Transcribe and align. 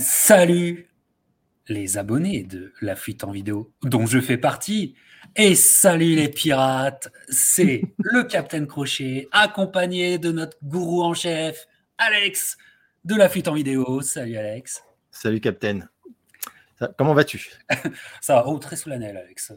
Salut 0.00 0.88
les 1.68 1.98
abonnés 1.98 2.42
de 2.44 2.72
La 2.80 2.96
Fuite 2.96 3.24
en 3.24 3.30
vidéo, 3.30 3.72
dont 3.82 4.06
je 4.06 4.20
fais 4.20 4.36
partie. 4.36 4.94
Et 5.36 5.54
salut 5.54 6.14
les 6.14 6.28
pirates, 6.28 7.10
c'est 7.28 7.82
le 7.98 8.24
Capitaine 8.24 8.66
Crochet, 8.66 9.28
accompagné 9.32 10.18
de 10.18 10.32
notre 10.32 10.56
gourou 10.62 11.02
en 11.02 11.14
chef, 11.14 11.66
Alex, 11.98 12.56
de 13.04 13.14
La 13.14 13.28
Fuite 13.28 13.48
en 13.48 13.54
vidéo. 13.54 14.00
Salut 14.00 14.36
Alex. 14.36 14.82
Salut 15.10 15.40
Capitaine. 15.40 15.88
Comment 16.96 17.14
vas-tu? 17.14 17.50
Ça 18.20 18.34
va, 18.34 18.46
oh, 18.46 18.58
très 18.58 18.76
solennel, 18.76 19.16
Alex. 19.16 19.52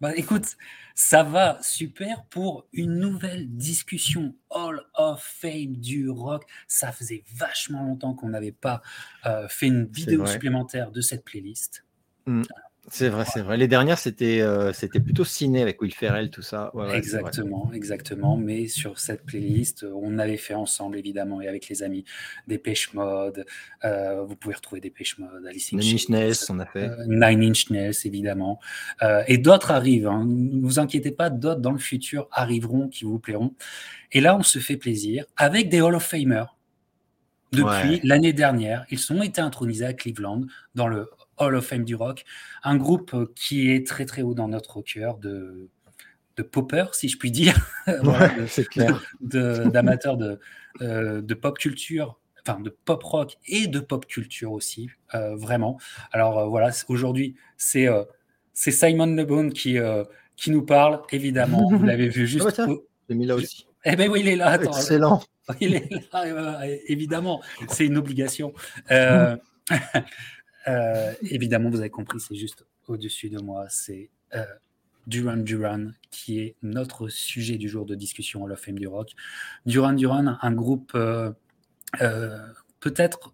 Bah, 0.00 0.14
écoute, 0.14 0.56
ça 0.94 1.22
va 1.22 1.58
super 1.62 2.24
pour 2.26 2.66
une 2.72 2.98
nouvelle 2.98 3.48
discussion 3.48 4.34
Hall 4.50 4.82
of 4.94 5.22
Fame 5.22 5.76
du 5.76 6.10
rock. 6.10 6.44
Ça 6.68 6.92
faisait 6.92 7.24
vachement 7.34 7.82
longtemps 7.82 8.14
qu'on 8.14 8.28
n'avait 8.28 8.52
pas 8.52 8.82
euh, 9.24 9.48
fait 9.48 9.68
une 9.68 9.86
vidéo 9.86 10.26
supplémentaire 10.26 10.90
de 10.90 11.00
cette 11.00 11.24
playlist. 11.24 11.84
Mmh. 12.26 12.42
C'est 12.88 13.08
vrai, 13.08 13.24
c'est 13.24 13.40
vrai. 13.40 13.56
Les 13.56 13.66
dernières, 13.66 13.98
c'était 13.98 14.40
euh, 14.40 14.72
c'était 14.72 15.00
plutôt 15.00 15.24
ciné 15.24 15.60
avec 15.60 15.80
Will 15.82 15.92
Ferrell, 15.92 16.30
tout 16.30 16.42
ça. 16.42 16.72
exactement, 16.94 17.70
exactement. 17.72 18.36
Mais 18.36 18.68
sur 18.68 18.98
cette 18.98 19.24
playlist, 19.24 19.84
on 19.92 20.18
avait 20.18 20.36
fait 20.36 20.54
ensemble, 20.54 20.98
évidemment, 20.98 21.40
et 21.40 21.48
avec 21.48 21.68
les 21.68 21.82
amis, 21.82 22.04
des 22.46 22.58
Pêche 22.58 22.94
Mode. 22.94 23.44
Euh, 23.84 24.22
vous 24.22 24.36
pouvez 24.36 24.54
retrouver 24.54 24.80
des 24.80 24.90
Pêche 24.90 25.18
Mode, 25.18 25.46
Alice 25.48 25.72
in 25.72 25.78
Nine 25.78 25.94
Inch 25.94 26.08
Nails, 26.08 26.36
on 26.48 26.60
a 26.60 26.66
fait. 26.66 26.88
Euh, 26.88 27.04
Nine 27.08 27.42
Inch 27.42 27.70
Nails, 27.70 27.96
évidemment. 28.04 28.60
et 29.26 29.38
d'autres 29.38 29.72
arrivent. 29.72 30.06
Hein. 30.06 30.24
Ne 30.26 30.62
vous 30.62 30.78
inquiétez 30.78 31.10
pas, 31.10 31.28
d'autres 31.28 31.60
dans 31.60 31.72
le 31.72 31.78
futur 31.78 32.28
arriveront 32.30 32.88
qui 32.88 33.04
vous 33.04 33.18
plairont. 33.18 33.54
Et 34.12 34.20
là, 34.20 34.36
on 34.36 34.42
se 34.42 34.60
fait 34.60 34.76
plaisir 34.76 35.24
avec 35.36 35.68
des 35.68 35.80
Hall 35.80 35.94
of 35.94 36.04
Famers. 36.04 36.56
Depuis 37.52 38.00
l'année 38.02 38.32
dernière, 38.32 38.84
ils 38.90 39.12
ont 39.12 39.22
été 39.22 39.40
intronisés 39.40 39.86
à 39.86 39.92
Cleveland 39.92 40.42
dans 40.74 40.88
le 40.88 41.08
Hall 41.38 41.54
of 41.54 41.66
Fame 41.66 41.84
du 41.84 41.94
rock, 41.94 42.24
un 42.62 42.76
groupe 42.76 43.14
euh, 43.14 43.32
qui 43.34 43.70
est 43.70 43.86
très 43.86 44.04
très 44.04 44.22
haut 44.22 44.34
dans 44.34 44.48
notre 44.48 44.82
cœur 44.82 45.18
de, 45.18 45.68
de 46.36 46.42
popper, 46.42 46.86
si 46.92 47.08
je 47.08 47.18
puis 47.18 47.30
dire, 47.30 47.56
c'est 48.48 48.68
clair, 48.68 49.02
d'amateurs 49.20 50.16
de, 50.16 50.40
euh, 50.82 51.20
de, 51.20 51.34
pop 51.34 51.58
culture, 51.58 52.18
enfin 52.46 52.60
de 52.60 52.70
pop 52.70 53.02
rock 53.02 53.36
et 53.46 53.66
de 53.66 53.80
pop 53.80 54.06
culture 54.06 54.52
aussi, 54.52 54.88
euh, 55.14 55.36
vraiment. 55.36 55.78
Alors 56.12 56.48
voilà, 56.48 56.70
aujourd'hui 56.88 57.36
c'est 57.56 57.86
c'est 58.52 58.70
Simon 58.70 59.06
Le 59.06 59.50
qui 59.50 59.78
qui 60.36 60.50
nous 60.50 60.62
parle, 60.62 61.00
évidemment. 61.10 61.68
Vous 61.70 61.82
l'avez 61.84 62.08
vu 62.08 62.26
juste. 62.26 62.60
Oh, 62.66 62.84
mis 63.08 63.26
là 63.26 63.34
aussi. 63.34 63.66
Eh 63.84 63.96
ben 63.96 64.10
oui, 64.10 64.20
il 64.20 64.28
est 64.28 64.36
là. 64.36 64.60
Excellent. 64.60 65.22
Il 65.60 65.76
est 65.76 65.88
là, 66.12 66.66
évidemment. 66.88 67.40
C'est 67.68 67.86
une 67.86 67.96
obligation. 67.96 68.52
Euh, 70.68 71.12
évidemment, 71.22 71.70
vous 71.70 71.80
avez 71.80 71.90
compris, 71.90 72.20
c'est 72.20 72.34
juste 72.34 72.66
au-dessus 72.88 73.28
de 73.28 73.40
moi. 73.40 73.66
C'est 73.68 74.10
euh, 74.34 74.44
Duran 75.06 75.36
Duran 75.36 75.88
qui 76.10 76.40
est 76.40 76.56
notre 76.62 77.08
sujet 77.08 77.58
du 77.58 77.68
jour 77.68 77.86
de 77.86 77.94
discussion 77.94 78.44
à 78.46 78.48
la 78.48 78.56
Fame 78.56 78.78
du 78.78 78.88
rock. 78.88 79.12
Duran 79.64 79.92
Duran, 79.92 80.36
un 80.40 80.52
groupe 80.52 80.92
euh, 80.94 81.32
peut-être 82.80 83.32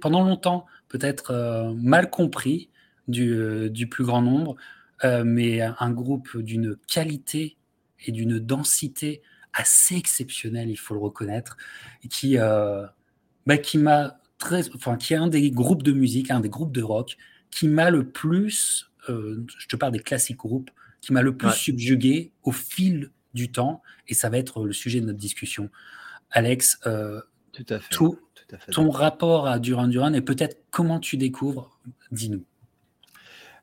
pendant 0.00 0.22
longtemps, 0.22 0.66
peut-être 0.88 1.72
mal 1.76 2.10
compris 2.10 2.68
du, 3.08 3.88
plus 3.90 4.04
grand 4.04 4.20
nombre, 4.20 4.56
mais 5.02 5.62
un 5.62 5.90
groupe 5.90 6.36
d'une 6.36 6.76
qualité 6.86 7.56
et 8.04 8.12
d'une 8.12 8.38
densité 8.38 9.22
assez 9.54 9.96
exceptionnelle, 9.96 10.68
il 10.68 10.76
faut 10.76 10.92
le 10.92 11.00
reconnaître, 11.00 11.56
qui, 12.10 12.36
bah, 12.36 13.58
qui 13.62 13.78
m'a 13.78 14.20
enfin, 14.74 14.96
qui 14.96 15.14
est 15.14 15.16
un 15.16 15.28
des 15.28 15.50
groupes 15.50 15.82
de 15.82 15.92
musique, 15.92 16.30
un 16.30 16.40
des 16.40 16.48
groupes 16.48 16.72
de 16.72 16.82
rock 16.82 17.16
qui 17.50 17.68
m'a 17.68 17.90
le 17.90 18.08
plus, 18.08 18.90
euh, 19.08 19.44
je 19.58 19.66
te 19.66 19.76
parle 19.76 19.92
des 19.92 20.00
classiques 20.00 20.38
groupes, 20.38 20.70
qui 21.00 21.12
m'a 21.12 21.22
le 21.22 21.36
plus 21.36 21.50
subjugué 21.50 22.32
au 22.42 22.52
fil 22.52 23.10
du 23.34 23.50
temps, 23.50 23.82
et 24.08 24.14
ça 24.14 24.30
va 24.30 24.38
être 24.38 24.64
le 24.64 24.72
sujet 24.72 25.00
de 25.00 25.06
notre 25.06 25.18
discussion. 25.18 25.70
Alex, 26.30 26.78
euh, 26.86 27.20
tout 27.52 27.66
à 27.68 27.78
fait, 27.78 27.94
tout, 27.94 28.18
à 28.50 28.58
fait. 28.58 28.72
ton 28.72 28.90
rapport 28.90 29.46
à 29.46 29.58
Duran 29.58 29.88
Duran 29.88 30.12
et 30.14 30.22
peut-être 30.22 30.58
comment 30.70 31.00
tu 31.00 31.16
découvres, 31.16 31.78
dis-nous. 32.10 32.44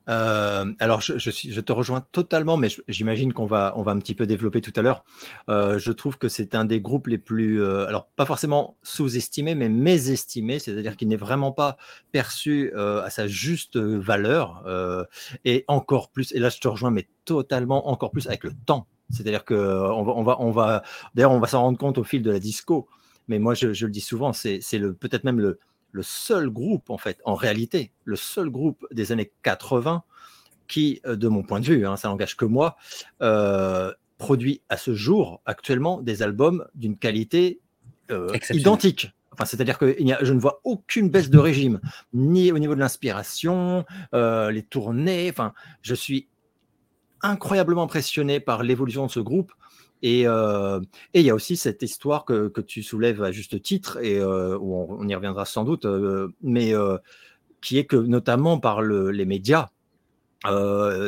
Euh, 0.08 0.74
alors, 0.80 1.02
je, 1.02 1.18
je, 1.18 1.62
te 1.62 1.72
rejoins 1.72 2.02
totalement, 2.12 2.58
mais 2.58 2.70
j'imagine 2.88 3.34
qu'on 3.34 3.46
va, 3.46 3.74
on 3.76 3.84
va 3.84 3.92
un 3.92 4.00
petit 4.00 4.16
peu 4.16 4.26
développer 4.26 4.62
tout 4.62 4.74
à 4.76 4.82
l'heure. 4.82 5.04
Euh, 5.50 5.78
je 5.78 5.92
trouve 5.92 6.18
que 6.18 6.30
c'est 6.30 6.56
un 6.56 6.66
des 6.66 6.82
groupes 6.82 7.08
les 7.08 7.18
plus, 7.18 7.62
euh, 7.62 7.86
alors 7.88 8.08
pas 8.16 8.26
forcément 8.26 8.78
sous-estimés, 8.82 9.56
mais 9.56 9.70
mésestimés, 9.70 10.60
c'est-à-dire 10.60 10.98
qu'il 10.98 11.08
n'est 11.10 11.16
vraiment 11.16 11.52
pas 11.52 11.78
perçu 12.12 12.74
à 12.76 13.10
sa 13.10 13.28
juste 13.28 13.78
valeur, 13.78 14.64
et 15.46 15.66
encore 15.68 16.10
plus. 16.10 16.32
Et 16.34 16.40
là, 16.40 16.50
je 16.50 16.60
te 16.60 16.68
rejoins, 16.68 16.92
mais 16.92 17.08
totalement 17.26 17.90
encore 17.90 18.12
plus 18.12 18.28
avec 18.28 18.44
le 18.44 18.52
temps. 18.66 18.88
C'est-à-dire 19.12 19.44
que 19.44 19.54
on 19.56 20.04
va, 20.04 20.14
on 20.16 20.24
va, 20.24 20.38
on 20.40 20.52
va 20.52 20.84
d'ailleurs, 21.16 21.32
on 21.32 21.40
va 21.40 21.48
s'en 21.48 21.62
rendre 21.62 21.78
compte 21.78 21.98
au 21.98 22.04
fil 22.04 22.22
de 22.22 22.32
la 22.32 22.40
disco. 22.40 22.88
Mais 23.28 23.38
moi, 23.38 23.54
je, 23.54 23.74
je 23.74 23.86
le 23.86 23.92
dis 23.92 24.02
souvent, 24.02 24.34
c'est 24.34 24.60
le 24.74 24.94
peut-être 24.94 25.24
même 25.24 25.40
le, 25.40 25.60
le 25.92 26.04
seul 26.04 26.50
groupe, 26.50 26.90
en 26.90 26.98
fait, 26.98 27.20
en 27.26 27.36
réalité, 27.36 27.92
le 28.06 28.16
seul 28.16 28.50
groupe 28.50 28.86
des 28.92 29.12
années 29.12 29.32
80 29.44 30.04
qui, 30.68 31.02
euh, 31.06 31.16
de 31.16 31.28
mon 31.28 31.44
point 31.44 31.60
de 31.60 31.66
vue, 31.66 31.86
hein, 31.86 31.98
ça 31.98 32.08
n'engage 32.08 32.38
que 32.38 32.46
moi, 32.46 32.78
euh, 33.22 33.92
produit 34.18 34.62
à 34.70 34.78
ce 34.78 34.94
jour, 34.94 35.42
actuellement, 35.46 36.02
des 36.02 36.24
albums 36.24 36.66
d'une 36.76 36.98
qualité 36.98 37.60
euh, 38.12 38.32
identique. 38.52 39.12
Enfin, 39.32 39.46
c'est-à-dire 39.46 39.78
que 39.78 39.96
je 40.00 40.34
ne 40.34 40.40
vois 40.40 40.60
aucune 40.64 41.10
baisse 41.10 41.30
de 41.30 41.40
régime, 41.40 41.80
ni 42.14 42.52
au 42.52 42.60
niveau 42.60 42.76
de 42.76 42.80
l'inspiration, 42.80 43.86
les 44.12 44.66
tournées. 44.70 45.30
Enfin, 45.30 45.54
je 45.82 45.96
suis 45.96 46.28
incroyablement 47.22 47.84
impressionné 47.84 48.42
par 48.42 48.64
l'évolution 48.64 49.06
de 49.06 49.12
ce 49.12 49.22
groupe. 49.22 49.54
Euh, 50.04 50.80
et 51.14 51.20
il 51.20 51.26
y 51.26 51.30
a 51.30 51.36
aussi 51.36 51.58
cette 51.58 51.82
histoire 51.82 52.26
que, 52.26 52.48
que, 52.48 52.62
tu 52.62 52.84
soulèves 52.84 53.22
à 53.24 53.32
juste 53.32 53.62
titre, 53.62 54.00
et 54.02 54.18
euh, 54.20 54.58
où 54.58 54.76
on, 54.76 55.08
y 55.08 55.16
reviendra 55.16 55.46
sans 55.46 55.64
doute, 55.64 55.86
euh, 55.86 56.34
mais 56.42 56.74
qui 57.62 57.78
est 57.78 57.86
que 57.86 57.98
notamment 57.98 58.60
par 58.60 58.82
le, 58.82 59.12
les 59.12 59.26
médias, 59.26 59.70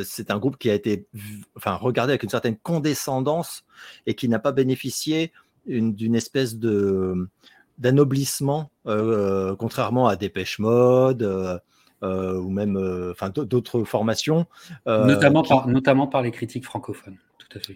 c'est 0.04 0.32
un 0.32 0.38
groupe 0.38 0.58
qui 0.58 0.70
a 0.70 0.74
été 0.74 1.08
enfin, 1.56 1.76
regardé 1.76 2.12
avec 2.12 2.24
une 2.24 2.30
certaine 2.30 2.58
condescendance 2.58 3.64
et 4.06 4.14
qui 4.14 4.28
n'a 4.28 4.40
pas 4.40 4.52
bénéficié 4.52 5.32
d'une 5.66 6.16
espèce 6.16 6.58
de 6.58 7.30
d'anoblissement, 7.78 8.70
contrairement 8.86 10.08
à 10.08 10.16
Dépêche 10.18 10.60
Mode. 10.60 11.62
ou 12.04 12.50
même 12.50 13.12
enfin, 13.12 13.30
d'autres 13.30 13.86
formations. 13.86 14.48
notamment, 14.86 15.44
par, 15.44 15.68
notamment 15.68 16.08
par 16.08 16.22
les 16.22 16.32
critiques 16.32 16.66
francophones. 16.66 17.18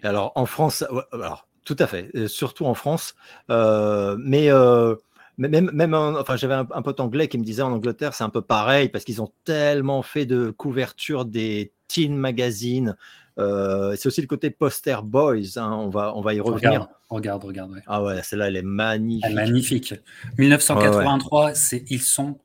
Alors 0.02 0.32
en 0.34 0.46
France, 0.46 0.84
alors 1.12 1.46
tout 1.66 1.76
à 1.78 1.86
fait, 1.86 2.10
euh, 2.14 2.28
surtout 2.28 2.64
en 2.64 2.74
France, 2.74 3.14
euh, 3.50 4.16
mais 4.20 4.50
euh, 4.50 4.94
même, 5.36 5.70
même 5.72 5.94
enfin, 5.94 6.36
j'avais 6.36 6.54
un, 6.54 6.64
pote 6.64 7.00
anglais 7.00 7.28
qui 7.28 7.38
me 7.38 7.44
disait 7.44 7.62
en 7.62 7.72
Angleterre, 7.72 8.14
c'est 8.14 8.24
un 8.24 8.30
peu 8.30 8.40
pareil 8.40 8.88
parce 8.88 9.04
qu'ils 9.04 9.20
ont 9.20 9.32
tellement 9.44 10.02
fait 10.02 10.24
de 10.24 10.50
couverture 10.50 11.24
des 11.24 11.72
teen 11.88 12.16
magazines. 12.16 12.96
c'est 13.36 14.06
aussi 14.06 14.20
le 14.20 14.28
côté 14.28 14.50
poster 14.50 15.02
boys. 15.02 15.56
Hein, 15.56 15.72
on 15.72 15.90
va, 15.90 16.16
on 16.16 16.22
va 16.22 16.32
y 16.34 16.40
revenir. 16.40 16.88
Regarde, 17.10 17.44
regarde, 17.44 17.82
Ah 17.86 18.02
ouais, 18.02 18.22
celle-là, 18.22 18.48
elle 18.48 18.56
est 18.56 18.62
magnifique. 18.62 19.34
magnifique. 19.34 19.94
1983, 20.38 21.54
c'est 21.54 21.84
ils 21.88 22.00
sont 22.00 22.38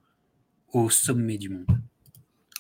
au 0.74 0.90
sommet 0.90 1.38
du 1.38 1.50
monde. 1.50 1.66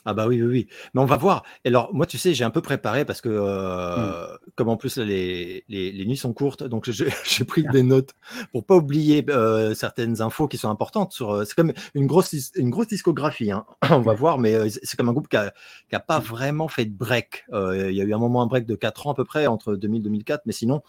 Ah 0.05 0.13
bah 0.13 0.27
oui, 0.27 0.41
oui, 0.41 0.47
oui. 0.47 0.67
Mais 0.93 1.01
on 1.01 1.05
va 1.05 1.17
voir. 1.17 1.43
Et 1.63 1.67
alors, 1.67 1.93
moi, 1.93 2.05
tu 2.05 2.17
sais, 2.17 2.33
j'ai 2.33 2.43
un 2.43 2.49
peu 2.49 2.61
préparé 2.61 3.05
parce 3.05 3.21
que, 3.21 3.29
mmh. 3.29 3.33
euh, 3.33 4.37
comme 4.55 4.69
en 4.69 4.77
plus 4.77 4.97
les, 4.97 5.63
les, 5.69 6.05
nuits 6.05 6.17
sont 6.17 6.33
courtes, 6.33 6.63
donc 6.63 6.89
j'ai 6.91 7.45
pris 7.45 7.63
des 7.71 7.83
notes 7.83 8.11
pour 8.51 8.65
pas 8.65 8.75
oublier 8.75 9.23
euh, 9.29 9.75
certaines 9.75 10.21
infos 10.21 10.47
qui 10.47 10.57
sont 10.57 10.69
importantes. 10.69 11.13
Sur, 11.13 11.31
euh, 11.31 11.45
c'est 11.45 11.55
comme 11.55 11.73
une 11.93 12.07
grosse, 12.07 12.33
une 12.55 12.71
grosse 12.71 12.87
discographie. 12.87 13.51
Hein. 13.51 13.65
On 13.91 14.01
va 14.01 14.13
voir, 14.13 14.39
mais 14.39 14.69
c'est 14.69 14.97
comme 14.97 15.09
un 15.09 15.13
groupe 15.13 15.27
qui 15.27 15.37
a, 15.37 15.53
qui 15.89 15.95
a 15.95 15.99
pas 15.99 16.19
mmh. 16.19 16.23
vraiment 16.23 16.67
fait 16.67 16.85
de 16.85 16.95
break. 16.95 17.45
Il 17.51 17.91
y 17.91 18.01
a 18.01 18.03
eu 18.03 18.13
un 18.13 18.19
moment 18.19 18.41
un 18.41 18.47
break 18.47 18.65
de 18.65 18.75
4 18.75 19.07
ans 19.07 19.11
à 19.11 19.15
peu 19.15 19.25
près 19.25 19.45
entre 19.47 19.75
2000 19.75 19.99
et 19.99 20.03
2004, 20.03 20.43
mais 20.45 20.53
sinon, 20.53 20.81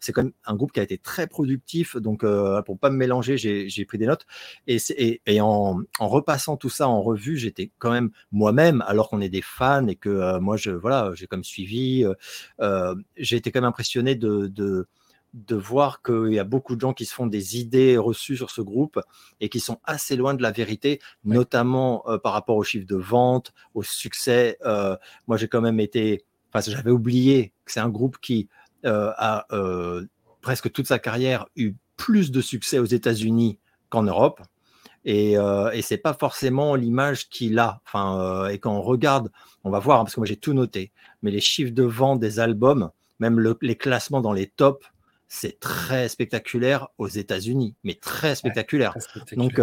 c'est 0.00 0.12
quand 0.12 0.24
même 0.24 0.32
un 0.46 0.54
groupe 0.54 0.72
qui 0.72 0.80
a 0.80 0.82
été 0.82 0.98
très 0.98 1.26
productif. 1.26 1.96
Donc, 1.96 2.24
euh, 2.24 2.62
pour 2.62 2.78
pas 2.78 2.90
me 2.90 2.96
mélanger, 2.96 3.36
j'ai 3.36 3.84
pris 3.84 3.98
des 3.98 4.06
notes. 4.06 4.26
Et, 4.66 4.78
et, 5.26 5.40
en, 5.40 5.82
repassant 6.00 6.56
tout 6.56 6.70
ça 6.70 6.88
en 6.88 7.02
revue, 7.02 7.36
j'étais 7.36 7.70
quand 7.78 7.92
même 7.92 8.10
moi-même, 8.32 8.82
alors 8.86 9.10
qu'on 9.10 9.20
est 9.20 9.28
des 9.28 9.42
fans 9.42 9.86
et 9.86 9.96
que 9.96 10.08
euh, 10.08 10.40
moi, 10.40 10.56
je 10.56 10.70
voilà, 10.70 11.12
j'ai 11.14 11.26
comme 11.26 11.44
suivi. 11.44 12.04
Euh, 12.60 12.94
j'ai 13.16 13.36
été 13.36 13.52
quand 13.52 13.60
même 13.60 13.68
impressionné 13.68 14.14
de, 14.14 14.46
de 14.46 14.88
de 15.32 15.54
voir 15.54 16.02
qu'il 16.02 16.32
y 16.32 16.40
a 16.40 16.44
beaucoup 16.44 16.74
de 16.74 16.80
gens 16.80 16.92
qui 16.92 17.04
se 17.04 17.14
font 17.14 17.28
des 17.28 17.56
idées 17.56 17.96
reçues 17.96 18.36
sur 18.36 18.50
ce 18.50 18.62
groupe 18.62 19.00
et 19.38 19.48
qui 19.48 19.60
sont 19.60 19.78
assez 19.84 20.16
loin 20.16 20.34
de 20.34 20.42
la 20.42 20.50
vérité, 20.50 20.98
notamment 21.22 22.04
par 22.24 22.32
rapport 22.32 22.56
aux 22.56 22.64
chiffres 22.64 22.88
de 22.88 22.96
vente, 22.96 23.52
au 23.74 23.84
succès. 23.84 24.58
moi, 25.28 25.36
j'ai 25.36 25.46
quand 25.46 25.60
même 25.60 25.78
été, 25.78 26.24
enfin, 26.52 26.68
j'avais 26.68 26.90
oublié 26.90 27.52
que 27.64 27.70
c'est 27.70 27.78
un 27.78 27.88
groupe 27.88 28.18
qui 28.20 28.48
euh, 28.50 28.59
a 28.84 29.46
euh, 29.52 30.06
presque 30.40 30.72
toute 30.72 30.86
sa 30.86 30.98
carrière 30.98 31.46
eu 31.56 31.74
plus 31.96 32.30
de 32.30 32.40
succès 32.40 32.78
aux 32.78 32.86
États-Unis 32.86 33.58
qu'en 33.88 34.02
Europe. 34.02 34.40
Et, 35.04 35.38
euh, 35.38 35.70
et 35.70 35.80
c'est 35.80 35.98
pas 35.98 36.14
forcément 36.14 36.74
l'image 36.74 37.28
qu'il 37.28 37.58
a. 37.58 37.80
Enfin, 37.86 38.48
et 38.48 38.58
quand 38.58 38.72
on 38.72 38.82
regarde, 38.82 39.30
on 39.64 39.70
va 39.70 39.78
voir, 39.78 40.00
hein, 40.00 40.04
parce 40.04 40.14
que 40.14 40.20
moi 40.20 40.26
j'ai 40.26 40.36
tout 40.36 40.52
noté, 40.52 40.92
mais 41.22 41.30
les 41.30 41.40
chiffres 41.40 41.72
de 41.72 41.82
vente 41.82 42.20
des 42.20 42.38
albums, 42.38 42.90
même 43.18 43.40
les 43.60 43.76
classements 43.76 44.20
dans 44.20 44.32
les 44.32 44.46
tops, 44.46 44.86
c'est 45.28 45.58
très 45.60 46.08
spectaculaire 46.08 46.88
aux 46.98 47.08
États-Unis, 47.08 47.76
mais 47.84 47.94
très 47.94 48.34
spectaculaire. 48.34 48.94
Donc, 49.36 49.60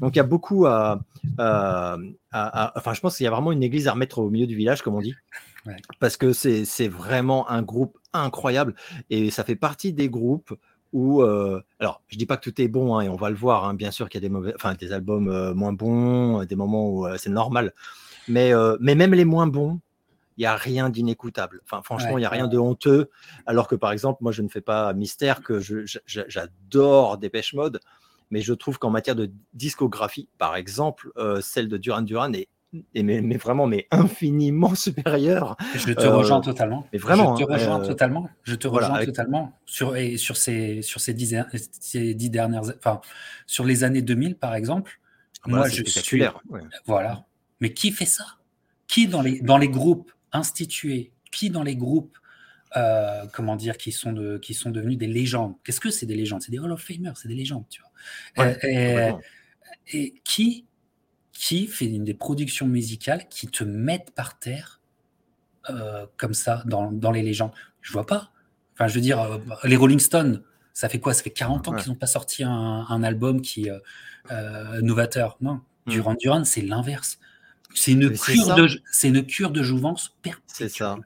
donc 0.00 0.14
il 0.14 0.16
y 0.16 0.20
a 0.20 0.24
beaucoup 0.24 0.66
à, 0.66 1.00
Enfin, 1.38 2.94
je 2.94 3.00
pense 3.00 3.16
qu'il 3.16 3.24
y 3.24 3.26
a 3.26 3.30
vraiment 3.30 3.52
une 3.52 3.62
église 3.62 3.88
à 3.88 3.92
remettre 3.92 4.18
au 4.18 4.30
milieu 4.30 4.46
du 4.46 4.56
village, 4.56 4.82
comme 4.82 4.94
on 4.94 5.00
dit. 5.00 5.14
Parce 6.00 6.16
que 6.16 6.32
c'est 6.32 6.88
vraiment 6.88 7.48
un 7.50 7.62
groupe 7.62 7.98
incroyable. 8.12 8.74
Et 9.10 9.30
ça 9.30 9.44
fait 9.44 9.56
partie 9.56 9.92
des 9.92 10.08
groupes 10.08 10.54
où. 10.92 11.22
Euh, 11.22 11.62
alors, 11.80 12.02
je 12.08 12.16
dis 12.16 12.26
pas 12.26 12.36
que 12.36 12.48
tout 12.48 12.60
est 12.60 12.68
bon, 12.68 12.96
hein, 12.96 13.02
et 13.02 13.08
on 13.08 13.16
va 13.16 13.30
le 13.30 13.36
voir, 13.36 13.64
hein, 13.64 13.74
bien 13.74 13.90
sûr 13.90 14.08
qu'il 14.08 14.22
y 14.22 14.24
a 14.24 14.28
des, 14.28 14.32
mauvais, 14.32 14.52
enfin, 14.54 14.74
des 14.74 14.92
albums 14.92 15.28
euh, 15.28 15.54
moins 15.54 15.72
bons, 15.72 16.44
des 16.44 16.56
moments 16.56 16.88
où 16.88 17.06
euh, 17.06 17.16
c'est 17.18 17.30
normal. 17.30 17.72
Mais, 18.28 18.52
mais 18.80 18.96
même 18.96 19.14
les 19.14 19.24
moins 19.24 19.46
bons, 19.46 19.78
il 20.36 20.40
n'y 20.40 20.46
a 20.46 20.56
rien 20.56 20.90
d'inécoutable. 20.90 21.60
Enfin, 21.64 21.80
franchement, 21.82 22.18
il 22.18 22.22
n'y 22.22 22.26
a 22.26 22.30
rien 22.30 22.48
de 22.48 22.58
honteux. 22.58 23.08
Alors 23.46 23.68
que, 23.68 23.76
par 23.76 23.92
exemple, 23.92 24.18
moi, 24.20 24.32
je 24.32 24.42
ne 24.42 24.48
fais 24.48 24.60
pas 24.60 24.92
mystère 24.94 25.42
que 25.42 25.60
j'adore 26.06 27.18
Dépêche 27.18 27.54
Mode 27.54 27.80
mais 28.30 28.40
je 28.40 28.54
trouve 28.54 28.78
qu'en 28.78 28.90
matière 28.90 29.16
de 29.16 29.30
discographie, 29.54 30.28
par 30.38 30.56
exemple, 30.56 31.10
euh, 31.16 31.40
celle 31.40 31.68
de 31.68 31.76
Duran 31.76 32.02
Duran 32.02 32.32
est, 32.32 32.48
mais, 32.94 33.36
vraiment 33.36 33.66
mais 33.66 33.86
infiniment 33.90 34.74
supérieure. 34.74 35.56
Je 35.74 35.92
te 35.92 36.06
rejoins 36.06 36.38
euh, 36.38 36.42
totalement. 36.42 36.86
Mais 36.92 36.98
vraiment, 36.98 37.36
je 37.36 37.44
te 37.44 37.50
rejoins 37.50 37.82
euh, 37.82 37.86
totalement. 37.86 38.28
Je 38.42 38.54
te 38.54 38.68
rejoins 38.68 39.04
totalement 39.04 39.52
sur 39.64 39.96
et 39.96 40.16
sur 40.16 40.36
ces 40.36 40.82
sur 40.82 41.00
ces 41.00 41.14
dix, 41.14 41.36
ces 41.80 42.14
dix 42.14 42.30
dernières, 42.30 42.62
enfin 42.78 43.00
sur 43.46 43.64
les 43.64 43.84
années 43.84 44.02
2000 44.02 44.36
par 44.36 44.54
exemple. 44.54 45.00
Ah 45.42 45.48
bah 45.48 45.56
moi, 45.58 45.68
je 45.68 45.82
suis 45.84 46.22
voilà. 46.86 47.24
Mais 47.60 47.72
qui 47.72 47.90
fait 47.90 48.06
ça? 48.06 48.26
Qui 48.86 49.06
dans 49.08 49.22
les 49.22 49.40
dans 49.40 49.58
les 49.58 49.68
groupes 49.68 50.12
institués 50.32 51.12
Qui 51.30 51.50
dans 51.50 51.62
les 51.62 51.76
groupes 51.76 52.18
comment 53.32 53.56
dire, 53.56 53.78
qui 53.78 53.90
sont, 53.90 54.12
de, 54.12 54.36
qui 54.36 54.52
sont 54.52 54.70
devenus 54.70 54.98
des 54.98 55.06
légendes? 55.06 55.54
Qu'est-ce 55.64 55.80
que 55.80 55.90
c'est 55.90 56.04
des 56.04 56.14
légendes? 56.14 56.42
C'est 56.42 56.50
des 56.50 56.58
Hall 56.58 56.72
of 56.72 56.82
Famers, 56.82 57.12
c'est 57.14 57.28
des 57.28 57.34
légendes, 57.34 57.64
tu 57.70 57.80
vois. 57.80 58.54
Et, 59.88 60.14
qui, 60.24 60.65
qui 61.38 61.66
fait 61.66 61.86
des 61.86 62.14
productions 62.14 62.66
musicales 62.66 63.28
qui 63.28 63.46
te 63.48 63.64
mettent 63.64 64.10
par 64.12 64.38
terre 64.38 64.80
euh, 65.70 66.06
comme 66.16 66.34
ça 66.34 66.62
dans, 66.66 66.92
dans, 66.92 67.10
les 67.10 67.22
légendes 67.22 67.52
Je 67.80 67.92
vois 67.92 68.06
pas. 68.06 68.30
Enfin, 68.74 68.88
je 68.88 68.94
veux 68.94 69.00
dire, 69.00 69.20
euh, 69.20 69.38
les 69.64 69.76
Rolling 69.76 69.98
Stones, 69.98 70.42
ça 70.72 70.88
fait 70.88 71.00
quoi? 71.00 71.14
Ça 71.14 71.22
fait 71.22 71.30
40 71.30 71.68
ans 71.68 71.72
qu'ils 71.74 71.90
n'ont 71.90 71.98
pas 71.98 72.06
sorti 72.06 72.42
un, 72.44 73.02
album 73.02 73.42
qui 73.42 73.68
euh, 74.30 74.80
novateur. 74.80 75.36
Non, 75.40 75.60
mmh. 75.86 75.90
Duran 75.90 76.14
Duran, 76.14 76.44
c'est 76.44 76.62
l'inverse. 76.62 77.18
C'est 77.74 77.92
une, 77.92 78.10
cure 78.10 78.54
de, 78.54 78.68
une 79.04 79.26
cure 79.26 79.50
de 79.50 79.62
jouvence 79.62 80.16
perpétuelle. 80.22 80.70
C'est 80.70 80.78
ça. 80.78 80.96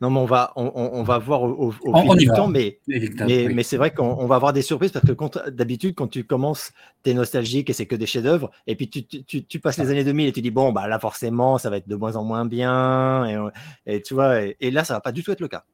Non, 0.00 0.10
mais 0.10 0.20
on 0.20 0.26
va, 0.26 0.52
on, 0.54 1.02
va 1.02 1.18
voir 1.18 1.42
au, 1.42 1.72
fil 1.72 2.16
du 2.18 2.26
temps, 2.28 2.46
mais, 2.46 2.78
mais, 2.86 3.62
c'est 3.64 3.76
vrai 3.76 3.92
qu'on 3.92 4.26
va 4.26 4.36
avoir 4.36 4.52
des 4.52 4.62
surprises 4.62 4.92
parce 4.92 5.04
que 5.04 5.50
d'habitude, 5.50 5.96
quand 5.96 6.06
tu 6.06 6.22
commences, 6.22 6.72
tu 7.02 7.10
es 7.10 7.14
nostalgique 7.14 7.68
et 7.68 7.72
c'est 7.72 7.86
que 7.86 7.96
des 7.96 8.06
chefs-d'œuvre, 8.06 8.50
et 8.68 8.76
puis 8.76 8.88
tu, 8.88 9.04
tu, 9.04 9.44
tu, 9.44 9.58
passes 9.58 9.78
les 9.78 9.90
années 9.90 10.04
2000 10.04 10.28
et 10.28 10.32
tu 10.32 10.40
dis, 10.40 10.52
bon, 10.52 10.70
bah 10.72 10.86
là, 10.86 11.00
forcément, 11.00 11.58
ça 11.58 11.68
va 11.68 11.78
être 11.78 11.88
de 11.88 11.96
moins 11.96 12.14
en 12.14 12.22
moins 12.22 12.44
bien, 12.44 13.50
et, 13.86 14.00
tu 14.02 14.14
vois, 14.14 14.40
et, 14.40 14.70
là, 14.70 14.84
ça 14.84 14.94
va 14.94 15.00
pas 15.00 15.12
du 15.12 15.24
tout 15.24 15.32
être 15.32 15.40
le 15.40 15.48
cas. 15.48 15.64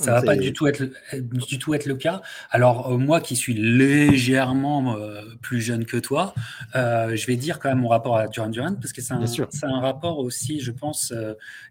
Ça 0.00 0.12
va 0.12 0.22
pas 0.22 0.36
du 0.36 0.52
tout 0.52 0.66
être 0.66 0.90
du 1.14 1.58
tout 1.58 1.72
être 1.72 1.86
le 1.86 1.94
cas. 1.94 2.20
Alors 2.50 2.90
euh, 2.90 2.96
moi 2.96 3.20
qui 3.20 3.36
suis 3.36 3.54
légèrement 3.54 4.96
euh, 4.96 5.22
plus 5.40 5.60
jeune 5.60 5.84
que 5.84 5.96
toi, 5.96 6.34
euh, 6.74 7.14
je 7.14 7.26
vais 7.26 7.36
dire 7.36 7.60
quand 7.60 7.68
même 7.68 7.78
mon 7.78 7.88
rapport 7.88 8.16
à 8.16 8.26
Duran 8.26 8.48
Duran 8.48 8.74
parce 8.74 8.92
que 8.92 9.00
c'est 9.00 9.14
un, 9.14 9.22
un, 9.62 9.80
rapport 9.80 10.18
aussi, 10.18 10.60
je 10.60 10.72
pense, 10.72 11.14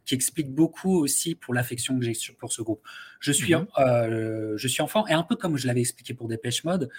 qui 0.06 0.16
explique 0.16 0.54
beaucoup 0.54 0.98
aussi 0.98 1.36
pour 1.36 1.54
l'affection 1.54 2.00
que 2.00 2.06
j'ai 2.06 2.14
pour 2.40 2.54
ce 2.54 2.62
groupe. 2.62 2.82
Je 3.20 3.34
suis 3.34 3.54
mhm. 3.54 3.68
je 3.78 4.68
suis 4.68 4.82
enfant 4.82 5.06
et 5.08 5.14
un 5.14 5.24
peu 5.24 5.36
comme 5.36 5.58
je 5.58 5.68
l'avais 5.68 5.82
expliqué 5.82 6.14
pour 6.14 6.30
Dépêche 6.30 6.64
Mode, 6.64 6.90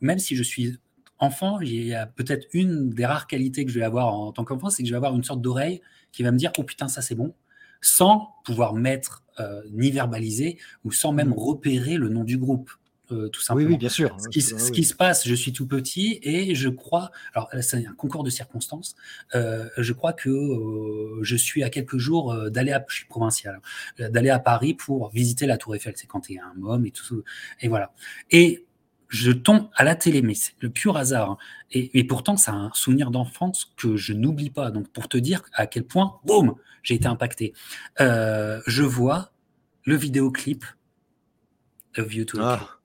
même 0.00 0.18
si 0.18 0.34
je 0.34 0.42
suis 0.42 0.78
enfant, 1.18 1.60
il 1.60 1.86
y 1.86 1.94
a 1.94 2.06
peut-être 2.06 2.46
une 2.52 2.90
des 2.90 3.06
rares 3.06 3.26
qualités 3.28 3.64
que 3.64 3.70
je 3.70 3.78
vais 3.78 3.84
avoir 3.84 4.12
en 4.12 4.32
tant 4.32 4.44
qu'enfant, 4.44 4.68
c'est 4.68 4.82
que 4.82 4.88
je 4.88 4.92
vais 4.92 4.98
avoir 4.98 5.14
une 5.14 5.24
sorte 5.24 5.40
d'oreille 5.40 5.80
qui 6.12 6.22
va 6.24 6.32
me 6.32 6.36
dire 6.38 6.50
oh 6.58 6.64
putain 6.64 6.88
ça 6.88 7.02
c'est 7.02 7.14
bon, 7.14 7.34
sans 7.80 8.34
pouvoir 8.44 8.74
mettre 8.74 9.22
euh, 9.40 9.62
ni 9.72 9.90
verbaliser 9.90 10.58
ou 10.84 10.92
sans 10.92 11.12
même 11.12 11.28
mm. 11.28 11.34
repérer 11.34 11.96
le 11.96 12.08
nom 12.08 12.24
du 12.24 12.38
groupe. 12.38 12.70
Euh, 13.12 13.28
tout 13.28 13.40
simplement. 13.40 13.68
Oui, 13.68 13.74
oui, 13.74 13.78
bien 13.78 13.88
sûr. 13.88 14.16
Ce 14.20 14.28
qui, 14.72 14.82
se 14.82 14.94
passe, 14.94 15.28
je 15.28 15.34
suis 15.34 15.52
tout 15.52 15.68
petit 15.68 16.18
et 16.22 16.56
je 16.56 16.68
crois, 16.68 17.12
alors 17.34 17.48
c'est 17.60 17.86
un 17.86 17.92
concours 17.92 18.24
de 18.24 18.30
circonstances, 18.30 18.96
euh, 19.36 19.68
je 19.78 19.92
crois 19.92 20.12
que 20.12 21.20
je 21.22 21.36
suis 21.36 21.62
à 21.62 21.70
quelques 21.70 21.98
jours 21.98 22.34
d'aller 22.50 22.72
à, 22.72 22.84
je 22.88 22.96
suis 22.96 23.06
provincial, 23.06 23.60
hein, 24.00 24.10
d'aller 24.10 24.30
à 24.30 24.40
Paris 24.40 24.74
pour 24.74 25.10
visiter 25.10 25.46
la 25.46 25.56
Tour 25.56 25.76
Eiffel. 25.76 25.92
C'est 25.96 26.08
quand 26.08 26.22
tu 26.22 26.34
es 26.34 26.40
un 26.40 26.60
homme 26.64 26.84
et 26.84 26.90
tout, 26.90 27.22
et 27.60 27.68
voilà. 27.68 27.92
Et 28.32 28.65
je 29.08 29.30
tombe 29.30 29.68
à 29.74 29.84
la 29.84 29.94
télé, 29.94 30.22
mais 30.22 30.34
c'est 30.34 30.52
le 30.60 30.70
pur 30.70 30.96
hasard. 30.96 31.32
Hein. 31.32 31.38
Et, 31.70 31.98
et, 31.98 32.04
pourtant, 32.04 32.36
c'est 32.36 32.50
un 32.50 32.70
souvenir 32.74 33.10
d'enfance 33.10 33.72
que 33.76 33.96
je 33.96 34.12
n'oublie 34.12 34.50
pas. 34.50 34.70
Donc, 34.70 34.88
pour 34.88 35.08
te 35.08 35.16
dire 35.16 35.42
à 35.52 35.66
quel 35.66 35.84
point, 35.84 36.18
boum, 36.24 36.54
j'ai 36.82 36.94
été 36.94 37.06
impacté. 37.06 37.52
Euh, 38.00 38.60
je 38.66 38.82
vois 38.82 39.32
le 39.84 39.96
vidéoclip 39.96 40.64
of 41.98 42.14
You 42.14 42.24
to 42.24 42.38
ah, 42.40 42.78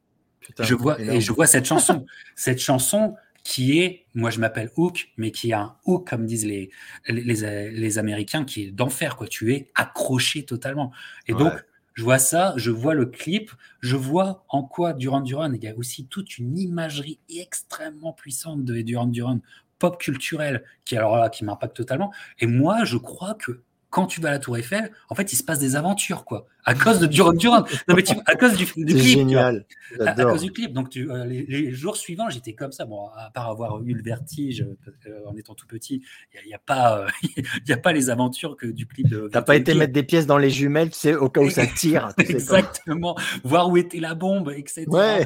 Je 0.60 0.76
vois, 0.76 1.00
et 1.02 1.22
je 1.22 1.32
vois 1.32 1.48
cette 1.48 1.66
chanson. 1.68 2.06
cette 2.36 2.60
chanson 2.60 3.16
qui 3.44 3.80
est, 3.80 4.06
moi 4.14 4.30
je 4.30 4.40
m'appelle 4.40 4.70
Hook, 4.76 5.10
mais 5.18 5.32
qui 5.32 5.52
a 5.52 5.62
un 5.62 5.76
hook, 5.86 6.08
comme 6.08 6.28
disent 6.28 6.46
les, 6.46 6.70
les, 7.08 7.72
les 7.72 7.98
Américains, 7.98 8.46
qui 8.46 8.66
est 8.66 8.72
d'enfer, 8.72 9.16
quoi. 9.16 9.28
Tu 9.28 9.54
es 9.54 9.72
accroché 9.74 10.46
totalement. 10.46 10.92
Et 11.28 11.34
donc, 11.34 11.54
je 11.94 12.04
vois 12.04 12.20
ça, 12.20 12.54
je 12.58 12.72
vois 12.72 12.94
le 12.94 13.06
clip, 13.06 13.52
je 13.82 13.96
vois 13.96 14.46
en 14.50 14.64
quoi 14.64 14.94
Duran 14.94 15.22
Duran, 15.22 15.52
il 15.54 15.64
y 15.64 15.68
a 15.68 15.76
aussi 15.78 16.08
toute 16.08 16.38
une 16.38 16.58
imagerie 16.58 17.20
extrêmement 17.30 18.14
puissante 18.14 18.64
de 18.64 18.82
Duran 18.82 19.08
Duran, 19.08 19.40
pop 19.80 20.00
culturel, 20.00 20.64
qui 20.86 20.96
alors 20.96 21.18
là, 21.18 21.30
qui 21.30 21.44
m'impacte 21.44 21.76
totalement. 21.76 22.14
Et 22.40 22.48
moi, 22.48 22.84
je 22.86 22.98
crois 22.98 23.36
que 23.36 23.62
quand 23.92 24.08
tu 24.08 24.22
vas 24.22 24.30
à 24.30 24.32
la 24.32 24.40
Tour 24.40 24.58
Eiffel, 24.58 24.90
en 25.10 25.16
fait, 25.16 25.34
il 25.34 25.36
se 25.36 25.44
passe 25.44 25.60
des 25.60 25.76
aventures, 25.76 26.24
quoi. 26.24 26.48
À 26.64 26.74
cause 26.76 27.00
de 27.00 27.08
Duran 27.08 27.34
Duran. 27.34 27.66
Non, 27.88 27.96
mais 27.96 28.04
à 28.26 28.36
cause 28.36 28.56
du, 28.56 28.66
du 28.66 28.94
clip. 28.94 28.98
génial. 28.98 29.66
À, 30.00 30.14
cause 30.14 30.44
du 30.44 30.52
clip. 30.52 30.72
Donc, 30.72 30.90
tu, 30.90 31.12
euh, 31.12 31.26
les, 31.26 31.72
jours 31.72 31.98
suivants, 31.98 32.30
j'étais 32.30 32.54
comme 32.54 32.72
ça. 32.72 32.86
Bon, 32.86 33.10
à 33.18 33.30
part 33.32 33.50
avoir 33.50 33.82
eu 33.84 33.94
le 33.94 34.02
vertige 34.02 34.66
euh, 35.08 35.20
en 35.28 35.36
étant 35.36 35.56
tout 35.56 35.68
petit, 35.68 36.04
il 36.42 36.48
n'y 36.48 36.54
a, 36.54 36.60
pas, 36.60 37.06
il 37.24 37.68
y 37.68 37.74
a 37.74 37.78
pas 37.78 37.92
les 37.92 38.10
aventures 38.10 38.56
que 38.56 38.66
du 38.66 38.86
clip 38.86 39.10
de. 39.10 39.30
T'as 39.32 39.42
pas 39.42 39.58
été 39.58 39.74
mettre 39.74 39.94
des 39.94 40.04
pièces 40.04 40.26
dans 40.26 40.38
les 40.38 40.50
jumelles, 40.50 40.92
tu 40.92 40.98
sais, 40.98 41.16
au 41.16 41.30
cas 41.30 41.42
où 41.42 41.50
ça 41.50 41.68
tire. 41.68 42.14
Exactement. 42.18 43.18
Voir 43.44 43.70
où 43.70 43.76
était 43.76 44.00
la 44.00 44.16
bombe, 44.16 44.54
etc. 44.56 44.86
Ouais. 44.92 45.26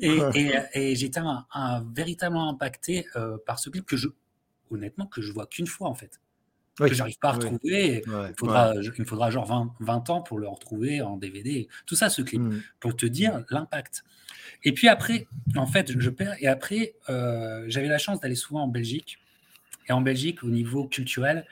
et, 0.00 0.52
et, 0.74 0.94
j'étais 0.96 1.20
un, 1.20 1.84
véritablement 1.94 2.50
impacté 2.50 3.06
euh, 3.16 3.38
par 3.46 3.58
ce 3.58 3.70
clip 3.70 3.86
que 3.86 3.96
je, 3.96 4.08
honnêtement, 4.70 5.06
que 5.06 5.22
je 5.22 5.32
vois 5.32 5.46
qu'une 5.46 5.66
fois, 5.66 5.88
en 5.88 5.94
fait 5.94 6.20
que 6.78 6.94
j'arrive 6.94 7.18
pas 7.18 7.30
à 7.30 7.32
retrouver. 7.32 8.02
il, 8.06 8.34
faudra, 8.38 8.74
il 8.74 9.04
faudra 9.04 9.30
genre 9.30 9.46
20, 9.46 9.74
20, 9.80 10.10
ans 10.10 10.20
pour 10.22 10.38
le 10.38 10.48
retrouver 10.48 11.02
en 11.02 11.16
DVD. 11.16 11.68
Tout 11.86 11.96
ça, 11.96 12.10
ce 12.10 12.22
clip, 12.22 12.40
mmh. 12.40 12.62
pour 12.80 12.96
te 12.96 13.06
dire 13.06 13.44
l'impact. 13.50 14.04
Et 14.64 14.72
puis 14.72 14.88
après, 14.88 15.26
en 15.56 15.66
fait, 15.66 15.98
je 15.98 16.10
perds. 16.10 16.36
Et 16.40 16.46
après, 16.46 16.94
euh, 17.08 17.64
j'avais 17.68 17.88
la 17.88 17.98
chance 17.98 18.20
d'aller 18.20 18.34
souvent 18.34 18.62
en 18.62 18.68
Belgique. 18.68 19.18
Et 19.88 19.92
en 19.92 20.00
Belgique, 20.00 20.42
au 20.42 20.48
niveau 20.48 20.84
culturel, 20.84 21.46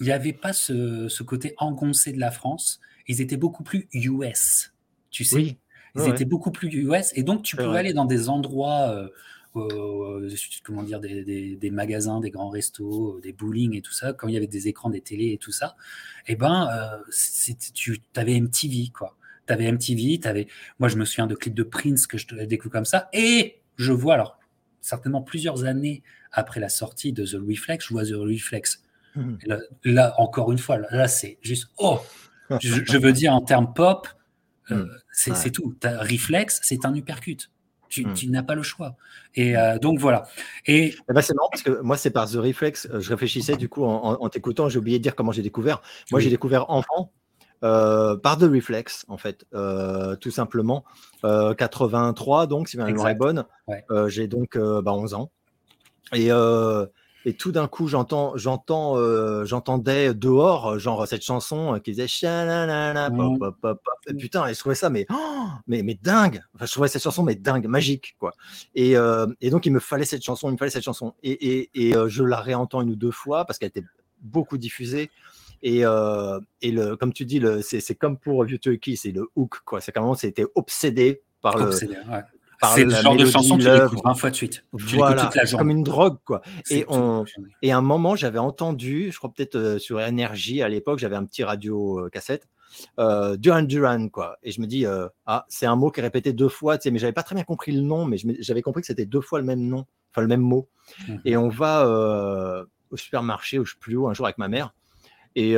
il 0.00 0.06
n'y 0.06 0.12
avait 0.12 0.32
pas 0.32 0.52
ce, 0.52 1.08
ce, 1.08 1.22
côté 1.22 1.54
engoncé 1.58 2.12
de 2.12 2.20
la 2.20 2.30
France. 2.30 2.80
Ils 3.08 3.20
étaient 3.20 3.36
beaucoup 3.36 3.64
plus 3.64 3.88
US, 3.92 4.72
tu 5.10 5.24
sais. 5.24 5.58
Ils 5.96 6.08
étaient 6.08 6.24
beaucoup 6.24 6.50
plus 6.50 6.68
US. 6.68 7.12
Et 7.14 7.22
donc, 7.22 7.42
tu 7.42 7.56
pouvais 7.56 7.78
aller 7.78 7.92
dans 7.92 8.04
des 8.04 8.28
endroits. 8.28 8.90
Euh, 8.90 9.08
euh, 9.56 10.28
comment 10.62 10.82
dire, 10.82 11.00
des, 11.00 11.56
des, 11.56 11.70
magasins, 11.70 12.20
des 12.20 12.30
grands 12.30 12.48
restos, 12.48 13.20
des 13.20 13.32
bowling 13.32 13.76
et 13.76 13.82
tout 13.82 13.92
ça, 13.92 14.12
quand 14.12 14.28
il 14.28 14.34
y 14.34 14.36
avait 14.36 14.46
des 14.46 14.68
écrans, 14.68 14.90
des 14.90 15.00
télés 15.00 15.32
et 15.32 15.38
tout 15.38 15.52
ça, 15.52 15.76
et 16.26 16.32
eh 16.32 16.36
ben, 16.36 16.68
euh, 16.72 17.12
tu 17.72 18.00
avais 18.16 18.40
MTV, 18.40 18.90
quoi. 18.92 19.16
Tu 19.46 19.52
avais 19.52 19.70
MTV, 19.70 20.20
avais, 20.24 20.48
moi 20.78 20.88
je 20.88 20.96
me 20.96 21.04
souviens 21.04 21.26
de 21.26 21.34
clips 21.34 21.54
de 21.54 21.62
Prince 21.62 22.06
que 22.06 22.18
je 22.18 22.26
découvre 22.44 22.72
comme 22.72 22.84
ça, 22.84 23.08
et 23.12 23.60
je 23.76 23.92
vois, 23.92 24.14
alors, 24.14 24.38
certainement 24.80 25.22
plusieurs 25.22 25.64
années 25.64 26.02
après 26.32 26.60
la 26.60 26.68
sortie 26.68 27.12
de 27.12 27.24
The 27.24 27.40
Reflex, 27.46 27.86
je 27.86 27.94
vois 27.94 28.04
The 28.04 28.14
Reflex. 28.14 28.82
Mmh. 29.14 29.36
Là, 29.84 30.14
encore 30.18 30.50
une 30.50 30.58
fois, 30.58 30.78
là, 30.90 31.06
c'est 31.06 31.38
juste, 31.40 31.68
oh, 31.78 32.00
je, 32.60 32.98
veux 32.98 33.12
dire 33.12 33.32
en 33.32 33.40
termes 33.40 33.72
pop, 33.72 34.08
euh, 34.70 34.84
mmh. 34.84 35.34
c'est 35.34 35.50
tout. 35.50 35.76
Reflex, 35.82 36.60
c'est 36.62 36.84
un 36.84 36.94
uppercut. 36.94 37.50
Hmm. 38.02 38.14
Tu, 38.14 38.28
n'as 38.28 38.42
pas 38.42 38.54
le 38.54 38.62
choix. 38.62 38.96
Et 39.34 39.56
euh, 39.56 39.78
donc 39.78 39.98
voilà. 39.98 40.24
Et 40.66 40.94
eh 41.08 41.12
ben, 41.12 41.20
c'est 41.20 41.34
marrant 41.34 41.48
parce 41.50 41.62
que 41.62 41.80
moi, 41.82 41.96
c'est 41.96 42.10
par 42.10 42.28
The 42.28 42.36
Reflex. 42.36 42.88
Euh, 42.90 43.00
je 43.00 43.10
réfléchissais 43.10 43.56
du 43.56 43.68
coup 43.68 43.84
en, 43.84 44.28
t'écoutant. 44.28 44.68
J'ai 44.68 44.78
oublié 44.78 44.98
de 44.98 45.02
dire 45.02 45.14
comment 45.14 45.32
j'ai 45.32 45.42
découvert. 45.42 45.82
Moi, 46.10 46.20
j'ai 46.20 46.30
découvert 46.30 46.70
enfant 46.70 47.12
euh, 47.62 48.16
par 48.16 48.38
The 48.38 48.42
Reflex, 48.42 49.04
en 49.08 49.16
fait, 49.16 49.46
tout 50.20 50.30
simplement. 50.30 50.84
83, 51.22 52.46
donc, 52.46 52.68
si 52.68 52.76
ma 52.76 52.86
mémoire 52.86 53.08
est 53.08 53.14
bonne. 53.14 53.44
j'ai 54.08 54.28
donc 54.28 54.58
bah, 54.58 54.92
11 54.92 55.14
ans. 55.14 55.30
Et, 56.12 56.30
et 57.24 57.34
tout 57.34 57.52
d'un 57.52 57.68
coup, 57.68 57.88
j'entends, 57.88 58.36
j'entends, 58.36 58.96
j'entendais 59.44 60.14
dehors, 60.14 60.78
genre 60.78 61.06
cette 61.06 61.22
chanson 61.22 61.80
qui 61.82 61.92
disait 61.92 62.06
pop, 63.16 63.38
pop, 63.38 63.56
pop, 63.60 64.16
Putain, 64.18 64.46
et 64.46 64.54
je 64.54 64.58
trouvais 64.58 64.74
ça, 64.74 64.90
mais, 64.90 65.06
oh, 65.10 65.46
mais, 65.66 65.82
mais 65.82 65.94
dingue. 65.94 66.42
Enfin, 66.54 66.66
je 66.66 66.72
trouvais 66.72 66.88
cette 66.88 67.02
chanson, 67.02 67.22
mais 67.22 67.34
dingue, 67.34 67.66
magique, 67.66 68.16
quoi. 68.18 68.32
Et, 68.74 68.94
et 69.40 69.50
donc, 69.50 69.66
il 69.66 69.72
me 69.72 69.80
fallait 69.80 70.04
cette 70.04 70.22
chanson, 70.22 70.48
il 70.48 70.52
me 70.52 70.56
fallait 70.58 70.70
cette 70.70 70.84
chanson. 70.84 71.14
Et, 71.22 71.32
et, 71.32 71.88
et 71.88 71.94
je 72.08 72.22
la 72.22 72.40
réentends 72.40 72.82
une 72.82 72.90
ou 72.90 72.96
deux 72.96 73.10
fois 73.10 73.44
parce 73.44 73.58
qu'elle 73.58 73.68
était 73.68 73.84
beaucoup 74.20 74.58
diffusée. 74.58 75.10
Et, 75.62 75.78
et 75.78 76.70
le, 76.70 76.96
comme 76.96 77.12
tu 77.12 77.24
dis, 77.24 77.40
c'est 77.62 77.94
comme 77.94 78.18
pour 78.18 78.44
View 78.44 78.58
Turkey, 78.58 78.96
c'est 78.96 79.12
le 79.12 79.28
hook, 79.34 79.60
quoi. 79.64 79.80
C'est 79.80 79.92
quand 79.92 80.14
c'était 80.14 80.46
obsédé 80.54 81.22
par 81.40 81.56
le, 81.56 81.70
c'est 82.74 82.84
le 82.84 82.90
genre 82.90 83.16
de 83.16 83.26
chanson 83.26 83.56
que 83.58 83.62
tu 83.62 83.84
écoutes 83.84 84.04
20 84.04 84.14
fois 84.14 84.30
de 84.30 84.36
suite. 84.36 84.64
voilà, 84.72 85.30
comme 85.52 85.70
une 85.70 85.82
drogue, 85.82 86.18
quoi. 86.24 86.42
Et, 86.70 86.84
on, 86.88 87.24
et 87.62 87.72
à 87.72 87.78
un 87.78 87.82
moment, 87.82 88.16
j'avais 88.16 88.38
entendu, 88.38 89.10
je 89.12 89.18
crois 89.18 89.32
peut-être 89.32 89.56
euh, 89.56 89.78
sur 89.78 90.00
Énergie 90.00 90.62
à 90.62 90.68
l'époque, 90.68 90.98
j'avais 90.98 91.16
un 91.16 91.24
petit 91.24 91.44
radio 91.44 92.00
euh, 92.00 92.08
cassette, 92.10 92.48
euh, 92.98 93.36
Duran 93.36 93.62
Duran, 93.62 94.08
quoi. 94.08 94.36
Et 94.42 94.52
je 94.52 94.60
me 94.60 94.66
dis, 94.66 94.86
euh, 94.86 95.08
ah, 95.26 95.44
c'est 95.48 95.66
un 95.66 95.76
mot 95.76 95.90
qui 95.90 96.00
est 96.00 96.02
répété 96.02 96.32
deux 96.32 96.48
fois, 96.48 96.78
tu 96.78 96.84
sais, 96.84 96.90
mais 96.90 96.98
j'avais 96.98 97.12
pas 97.12 97.22
très 97.22 97.34
bien 97.34 97.44
compris 97.44 97.72
le 97.72 97.82
nom, 97.82 98.04
mais 98.04 98.16
j'avais 98.40 98.62
compris 98.62 98.82
que 98.82 98.86
c'était 98.86 99.06
deux 99.06 99.20
fois 99.20 99.38
le 99.38 99.44
même 99.44 99.60
nom, 99.60 99.86
enfin 100.10 100.22
le 100.22 100.28
même 100.28 100.40
mot. 100.40 100.68
Mmh. 101.08 101.16
Et 101.24 101.36
on 101.36 101.48
va 101.48 102.64
au 102.90 102.96
supermarché, 102.96 103.58
ou 103.58 103.64
je 103.64 103.72
sais 103.72 103.78
plus 103.80 103.96
où, 103.96 104.08
un 104.08 104.14
jour 104.14 104.26
avec 104.26 104.38
ma 104.38 104.48
mère. 104.48 104.74
Et, 105.36 105.56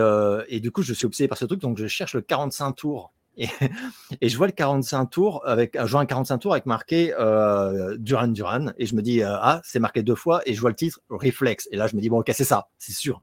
et, 0.49 0.61
du 0.61 0.71
coup, 0.71 0.83
je 0.83 0.95
suis 0.95 1.07
obsédé 1.07 1.29
par 1.29 1.37
ce 1.37 1.45
truc, 1.45 1.61
donc 1.61 1.77
je 1.77 1.87
cherche 1.87 2.15
le 2.15 2.23
45 2.23 2.73
tours 2.73 3.13
Et, 4.21 4.29
je 4.29 4.37
vois 4.37 4.47
le 4.47 4.53
45 4.53 5.07
tours 5.07 5.47
avec, 5.47 5.77
je 5.79 5.91
vois 5.91 6.01
un 6.01 6.07
45 6.07 6.39
tours 6.39 6.53
avec 6.53 6.67
marqué 6.67 7.13
euh, 7.19 7.97
Duran 7.99 8.29
Duran 8.29 8.69
et 8.79 8.87
je 8.87 8.95
me 8.95 9.03
dis 9.03 9.23
euh, 9.23 9.37
ah 9.41 9.61
c'est 9.63 9.79
marqué 9.79 10.03
deux 10.03 10.15
fois 10.15 10.41
et 10.47 10.55
je 10.55 10.61
vois 10.61 10.71
le 10.71 10.77
titre 10.77 11.01
Reflex. 11.11 11.69
Et 11.71 11.77
là 11.77 11.87
je 11.87 11.97
me 11.97 12.01
dis 12.01 12.09
bon 12.09 12.21
ok 12.21 12.31
c'est 12.33 12.45
ça 12.45 12.69
c'est 12.79 12.93
sûr. 12.93 13.23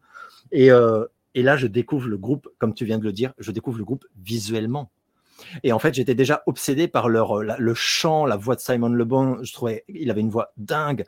Et, 0.51 0.71
euh, 0.71 1.05
et 1.33 1.41
là 1.41 1.57
je 1.57 1.67
découvre 1.67 2.07
le 2.07 2.17
groupe 2.17 2.47
comme 2.59 2.73
tu 2.73 2.85
viens 2.85 2.99
de 2.99 3.03
le 3.03 3.11
dire 3.11 3.33
je 3.39 3.51
découvre 3.51 3.79
le 3.79 3.85
groupe 3.85 4.05
visuellement. 4.21 4.91
Et 5.63 5.73
en 5.73 5.79
fait 5.79 5.95
j'étais 5.95 6.15
déjà 6.15 6.43
obsédé 6.45 6.87
par 6.87 7.09
leur 7.09 7.41
le 7.41 7.73
chant 7.73 8.27
la 8.27 8.37
voix 8.37 8.55
de 8.55 8.61
Simon 8.61 8.89
Le 8.89 9.05
Bon. 9.05 9.43
Je 9.43 9.51
trouvais 9.51 9.83
il 9.87 10.11
avait 10.11 10.21
une 10.21 10.29
voix 10.29 10.53
dingue. 10.57 11.05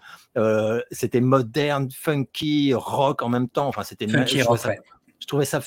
C'était 0.92 1.22
moderne 1.22 1.90
funky 1.92 2.74
rock 2.74 3.22
en 3.22 3.30
même 3.30 3.50
temps. 3.50 3.68
Enfin 3.68 3.84
c'était 3.84 4.08
rock, 4.08 4.28
je 5.20 5.28
trouvais 5.28 5.46
ça 5.46 5.62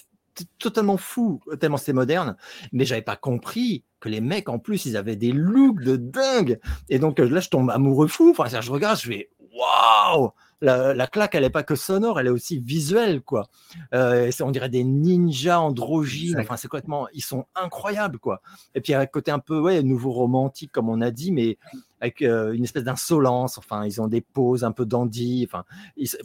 totalement 0.59 0.97
fou, 0.97 1.41
tellement 1.61 1.77
c'était 1.77 1.93
moderne. 1.93 2.37
Mais 2.73 2.85
j'avais 2.85 3.03
pas 3.03 3.17
compris 3.17 3.85
que 4.01 4.09
les 4.09 4.21
mecs, 4.21 4.49
en 4.49 4.59
plus, 4.59 4.87
ils 4.87 4.97
avaient 4.97 5.17
des 5.17 5.33
looks 5.33 5.83
de 5.83 5.97
dingue. 5.97 6.61
Et 6.89 6.99
donc 6.99 7.19
là, 7.19 7.41
je 7.41 7.49
tombe 7.49 7.71
amoureux 7.71 8.09
fou. 8.09 8.35
Enfin, 8.37 8.61
je 8.61 8.71
regarde, 8.71 8.99
je 9.01 9.09
fais 9.09 9.31
waouh! 9.53 10.31
La, 10.61 11.07
claque, 11.07 11.35
elle 11.35 11.43
n'est 11.43 11.51
pas 11.51 11.63
que 11.63 11.77
sonore, 11.77 12.19
elle 12.19 12.27
est 12.27 12.31
aussi 12.31 12.59
visuelle, 12.59 13.23
quoi. 13.23 13.49
Euh, 13.95 14.31
on 14.41 14.51
dirait 14.51 14.69
des 14.69 14.85
ninjas 14.85 15.61
androgynes. 15.61 16.41
Enfin, 16.41 16.57
c'est 16.57 16.69
complètement, 16.69 17.09
ils 17.13 17.23
sont 17.23 17.47
incroyables, 17.55 18.19
quoi. 18.19 18.41
Et 18.75 18.81
puis, 18.81 18.93
il 18.93 18.95
y 18.95 18.97
a 18.97 19.01
un 19.01 19.07
côté 19.07 19.31
un 19.31 19.39
peu, 19.39 19.61
ouais, 19.61 19.83
nouveau 19.83 20.11
romantique, 20.11 20.73
comme 20.73 20.89
on 20.89 21.01
a 21.01 21.11
dit, 21.11 21.31
mais 21.31 21.59
avec 22.01 22.23
euh, 22.23 22.53
une 22.53 22.65
espèce 22.65 22.85
d'insolence. 22.85 23.59
Enfin, 23.59 23.85
ils 23.85 24.01
ont 24.01 24.09
des 24.09 24.21
poses 24.21 24.65
un 24.65 24.73
peu 24.73 24.85
dandy. 24.85 25.47
Enfin, 25.49 25.65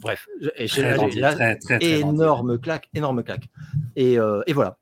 bref, 0.00 0.26
énorme 1.80 2.58
claque, 2.58 2.88
énorme 2.94 3.22
claque. 3.22 3.48
Et, 3.96 4.18
euh, 4.18 4.42
et 4.46 4.52
voilà. 4.52 4.78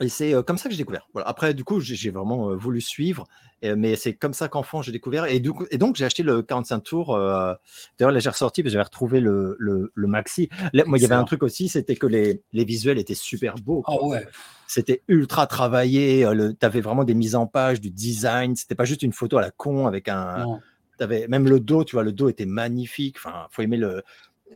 Et 0.00 0.08
c'est 0.08 0.34
comme 0.44 0.58
ça 0.58 0.68
que 0.68 0.74
j'ai 0.74 0.78
découvert. 0.78 1.08
Voilà. 1.12 1.28
Après, 1.28 1.54
du 1.54 1.62
coup, 1.62 1.78
j'ai 1.78 2.10
vraiment 2.10 2.56
voulu 2.56 2.80
suivre, 2.80 3.26
mais 3.62 3.94
c'est 3.94 4.14
comme 4.14 4.34
ça 4.34 4.48
qu'enfant 4.48 4.82
j'ai 4.82 4.90
découvert. 4.90 5.26
Et, 5.26 5.38
du 5.38 5.52
coup, 5.52 5.66
et 5.70 5.78
donc, 5.78 5.94
j'ai 5.94 6.04
acheté 6.04 6.24
le 6.24 6.42
45 6.42 6.80
tours. 6.80 7.14
Euh, 7.14 7.54
d'ailleurs, 7.98 8.10
là, 8.10 8.18
j'ai 8.18 8.28
ressorti 8.28 8.62
parce 8.62 8.70
que 8.70 8.72
j'avais 8.72 8.84
retrouvé 8.84 9.20
le, 9.20 9.56
le, 9.58 10.06
maxi. 10.08 10.48
moi, 10.86 10.98
il 10.98 11.02
y 11.02 11.04
avait 11.04 11.14
un 11.14 11.24
truc 11.24 11.44
aussi, 11.44 11.68
c'était 11.68 11.94
que 11.94 12.08
les, 12.08 12.42
les, 12.52 12.64
visuels 12.64 12.98
étaient 12.98 13.14
super 13.14 13.54
beaux. 13.54 13.84
Oh, 13.86 14.10
ouais. 14.10 14.26
C'était 14.66 15.02
ultra 15.06 15.46
travaillé. 15.46 16.28
Tu 16.58 16.66
avais 16.66 16.80
vraiment 16.80 17.04
des 17.04 17.14
mises 17.14 17.36
en 17.36 17.46
page, 17.46 17.80
du 17.80 17.90
design. 17.90 18.56
C'était 18.56 18.74
pas 18.74 18.84
juste 18.84 19.02
une 19.02 19.12
photo 19.12 19.38
à 19.38 19.42
la 19.42 19.52
con 19.52 19.86
avec 19.86 20.08
un. 20.08 20.58
Avais, 21.00 21.26
même 21.26 21.48
le 21.48 21.58
dos, 21.58 21.82
tu 21.84 21.96
vois, 21.96 22.04
le 22.04 22.12
dos 22.12 22.28
était 22.28 22.46
magnifique. 22.46 23.16
Enfin, 23.18 23.46
faut 23.50 23.62
aimer 23.62 23.76
le, 23.76 24.02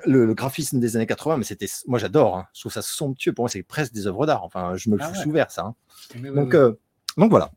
le, 0.05 0.35
graphisme 0.35 0.81
des 0.81 0.97
années 0.97 1.07
80, 1.07 1.38
mais 1.38 1.45
c'était, 1.45 1.67
moi 1.87 1.99
j'adore, 1.99 2.37
hein. 2.37 2.47
je 2.55 2.61
trouve 2.61 2.73
ça 2.73 2.83
somptueux. 2.83 3.33
Pour 3.33 3.45
moi, 3.45 3.49
c'est 3.49 3.62
presque 3.62 3.93
des 3.93 4.07
œuvres 4.07 4.26
d'art. 4.26 4.45
Enfin, 4.45 4.76
je 4.76 4.90
me 4.90 4.97
le 4.97 5.02
ah 5.05 5.14
suis 5.14 5.28
ouvert 5.28 5.50
ça. 5.50 5.75
Hein. 6.14 6.21
donc, 6.35 6.55
euh, 6.55 6.78
donc 7.17 7.31
voilà, 7.31 7.50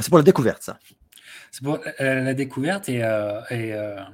c'est 0.00 0.08
pour 0.08 0.18
la 0.18 0.24
découverte 0.24 0.62
ça. 0.62 0.78
C'est 1.50 1.62
pour 1.62 1.80
la 1.98 2.34
découverte 2.34 2.88
et, 2.88 3.04
euh, 3.04 3.40
euh, 3.50 4.04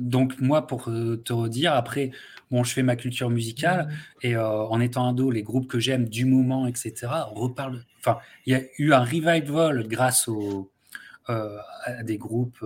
donc 0.00 0.40
moi 0.40 0.66
pour 0.66 0.84
te 0.84 1.32
redire 1.32 1.74
après, 1.74 2.10
bon, 2.50 2.64
je 2.64 2.72
fais 2.72 2.82
ma 2.82 2.96
culture 2.96 3.30
musicale 3.30 3.88
et 4.22 4.36
en 4.36 4.80
étant 4.80 5.08
ado, 5.08 5.30
les 5.30 5.42
groupes 5.42 5.68
que 5.68 5.78
j'aime 5.78 6.08
du 6.08 6.24
moment, 6.24 6.66
etc. 6.66 7.08
reparle. 7.32 7.84
Enfin, 8.00 8.18
il 8.46 8.52
y 8.52 8.56
a 8.56 8.62
eu 8.78 8.92
un 8.92 9.04
revival 9.04 9.86
grâce 9.86 10.26
au 10.26 10.72
à 11.26 12.02
des 12.02 12.18
groupes, 12.18 12.64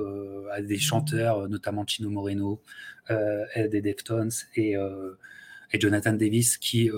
à 0.53 0.61
des 0.61 0.79
chanteurs, 0.79 1.49
notamment 1.49 1.87
Chino 1.87 2.11
Moreno, 2.11 2.61
des 3.09 3.81
Deftones 3.81 4.33
et, 4.55 4.75
et, 5.73 5.81
Jonathan 5.81 6.13
Davis 6.13 6.57
qui 6.59 6.91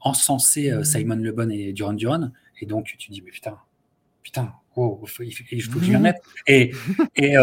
encensaient 0.00 0.84
Simon 0.84 1.16
Le 1.16 1.32
Bon 1.32 1.50
et 1.50 1.72
Duran 1.72 1.94
Duran. 1.94 2.30
Et 2.60 2.66
donc 2.66 2.94
tu 2.98 3.10
dis, 3.10 3.22
mais 3.22 3.30
putain, 3.30 3.58
putain, 4.22 4.52
il 4.76 5.08
faut, 5.08 5.44
que 5.44 5.58
je 5.58 5.70
m'y 5.70 5.96
remette. 5.96 6.22
Et, 6.46 6.72
et, 7.16 7.34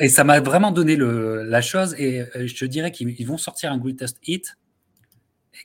et 0.00 0.08
ça 0.08 0.24
m'a 0.24 0.40
vraiment 0.40 0.72
donné 0.72 0.96
le, 0.96 1.42
la 1.42 1.60
chose. 1.60 1.94
Et 1.98 2.24
je 2.34 2.54
te 2.54 2.64
dirais 2.64 2.90
qu'ils 2.90 3.26
vont 3.26 3.38
sortir 3.38 3.72
un 3.72 3.78
Greatest 3.78 4.18
Hit 4.26 4.56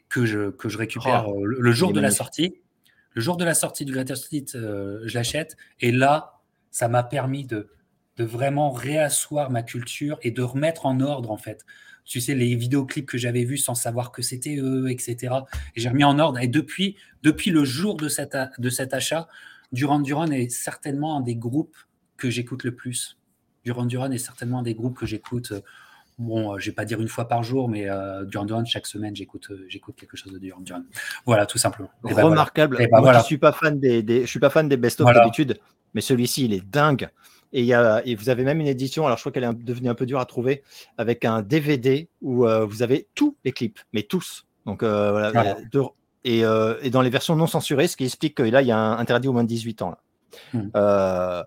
que 0.10 0.26
je, 0.26 0.52
que 0.52 0.70
je 0.70 0.78
récupère 0.78 1.30
oh, 1.30 1.46
le, 1.46 1.72
jour 1.72 1.94
de 1.94 2.00
la 2.00 2.12
sortie. 2.12 2.56
Le 3.14 3.22
jour 3.22 3.38
de 3.38 3.46
la 3.46 3.54
sortie 3.54 3.86
du 3.86 3.92
Greatest 3.92 4.32
Hit, 4.32 4.54
je 4.54 5.14
l'achète. 5.14 5.58
Et 5.82 5.92
là, 5.92 6.37
ça 6.72 6.88
m'a 6.88 7.04
permis 7.04 7.46
de, 7.46 7.70
vraiment 8.20 8.72
réasseoir 8.72 9.52
ma 9.52 9.62
culture 9.62 10.18
et 10.24 10.32
de 10.32 10.42
remettre 10.42 10.88
en 10.88 11.02
ordre, 11.02 11.30
en 11.30 11.38
fait. 11.38 11.66
Tu 12.04 12.20
sais, 12.20 12.34
les 12.34 12.56
vidéoclips 12.56 13.06
que 13.06 13.18
j'avais 13.18 13.44
vus 13.44 13.58
sans 13.58 13.76
savoir 13.76 14.12
que 14.12 14.24
c'était 14.24 14.58
eux, 14.58 14.90
etc. 14.90 15.36
Et 15.76 15.82
j'ai 15.82 15.90
remis 15.90 16.04
en 16.04 16.18
ordre. 16.18 16.40
Et 16.40 16.48
depuis, 16.48 16.96
depuis 17.22 17.52
le 17.52 17.64
jour 17.64 17.96
de, 17.96 18.08
cet 18.10 18.34
achat, 18.94 19.28
Duran 19.72 20.00
Duran 20.00 20.32
est 20.32 20.50
certainement 20.50 21.18
un 21.18 21.22
des 21.22 21.36
groupes 21.36 21.78
que 22.16 22.30
j'écoute 22.32 22.64
le 22.64 22.74
plus. 22.74 23.20
Duran 23.66 23.86
Duran 23.86 24.10
est 24.10 24.18
certainement 24.18 24.60
un 24.60 24.64
des 24.64 24.74
groupes 24.74 24.98
que 24.98 25.06
j'écoute. 25.06 25.54
Euh, 26.20 26.24
bon, 26.24 26.54
euh, 26.54 26.60
je 26.60 26.70
vais 26.70 26.76
pas 26.76 26.86
dire 26.86 27.02
une 27.02 27.08
fois 27.08 27.28
par 27.28 27.44
jour, 27.44 27.70
mais 27.70 27.90
euh, 27.90 28.26
Duran 28.26 28.46
Duran, 28.46 28.66
chaque 28.66 28.88
semaine, 28.88 29.16
j'écoute, 29.16 29.52
j'écoute 29.68 29.96
quelque 29.96 30.18
chose 30.18 30.34
de 30.34 30.40
Duran 30.40 30.62
Duran. 30.62 30.84
Voilà, 31.26 31.46
tout 31.46 31.58
simplement. 31.58 31.90
Ben 32.04 32.14
Remarquable. 32.14 32.78
Ben 32.78 33.02
Moi, 33.02 33.14
je 33.14 33.24
suis 33.24 33.38
pas 33.38 33.52
fan 33.52 33.80
des, 33.80 34.04
je 34.22 34.28
suis 34.28 34.40
pas 34.40 34.50
fan 34.50 34.68
des 34.68 34.78
best-of 34.78 35.14
d'habitude 35.14 35.60
mais 35.94 36.02
celui-ci, 36.02 36.46
il 36.46 36.54
est 36.54 36.66
dingue. 36.66 37.10
Et, 37.54 37.64
y 37.64 37.74
a, 37.74 38.06
et, 38.06 38.16
vous 38.16 38.30
avez 38.30 38.44
même 38.44 38.60
une 38.60 38.68
édition, 38.68 39.06
alors 39.06 39.18
je 39.18 39.24
crois 39.24 39.32
qu'elle 39.32 39.46
est 39.46 39.64
devenue 39.64 39.90
un 39.90 39.96
peu 39.96 40.06
dure 40.06 40.20
à 40.20 40.26
trouver, 40.26 40.64
avec 40.98 41.26
un 41.26 41.42
DVD 41.42 42.10
où 42.22 42.46
euh, 42.46 42.66
vous 42.66 42.84
avez 42.84 43.08
tous 43.16 43.36
les 43.46 43.52
clips, 43.52 43.80
mais 43.94 44.04
tous. 44.04 44.46
Donc 44.66 44.84
euh, 44.84 45.12
voilà. 45.12 45.58
et, 46.24 46.46
euh, 46.46 46.76
et, 46.82 46.90
dans 46.90 47.02
les 47.02 47.10
versions 47.10 47.36
non 47.36 47.48
censurées, 47.48 47.88
ce 47.88 47.96
qui 47.96 48.04
explique 48.04 48.36
que 48.36 48.44
là, 48.44 48.62
il 48.62 48.68
y 48.68 48.72
a 48.72 48.78
un 48.78 48.98
interdit 49.00 49.28
au 49.28 49.34
moins 49.34 49.44
de 49.44 49.48
18 49.48 49.82
ans. 49.82 49.92
Là. 49.92 49.98
Hmm. 50.54 51.44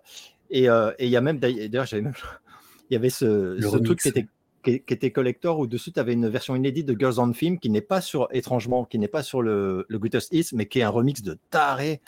et 0.51 0.65
il 0.65 1.11
y 1.11 1.17
a 1.17 1.21
même, 1.21 1.39
d'ailleurs, 1.39 1.87
j'avais 1.87 2.03
même, 2.03 2.15
il 2.91 2.95
y 2.95 2.97
avait 2.97 3.11
ce, 3.11 3.59
ce 3.61 3.77
truc 3.77 4.01
qui 4.01 4.09
était 4.09 4.27
qui, 4.63 4.83
était 4.89 5.11
collector 5.11 5.59
où 5.59 5.67
dessus 5.67 5.93
tu 5.93 6.01
avais 6.01 6.13
une 6.13 6.29
version 6.29 6.55
inédite 6.57 6.87
de 6.87 6.99
Girls 6.99 7.19
on 7.19 7.33
Film 7.33 7.59
qui 7.59 7.71
n'est 7.71 7.81
pas 7.81 8.01
sur 8.01 8.29
étrangement 8.33 8.85
qui 8.85 8.99
n'est 8.99 9.09
pas 9.09 9.23
sur 9.23 9.43
le, 9.43 9.87
le 9.89 9.99
Greatest 9.99 10.33
Hits 10.33 10.51
mais 10.53 10.67
qui 10.67 10.81
est 10.81 10.83
un 10.83 10.91
remix 10.91 11.23
de 11.23 11.39
taré. 11.51 12.01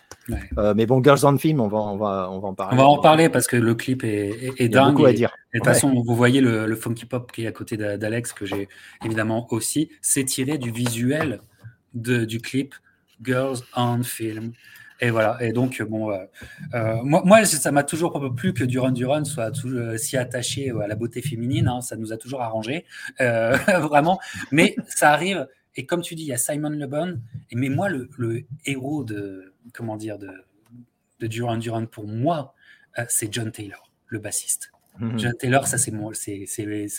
Euh, 0.59 0.75
mais 0.77 0.87
bon 0.87 1.03
Girls 1.03 1.21
on 1.25 1.37
Film 1.39 1.61
on 1.61 1.69
va 1.69 1.79
on 1.79 1.97
va 1.97 2.29
on 2.31 2.39
va 2.39 2.49
en 2.49 2.55
parler. 2.55 2.75
On 2.75 2.83
va 2.83 2.89
en 2.89 2.99
parler 2.99 3.29
parce 3.29 3.47
que 3.47 3.57
le 3.57 3.75
clip 3.75 4.05
est, 4.05 4.53
est, 4.59 4.69
dingue 4.69 4.93
beaucoup 4.93 5.07
à 5.07 5.13
dire. 5.13 5.31
de 5.53 5.59
toute 5.59 5.67
façon 5.67 5.93
vous 6.05 6.17
voyez 6.17 6.41
le, 6.41 6.67
le, 6.67 6.77
funky 6.77 7.07
pop 7.07 7.31
qui 7.33 7.45
est 7.45 7.47
à 7.47 7.53
côté 7.53 7.77
d'Alex 7.77 8.33
que 8.33 8.47
j'ai 8.47 8.69
évidemment 9.05 9.47
aussi. 9.51 9.91
C'est 10.01 10.25
tiré 10.25 10.59
du 10.59 10.71
visuel 10.71 11.41
de, 11.95 12.25
du 12.25 12.41
clip 12.41 12.75
Girls 13.23 13.59
on 13.77 14.03
Film 14.03 14.53
et 15.03 15.11
voilà. 15.11 15.37
Et 15.43 15.53
donc, 15.53 15.83
bon, 15.83 16.13
euh, 16.13 16.25
euh, 16.75 17.03
moi, 17.03 17.45
ça 17.45 17.73
m'a 17.73 17.83
toujours 17.83 18.33
plu 18.37 18.55
que 18.55 18.63
Duran 18.63 18.93
Duran 18.93 19.25
soit 19.25 19.53
euh, 19.65 19.99
si 19.99 20.17
attaché 20.17 20.71
à 20.71 20.87
la 20.87 20.95
beauté 20.95 21.21
féminine. 21.21 21.67
Hein, 21.67 21.81
ça 21.81 21.97
nous 21.97 22.13
a 22.13 22.17
toujours 22.17 22.41
arrangé, 22.41 22.87
vraiment. 23.19 24.21
Mais 24.53 24.77
ça 24.87 25.11
arrive. 25.11 25.49
Et 25.75 25.87
comme 25.87 26.03
tu 26.03 26.15
dis, 26.15 26.23
il 26.23 26.29
y 26.29 26.33
a 26.33 26.39
Simon 26.39 26.71
Le 26.71 26.87
Bon. 26.87 27.21
Mais 27.53 27.69
moi, 27.69 27.89
le, 27.89 28.09
héros 28.65 29.03
de 29.03 29.53
comment 29.75 29.97
de 29.97 31.27
Duran 31.27 31.57
Duran 31.57 31.87
pour 31.87 32.07
moi, 32.07 32.55
c'est 33.09 33.33
John 33.33 33.51
Taylor, 33.51 33.91
le 34.07 34.21
bassiste. 34.21 34.71
Mhm. 34.99 35.19
John 35.19 35.33
Taylor, 35.39 35.67
ça 35.67 35.79
c'est 35.79 35.91
mon, 35.91 36.13
c'est, 36.13 36.47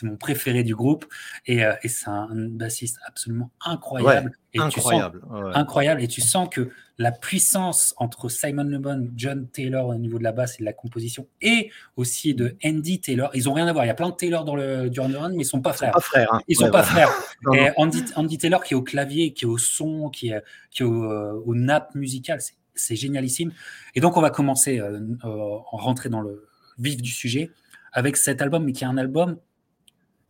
mon 0.01 0.17
préféré 0.17 0.63
du 0.63 0.75
groupe 0.75 1.05
et, 1.45 1.63
euh, 1.63 1.73
et 1.83 1.87
c'est 1.87 2.09
un 2.09 2.27
bassiste 2.33 2.97
absolument 3.05 3.51
incroyable. 3.63 4.31
et 4.53 4.59
incroyable, 4.59 5.21
incroyable. 5.53 6.01
Et 6.01 6.07
tu 6.07 6.21
sens 6.21 6.49
que 6.49 6.71
la 6.97 7.11
puissance 7.11 7.93
entre 7.97 8.29
Simon 8.29 8.63
Le 8.63 8.79
Bon, 8.79 9.11
John 9.15 9.47
Taylor 9.47 9.87
au 9.87 9.95
niveau 9.95 10.17
de 10.17 10.23
la 10.23 10.31
basse 10.31 10.55
et 10.55 10.59
de 10.59 10.65
la 10.65 10.73
composition, 10.73 11.27
et 11.41 11.69
aussi 11.95 12.33
de 12.33 12.57
Andy 12.63 12.99
Taylor, 12.99 13.29
ils 13.35 13.47
ont 13.47 13.53
rien 13.53 13.67
à 13.67 13.73
voir. 13.73 13.85
Il 13.85 13.89
y 13.89 13.91
a 13.91 13.95
plein 13.95 14.09
de 14.09 14.15
Taylor 14.15 14.43
dans 14.43 14.55
le 14.55 14.89
Duran 14.89 15.09
Duran, 15.09 15.29
mais 15.29 15.43
ils 15.43 15.45
sont 15.45 15.61
pas 15.61 15.73
frères. 15.73 15.91
Pas 15.91 16.01
frères. 16.01 16.33
Hein. 16.33 16.41
Ils 16.47 16.55
sont 16.55 16.71
pas 16.71 16.83
frères. 16.83 17.09
et 17.53 17.69
Andy, 17.77 18.03
Andy, 18.15 18.37
Taylor 18.39 18.63
qui 18.63 18.73
est 18.73 18.77
au 18.77 18.83
clavier, 18.83 19.33
qui 19.33 19.45
est 19.45 19.47
au 19.47 19.57
son, 19.59 20.09
qui 20.09 20.29
est, 20.29 20.43
qui 20.71 20.81
est 20.81 20.85
au, 20.85 21.03
euh, 21.03 21.41
au 21.45 21.53
nappe 21.53 21.93
musical, 21.93 22.39
c'est 22.73 22.95
génialissime. 22.95 23.51
Et 23.93 24.01
donc 24.01 24.17
on 24.17 24.21
va 24.21 24.31
commencer 24.31 24.79
euh, 24.79 24.99
euh 25.25 25.57
rentrer 25.71 26.09
dans 26.09 26.21
le 26.21 26.47
vif 26.79 27.01
du 27.01 27.11
sujet 27.11 27.51
avec 27.93 28.17
cet 28.17 28.41
album, 28.41 28.65
mais 28.65 28.73
qui 28.73 28.83
est 28.83 28.87
un 28.87 28.97
album, 28.97 29.39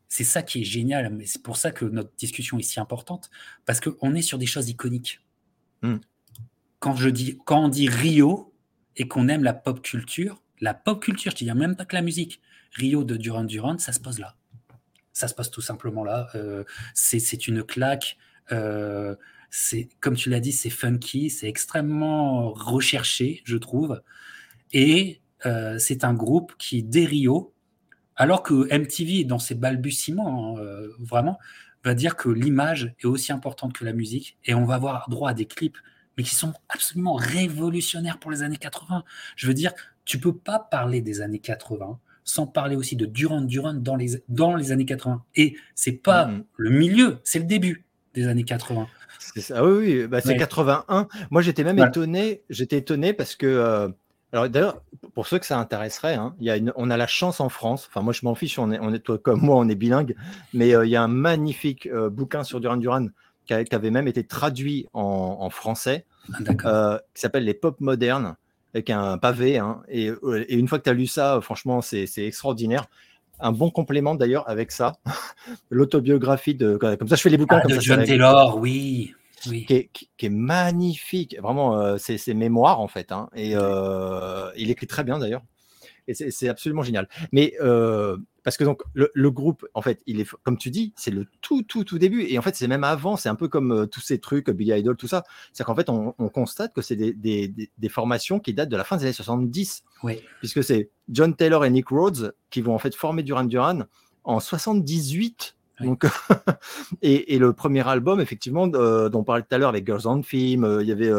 c'est 0.08 0.24
ça 0.24 0.44
qui 0.44 0.62
est 0.62 0.64
génial, 0.64 1.12
mais 1.12 1.26
c'est 1.26 1.42
pour 1.42 1.58
ça 1.58 1.72
que 1.72 1.86
notre 1.86 2.14
discussion 2.18 2.60
est 2.60 2.64
si 2.64 2.80
importante, 2.80 3.32
parce 3.66 3.80
qu'on 3.80 4.14
est 4.14 4.22
sur 4.22 4.38
des 4.38 4.46
choses 4.46 4.70
iconiques. 4.70 5.22
Hmm. 5.82 5.98
Quand, 6.80 6.96
je 6.96 7.10
dis, 7.10 7.40
quand 7.46 7.66
on 7.66 7.70
dit 7.70 7.90
Rio 7.90 8.54
et 8.96 9.08
qu'on 9.08 9.28
aime 9.28 9.44
la 9.44 9.54
pop 9.54 9.82
culture, 9.82 10.44
la 10.60 10.76
pop 10.76 11.02
culture, 11.02 11.32
je 11.36 11.44
ne 11.44 11.52
dis 11.52 11.58
même 11.58 11.76
pas 11.76 11.86
que 11.86 11.96
la 11.96 12.04
musique, 12.04 12.42
Rio 12.74 13.04
de 13.04 13.18
Duran 13.18 13.44
Duran, 13.44 13.80
ça 13.80 13.92
se 13.92 14.00
pose 14.00 14.20
là. 14.20 14.36
Ça 15.14 15.28
se 15.28 15.34
passe 15.34 15.50
tout 15.50 15.62
simplement 15.62 16.04
là. 16.04 16.28
Euh, 16.36 16.64
c'est 16.94 17.48
une 17.48 17.64
claque. 17.64 18.18
Euh, 18.52 19.16
c'est 19.50 19.90
comme 20.00 20.16
tu 20.16 20.30
l'as 20.30 20.40
dit, 20.40 20.52
c'est 20.52 20.70
funky, 20.70 21.30
c'est 21.30 21.48
extrêmement 21.48 22.52
recherché, 22.52 23.42
je 23.46 23.58
trouve. 23.58 24.02
Et 24.74 25.23
euh, 25.46 25.78
c'est 25.80 26.04
un 26.04 26.14
groupe 26.14 26.54
qui, 26.58 26.84
dès 26.84 27.06
Rio, 27.06 27.54
alors 28.16 28.44
que 28.44 28.74
MTV, 28.76 29.24
dans 29.24 29.40
ses 29.40 29.56
balbutiements, 29.56 30.58
hein, 30.58 30.62
euh, 30.62 30.90
vraiment, 31.00 31.40
va 31.84 31.94
dire 31.94 32.16
que 32.16 32.30
l'image 32.30 32.94
est 33.00 33.06
aussi 33.06 33.32
importante 33.32 33.74
que 33.74 33.84
la 33.84 33.94
musique 33.94 34.38
et 34.46 34.54
on 34.54 34.66
va 34.66 34.76
avoir 34.76 35.10
droit 35.10 35.32
à 35.32 35.34
des 35.34 35.46
clips, 35.46 35.78
mais 36.18 36.24
qui 36.24 36.36
sont 36.36 36.54
absolument 36.70 37.16
révolutionnaires 37.16 38.20
pour 38.20 38.32
les 38.32 38.44
années 38.44 38.58
80. 38.58 39.04
Je 39.36 39.48
veux 39.48 39.54
dire, 39.54 39.74
tu 40.06 40.20
peux 40.20 40.36
pas 40.36 40.60
parler 40.60 41.02
des 41.02 41.22
années 41.22 41.40
80 41.40 42.00
sans 42.26 42.48
parler 42.48 42.78
aussi 42.78 42.96
de 42.96 43.06
Duran 43.06 43.42
Duran 43.42 43.74
dans 43.74 43.98
les, 43.98 44.24
dans 44.30 44.56
les 44.56 44.72
années 44.72 44.86
80. 44.86 45.24
Et 45.36 45.58
c'est 45.76 45.92
pas 45.92 46.28
mm-hmm. 46.28 46.44
le 46.56 46.70
milieu, 46.70 47.18
c'est 47.24 47.40
le 47.40 47.46
début 47.46 47.86
des 48.14 48.28
années 48.28 48.46
80. 48.46 48.88
C'est 49.20 49.42
ça, 49.42 49.66
oui, 49.66 50.02
oui. 50.02 50.08
Bah, 50.08 50.22
c'est 50.22 50.36
81. 50.36 51.08
Moi, 51.32 51.42
j'étais 51.42 51.64
même 51.64 51.80
étonné. 51.80 52.44
J'étais 52.50 52.78
étonné 52.78 53.14
parce 53.14 53.36
que 53.36 53.48
euh, 53.48 53.90
alors 54.34 54.50
d'ailleurs, 54.50 54.82
pour 55.14 55.28
ceux 55.28 55.38
que 55.38 55.46
ça 55.46 55.60
intéresserait, 55.60 56.16
hein, 56.16 56.36
y 56.40 56.50
a 56.50 56.58
on 56.76 56.90
a 56.90 56.98
la 56.98 57.06
chance 57.06 57.40
en 57.40 57.50
France, 57.50 57.88
enfin 57.88 58.02
moi 58.02 58.14
je 58.14 58.22
m'en 58.24 58.34
fiche, 58.34 58.58
on 58.58 58.72
est, 58.72 58.80
on 58.80 58.92
est 58.92 59.00
toi, 59.00 59.20
comme 59.20 59.42
moi, 59.42 59.58
on 59.58 59.70
est 59.70 59.76
bilingue, 59.76 60.16
mais 60.56 60.74
euh, 60.76 60.86
il 60.86 60.90
y 60.90 60.96
a 60.96 61.04
un 61.04 61.08
magnifique 61.08 61.86
euh, 61.86 62.10
bouquin 62.10 62.44
sur 62.44 62.60
Duran 62.60 62.78
Duran 62.78 63.08
qui, 63.46 63.54
avait 63.54 63.92
même 63.92 64.08
été 64.08 64.24
traduit 64.24 64.88
en, 64.94 65.50
français, 65.52 66.06
ah, 66.34 66.38
euh, 66.66 66.98
qui 67.14 67.22
s'appelle 67.22 67.44
Les 67.44 67.54
Pop 67.54 67.80
modernes, 67.80 68.36
avec 68.74 68.90
un 68.90 69.20
pavé. 69.20 69.60
Hein, 69.60 69.82
et, 69.88 70.10
une 70.50 70.68
fois 70.68 70.80
que 70.80 70.86
tu 70.86 70.90
as 70.90 70.94
lu 70.94 71.06
ça, 71.06 71.40
franchement, 71.42 71.82
c'est 71.82 72.08
extraordinaire. 72.18 72.88
Un 73.40 73.52
bon 73.52 73.70
complément 73.70 74.16
d'ailleurs 74.16 74.50
avec 74.50 74.72
ça, 74.72 74.94
l'autobiographie 75.70 76.56
de. 76.56 76.78
Comme 76.78 77.08
ça, 77.08 77.18
je 77.18 77.22
fais 77.22 77.30
les 77.30 77.38
bouquins 77.38 77.58
ah, 77.58 77.62
comme 77.62 77.74
de 77.74 77.82
John 77.82 78.04
Taylor, 78.04 78.58
oui 78.58 79.14
qui, 79.44 80.10
est, 80.20 80.30
magnifique. 80.30 81.38
Vraiment, 81.42 81.80
euh, 81.80 81.98
c'est 81.98 82.18
ses 82.18 82.34
mémoires 82.34 82.80
en 82.80 82.88
fait. 82.88 83.12
Hein, 83.12 83.30
et 83.36 83.54
euh, 83.56 84.50
il 84.56 84.72
écrit 84.72 84.88
très 84.88 85.04
bien 85.04 85.20
d'ailleurs. 85.20 85.44
Et 86.08 86.14
c'est 86.14 86.50
absolument 86.50 86.84
génial. 86.84 87.08
Mais 87.32 87.54
euh, 87.62 88.18
parce 88.44 88.58
que 88.58 88.66
donc 88.66 88.82
le, 88.94 89.32
groupe, 89.32 89.66
en 89.74 89.82
fait, 89.82 90.02
il 90.06 90.20
est 90.20 90.30
comme 90.44 90.58
tu 90.58 90.70
dis, 90.70 90.92
c'est 90.98 91.12
le 91.12 91.28
tout 91.40 91.64
tout 91.64 91.86
tout 91.86 91.98
début. 91.98 92.24
Et 92.24 92.38
en 92.38 92.42
fait, 92.42 92.56
c'est 92.58 92.68
même 92.68 92.84
avant. 92.84 93.16
C'est 93.16 93.30
un 93.30 93.36
peu 93.36 93.48
comme 93.48 93.88
tous 93.90 94.02
ces 94.02 94.20
trucs, 94.20 94.50
Billy 94.50 94.78
Idol, 94.78 94.98
tout 94.98 95.08
ça. 95.08 95.24
C'est 95.54 95.64
qu'en 95.64 95.76
fait, 95.76 95.90
on, 95.90 96.12
constate 96.28 96.74
que 96.74 96.82
c'est 96.82 96.98
des, 96.98 97.14
des, 97.14 97.90
formations 97.90 98.42
qui 98.42 98.54
datent 98.54 98.68
de 98.68 98.76
la 98.76 98.84
fin 98.84 98.98
des 98.98 99.04
années 99.04 99.14
70. 99.14 99.84
Oui. 100.04 100.20
Puisque 100.40 100.62
c'est 100.62 100.90
John 101.08 101.34
Taylor 101.34 101.64
et 101.64 101.70
Nick 101.70 101.88
Rhodes 101.88 102.36
qui 102.50 102.60
vont 102.60 102.76
en 102.76 102.80
fait 102.80 102.94
former 102.96 103.24
Duran 103.24 103.46
Duran 103.46 103.84
en 104.26 104.42
78 104.42 105.56
donc, 105.84 106.06
et, 107.02 107.38
le 107.38 107.54
premier 107.54 107.88
album, 107.88 108.20
effectivement, 108.20 108.70
euh, 108.74 109.10
dont 109.10 109.20
on 109.20 109.24
parlait 109.24 109.44
tout 109.44 109.54
à 109.54 109.58
l'heure 109.58 109.70
avec 109.70 109.86
Girls 109.86 110.02
on 110.06 110.24
Film, 110.24 110.64
euh, 110.64 110.82
il 110.82 110.90
y 110.90 110.92
avait 110.92 111.12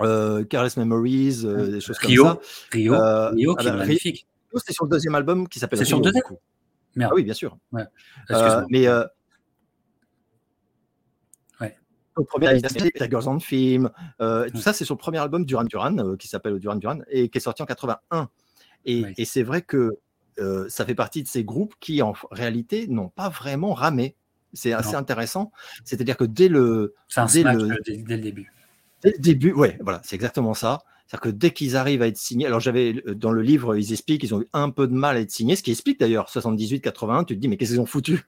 euh, 0.00 0.44
Careless 0.44 0.76
Memories, 0.76 1.44
des 1.44 1.80
choses 1.80 1.98
comme 1.98 2.14
ça. 2.14 2.38
Rio, 2.72 2.96
Rio 3.32 3.56
qui 3.56 3.66
est 3.66 3.72
magnifique. 3.72 4.26
Rio, 4.50 4.62
c'est 4.64 4.72
sur 4.72 4.84
le 4.84 4.90
deuxième 4.90 5.14
album 5.14 5.48
qui 5.48 5.58
s'appelle 5.58 5.78
C'est 5.78 5.84
sur 5.84 5.98
le 5.98 6.04
deuxième 6.04 6.22
Ah 7.00 7.10
oui, 7.14 7.24
bien 7.24 7.34
sûr. 7.34 7.56
Ouais. 7.72 7.84
mais. 8.70 8.88
Ouais. 11.60 11.76
Au 12.16 12.24
premier, 12.24 12.54
il 12.54 12.60
y 12.60 13.02
a 13.02 13.08
Girls 13.08 13.28
on 13.28 13.40
Film. 13.40 13.90
Tout 14.18 14.60
ça, 14.60 14.72
c'est 14.72 14.84
sur 14.84 14.94
le 14.94 15.00
premier 15.00 15.18
album 15.18 15.44
Duran 15.44 15.64
Duran, 15.64 16.16
qui 16.16 16.28
s'appelle 16.28 16.58
Duran 16.58 16.76
Duran, 16.76 16.98
et 17.08 17.28
qui 17.28 17.38
est 17.38 17.42
sorti 17.42 17.62
en 17.62 17.66
81. 17.66 18.28
Et, 18.86 19.04
et 19.18 19.24
c'est 19.26 19.42
vrai 19.42 19.60
que 19.60 19.98
euh, 20.40 20.68
ça 20.68 20.84
fait 20.84 20.94
partie 20.94 21.22
de 21.22 21.28
ces 21.28 21.44
groupes 21.44 21.74
qui, 21.80 22.02
en 22.02 22.14
réalité, 22.30 22.86
n'ont 22.88 23.08
pas 23.08 23.28
vraiment 23.28 23.74
ramé. 23.74 24.16
C'est 24.52 24.72
assez 24.72 24.96
intéressant. 24.96 25.52
C'est-à-dire 25.84 26.16
que 26.16 26.24
dès 26.24 26.48
le. 26.48 26.94
dès, 27.32 27.42
le, 27.44 27.78
dès, 27.86 28.16
le 28.16 28.22
début. 28.22 28.52
Dès 29.02 29.12
le 29.12 29.18
début, 29.18 29.52
ouais, 29.52 29.78
voilà, 29.80 30.00
c'est 30.04 30.16
exactement 30.16 30.54
ça. 30.54 30.82
C'est-à-dire 31.06 31.32
que 31.32 31.36
dès 31.36 31.50
qu'ils 31.50 31.76
arrivent 31.76 32.02
à 32.02 32.06
être 32.06 32.16
signés, 32.16 32.46
alors 32.46 32.60
j'avais 32.60 33.02
euh, 33.06 33.14
dans 33.14 33.32
le 33.32 33.42
livre, 33.42 33.76
ils 33.76 33.92
expliquent 33.92 34.20
qu'ils 34.20 34.34
ont 34.34 34.42
eu 34.42 34.48
un 34.52 34.70
peu 34.70 34.86
de 34.86 34.92
mal 34.92 35.16
à 35.16 35.20
être 35.20 35.30
signés, 35.30 35.56
ce 35.56 35.62
qui 35.62 35.72
explique 35.72 35.98
d'ailleurs 35.98 36.28
78-81, 36.28 37.24
tu 37.24 37.34
te 37.34 37.40
dis 37.40 37.48
mais 37.48 37.56
qu'est-ce 37.56 37.72
qu'ils 37.72 37.80
ont 37.80 37.86
foutu? 37.86 38.22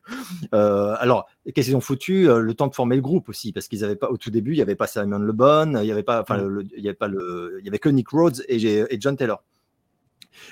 Euh, 0.55 0.97
Alors 0.99 1.29
qu'est-ce 1.55 1.69
qu'ils 1.69 1.77
ont 1.77 1.81
foutu? 1.81 2.27
Le 2.27 2.55
temps 2.55 2.67
de 2.67 2.75
former 2.75 2.97
le 2.97 3.03
groupe 3.03 3.29
aussi, 3.29 3.53
parce 3.53 3.69
qu'ils 3.69 3.81
n'avaient 3.81 3.97
pas 3.97 4.11
au 4.11 4.17
tout 4.17 4.31
début, 4.31 4.53
il 4.53 4.57
n'y 4.57 4.63
avait 4.63 4.75
pas 4.75 4.89
Simon 4.89 5.19
Le 5.19 5.33
Bon, 5.33 5.77
il 5.77 5.85
n'y 5.85 5.93
avait 5.93 6.03
pas, 6.03 6.21
enfin, 6.21 6.39
mm. 6.39 6.65
il 6.77 6.83
y 6.83 6.89
avait 6.89 6.97
pas 6.97 7.07
le, 7.07 7.59
il 7.61 7.65
y 7.65 7.69
avait 7.69 7.79
que 7.79 7.89
Nick 7.89 8.09
Rhodes 8.09 8.43
et, 8.49 8.57
et 8.63 9.01
John 9.01 9.17
Taylor. 9.17 9.43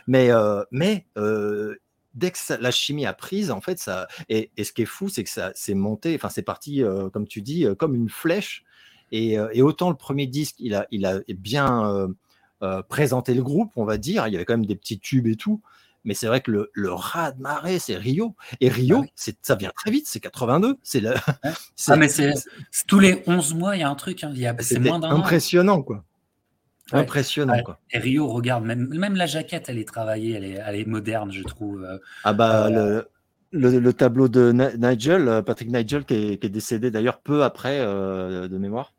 Mais, 0.06 0.30
euh, 0.30 0.62
mais 0.70 1.06
euh, 1.16 1.76
dès 2.14 2.30
que 2.30 2.38
la 2.60 2.70
chimie 2.70 3.06
a 3.06 3.12
prise, 3.12 3.50
en 3.50 3.60
fait, 3.60 3.78
ça. 3.78 4.08
Et, 4.28 4.50
ce 4.62 4.72
qui 4.72 4.82
est 4.82 4.86
fou, 4.86 5.08
c'est 5.08 5.24
que 5.24 5.30
ça 5.30 5.52
c'est 5.54 5.74
monté, 5.74 6.14
enfin, 6.14 6.28
c'est 6.28 6.42
parti, 6.42 6.82
euh, 6.82 7.08
comme 7.10 7.26
tu 7.26 7.42
dis, 7.42 7.66
comme 7.78 7.94
une 7.94 8.08
flèche. 8.08 8.64
Et, 9.12 9.38
autant 9.60 9.90
le 9.90 9.96
premier 9.96 10.26
disque, 10.26 10.56
il 10.58 10.74
a, 10.74 10.86
il 10.90 11.04
a 11.04 11.20
bien 11.28 12.08
présenté 12.88 13.34
le 13.34 13.42
groupe, 13.42 13.72
on 13.76 13.84
va 13.84 13.98
dire. 13.98 14.26
Il 14.28 14.32
y 14.32 14.36
avait 14.36 14.44
quand 14.44 14.54
même 14.54 14.66
des 14.66 14.76
petits 14.76 15.00
tubes 15.00 15.26
et 15.26 15.36
tout. 15.36 15.60
Mais 16.04 16.14
c'est 16.14 16.26
vrai 16.26 16.40
que 16.40 16.50
le, 16.50 16.70
le 16.72 16.92
raz 16.92 17.32
de 17.32 17.42
marée, 17.42 17.78
c'est 17.78 17.96
Rio. 17.96 18.34
Et 18.60 18.68
Rio, 18.68 19.02
ah 19.04 19.10
c'est 19.14 19.36
ça 19.42 19.54
vient 19.54 19.70
très 19.74 19.90
vite, 19.90 20.06
c'est 20.06 20.20
82. 20.20 20.78
C'est 20.82 21.00
le... 21.00 21.14
ah, 21.88 21.96
mais 21.96 22.08
c'est 22.08 22.32
tous 22.86 23.00
les 23.00 23.22
11 23.26 23.54
mois, 23.54 23.76
il 23.76 23.80
y 23.80 23.82
a 23.82 23.90
un 23.90 23.94
truc. 23.94 24.24
Hein. 24.24 24.32
C'est 24.60 24.78
moins 24.78 24.98
d'un 24.98 25.10
Impressionnant, 25.10 25.82
quoi. 25.82 26.04
Impressionnant. 26.92 27.62
Quoi. 27.62 27.78
Et 27.92 27.98
Rio, 27.98 28.28
regarde, 28.28 28.64
même, 28.64 28.88
même 28.88 29.14
la 29.14 29.26
jaquette, 29.26 29.68
elle 29.68 29.78
est 29.78 29.88
travaillée, 29.88 30.34
elle 30.34 30.44
est, 30.44 30.58
elle 30.64 30.76
est 30.76 30.86
moderne, 30.86 31.32
je 31.32 31.42
trouve. 31.42 31.84
Euh, 31.84 31.98
ah 32.24 32.32
bah, 32.32 32.66
euh, 32.66 33.02
le, 33.52 33.78
le, 33.78 33.92
tableau 33.92 34.28
de 34.28 34.52
Nigel, 34.52 35.28
euh, 35.28 35.42
Patrick 35.42 35.70
Nigel, 35.70 36.04
qui 36.04 36.14
est, 36.14 36.36
qui 36.38 36.46
est 36.46 36.50
décédé 36.50 36.90
d'ailleurs 36.90 37.20
peu 37.20 37.42
après 37.42 37.78
de 37.80 38.58
mémoire. 38.58 38.94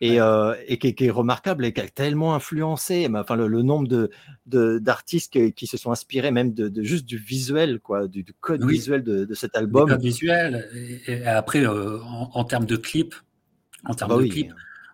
Et, 0.00 0.18
et 0.66 0.78
qui, 0.78 1.04
est 1.04 1.10
remarquable 1.10 1.64
et 1.64 1.72
qui 1.72 1.80
a 1.80 1.88
tellement 1.88 2.34
influencé 2.34 3.08
enfin, 3.14 3.36
le, 3.36 3.62
nombre 3.62 3.88
de, 3.88 4.78
d'artistes 4.78 5.52
qui, 5.54 5.66
se 5.66 5.76
sont 5.76 5.92
inspirés 5.92 6.30
même 6.30 6.52
de, 6.52 6.82
juste 6.82 7.06
du 7.06 7.16
visuel, 7.16 7.80
quoi, 7.80 8.06
du, 8.06 8.24
code 8.40 8.64
visuel 8.68 9.02
de, 9.02 9.32
cet 9.34 9.56
album. 9.56 9.88
Le 9.88 9.94
code 9.94 10.04
visuel, 10.04 10.68
et, 11.06 11.24
après, 11.26 11.64
en, 11.66 12.44
termes 12.44 12.66
de 12.66 12.76
clips, 12.76 13.14
en 13.86 13.94
termes 13.94 14.12
ah 14.12 14.16
bah 14.16 14.22
de 14.22 14.28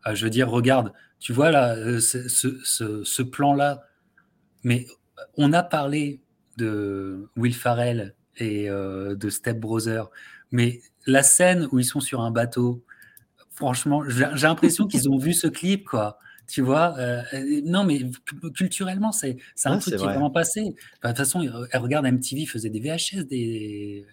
clips, 0.04 0.14
je 0.14 0.24
veux 0.24 0.30
dire, 0.30 0.48
regarde, 0.48 0.92
tu 1.18 1.32
vois 1.32 1.50
là, 1.50 1.74
euh, 1.76 2.00
ce, 2.00 3.22
plan-là, 3.22 3.82
mais 4.64 4.86
on 5.36 5.52
a 5.52 5.62
parlé 5.62 6.20
de 6.56 7.28
Will 7.36 7.54
Farrell 7.54 8.14
et 8.36 8.70
euh, 8.70 9.14
de 9.14 9.28
Step 9.28 9.58
Brother, 9.58 10.10
mais 10.50 10.80
la 11.06 11.22
scène 11.22 11.68
où 11.72 11.78
ils 11.78 11.84
sont 11.84 12.00
sur 12.00 12.20
un 12.20 12.30
bateau, 12.30 12.82
franchement, 13.50 14.02
j'ai 14.08 14.46
l'impression 14.46 14.86
qu'ils 14.86 15.08
ont 15.08 15.18
vu 15.18 15.32
ce 15.32 15.46
clip, 15.46 15.84
quoi. 15.84 16.18
Tu 16.46 16.62
vois, 16.62 16.98
euh, 16.98 17.22
non, 17.64 17.84
mais 17.84 18.00
culturellement, 18.56 19.12
c'est 19.12 19.36
un 19.64 19.78
truc 19.78 19.94
qui 19.94 20.02
est 20.02 20.04
vraiment 20.04 20.30
passé. 20.30 20.62
de 20.62 21.08
toute 21.08 21.16
façon, 21.16 21.46
regarde, 21.74 22.06
MTV 22.06 22.44
faisait 22.46 22.70
des 22.70 22.80
VHS, 22.80 23.24
des, 23.24 24.04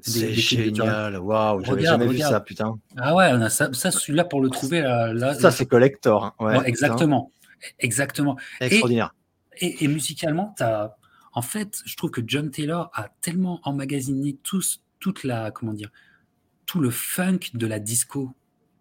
c'est 0.00 0.34
génial, 0.34 1.18
waouh, 1.18 1.64
j'avais 1.64 1.82
jamais 1.82 2.06
vu 2.06 2.18
ça, 2.18 2.40
putain. 2.40 2.78
Ah 2.96 3.14
ouais, 3.14 3.48
ça, 3.50 3.72
ça 3.72 3.90
celui-là 3.90 4.24
pour 4.24 4.40
le 4.40 4.50
trouver 4.50 4.80
là. 4.80 5.34
ça, 5.34 5.50
c'est 5.50 5.66
collector. 5.66 6.24
Hein. 6.24 6.34
Ouais, 6.40 6.68
exactement, 6.68 7.32
exactement. 7.78 8.36
Extraordinaire. 8.60 9.14
Et, 9.58 9.84
et, 9.84 9.88
musicalement, 9.88 10.54
as, 10.60 10.96
en 11.32 11.42
fait, 11.42 11.80
je 11.84 11.96
trouve 11.96 12.10
que 12.10 12.20
John 12.26 12.50
Taylor 12.50 12.90
a 12.94 13.08
tellement 13.20 13.60
emmagasiné 13.62 14.36
tous, 14.42 14.82
toute 15.00 15.24
la, 15.24 15.50
comment 15.50 15.72
dire, 15.72 15.90
tout 16.66 16.80
le 16.80 16.90
funk 16.90 17.40
de 17.54 17.66
la 17.66 17.78
disco. 17.78 18.32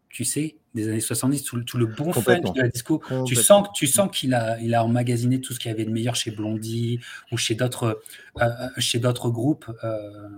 tu 0.09 0.25
sais, 0.25 0.57
des 0.73 0.89
années 0.89 0.99
70, 0.99 1.43
tout, 1.43 1.63
tout 1.63 1.77
le 1.77 1.85
bon 1.85 2.11
funk 2.11 2.53
de 2.53 2.61
la 2.61 2.67
disco. 2.67 3.01
Tu 3.25 3.35
sens, 3.35 3.67
tu 3.73 3.87
sens 3.87 4.09
qu'il 4.11 4.33
a, 4.33 4.59
il 4.59 4.75
a 4.75 4.83
emmagasiné 4.83 5.39
tout 5.41 5.53
ce 5.53 5.59
qu'il 5.59 5.71
y 5.71 5.73
avait 5.73 5.85
de 5.85 5.91
meilleur 5.91 6.15
chez 6.15 6.31
Blondie 6.31 6.99
ou 7.31 7.37
chez 7.37 7.55
d'autres, 7.55 8.01
euh, 8.41 8.49
chez 8.77 8.99
d'autres 8.99 9.29
groupes. 9.29 9.71
Euh, 9.83 10.29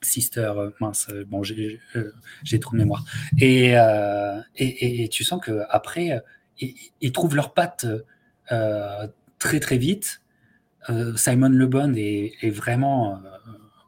Sister, 0.00 0.52
mince, 0.80 1.08
bon, 1.26 1.42
j'ai, 1.42 1.80
trop 2.60 2.72
de 2.72 2.78
mémoire. 2.78 3.04
Et, 3.38 3.74
et, 4.56 5.08
tu 5.08 5.24
sens 5.24 5.40
que 5.42 5.62
après, 5.70 6.22
ils, 6.60 7.12
trouvent 7.12 7.34
leurs 7.34 7.52
pattes 7.52 7.86
très 8.46 9.60
très 9.60 9.78
vite. 9.78 10.22
Simon 11.16 11.48
Le 11.48 11.66
Bon 11.66 11.94
est, 11.96 12.50
vraiment 12.50 13.20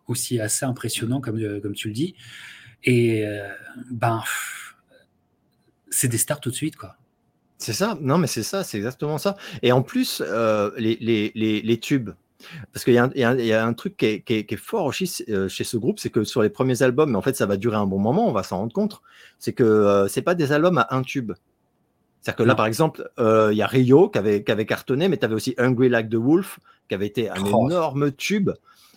aussi 0.07 0.41
assez 0.41 0.65
impressionnant, 0.67 1.21
comme, 1.21 1.41
comme 1.61 1.75
tu 1.75 1.89
le 1.89 1.95
dis. 1.95 2.17
Et 2.83 3.25
ben, 3.91 4.23
c'est 5.91 6.09
des 6.09 6.19
stars 6.19 6.41
tout 6.41 6.51
de 6.51 6.57
suite, 6.57 6.77
quoi. 6.77 6.97
C'est 7.59 7.75
ça, 7.75 7.99
non, 8.01 8.17
mais 8.17 8.27
c'est 8.27 8.43
ça, 8.43 8.65
c'est 8.65 8.79
exactement 8.79 9.19
ça. 9.19 9.37
Et 9.63 9.71
en 9.71 9.83
plus, 9.83 10.23
les, 10.79 10.97
les, 11.01 11.31
les, 11.35 11.81
tubes, 11.81 12.11
parce 12.73 12.85
qu'il 12.85 12.95
y, 12.95 13.21
y, 13.21 13.53
a 13.53 13.67
un 13.67 13.73
truc 13.73 13.97
qui 13.97 14.07
est, 14.07 14.23
qui 14.23 14.35
est, 14.35 14.57
fort 14.57 14.87
aussi 14.87 15.07
chez 15.49 15.65
ce 15.65 15.77
groupe, 15.77 15.99
c'est 15.99 16.11
que 16.11 16.25
sur 16.25 16.43
les 16.43 16.51
premiers 16.51 16.83
albums, 16.83 17.11
mais 17.11 17.17
en 17.17 17.23
fait 17.23 17.37
ça 17.37 17.47
va 17.47 17.57
durer 17.57 17.77
un 17.77 17.87
bon 17.87 17.99
moment, 17.99 18.29
on 18.29 18.33
va 18.33 18.43
s'en 18.43 18.59
rendre 18.59 18.73
compte, 18.73 19.01
c'est 19.39 19.53
que 19.53 19.65
euh, 19.65 20.09
c'est 20.09 20.23
pas 20.23 20.35
des 20.35 20.53
albums 20.53 20.79
à 20.79 20.89
un 20.91 21.03
tube. 21.03 21.33
C'est-à-dire 22.21 22.37
que 22.37 22.43
là, 22.43 22.55
par 22.55 22.67
exemple, 22.67 23.11
il 23.19 23.57
y 23.57 23.63
a 23.63 23.67
Rio 23.67 24.11
qui 24.11 24.19
avait, 24.19 24.45
qui 24.45 24.53
avait 24.53 24.67
cartonné, 24.67 25.09
mais 25.09 25.17
tu 25.17 25.25
avais 25.25 25.35
aussi 25.35 25.55
Hungry 25.57 25.89
Like 25.89 26.11
the 26.11 26.17
Wolf, 26.17 26.59
qui 26.87 26.95
avait 26.95 27.07
été 27.07 27.31
un 27.31 27.43
oh. 27.51 27.67
énorme 27.67 28.13
tube. 28.13 28.51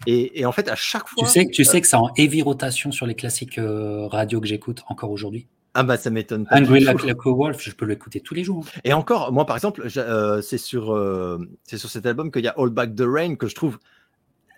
Et, 0.06 0.46
en 0.46 0.52
fait, 0.52 0.68
à 0.68 0.76
chaque 0.76 1.08
fois. 1.08 1.26
Tu 1.26 1.32
sais, 1.32 1.48
tu 1.48 1.64
sais 1.64 1.80
que 1.80 1.88
c'est 1.88 1.96
en 1.96 2.12
heavy 2.18 2.42
rotation 2.42 2.92
sur 2.92 3.06
les 3.06 3.16
classiques 3.16 3.58
radio 3.58 4.42
que 4.42 4.48
j'écoute 4.48 4.84
encore 4.90 5.12
aujourd'hui? 5.12 5.48
Ah 5.74 5.84
bah 5.84 5.98
ça 5.98 6.10
m'étonne 6.10 6.46
pas. 6.46 6.58
Angry 6.58 6.86
Wolf, 7.26 7.62
je 7.62 7.72
peux 7.72 7.86
l'écouter 7.86 8.20
tous 8.20 8.34
les 8.34 8.44
jours. 8.44 8.66
Et 8.84 8.94
encore, 8.94 9.32
moi 9.32 9.46
par 9.46 9.56
exemple, 9.56 9.88
c'est 10.42 10.58
sur, 10.58 10.98
c'est 11.64 11.78
sur 11.78 11.90
cet 11.90 12.06
album 12.06 12.32
qu'il 12.32 12.44
y 12.44 12.48
a 12.48 12.56
All 12.58 12.70
Back 12.70 12.96
the 12.96 13.04
Rain 13.06 13.36
que 13.36 13.48
je 13.48 13.56
trouve 13.56 13.80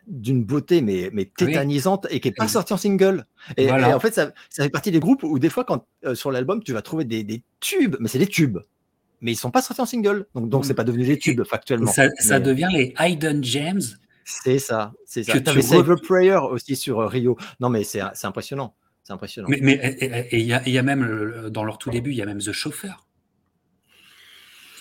d'une 0.08 0.44
beauté 0.44 0.82
mais, 0.82 1.10
mais 1.14 1.26
tétanisante 1.26 2.06
et 2.12 2.20
qui 2.20 2.28
n'est 2.28 2.36
pas 2.36 2.48
sorti 2.48 2.74
en 2.74 2.78
single. 2.78 3.26
Et, 3.58 3.72
en 3.72 4.00
fait, 4.00 4.14
ça, 4.14 4.34
ça, 4.50 4.64
fait 4.64 4.70
partie 4.70 4.92
des 4.92 5.00
groupes 5.00 5.24
où 5.24 5.40
des 5.40 5.50
fois, 5.50 5.64
quand 5.64 5.88
sur 6.14 6.32
l'album, 6.32 6.62
tu 6.62 6.74
vas 6.74 6.82
trouver 6.82 7.06
des, 7.06 7.24
des 7.24 7.44
tubes, 7.60 7.96
mais 8.00 8.08
c'est 8.08 8.20
des 8.20 8.28
tubes 8.28 8.60
mais 9.22 9.32
ils 9.32 9.38
sont 9.38 9.52
pas 9.52 9.62
sortis 9.62 9.82
en 9.82 9.86
single. 9.86 10.28
Donc, 10.36 10.50
donc 10.50 10.66
c'est 10.66 10.74
pas 10.74 10.84
devenu 10.84 11.06
des 11.06 11.18
tubes 11.18 11.44
factuellement. 11.44 11.92
Ça, 11.92 12.40
devient 12.40 12.70
les 12.72 12.94
Hidden 13.00 13.44
Gems. 13.44 13.98
C'est 14.24 14.60
ça, 14.60 14.94
c'est 15.06 15.24
ça. 15.24 15.40
Tu 15.40 15.62
Save 15.62 15.96
Prayer 16.02 16.38
aussi 16.50 16.76
sur 16.76 17.00
euh, 17.00 17.08
Rio. 17.08 17.38
Non, 17.60 17.70
mais 17.70 17.84
c'est 17.84 18.02
impressionnant. 18.24 18.76
C'est 19.06 19.14
impressionnant. 19.14 19.48
Mais, 19.50 20.28
il 20.32 20.42
y, 20.42 20.48
y, 20.48 20.78
a 20.78 20.84
même, 20.84 21.50
dans 21.50 21.64
leur 21.64 21.78
tout 21.78 21.92
début, 21.92 22.10
il 22.10 22.18
y 22.18 22.22
a 22.22 22.26
même 22.26 22.40
The 22.40 22.52
Chauffeur. 22.52 23.06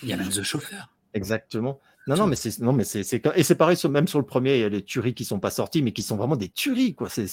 Il 0.01 0.09
y 0.09 0.13
a 0.13 0.17
même 0.17 0.29
The 0.29 0.41
Chauffeur. 0.41 0.91
Exactement. 1.13 1.79
Non, 2.07 2.15
non, 2.17 2.27
mais 2.27 2.35
c'est 2.35 2.59
non, 2.59 2.71
mais 2.71 2.83
c'est 2.83 3.01
et 3.35 3.43
c'est 3.43 3.55
pareil 3.55 3.77
même 3.89 4.07
sur 4.07 4.19
le 4.19 4.25
premier, 4.25 4.55
il 4.55 4.61
y 4.61 4.63
a 4.63 4.69
les 4.69 4.83
tueries 4.83 5.15
qui 5.15 5.25
sont 5.25 5.39
pas 5.39 5.49
sorties, 5.49 5.81
mais 5.81 5.91
qui 5.91 6.03
sont 6.03 6.17
vraiment 6.17 6.35
des 6.35 6.49
tueries 6.49 6.93
quoi. 6.93 7.09
C'est 7.09 7.25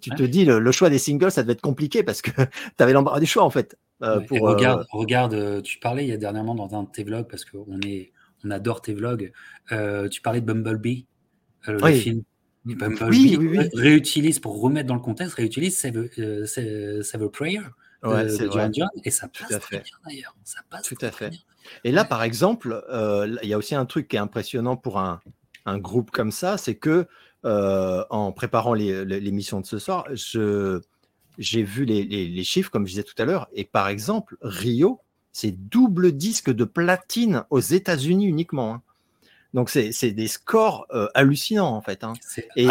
tu 0.00 0.10
te 0.10 0.22
dis 0.24 0.44
le, 0.44 0.72
choix 0.72 0.90
des 0.90 0.98
singles, 0.98 1.30
ça 1.30 1.42
devait 1.42 1.52
être 1.52 1.60
compliqué 1.60 2.02
parce 2.02 2.22
que 2.22 2.30
tu 2.76 2.82
avais 2.82 2.92
l'embarras 2.92 3.20
du 3.20 3.26
choix 3.26 3.44
en 3.44 3.50
fait. 3.50 3.76
Euh, 4.02 4.20
pour, 4.20 4.40
regarde, 4.40 4.80
euh, 4.80 4.84
regarde, 4.90 5.34
euh, 5.34 5.62
tu 5.62 5.78
parlais 5.78 6.04
il 6.04 6.08
y 6.08 6.12
a 6.12 6.16
dernièrement 6.16 6.54
dans 6.54 6.74
un 6.74 6.82
de 6.82 6.90
tes 6.90 7.04
vlogs 7.04 7.28
parce 7.28 7.44
qu'on 7.44 7.80
est, 7.84 8.12
on 8.44 8.50
adore 8.50 8.82
tes 8.82 8.94
vlogs. 8.94 9.32
tu 10.10 10.20
parlais 10.22 10.40
de 10.40 10.46
Bumblebee, 10.46 11.06
le 11.68 11.92
film. 11.92 12.22
Bumblebee 12.74 13.36
oui, 13.36 13.36
oui, 13.36 13.68
réutilise 13.74 14.38
pour 14.38 14.60
remettre 14.60 14.88
dans 14.88 14.94
le 14.94 15.00
contexte, 15.00 15.34
réutilise 15.34 15.78
Save, 15.78 16.08
Save, 16.46 17.28
Prayer. 17.30 17.60
Ouais, 18.02 18.28
c'est 18.28 18.46
vrai. 18.46 18.70
et 19.04 19.10
ça 19.10 19.28
passe 19.28 19.48
Tout 19.48 19.54
à 19.54 19.60
fait. 19.60 19.82
d'ailleurs. 20.06 20.36
Ça 20.44 20.60
passe 20.68 20.82
Tout 20.82 20.98
à 21.00 21.10
fait. 21.10 21.32
Et 21.84 21.92
là, 21.92 22.04
par 22.04 22.22
exemple, 22.22 22.84
il 23.42 23.48
y 23.48 23.54
a 23.54 23.58
aussi 23.58 23.74
un 23.74 23.86
truc 23.86 24.08
qui 24.08 24.16
est 24.16 24.20
impressionnant 24.20 24.76
pour 24.76 24.98
un, 24.98 25.20
un 25.64 25.78
groupe 25.78 26.10
comme 26.10 26.32
ça, 26.32 26.58
c'est 26.58 26.76
que 26.76 27.06
en 27.44 28.32
préparant 28.32 28.74
l'émission 28.74 29.60
de 29.60 29.66
ce 29.66 29.78
soir, 29.78 30.06
je 30.12 30.80
j'ai 31.38 31.62
vu 31.62 31.84
les, 31.84 32.44
chiffres, 32.44 32.70
comme 32.70 32.86
je 32.86 32.92
disais 32.92 33.02
tout 33.02 33.14
à 33.18 33.24
l'heure, 33.24 33.48
et 33.52 33.64
par 33.64 33.88
exemple, 33.88 34.36
Rio, 34.40 35.00
c'est 35.32 35.52
double 35.52 36.12
disque 36.12 36.50
de 36.50 36.64
platine 36.64 37.44
aux 37.50 37.60
États-Unis 37.60 38.26
uniquement. 38.26 38.74
Hein. 38.74 38.82
Donc, 39.54 39.70
c'est 39.70 40.10
des 40.10 40.28
scores 40.28 40.86
euh, 40.92 41.08
hallucinants, 41.14 41.74
en 41.74 41.80
fait. 41.80 42.04
Hein. 42.04 42.12
Et, 42.56 42.66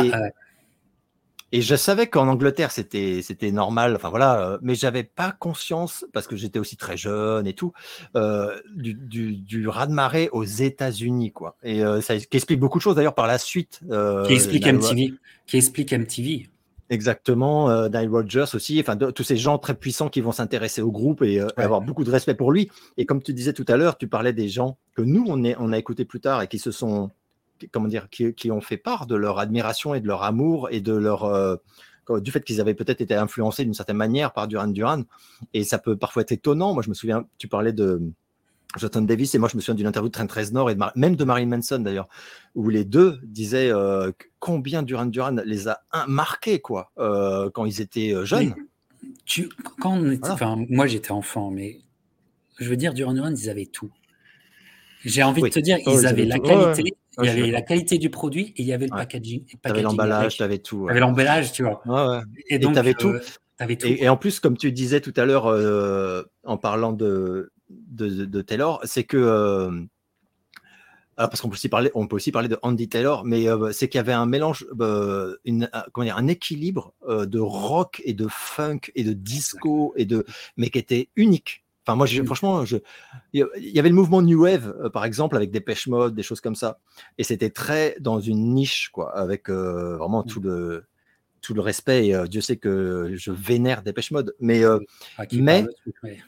et, 1.51 1.61
je 1.61 1.75
savais 1.75 2.07
qu'en 2.07 2.27
Angleterre, 2.27 2.71
c'était 2.71 3.51
normal, 3.51 3.95
enfin 3.95 4.09
voilà, 4.09 4.41
euh, 4.41 4.57
mais 4.61 4.75
j'avais 4.75 5.03
pas 5.03 5.31
conscience, 5.31 6.05
parce 6.13 6.27
que 6.27 6.35
j'étais 6.35 6.59
aussi 6.59 6.77
très 6.77 6.97
jeune 6.97 7.47
et 7.47 7.53
tout, 7.53 7.73
euh, 8.15 8.59
du, 8.75 8.93
du, 8.93 9.35
du 9.35 9.67
raz-de-marée 9.67 10.29
aux 10.31 10.43
États-Unis, 10.43 11.31
quoi. 11.31 11.57
Et 11.63 11.81
ça 12.01 12.17
qui 12.17 12.38
explique 12.38 12.59
beaucoup 12.59 12.77
de 12.77 12.83
choses, 12.83 12.95
d'ailleurs, 12.95 13.15
par 13.15 13.27
la 13.27 13.38
suite. 13.38 13.81
qui 14.27 14.33
explique 14.33 14.67
MTV. 14.67 15.13
Qui 15.47 15.57
explique 15.57 15.93
MTV. 15.93 16.49
Exactement, 16.91 17.69
euh, 17.71 17.89
Nile 17.89 18.09
Rogers 18.09 18.53
aussi, 18.53 18.79
enfin 18.79 18.95
tous 18.95 19.23
ces 19.23 19.37
gens 19.37 19.57
très 19.57 19.73
puissants 19.73 20.07
qui 20.07 20.21
vont 20.21 20.31
s'intéresser 20.31 20.83
au 20.83 20.91
groupe 20.91 21.23
et 21.23 21.39
euh, 21.41 21.47
avoir 21.57 21.81
beaucoup 21.81 22.03
de 22.03 22.11
respect 22.11 22.35
pour 22.35 22.51
lui. 22.51 22.69
Et 22.97 23.07
comme 23.07 23.23
tu 23.23 23.33
disais 23.33 23.53
tout 23.53 23.65
à 23.67 23.75
l'heure, 23.75 23.97
tu 23.97 24.07
parlais 24.07 24.33
des 24.33 24.49
gens 24.49 24.77
que 24.95 25.01
nous 25.01 25.25
on, 25.27 25.43
est, 25.43 25.55
on 25.57 25.71
a 25.71 25.79
écoutés 25.79 26.05
plus 26.05 26.19
tard 26.19 26.43
et 26.43 26.47
qui 26.47 26.59
se 26.59 26.69
sont, 26.69 27.09
comment 27.71 27.87
dire, 27.87 28.07
qui, 28.09 28.51
ont 28.51 28.61
fait 28.61 28.77
part 28.77 29.07
de 29.07 29.15
leur 29.15 29.39
admiration 29.39 29.95
et 29.95 29.99
de 29.99 30.05
leur 30.05 30.21
amour 30.21 30.69
et 30.69 30.79
de 30.79 30.93
leur 30.93 31.23
euh, 31.23 31.55
du 32.19 32.29
fait 32.29 32.41
qu'ils 32.41 32.61
avaient 32.61 32.75
peut-être 32.75 33.01
été 33.01 33.15
influencés 33.15 33.63
d'une 33.63 33.73
certaine 33.73 33.97
manière 33.97 34.31
par 34.31 34.47
Duran 34.47 34.67
Duran. 34.67 35.01
Et 35.55 35.63
ça 35.63 35.79
peut 35.79 35.97
parfois 35.97 36.21
être 36.21 36.33
étonnant. 36.33 36.75
Moi, 36.75 36.83
je 36.83 36.89
me 36.89 36.93
souviens, 36.93 37.25
tu 37.39 37.47
parlais 37.47 37.73
de 37.73 37.99
Jonathan 38.77 39.01
Davis 39.01 39.35
et 39.35 39.38
moi 39.38 39.49
je 39.49 39.55
me 39.55 39.61
souviens 39.61 39.75
d'une 39.75 39.88
interview 39.88 40.09
de 40.09 40.13
Trent 40.13 40.27
Reznor 40.29 40.69
et 40.69 40.77
même 40.95 41.15
de 41.15 41.23
Marilyn 41.23 41.47
Manson 41.47 41.79
d'ailleurs 41.79 42.07
où 42.53 42.69
les 42.69 42.83
deux 42.83 43.19
disaient 43.23 43.71
euh, 43.71 44.11
combien 44.39 44.83
Duran 44.83 45.05
Duran 45.05 45.38
les 45.45 45.67
a 45.67 45.81
marqués 46.07 46.59
quoi 46.59 46.91
euh, 46.97 47.49
quand 47.49 47.65
ils 47.65 47.81
étaient 47.81 48.13
euh, 48.13 48.25
jeunes. 48.25 48.55
tu, 49.25 49.49
quand 49.79 50.01
moi 50.69 50.88
j'étais 50.88 51.11
enfant 51.11 51.51
mais 51.51 51.79
je 52.59 52.69
veux 52.69 52.77
dire 52.77 52.93
Duran 52.93 53.13
Duran 53.13 53.31
ils 53.31 53.49
avaient 53.49 53.65
tout. 53.65 53.91
J'ai 55.03 55.21
envie 55.21 55.43
de 55.43 55.49
te 55.49 55.59
dire 55.59 55.77
oh, 55.85 55.91
ils 55.93 56.07
avaient 56.07 56.25
la 56.25 56.39
qualité, 56.39 56.95
il 57.19 57.25
y 57.25 57.29
avait 57.29 57.51
la 57.51 57.61
qualité 57.61 57.99
du 57.99 58.09
produit 58.09 58.53
et 58.57 58.63
il 58.63 58.65
y 58.65 58.73
avait 58.73 58.88
le 58.88 58.91
packaging. 58.95 59.45
Tu 59.45 59.57
avais 59.63 59.83
l'emballage, 59.83 60.38
tu 60.38 60.41
avais 60.41 60.57
tout. 60.57 60.85
Tu 60.85 60.91
avais 60.91 60.99
l'emballage, 60.99 61.51
tu 61.51 61.61
vois. 61.61 62.23
Et, 62.49 62.57
donc 62.57 62.73
tu 62.73 62.79
avais 62.79 62.95
tout. 62.95 63.13
Et, 63.59 64.03
et, 64.03 64.09
en 64.09 64.17
plus, 64.17 64.39
comme 64.39 64.57
tu 64.57 64.71
disais 64.71 65.01
tout 65.01 65.13
à 65.15 65.25
l'heure 65.25 65.45
en 66.43 66.57
parlant 66.57 66.91
de, 66.91 67.51
de, 67.69 68.41
Taylor, 68.41 68.82
c'est 68.84 69.04
que 69.04 69.17
euh, 69.17 69.71
ah, 71.17 71.28
parce 71.28 71.41
qu'on 71.41 71.49
peut 71.49 71.56
aussi 71.56 71.69
parler, 71.69 71.91
on 71.95 72.08
peut 72.08 72.17
aussi 72.17 72.32
parler 72.32 72.49
de 72.49 72.60
Andy 72.62 72.89
Taylor, 72.89 73.23
mais 73.23 73.47
euh, 73.47 73.71
c'est 73.71 73.88
qu'il 73.88 73.99
y 73.99 73.99
avait 73.99 74.13
un 74.13 74.25
mélange, 74.25 74.65
euh, 74.80 75.38
une, 75.45 75.69
comment 75.93 76.06
dire, 76.06 76.17
un 76.17 76.28
équilibre 76.28 76.93
de 77.08 77.39
rock 77.39 78.01
et 78.06 78.13
de 78.13 78.28
funk 78.28 78.91
et 78.95 79.04
de 79.04 79.13
disco 79.13 79.93
et 79.95 80.06
de, 80.06 80.25
mais 80.58 80.69
qui 80.69 80.80
était 80.80 81.10
unique. 81.15 81.63
Enfin, 81.88 81.95
moi, 81.95 82.08
franchement, 82.25 82.65
je, 82.65 82.78
il 83.34 83.45
y 83.60 83.80
avait 83.80 83.89
le 83.89 83.95
mouvement 83.95 84.23
New 84.23 84.41
Wave, 84.41 84.89
par 84.91 85.06
exemple, 85.06 85.36
avec 85.36 85.51
des 85.51 85.62
pêche 85.62 85.88
mode, 85.88 86.15
des 86.15 86.23
choses 86.23 86.41
comme 86.41 86.56
ça, 86.56 86.80
et 87.19 87.23
c'était 87.23 87.51
très 87.51 87.95
dans 87.99 88.19
une 88.19 88.56
niche, 88.56 88.89
quoi, 88.91 89.15
avec 89.15 89.49
vraiment 89.49 90.23
tout 90.23 90.41
le 90.41 90.86
tout 91.45 91.53
le 91.53 91.62
respect, 91.62 92.08
et, 92.08 92.27
Dieu 92.27 92.41
sait 92.41 92.58
que 92.58 93.12
je 93.15 93.31
vénère 93.31 93.84
Dépêche 93.84 94.12
Mode, 94.12 94.36
mais, 94.39 94.63
mais, 95.34 95.65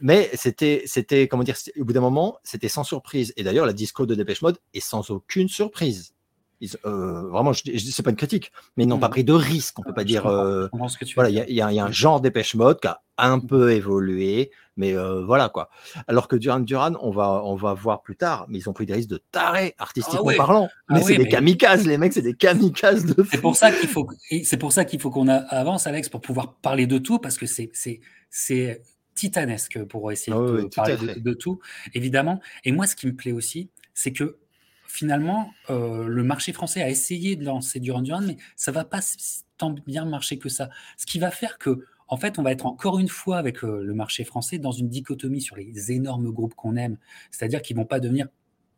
mais 0.02 0.30
c'était, 0.34 0.84
c'était, 0.86 1.28
comment 1.28 1.44
dire, 1.44 1.58
au 1.80 1.86
bout 1.86 1.94
d'un 1.94 2.02
moment, 2.02 2.38
c'était 2.44 2.70
sans 2.70 2.84
surprise. 2.84 3.34
Et 3.38 3.44
d'ailleurs, 3.44 3.66
la 3.66 3.74
disco 3.74 4.06
de 4.06 4.16
Dépêche 4.16 4.42
Mode 4.42 4.60
est 4.74 4.80
sans 4.80 5.10
aucune 5.12 5.50
surprise. 5.50 6.14
Vraiment, 6.84 7.54
je, 7.54 7.78
c'est 7.78 8.04
pas 8.04 8.10
une 8.10 8.16
critique, 8.16 8.52
mais 8.76 8.84
ils 8.84 8.88
n'ont 8.88 9.00
pas 9.00 9.08
mmh. 9.08 9.12
pris 9.12 9.24
de 9.24 9.34
risque. 9.34 9.80
On 9.80 9.84
peut 9.84 9.94
pas 9.94 10.04
dire. 10.04 10.24
voilà, 10.24 11.30
il 11.30 11.54
y, 11.54 11.62
a 11.62 11.68
un 11.68 11.92
genre 11.92 12.22
Dépêche 12.22 12.56
Mode 12.56 12.80
qui 12.80 12.88
a 12.88 13.02
un 13.18 13.38
mmh. 13.38 13.48
peu 13.48 13.72
évolué, 13.72 14.52
mais 14.76 14.94
voilà 14.94 15.50
quoi. 15.50 15.70
Alors 16.08 16.28
que 16.28 16.36
Duran 16.36 16.60
Duran, 16.60 16.94
on 17.02 17.12
va, 17.12 17.44
on 17.44 17.56
va 17.56 17.74
voir 17.74 18.02
plus 18.02 18.16
tard, 18.16 18.46
mais 18.48 18.60
ils 18.60 18.70
ont 18.70 18.74
pris 18.74 18.86
des 18.86 18.94
risques 18.94 19.10
de 19.10 19.22
taré, 19.32 19.76
artistiquement 19.78 20.32
ah 20.32 20.38
parlant. 20.38 20.70
Ah 20.90 20.96
mais 20.96 21.02
c'est 21.02 21.18
des 21.18 21.28
kamikazes, 21.28 21.86
les 21.86 21.98
mecs, 21.98 22.14
c'est 22.14 22.22
des 22.22 22.36
kamikazes 22.36 23.06
de 23.06 23.24
C'est 23.30 23.42
pour 23.42 23.56
ça 23.56 23.72
qu'il 23.72 23.90
faut, 23.90 24.08
c'est 24.44 24.58
pour 24.58 24.72
ça 24.72 24.86
qu'il 24.86 25.00
faut 25.00 25.10
qu'on 25.10 25.28
avance, 25.28 25.88
Alex, 25.88 26.10
pour 26.10 26.22
pouvoir 26.22 26.56
parler 26.56 26.88
de 26.88 26.98
tout, 26.98 27.20
parce 27.20 27.38
que 27.38 27.46
c'est, 27.46 27.70
c'est, 27.74 28.02
c'est 28.30 28.82
titanesque 29.18 29.84
pour 29.86 30.12
essayer 30.12 30.38
ah 30.38 30.40
de 30.40 30.70
parler 30.74 31.16
de, 31.18 31.34
tout, 31.34 31.60
évidemment. 31.94 32.40
Et 32.64 32.72
moi, 32.72 32.88
ce 32.88 32.96
qui 32.96 33.08
me 33.08 33.16
plaît 33.16 33.34
aussi, 33.34 33.70
c'est 33.94 34.14
que 34.14 34.38
finalement, 34.98 35.54
le 35.70 36.24
marché 36.24 36.54
français 36.54 36.82
a 36.82 36.90
essayé 36.90 37.36
de 37.36 37.46
lancer 37.46 37.80
Duran 37.80 38.02
Duran, 38.02 38.22
mais 38.22 38.38
ça 38.56 38.72
va 38.72 38.84
pas 38.84 39.02
tant 39.58 39.72
bien 39.86 40.06
marcher 40.06 40.40
que 40.40 40.50
ça. 40.50 40.70
Ce 40.98 41.06
qui 41.06 41.20
va 41.20 41.32
faire 41.32 41.58
que 41.58 41.86
en 42.08 42.18
fait, 42.18 42.40
on 42.40 42.44
va 42.44 42.52
être 42.52 42.66
encore 42.66 43.00
une 43.00 43.10
fois 43.10 43.38
avec 43.38 43.64
euh, 43.64 43.84
le 43.84 43.94
marché 43.94 44.24
français 44.24 44.60
dans 44.60 44.72
une 44.72 44.88
dichotomie 44.88 45.42
sur 45.42 45.56
les 45.58 45.92
énormes 45.92 46.32
groupes 46.32 46.56
qu'on 46.56 46.78
aime, 46.78 46.98
c'est-à-dire 47.32 47.62
qu'ils 47.62 47.76
vont 47.76 47.86
pas 47.86 48.00
devenir 48.00 48.28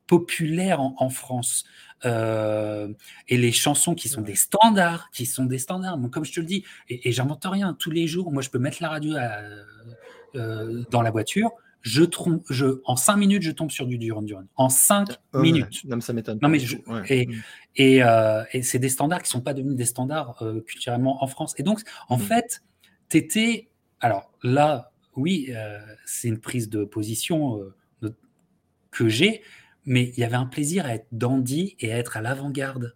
populaires 0.08 0.82
en, 0.82 1.10
France. 1.10 1.66
Euh, 2.04 2.92
et 3.28 3.38
les 3.38 3.52
chansons 3.52 3.94
qui 3.94 4.10
sont 4.10 4.24
des 4.24 4.34
standards, 4.34 5.12
qui 5.14 5.28
sont 5.28 5.46
des 5.46 5.60
standards. 5.60 6.00
comme 6.12 6.26
je 6.26 6.34
te 6.34 6.40
le 6.40 6.48
dis, 6.48 6.66
et, 6.88 7.08
et 7.08 7.12
j'invente 7.12 7.46
rien, 7.46 7.76
tous 7.76 7.92
les 7.92 8.08
jours, 8.08 8.32
moi 8.32 8.42
je 8.42 8.50
peux 8.50 8.58
mettre 8.58 8.82
la 8.82 8.90
radio 8.90 9.14
dans 10.34 11.02
la 11.04 11.12
voiture, 11.12 11.52
je, 11.82 12.04
trompe, 12.04 12.44
je 12.50 12.82
en 12.86 12.96
cinq 12.96 13.18
minutes, 13.18 13.42
je 13.44 13.52
tombe 13.52 13.72
sur 13.72 13.88
du 13.88 13.98
Duran 13.98 14.22
Duran. 14.22 14.44
En 14.56 14.70
cinq 14.70 15.10
minutes. 15.34 15.84
Non, 15.86 15.96
mais 15.96 16.02
ça 16.02 16.14
m'étonne. 16.14 16.40
Non, 16.42 16.50
mais 16.50 16.60
et, 17.08 17.28
mm. 17.28 17.34
et, 17.78 18.04
euh, 18.04 18.44
et 18.52 18.64
c'est 18.64 18.80
des 18.80 18.90
standards 18.90 19.24
qui 19.24 19.30
sont 19.30 19.42
pas 19.42 19.54
devenus 19.54 19.76
des 19.76 19.86
standards 19.86 20.42
euh, 20.42 20.62
culturellement 20.62 21.24
en 21.24 21.28
France. 21.28 21.54
Et 21.58 21.64
donc, 21.64 21.82
en 22.10 22.18
mm. 22.18 22.22
fait, 22.22 22.64
tu 23.10 23.18
étais. 23.18 23.70
Alors 24.02 24.32
là, 24.44 24.92
oui, 25.16 25.48
euh, 25.50 25.80
c'est 26.06 26.28
une 26.28 26.40
prise 26.40 26.70
de 26.70 26.84
position 26.84 27.60
que 28.92 29.08
j'ai, 29.08 29.44
mais 29.86 30.10
il 30.16 30.20
y 30.20 30.24
avait 30.24 30.36
un 30.36 30.46
plaisir 30.46 30.86
à 30.86 30.96
être 30.96 31.08
dandy 31.12 31.76
et 31.80 31.94
à 31.94 31.98
être 31.98 32.18
à 32.18 32.22
l'avant-garde. 32.22 32.96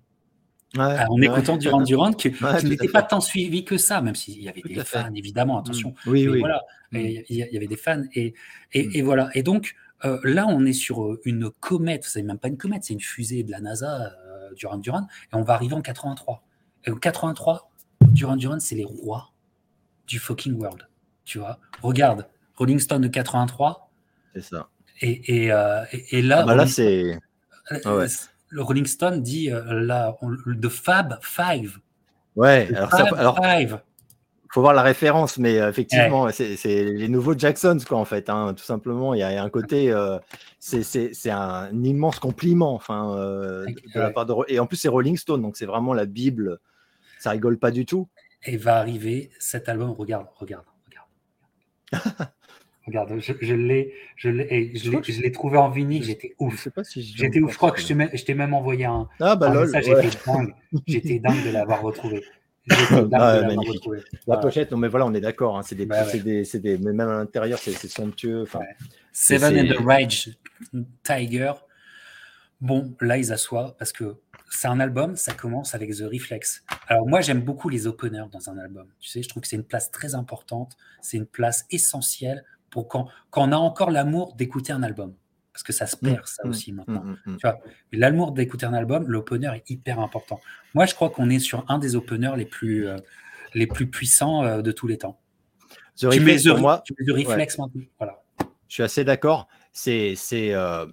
Ouais, 0.77 0.97
on 1.09 1.21
est 1.21 1.27
content 1.27 1.57
du 1.57 1.69
Durand 1.85 2.13
qui, 2.13 2.33
n'était 2.63 2.87
pas 2.87 3.03
tant 3.03 3.21
suivi 3.21 3.63
que 3.63 3.77
ça, 3.77 4.01
même 4.01 4.15
s'il 4.15 4.41
y 4.41 4.49
avait 4.49 4.61
des 4.61 4.83
fans, 4.83 5.13
évidemment, 5.13 5.59
attention. 5.59 5.93
Mmh. 6.05 6.09
Oui, 6.09 6.27
oui. 6.27 6.39
Voilà, 6.39 6.63
mmh. 6.91 6.97
il 6.97 7.35
y, 7.37 7.57
avait 7.57 7.67
des 7.67 7.77
fans. 7.77 8.01
Et, 8.15 8.33
et, 8.73 9.01
mmh. 9.01 9.05
voilà. 9.05 9.29
Et 9.35 9.43
donc, 9.43 9.75
euh, 10.05 10.19
là, 10.23 10.47
on 10.47 10.65
est 10.65 10.73
sur 10.73 11.03
euh, 11.03 11.21
une 11.25 11.51
comète. 11.51 12.05
C'est 12.05 12.23
même 12.23 12.39
pas 12.39 12.47
une 12.47 12.57
comète, 12.57 12.83
c'est 12.83 12.93
une 12.93 13.01
fusée 13.01 13.43
de 13.43 13.51
la 13.51 13.59
NASA, 13.59 14.13
euh, 14.25 14.53
Duran 14.55 14.77
Duran. 14.77 15.07
Et 15.31 15.35
on 15.35 15.43
va 15.43 15.53
arriver 15.53 15.75
en 15.75 15.81
83. 15.81 16.43
Et 16.85 16.91
en 16.91 16.95
83, 16.95 17.71
Duran 18.07 18.35
Duran, 18.35 18.59
c'est 18.59 18.75
les 18.75 18.85
rois 18.85 19.31
du 20.07 20.17
fucking 20.17 20.59
world. 20.59 20.87
Tu 21.23 21.37
vois? 21.37 21.59
Regarde, 21.83 22.27
Rolling 22.55 22.79
Stone 22.79 23.01
de 23.01 23.07
83. 23.09 23.91
C'est 24.33 24.41
ça. 24.41 24.69
Et, 25.01 25.45
et, 25.45 25.51
et, 26.11 26.21
là. 26.21 26.39
Ah 26.41 26.45
bah 26.45 26.55
là, 26.55 26.65
c'est. 26.65 27.19
Ah 27.85 27.95
ouais 27.95 28.07
le 28.53 28.61
Rolling 28.61 28.85
Stone 28.85 29.21
dit 29.21 29.51
euh, 29.51 29.81
la, 29.81 30.15
de 30.45 30.69
Fab 30.69 31.17
Five. 31.21 31.79
Ouais, 32.35 32.69
alors, 32.75 33.37
Five. 33.43 33.79
faut 34.51 34.61
voir 34.61 34.73
la 34.73 34.81
référence, 34.81 35.37
mais 35.37 35.59
euh, 35.59 35.69
effectivement, 35.69 36.29
c'est 36.31 36.55
les 36.65 37.07
nouveaux 37.07 37.37
Jacksons, 37.37 37.79
quoi, 37.87 37.97
en 37.97 38.05
fait. 38.05 38.29
Hein, 38.29 38.53
tout 38.53 38.63
simplement, 38.63 39.13
il 39.13 39.19
y, 39.19 39.23
a 39.23 39.43
un 39.43 39.49
côté, 39.49 39.91
euh, 39.91 40.17
c'est 40.59 41.29
un 41.29 41.83
immense 41.83 42.19
compliment, 42.19 42.73
enfin, 42.73 43.15
de 43.15 43.99
la 43.99 44.11
part 44.11 44.25
de. 44.25 44.33
Et 44.47 44.59
en 44.59 44.67
plus, 44.67 44.77
c'est 44.77 44.89
Rolling 44.89 45.17
Stone, 45.17 45.41
donc 45.41 45.57
c'est 45.57 45.65
vraiment 45.65 45.93
la 45.93 46.05
Bible. 46.05 46.59
Ça 47.19 47.31
rigole 47.31 47.57
pas 47.57 47.71
du 47.71 47.85
tout. 47.85 48.07
Et 48.45 48.57
va 48.57 48.77
arriver 48.77 49.31
cet 49.39 49.69
album. 49.69 49.91
Regarde, 49.91 50.27
regarde, 50.35 50.65
regarde. 50.85 52.29
Regarde, 52.85 53.17
je, 53.19 53.53
l'ai, 53.53 53.93
je 54.17 54.29
l'ai, 54.29 54.75
je 54.75 55.21
l'ai 55.21 55.31
trouvé 55.31 55.57
en 55.57 55.69
vinyle, 55.69 56.03
j'étais 56.03 56.35
ouf. 56.37 56.57
Je 56.57 56.61
sais 56.63 56.69
pas 56.69 56.83
si 56.83 57.01
j'étais 57.01 57.39
ouf. 57.39 57.53
Je 57.53 57.57
crois 57.57 57.71
que 57.71 57.79
je 57.79 58.23
t'ai 58.23 58.33
même 58.33 58.53
envoyé 58.53 58.85
un. 58.85 59.07
Ah 59.21 59.37
bah 59.37 59.53
lol. 59.53 59.71
j'étais 59.73 60.09
dingue. 60.25 60.53
J'étais 60.85 61.19
dingue 61.19 61.45
de 61.45 61.51
l'avoir 61.51 61.81
retrouvé. 61.81 62.23
Ah, 63.13 63.41
La 64.25 64.37
pochette, 64.37 64.71
non 64.71 64.77
mais 64.77 64.87
voilà, 64.87 65.05
on 65.05 65.13
est 65.13 65.19
d'accord. 65.19 65.57
Hein, 65.57 65.63
c'est 65.63 65.75
des, 65.75 65.85
bah 65.85 66.05
des, 66.13 66.43
des, 66.43 66.77
mais 66.77 66.93
même 66.93 67.09
à 67.09 67.17
l'intérieur, 67.17 67.59
c'est 67.59 67.73
somptueux. 67.89 68.43
Enfin, 68.43 68.61
Seven 69.11 69.59
and 69.59 69.73
the 69.73 69.85
Rage 69.85 70.29
Tiger. 71.03 71.51
Bon, 72.61 72.95
là 73.01 73.17
ils 73.17 73.33
assoient 73.33 73.75
parce 73.77 73.91
que 73.91 74.15
c'est 74.49 74.67
un 74.67 74.79
album, 74.79 75.17
ça 75.17 75.33
commence 75.33 75.75
avec 75.75 75.93
The 75.93 76.03
Reflex. 76.03 76.63
Alors 76.87 77.07
moi 77.07 77.19
j'aime 77.19 77.41
beaucoup 77.41 77.67
les 77.67 77.87
openers 77.87 78.25
dans 78.31 78.49
un 78.49 78.57
album. 78.57 78.87
Tu 78.99 79.09
sais, 79.09 79.21
je 79.21 79.27
trouve 79.27 79.41
que 79.41 79.49
c'est 79.49 79.57
une 79.57 79.65
place 79.65 79.91
très 79.91 80.15
importante, 80.15 80.77
c'est 81.01 81.17
une 81.17 81.25
place 81.25 81.65
essentielle 81.71 82.45
pour 82.73 82.87
quand, 82.87 83.07
quand 83.29 83.47
on 83.47 83.51
a 83.51 83.55
encore 83.55 83.91
l'amour 83.91 84.33
d'écouter 84.33 84.73
un 84.73 84.81
album. 84.81 85.13
Parce 85.53 85.61
que 85.61 85.71
ça 85.71 85.85
se 85.85 85.95
mmh, 85.95 86.09
perd, 86.09 86.27
ça 86.27 86.41
mmh, 86.43 86.49
aussi 86.49 86.73
maintenant. 86.73 87.03
Mmh, 87.03 87.37
tu 87.37 87.47
vois, 87.47 87.59
l'amour 87.91 88.31
d'écouter 88.31 88.65
un 88.65 88.73
album, 88.73 89.05
l'opener 89.07 89.51
est 89.55 89.69
hyper 89.69 89.99
important. 89.99 90.39
Moi, 90.73 90.87
je 90.87 90.95
crois 90.95 91.11
qu'on 91.11 91.29
est 91.29 91.37
sur 91.37 91.63
un 91.67 91.77
des 91.77 91.95
openers 91.95 92.33
les 92.35 92.45
plus, 92.45 92.87
euh, 92.87 92.97
les 93.53 93.67
plus 93.67 93.85
puissants 93.85 94.43
euh, 94.43 94.63
de 94.63 94.71
tous 94.71 94.87
les 94.87 94.97
temps. 94.97 95.19
The 95.97 96.09
tu, 96.09 96.19
mets 96.21 96.37
the, 96.37 96.47
moi, 96.47 96.81
tu 96.83 96.95
mets 96.97 97.13
Reflex 97.13 97.59
maintenant. 97.59 97.83
Voilà. 97.99 98.23
Je 98.67 98.73
suis 98.73 98.83
assez 98.83 99.03
d'accord. 99.03 99.47
C'est, 99.71 100.15
c'est, 100.15 100.55
euh, 100.55 100.87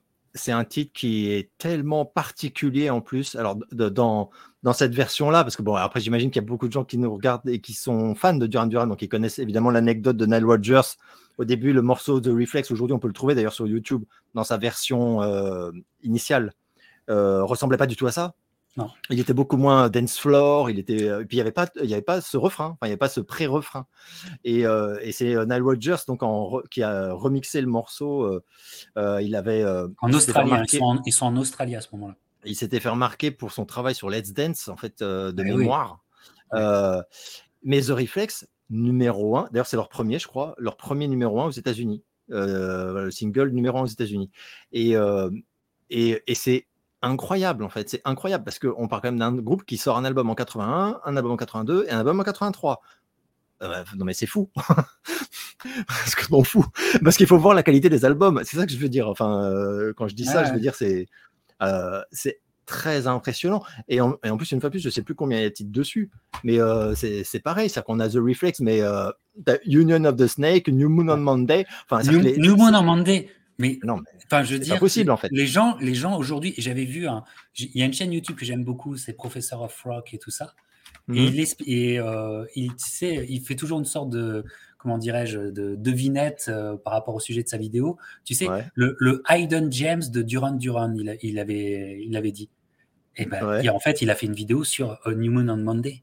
un 0.49 0.64
titre 0.64 0.93
qui 0.93 1.31
est 1.31 1.49
tellement 1.57 2.05
particulier 2.05 2.90
en 2.90 3.01
plus. 3.01 3.37
Alors, 3.37 3.57
dans, 3.73 4.29
dans 4.62 4.73
cette 4.75 4.95
version-là, 4.95 5.43
parce 5.43 5.57
que 5.57 5.62
bon, 5.62 5.77
après, 5.77 6.01
j'imagine 6.01 6.31
qu'il 6.31 6.43
y 6.43 6.45
a 6.45 6.47
beaucoup 6.47 6.69
de 6.69 6.73
gens 6.75 6.85
qui 6.85 6.99
nous 6.99 7.11
regardent 7.11 7.49
et 7.49 7.61
qui 7.61 7.73
sont 7.73 8.14
fans 8.14 8.35
de 8.35 8.47
Duran 8.47 8.66
Duran, 8.66 8.87
donc 8.87 9.01
ils 9.01 9.09
connaissent 9.09 9.38
évidemment 9.38 9.71
l'anecdote 9.71 10.19
de 10.19 10.27
Nile 10.27 10.45
Rodgers 10.45 10.99
au 11.40 11.44
début, 11.46 11.72
le 11.72 11.81
morceau 11.81 12.20
de 12.20 12.31
Reflex, 12.31 12.70
aujourd'hui, 12.70 12.94
on 12.94 12.98
peut 12.98 13.09
le 13.09 13.14
trouver 13.14 13.35
d'ailleurs 13.35 13.55
sur 13.55 13.66
YouTube 13.66 14.05
dans 14.35 14.44
sa 14.44 14.59
version 14.59 15.22
euh, 15.22 15.70
initiale, 16.03 16.53
euh, 17.09 17.42
ressemblait 17.42 17.79
pas 17.79 17.87
du 17.87 17.96
tout 17.96 18.07
à 18.07 18.12
ça. 18.12 18.35
Non. 18.76 18.90
Il 19.09 19.18
était 19.18 19.33
beaucoup 19.33 19.57
moins 19.57 19.88
dance 19.88 20.18
floor. 20.18 20.68
Il 20.68 20.79
était, 20.79 21.09
euh, 21.09 21.24
puis 21.24 21.38
il 21.38 21.38
n'y 21.38 21.40
avait 21.40 21.50
pas, 21.50 21.68
il 21.83 21.88
y 21.88 21.94
avait 21.94 22.03
pas 22.03 22.20
ce 22.20 22.37
refrain, 22.37 22.76
il 22.83 22.85
n'y 22.85 22.90
avait 22.90 22.98
pas 22.98 23.09
ce 23.09 23.22
pré-refrain. 23.22 23.87
Et, 24.44 24.66
euh, 24.66 24.98
et 25.00 25.12
c'est 25.12 25.35
Nile 25.46 25.62
Rodgers 25.62 25.96
donc 26.07 26.22
en, 26.22 26.61
qui 26.70 26.83
a 26.83 27.11
remixé 27.14 27.62
le 27.62 27.68
morceau. 27.68 28.38
il 28.96 29.35
avait 29.35 29.64
en 30.03 30.12
Australie, 30.12 30.53
hein, 30.53 30.64
ils, 31.07 31.12
sont 31.12 31.24
en, 31.24 31.37
Australie 31.38 31.74
à 31.74 31.81
ce 31.81 31.88
moment-là. 31.92 32.16
Il 32.44 32.55
s'était 32.55 32.81
fait 32.81 32.90
remarquer 32.90 33.31
pour 33.31 33.50
son 33.50 33.64
travail 33.64 33.94
sur 33.94 34.11
Let's 34.11 34.35
Dance 34.35 34.68
en 34.68 34.76
fait 34.76 35.03
de 35.03 35.35
eh 35.38 35.42
mémoire. 35.42 36.05
mais 36.53 37.81
The 37.81 37.92
Reflex, 37.92 38.46
numéro 38.71 39.37
1. 39.37 39.49
D'ailleurs, 39.53 39.67
c'est 39.67 39.77
leur 39.77 39.89
premier, 39.89 40.19
je 40.19 40.27
crois, 40.27 40.55
leur 40.59 40.77
premier 40.77 41.09
numéro 41.09 41.41
1 41.41 41.47
aux 41.47 41.51
États-Unis. 41.51 42.03
Euh, 42.31 43.05
le 43.05 43.11
single 43.11 43.51
numéro 43.51 43.79
1 43.79 43.83
aux 43.83 43.87
États-Unis. 43.87 44.31
Et, 44.73 44.97
euh, 44.97 45.31
et, 45.91 46.23
et 46.27 46.35
c'est 46.35 46.67
incroyable, 47.03 47.65
en 47.65 47.69
fait. 47.69 47.89
C'est 47.91 48.03
incroyable 48.05 48.45
parce 48.45 48.59
qu'on 48.59 48.89
parle 48.89 49.03
quand 49.03 49.09
même 49.09 49.19
d'un 49.19 49.35
groupe 49.35 49.65
qui 49.65 49.77
sort 49.77 49.97
un 49.99 50.05
album 50.05 50.31
en 50.31 50.35
81, 50.35 51.01
un 51.05 51.17
album 51.17 51.33
en 51.33 51.37
82 51.37 51.87
et 51.89 51.91
un 51.91 51.99
album 51.99 52.21
en 52.21 52.25
83. 52.25 52.81
Euh, 53.63 53.85
non 53.97 54.07
mais 54.07 54.15
c'est 54.15 54.27
fou. 54.27 54.51
parce 55.87 56.15
que 56.15 56.31
m'en 56.31 56.43
fous. 56.43 56.65
Parce 57.05 57.17
qu'il 57.19 57.27
faut 57.27 57.37
voir 57.37 57.55
la 57.55 57.63
qualité 57.63 57.91
des 57.91 58.05
albums. 58.05 58.41
C'est 58.45 58.57
ça 58.57 58.65
que 58.65 58.73
je 58.73 58.79
veux 58.79 58.89
dire. 58.89 59.09
Enfin, 59.09 59.53
quand 59.97 60.09
je 60.09 60.15
dis 60.15 60.25
ça, 60.25 60.45
je 60.45 60.53
veux 60.53 60.61
dire 60.61 60.75
c'est 60.75 61.09
c'est 62.11 62.41
très 62.71 63.09
impressionnant. 63.09 63.63
Et 63.89 64.01
en, 64.01 64.17
plus, 64.39 64.53
une 64.53 64.61
fois 64.61 64.71
plus, 64.71 64.79
je 64.79 64.89
sais 64.89 65.03
plus 65.03 65.17
combien 65.17 65.39
il 65.39 65.43
y 65.43 65.45
a 65.45 65.49
de 65.49 65.55
titres 65.55 65.73
dessus, 65.73 66.09
mais 66.45 66.61
euh, 66.61 66.95
c'est 66.95 67.43
pareil, 67.43 67.69
c'est 67.69 67.83
qu'on 67.83 67.99
a 67.99 68.09
The 68.09 68.17
Reflex, 68.17 68.61
mais 68.61 68.81
euh, 68.81 69.11
Union 69.67 70.05
of 70.05 70.17
the 70.17 70.29
Snake, 70.29 70.69
New 70.69 70.89
Moon 70.89 71.09
on 71.09 71.17
Monday. 71.17 71.67
Enfin, 71.89 72.09
New, 72.09 72.57
Moon 72.57 72.73
on 72.73 72.83
Monday. 72.83 73.29
Mais, 73.59 73.79
non, 73.83 73.99
enfin, 74.25 74.45
je 74.45 74.55
veux 74.55 74.61
dire, 74.61 74.79
possible 74.79 75.11
en 75.11 75.17
fait. 75.17 75.29
Les 75.33 75.47
gens, 75.47 75.77
les 75.81 75.95
gens 75.95 76.17
aujourd'hui, 76.17 76.55
j'avais 76.57 76.85
vu, 76.85 77.07
il 77.59 77.77
y 77.77 77.83
a 77.83 77.85
une 77.85 77.93
chaîne 77.93 78.13
YouTube 78.13 78.37
que 78.37 78.45
j'aime 78.45 78.65
beaucoup, 78.65 78.97
c'est 78.97 79.13
Professor 79.13 79.61
of 79.61 79.83
Rock 79.83 80.15
et 80.15 80.19
tout 80.19 80.31
ça. 80.31 80.55
Et, 81.13 81.31
mhm. 81.31 81.45
et 81.67 81.99
euh, 81.99 82.45
il, 82.55 82.71
sait, 82.77 83.27
il 83.29 83.41
fait 83.41 83.57
toujours 83.57 83.81
une 83.81 83.85
sorte 83.85 84.11
de, 84.11 84.45
comment 84.79 84.97
dirais-je, 84.97 85.39
de 85.39 85.75
devinette 85.75 86.51
par 86.85 86.93
rapport 86.93 87.17
au 87.17 87.21
sujet 87.21 87.43
de 87.43 87.49
sa 87.49 87.59
vidéo. 87.59 87.99
Tu 88.25 88.35
sais, 88.35 88.47
le, 88.75 88.97
le 89.01 89.23
Hidden 89.29 89.73
James 89.73 90.03
de 90.09 90.23
Duran 90.23 90.53
Duran, 90.53 90.95
il, 90.97 91.19
il, 91.23 91.39
avait, 91.41 92.01
il 92.07 92.17
avait 92.17 92.33
dit. 92.33 92.49
Et, 93.16 93.27
ben, 93.27 93.68
en 93.68 93.81
fait, 93.81 94.03
il 94.03 94.11
a 94.11 94.14
fait 94.14 94.27
une 94.27 94.35
vidéo 94.35 94.64
sur 94.64 94.99
A 95.05 95.12
New 95.12 95.31
Moon 95.31 95.49
on 95.49 95.57
Monday. 95.57 96.03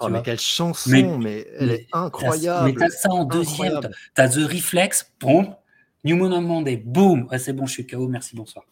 Oh, 0.00 0.08
mais 0.08 0.22
quelle 0.22 0.38
chanson, 0.38 1.18
mais, 1.18 1.46
elle 1.58 1.70
est 1.72 1.86
incroyable. 1.92 2.66
Mais 2.66 2.74
t'as 2.74 2.90
ça 2.90 3.10
en 3.10 3.24
deuxième, 3.24 3.80
t'as 4.14 4.28
The 4.28 4.48
Reflex, 4.48 5.12
boum, 5.20 5.54
New 6.04 6.16
Moon 6.16 6.32
on 6.32 6.40
Monday, 6.40 6.76
boum, 6.76 7.28
c'est 7.38 7.52
bon, 7.52 7.66
je 7.66 7.72
suis 7.72 7.86
KO, 7.86 8.06
merci, 8.06 8.36
bonsoir. 8.36 8.64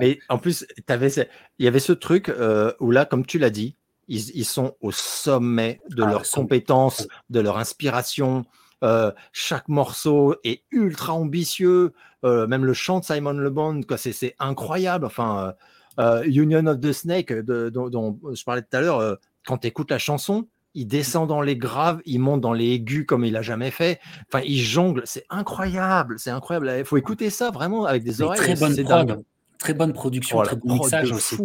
Mais 0.00 0.18
en 0.28 0.38
plus, 0.38 0.66
il 0.78 1.34
y 1.58 1.66
avait 1.66 1.80
ce 1.80 1.92
truc 1.92 2.28
euh, 2.28 2.72
où 2.80 2.90
là, 2.90 3.04
comme 3.04 3.26
tu 3.26 3.38
l'as 3.38 3.50
dit, 3.50 3.76
ils, 4.08 4.44
sont 4.44 4.76
au 4.80 4.92
sommet 4.92 5.80
de 5.90 6.02
ah, 6.02 6.10
leurs 6.10 6.28
compétences, 6.28 7.08
de 7.30 7.40
leur 7.40 7.56
inspiration. 7.56 8.44
Euh, 8.84 9.10
chaque 9.32 9.68
morceau 9.68 10.36
est 10.44 10.64
ultra 10.70 11.14
ambitieux. 11.14 11.92
Euh, 12.24 12.46
même 12.46 12.64
le 12.64 12.74
chant 12.74 13.00
de 13.00 13.04
Simon 13.04 13.32
Le 13.32 13.48
Bon, 13.48 13.80
c'est 13.96 14.34
incroyable. 14.38 15.06
Enfin, 15.06 15.54
euh, 15.98 16.24
Union 16.24 16.66
of 16.66 16.80
the 16.80 16.92
Snake, 16.92 17.32
dont, 17.32 18.18
je 18.32 18.44
parlais 18.44 18.62
tout 18.62 18.76
à 18.76 18.80
l'heure, 18.80 18.98
euh, 18.98 19.14
quand 19.46 19.58
tu 19.58 19.68
écoutes 19.68 19.90
la 19.90 19.98
chanson, 19.98 20.46
il 20.74 20.86
descend 20.86 21.28
dans 21.28 21.42
les 21.42 21.56
graves, 21.56 22.00
il 22.06 22.18
monte 22.18 22.40
dans 22.40 22.54
les 22.54 22.72
aigus 22.72 23.04
comme 23.06 23.24
il 23.24 23.36
a 23.36 23.42
jamais 23.42 23.70
fait. 23.70 24.00
Enfin, 24.32 24.42
il 24.46 24.60
jongle, 24.60 25.02
c'est 25.04 25.26
incroyable, 25.28 26.18
c'est 26.18 26.30
incroyable. 26.30 26.72
Il 26.78 26.84
faut 26.84 26.96
écouter 26.96 27.28
ça 27.28 27.50
vraiment 27.50 27.84
avec 27.84 28.04
des 28.04 28.22
oreilles. 28.22 28.38
Très 28.38 28.54
bonne 28.54 29.24
très 29.58 29.74
bonne 29.74 29.92
production, 29.92 30.38
oh, 30.38 30.42
très 30.42 30.56
bon 30.56 30.74
mixage 30.74 31.12
aussi. 31.12 31.36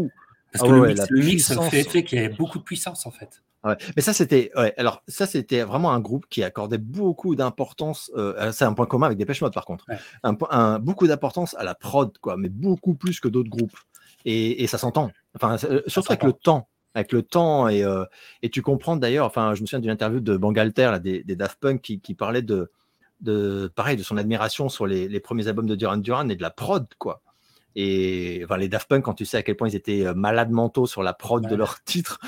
Parce 0.52 0.64
ah 0.64 0.68
que 0.68 1.14
le, 1.14 1.24
mix, 1.24 1.54
fait, 1.70 2.04
qu'il 2.04 2.18
y 2.18 2.26
avait 2.26 2.34
beaucoup 2.34 2.58
de 2.58 2.64
puissance 2.64 3.06
en 3.06 3.12
fait. 3.12 3.44
Mais 3.96 4.02
ça, 4.02 4.14
c'était. 4.14 4.52
alors, 4.78 5.04
ça, 5.08 5.26
c'était 5.26 5.64
vraiment 5.64 5.92
un 5.92 6.00
groupe 6.00 6.26
qui 6.30 6.44
accordait 6.44 6.78
beaucoup 6.78 7.36
d'importance. 7.36 8.12
Euh, 8.16 8.52
c'est 8.52 8.66
un 8.66 8.74
point 8.74 8.86
commun 8.86 9.08
avec 9.08 9.18
Dépêche 9.18 9.42
Mode, 9.42 9.54
par 9.54 9.66
contre. 9.66 9.86
Un, 10.24 10.80
beaucoup 10.80 11.06
d'importance 11.08 11.54
à 11.56 11.64
la 11.64 11.76
prod, 11.76 12.18
quoi, 12.20 12.38
mais 12.38 12.50
beaucoup 12.50 12.96
plus 12.96 13.20
que 13.20 13.28
d'autres 13.28 13.50
groupes 13.50 13.78
et, 14.25 14.67
ça 14.67 14.77
s'entend. 14.77 15.12
Enfin, 15.36 15.58
euh, 15.65 15.82
surtout 15.88 16.12
avec 16.12 16.23
le 16.23 16.34
temps. 16.34 16.67
Avec 16.95 17.12
le 17.12 17.21
temps, 17.21 17.67
et, 17.67 17.84
euh, 17.84 18.06
et 18.41 18.49
tu 18.49 18.63
comprends 18.63 18.95
d'ailleurs, 18.95 19.27
enfin, 19.27 19.53
je 19.53 19.62
me 19.62 19.67
souviens 19.67 19.80
d'une 19.80 19.91
interview 19.91 20.19
de 20.19 20.36
Bangalter, 20.36 20.89
là, 20.91 20.99
des, 20.99 21.23
des, 21.23 21.36
Daft 21.36 21.60
Punk, 21.60 21.82
qui, 21.82 21.99
qui 21.99 22.15
parlait 22.15 22.41
de, 22.41 22.71
de, 23.21 23.71
pareil, 23.75 23.97
de 23.97 24.03
son 24.03 24.17
admiration 24.17 24.67
sur 24.67 24.88
les, 24.88 25.08
les, 25.08 25.19
premiers 25.19 25.47
albums 25.47 25.67
de 25.67 25.75
Duran 25.75 25.97
Duran 25.97 26.30
et 26.30 26.36
de 26.36 26.41
la 26.41 26.49
prod, 26.49 26.88
quoi. 26.97 27.21
Et 27.75 28.41
enfin, 28.43 28.58
les 28.58 28.67
Daft 28.67 28.88
Punk, 28.88 29.03
quand 29.03 29.13
tu 29.13 29.25
sais 29.25 29.38
à 29.38 29.43
quel 29.43 29.56
point 29.56 29.69
ils 29.69 29.75
étaient 29.75 30.06
euh, 30.06 30.13
malades 30.15 30.49
mentaux 30.49 30.88
sur 30.88 31.03
la 31.03 31.13
prod 31.13 31.47
de 31.47 31.56
leur 31.56 31.84
titre, 31.86 32.19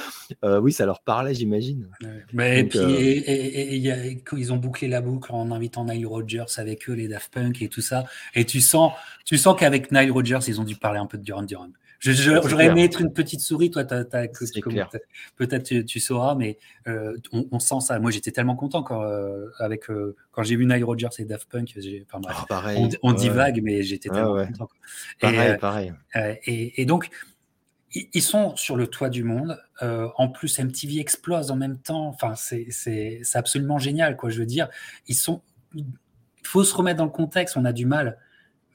euh, 0.43 0.59
oui, 0.59 0.71
ça 0.71 0.85
leur 0.85 1.01
parlait, 1.01 1.33
j'imagine. 1.33 1.87
Mais 2.33 2.59
et 2.59 2.63
puis, 2.65 2.79
euh, 2.79 4.13
ils 4.37 4.53
ont 4.53 4.57
bouclé 4.57 4.87
la 4.87 5.01
boucle 5.01 5.31
en 5.31 5.51
invitant 5.51 5.85
Nile 5.85 6.05
Rodgers 6.05 6.45
avec 6.57 6.87
eux, 6.89 6.93
les 6.93 7.07
Daft 7.07 7.33
Punk 7.33 7.61
et 7.61 7.67
tout 7.67 7.81
ça. 7.81 8.05
Et 8.35 8.45
tu 8.45 8.61
sent, 8.61 8.89
tu 9.25 9.37
sens 9.37 9.55
qu'avec 9.57 9.91
Nile 9.91 10.11
Rodgers, 10.11 10.39
ils 10.47 10.61
ont 10.61 10.65
dû 10.65 10.75
parler 10.75 10.99
un 10.99 11.07
peu 11.07 11.17
de 11.17 11.23
Duran 11.23 11.43
Duran. 11.43 11.69
J'aurais 11.99 12.67
aimé 12.67 12.85
être 12.85 13.01
une 13.01 13.11
petite 13.11 13.41
souris, 13.41 13.71
toi, 13.71 13.83
peut-être 13.83 15.63
tu, 15.85 15.99
sauras, 15.99 16.35
mais 16.35 16.57
euh, 16.87 17.17
on, 17.31 17.59
sent 17.59 17.81
ça. 17.81 17.99
Moi, 17.99 18.11
j'étais 18.11 18.31
tellement 18.31 18.55
content 18.55 18.83
quand, 18.83 19.03
euh, 19.03 19.47
avec, 19.59 19.89
euh, 19.89 20.15
quand 20.31 20.43
j'ai 20.43 20.55
vu 20.55 20.65
Nile 20.65 20.85
Rodgers 20.85 21.09
et 21.17 21.25
Daft 21.25 21.49
Punk. 21.49 21.77
Enfin, 22.13 22.45
pareil, 22.47 22.89
on, 23.03 23.11
dit 23.11 23.29
vague, 23.29 23.61
mais 23.61 23.83
j'étais 23.83 24.09
tellement 24.09 24.45
content. 24.45 24.69
Pareil, 25.19 25.51
et, 25.51 25.57
pareil. 25.57 25.93
Et, 26.45 26.85
donc, 26.85 27.09
ils 27.93 28.21
sont 28.21 28.55
sur 28.55 28.77
le 28.77 28.87
toit 28.87 29.09
du 29.09 29.23
monde. 29.23 29.61
en 29.81 30.29
plus, 30.29 30.57
MTV 30.57 30.99
explose 30.99 31.51
en 31.51 31.57
même 31.57 31.77
temps. 31.77 32.07
Enfin, 32.07 32.35
c'est 32.35 33.19
absolument 33.33 33.77
génial, 33.77 34.15
quoi. 34.15 34.29
Je 34.29 34.39
veux 34.39 34.45
dire, 34.45 34.69
ils 35.07 35.15
sont. 35.15 35.41
Il 35.75 35.85
faut 36.43 36.63
se 36.63 36.73
remettre 36.73 36.97
dans 36.97 37.05
le 37.05 37.11
contexte. 37.11 37.57
On 37.57 37.65
a 37.65 37.73
du 37.73 37.85
mal 37.85 38.17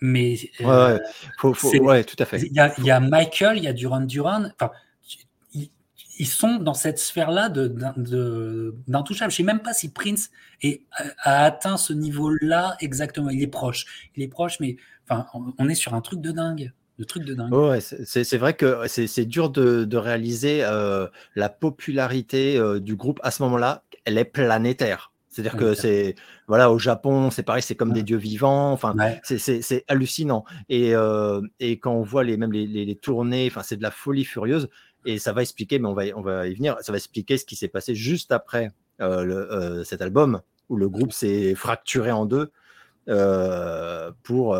mais 0.00 0.38
ouais, 0.60 1.00
euh, 1.00 2.02
tout 2.02 2.16
à 2.18 2.24
fait. 2.24 2.42
Il 2.42 2.52
y, 2.52 2.90
a 2.90 3.00
Michael, 3.00 3.58
il 3.58 3.64
y 3.64 3.68
a 3.68 3.72
Duran 3.72 4.00
Duran. 4.00 4.44
Enfin, 4.60 4.72
ils, 6.18 6.26
sont 6.26 6.56
dans 6.56 6.74
cette 6.74 6.98
sphère-là 6.98 7.48
d'intouchable. 7.48 9.30
Je 9.30 9.36
sais 9.36 9.42
même 9.42 9.60
pas 9.60 9.72
si 9.72 9.90
Prince 9.90 10.30
a 11.22 11.44
atteint 11.44 11.76
ce 11.76 11.92
niveau-là 11.92 12.76
exactement. 12.80 13.30
Il 13.30 13.42
est 13.42 13.48
proche. 13.48 14.10
Il 14.16 14.22
est 14.22 14.28
proche, 14.28 14.60
mais 14.60 14.76
enfin, 15.08 15.26
on 15.58 15.68
est 15.68 15.74
sur 15.74 15.94
un 15.94 16.00
truc 16.00 16.20
de 16.20 16.32
dingue. 16.32 16.72
Truc 17.08 17.24
de 17.24 17.34
dingue. 17.34 17.52
Ouais, 17.52 17.80
c'est 17.80 18.36
vrai 18.36 18.54
que 18.54 18.86
c'est 18.86 19.24
dur 19.24 19.50
de, 19.50 19.96
réaliser 19.96 20.62
euh, 20.62 21.08
la 21.34 21.48
popularité 21.48 22.56
euh, 22.56 22.78
du 22.78 22.94
groupe 22.94 23.18
à 23.24 23.32
ce 23.32 23.42
moment-là. 23.42 23.82
Elle 24.04 24.16
est 24.16 24.24
planétaire. 24.24 25.12
C'est-à-dire 25.34 25.56
que 25.56 25.74
c'est 25.74 26.14
voilà 26.46 26.70
au 26.70 26.78
Japon, 26.78 27.28
c'est 27.30 27.42
pareil, 27.42 27.60
c'est 27.60 27.74
comme 27.74 27.92
des 27.92 28.04
dieux 28.04 28.16
vivants. 28.16 28.70
Enfin, 28.70 28.94
c'est 29.24 29.84
hallucinant. 29.88 30.44
Et, 30.68 30.94
euh, 30.94 31.40
et, 31.58 31.80
quand 31.80 31.92
on 31.92 32.02
voit 32.02 32.22
les 32.22 32.36
même 32.36 32.52
les, 32.52 32.68
les, 32.68 32.94
tournées, 32.94 33.48
enfin, 33.50 33.62
c'est 33.64 33.76
de 33.76 33.82
la 33.82 33.90
folie 33.90 34.24
furieuse. 34.24 34.68
Et 35.04 35.18
ça 35.18 35.32
va 35.32 35.42
expliquer, 35.42 35.80
mais 35.80 35.88
on 35.88 35.94
va 35.94 36.04
on 36.14 36.22
va 36.22 36.46
y 36.46 36.54
venir. 36.54 36.76
Ça 36.82 36.92
va 36.92 36.98
expliquer 36.98 37.36
ce 37.36 37.44
qui 37.44 37.56
s'est 37.56 37.66
passé 37.66 37.96
juste 37.96 38.30
après 38.30 38.70
euh, 39.00 39.24
le, 39.24 39.52
euh, 39.52 39.82
cet 39.84 40.02
album 40.02 40.40
où 40.68 40.76
le 40.76 40.88
groupe 40.88 41.12
s'est 41.12 41.56
fracturé 41.56 42.12
en 42.12 42.26
deux. 42.26 42.52
pour 44.22 44.56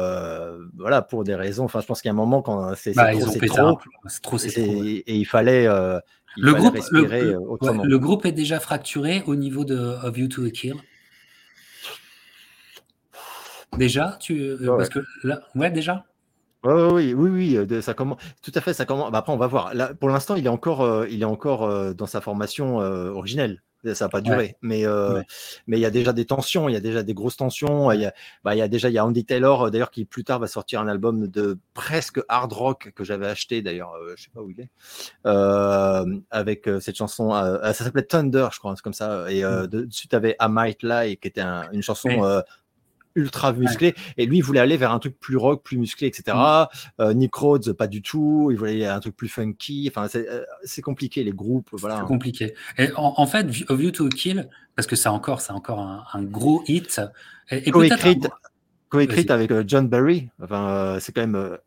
voilà 0.76 1.02
pour 1.02 1.22
des 1.22 1.37
raisons 1.37 1.64
enfin 1.64 1.80
je 1.80 1.87
pense 1.87 2.02
qu'il 2.02 2.08
y 2.08 2.10
a 2.10 2.12
un 2.12 2.16
moment 2.16 2.42
quand 2.42 2.74
c'est 2.74 2.94
bah, 2.94 3.12
trop 3.12 3.30
c'est 3.30 3.46
trop, 3.46 3.78
trop, 4.22 4.38
trop 4.38 4.38
et 4.46 5.04
il 5.06 5.24
fallait 5.24 5.66
le 6.37 6.53
groupe, 6.53 6.77
le, 6.90 7.85
le, 7.87 7.99
groupe 7.99 8.27
est 8.27 8.33
déjà 8.33 8.61
fracturé 8.61 9.23
au 9.27 9.37
niveau 9.37 9.64
de 9.64 9.77
Of 9.77 10.18
You 10.18 10.29
to 10.29 10.44
a 10.44 10.51
Kill. 10.51 10.75
Déjà, 13.77 14.16
tu, 14.20 14.40
euh, 14.40 14.77
parce 14.77 14.88
que 14.88 15.01
là, 15.23 15.42
ouais, 15.55 15.70
déjà? 15.70 16.07
oui, 16.64 17.12
oui, 17.14 17.31
oui, 17.31 17.57
euh, 17.57 17.81
ça 17.83 17.94
commence. 17.94 18.18
Tout 18.42 18.53
à 18.55 18.61
fait, 18.61 18.73
ça 18.73 18.85
commence. 18.85 19.11
Bah, 19.11 19.18
après, 19.18 19.33
on 19.33 19.37
va 19.37 19.47
voir. 19.47 19.75
Là, 19.75 19.94
pour 19.94 20.09
l'instant, 20.09 20.35
il 20.37 20.47
est 20.47 20.51
encore, 20.51 20.83
euh, 20.83 21.07
il 21.11 21.23
est 21.23 21.27
encore 21.27 21.94
dans 21.94 22.07
sa 22.07 22.20
formation 22.20 22.77
originelle 22.77 23.62
ça 23.92 24.07
n'a 24.07 24.09
pas 24.09 24.20
duré. 24.20 24.57
Mais 24.62 24.87
euh, 24.87 25.23
mais 25.66 25.79
il 25.79 25.81
y 25.81 25.87
a 25.87 25.90
déjà 25.90 26.12
des 26.12 26.25
tensions, 26.25 26.68
il 26.68 26.73
y 26.73 26.77
a 26.77 26.81
déjà 26.81 27.03
des 27.03 27.14
grosses 27.14 27.37
tensions. 27.37 27.92
Il 27.92 28.01
y 28.01 28.07
a, 28.07 28.14
bah, 28.44 28.55
il 28.55 28.59
y 28.59 28.62
a 28.62 28.68
déjà 28.68 28.88
il 28.88 28.94
y 28.94 28.99
a 28.99 29.05
Andy 29.05 29.25
Taylor 29.25 29.70
d'ailleurs 29.70 29.90
qui 29.90 30.05
plus 30.05 30.25
tard 30.25 30.38
va 30.38 30.47
sortir 30.47 30.81
un 30.81 30.88
album 30.88 31.29
de 31.29 31.59
presque 31.75 32.20
hard 32.29 32.53
rock 32.53 32.92
que 32.94 33.05
j'avais 33.05 33.27
acheté 33.27 33.62
d'ailleurs, 33.62 33.92
euh, 33.94 34.14
je 34.16 34.25
sais 34.25 34.31
pas 34.33 34.40
où 34.40 34.51
il 34.51 34.61
est, 34.61 34.70
euh, 35.27 36.05
avec 36.31 36.68
cette 36.81 36.97
chanson. 36.97 37.31
ça 37.31 37.75
s'appelait 37.75 38.05
Thunder, 38.05 38.49
je 38.53 38.59
crois, 38.59 38.75
c'est 38.77 38.83
comme 38.83 38.94
ça. 38.94 39.31
Et 39.31 39.44
mmh. 39.44 39.66
de, 39.66 39.87
suite 39.90 40.14
avait 40.14 40.37
I 40.40 40.47
Might 40.49 40.83
Lie 40.83 41.16
qui 41.16 41.29
était 41.29 41.42
une 41.42 41.83
chanson 41.83 42.42
ultra 43.14 43.53
musclé. 43.53 43.94
Et 44.16 44.27
lui, 44.27 44.38
il 44.38 44.42
voulait 44.42 44.61
aller 44.61 44.77
vers 44.77 44.92
un 44.92 44.98
truc 44.98 45.18
plus 45.18 45.37
rock, 45.37 45.62
plus 45.62 45.79
musclé, 45.79 46.07
etc. 46.09 46.37
Mm. 46.37 47.03
Euh, 47.03 47.14
Nick 47.14 47.35
Rhodes, 47.35 47.72
pas 47.72 47.87
du 47.87 48.03
tout. 48.03 48.48
Il 48.50 48.57
voulait 48.57 48.72
aller 48.72 48.87
un 48.87 49.00
truc 49.00 49.16
plus 49.16 49.29
funky. 49.29 49.90
Enfin, 49.90 50.09
c'est 50.09 50.29
euh, 50.29 50.83
compliqué, 50.83 51.24
les 51.24 51.33
groupes. 51.33 51.68
Voilà. 51.72 51.98
C'est 52.00 52.07
compliqué. 52.07 52.55
Et 52.79 52.88
en, 52.96 53.27
fait, 53.27 53.46
A 53.68 53.74
View 53.74 53.90
to 53.90 54.07
a 54.07 54.11
Kill, 54.11 54.48
parce 54.77 54.87
que 54.87 54.96
c'est 54.96 55.09
encore, 55.09 55.40
c'est 55.40 55.53
encore 55.53 55.81
un, 55.81 56.22
gros 56.22 56.62
hit. 56.66 57.00
Et, 57.50 57.70
coécrite, 57.70 59.31
avec 59.31 59.50
euh, 59.50 59.64
John 59.66 59.88
Barry. 59.88 60.29
Enfin, 60.42 60.98
c'est 61.00 61.12
quand 61.12 61.22
même 61.22 61.59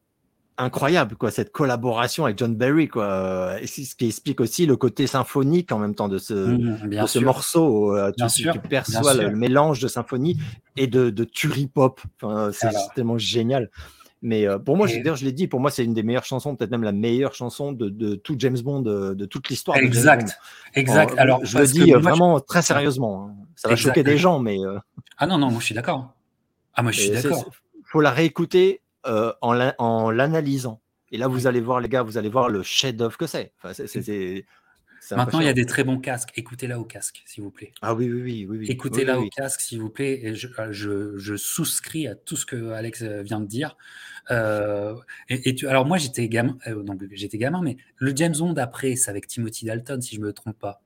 incroyable, 0.57 1.15
quoi, 1.15 1.31
cette 1.31 1.51
collaboration 1.51 2.25
avec 2.25 2.37
John 2.37 2.55
Barry, 2.55 2.87
quoi. 2.87 3.61
Et 3.61 3.67
ce 3.67 3.95
qui 3.95 4.07
explique 4.07 4.41
aussi 4.41 4.65
le 4.65 4.75
côté 4.75 5.07
symphonique 5.07 5.71
en 5.71 5.79
même 5.79 5.95
temps 5.95 6.07
de 6.07 6.17
ce, 6.17 6.33
mmh, 6.33 7.07
ce 7.07 7.19
morceau. 7.19 7.95
Euh, 7.95 8.11
tu, 8.35 8.47
perçois 8.69 9.13
le 9.13 9.31
mélange 9.31 9.79
de 9.79 9.87
symphonie 9.87 10.37
et 10.75 10.87
de, 10.87 11.09
de 11.09 11.23
tuerie 11.23 11.67
pop. 11.67 12.01
Enfin, 12.21 12.51
c'est 12.51 12.69
tellement 12.95 13.17
génial. 13.17 13.69
Mais 14.23 14.47
euh, 14.47 14.57
pour 14.57 14.77
moi, 14.77 14.87
d'ailleurs, 14.87 15.15
je 15.15 15.25
l'ai 15.25 15.31
dit, 15.31 15.47
pour 15.47 15.59
moi, 15.59 15.69
c'est 15.69 15.85
une 15.85 15.93
des 15.93 16.01
meilleures 16.01 16.25
chansons, 16.25 16.55
peut-être 16.55 16.71
même 16.71 16.83
la 16.83 16.91
meilleure 16.91 17.35
chanson 17.35 17.71
de, 17.71 17.89
de 17.89 18.15
tout 18.15 18.35
James 18.39 18.57
Bond, 18.59 18.81
de, 18.81 19.25
toute 19.25 19.49
l'histoire. 19.49 19.77
Exact, 19.77 20.39
exact. 20.73 21.13
Alors, 21.17 21.45
je 21.45 21.57
le 21.57 21.67
dis 21.67 21.91
vraiment 21.91 22.39
très 22.39 22.63
sérieusement. 22.63 23.27
Hein. 23.29 23.35
Ça 23.55 23.69
va 23.69 23.75
choquer 23.75 24.03
des 24.03 24.17
gens, 24.17 24.39
mais. 24.39 24.57
Euh, 24.59 24.79
ah 25.17 25.27
non, 25.27 25.37
non, 25.37 25.51
moi 25.51 25.59
je 25.59 25.65
suis 25.65 25.75
d'accord. 25.75 26.13
Ah, 26.73 26.83
moi 26.83 26.91
je 26.91 27.01
suis 27.01 27.11
d'accord. 27.11 27.45
Faut 27.85 28.01
la 28.01 28.11
réécouter 28.11 28.81
euh, 29.07 29.31
en 29.41 30.11
l'analysant. 30.11 30.81
Et 31.11 31.17
là, 31.17 31.27
vous 31.27 31.47
allez 31.47 31.61
voir, 31.61 31.79
les 31.79 31.89
gars, 31.89 32.03
vous 32.03 32.17
allez 32.17 32.29
voir 32.29 32.49
le 32.49 32.63
chef-d'œuvre 32.63 33.17
que 33.17 33.27
c'est. 33.27 33.53
Maintenant, 35.11 35.39
il 35.39 35.45
y 35.45 35.49
a 35.49 35.53
des 35.53 35.65
très 35.65 35.85
bons 35.85 35.99
casques. 35.99 36.31
Écoutez-la 36.35 36.79
au 36.79 36.83
casque, 36.83 37.23
s'il 37.25 37.43
vous 37.43 37.51
plaît. 37.51 37.71
Ah 37.81 37.93
oui, 37.93 38.11
oui, 38.11 38.21
oui. 38.21 38.45
oui, 38.49 38.65
Écoutez-la 38.67 39.17
au 39.17 39.29
casque, 39.29 39.61
s'il 39.61 39.79
vous 39.79 39.89
plaît. 39.89 40.19
Et 40.21 40.35
je, 40.35 40.47
euh, 40.59 41.17
je, 41.17 41.35
souscris 41.37 42.07
à 42.07 42.15
tout 42.15 42.35
ce 42.35 42.45
que 42.45 42.71
Alex 42.71 43.03
euh, 43.03 43.21
vient 43.21 43.39
de 43.39 43.45
dire. 43.45 43.77
et, 44.29 45.55
tu, 45.55 45.67
alors, 45.67 45.85
moi, 45.85 45.97
j'étais 45.97 46.27
gamin, 46.27 46.57
donc 46.83 47.03
j'étais 47.11 47.37
gamin, 47.37 47.61
mais 47.61 47.77
le 47.95 48.13
James 48.15 48.35
Bond 48.37 48.55
après, 48.55 48.95
c'est 48.97 49.09
avec 49.09 49.27
Timothy 49.27 49.65
Dalton, 49.65 50.01
si 50.01 50.15
je 50.15 50.21
ne 50.21 50.25
me 50.25 50.33
trompe 50.33 50.59
pas. 50.59 50.81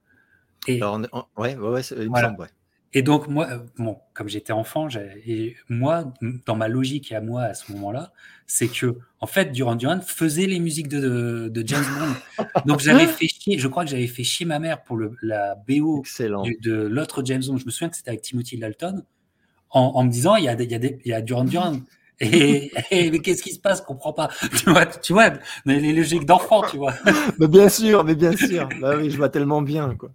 Et, 0.68 0.78
alors, 0.78 1.00
ouais, 1.38 1.56
ouais, 1.56 1.70
ouais, 1.70 1.82
il 1.82 2.12
me 2.12 2.20
semble, 2.20 2.42
ouais. 2.42 2.48
Et 2.94 3.04
donc, 3.04 3.28
moi, 3.28 3.48
euh, 3.50 3.60
bon, 3.78 3.98
comme 4.14 4.28
j'étais 4.28 4.52
enfant, 4.52 4.88
et 5.26 5.56
moi, 5.70 6.14
dans 6.46 6.56
ma 6.56 6.68
logique 6.68 7.12
et 7.12 7.16
à 7.16 7.22
moi 7.22 7.44
à 7.44 7.54
ce 7.54 7.72
moment-là, 7.72 8.12
c'est 8.48 8.68
que, 8.68 8.98
en 9.22 9.28
fait, 9.28 9.54
Duran 9.54 9.76
Duran 9.76 10.02
faisait 10.02 10.46
les 10.46 10.60
musiques 10.60 10.90
de, 10.90 11.48
de, 11.48 11.68
James 11.68 11.86
Bond. 11.98 12.46
donc, 12.66 12.80
j'avais 12.82 13.08
fait 13.08 13.28
chier, 13.28 13.58
je 13.58 13.68
crois 13.68 13.86
que 13.86 13.92
j'avais 13.92 14.08
fait 14.08 14.24
chier 14.24 14.46
ma 14.46 14.60
mère 14.60 14.84
pour 14.84 14.98
le, 14.98 15.16
la 15.22 15.56
BO 15.56 16.04
de 16.20 16.88
l'autre 16.88 17.22
James 17.26 17.42
Bond. 17.48 17.58
Je 17.58 17.66
me 17.66 17.72
souviens 17.72 17.90
que 17.90 17.96
c'était 17.96 18.10
avec 18.10 18.22
Timothy 18.22 18.58
Dalton, 18.58 19.04
en, 19.70 20.04
me 20.04 20.10
disant, 20.10 20.36
il 20.36 20.44
y 20.44 20.50
a, 20.50 20.62
il 20.62 20.70
y 20.70 20.76
a, 20.76 20.80
des, 20.80 21.00
il 21.06 21.12
y 21.12 21.14
a 21.14 21.22
Duran 21.22 21.46
Duran. 21.46 21.80
Et, 22.20 22.72
mais 22.92 23.20
qu'est-ce 23.20 23.42
qui 23.42 23.54
se 23.54 23.60
passe? 23.60 23.80
Je 23.80 23.84
comprends 23.84 24.12
pas. 24.12 24.30
Tu 24.58 24.70
vois, 24.70 24.86
tu 24.86 25.14
vois 25.14 25.32
les 25.66 25.94
logiques 25.94 26.26
d'enfant, 26.26 26.62
tu 26.70 26.76
vois. 26.76 26.94
mais 27.40 27.48
bien 27.48 27.70
sûr, 27.70 28.04
mais 28.04 28.16
bien 28.16 28.36
sûr. 28.36 28.68
Bah 28.82 28.96
oui, 28.98 29.10
je 29.10 29.16
vois 29.18 29.30
tellement 29.30 29.62
bien, 29.62 29.96
quoi. 29.96 30.12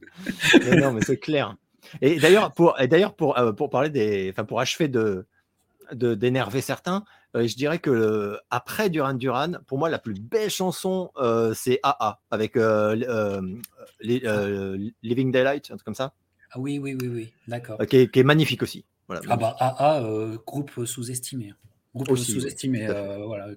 Mais 0.63 0.77
non, 0.77 0.93
mais 0.93 1.01
c'est 1.03 1.17
clair. 1.17 1.57
Et 2.01 2.19
d'ailleurs, 2.19 2.53
pour, 2.53 2.77
pour, 3.17 3.39
euh, 3.39 3.53
pour 3.53 3.71
parler 3.71 3.91
des, 3.91 4.31
enfin 4.31 4.45
pour 4.45 4.61
achever 4.61 4.89
de, 4.89 5.27
d'énerver 5.93 6.61
certains, 6.61 7.05
euh, 7.35 7.47
je 7.47 7.57
dirais 7.57 7.79
que 7.79 8.39
après 8.51 8.91
Duran 8.91 9.15
Duran, 9.15 9.53
pour 9.67 9.79
moi 9.79 9.89
la 9.89 9.99
plus 9.99 10.15
belle 10.15 10.51
chanson 10.51 11.11
euh, 11.17 11.55
c'est 11.55 11.79
AA 11.83 12.21
avec 12.31 12.57
Living 14.03 15.33
Daylight, 15.33 15.71
un 15.71 15.77
truc 15.77 15.85
comme 15.85 15.95
ça. 15.95 16.15
Ah 16.53 16.61
oui, 16.61 16.79
oui, 16.79 16.97
oui, 17.01 17.09
oui, 17.09 17.33
d'accord. 17.49 17.79
Qui, 17.87 17.97
est 18.13 18.23
magnifique 18.23 18.63
aussi. 18.63 18.85
Voilà, 19.09 19.23
ah 19.29 19.37
bah 19.37 19.57
AA, 19.59 20.03
groupe 20.47 20.85
sous-estimé. 20.85 21.53
Groupe 21.95 22.17
sous-estimé, 22.19 22.87
voilà, 23.25 23.49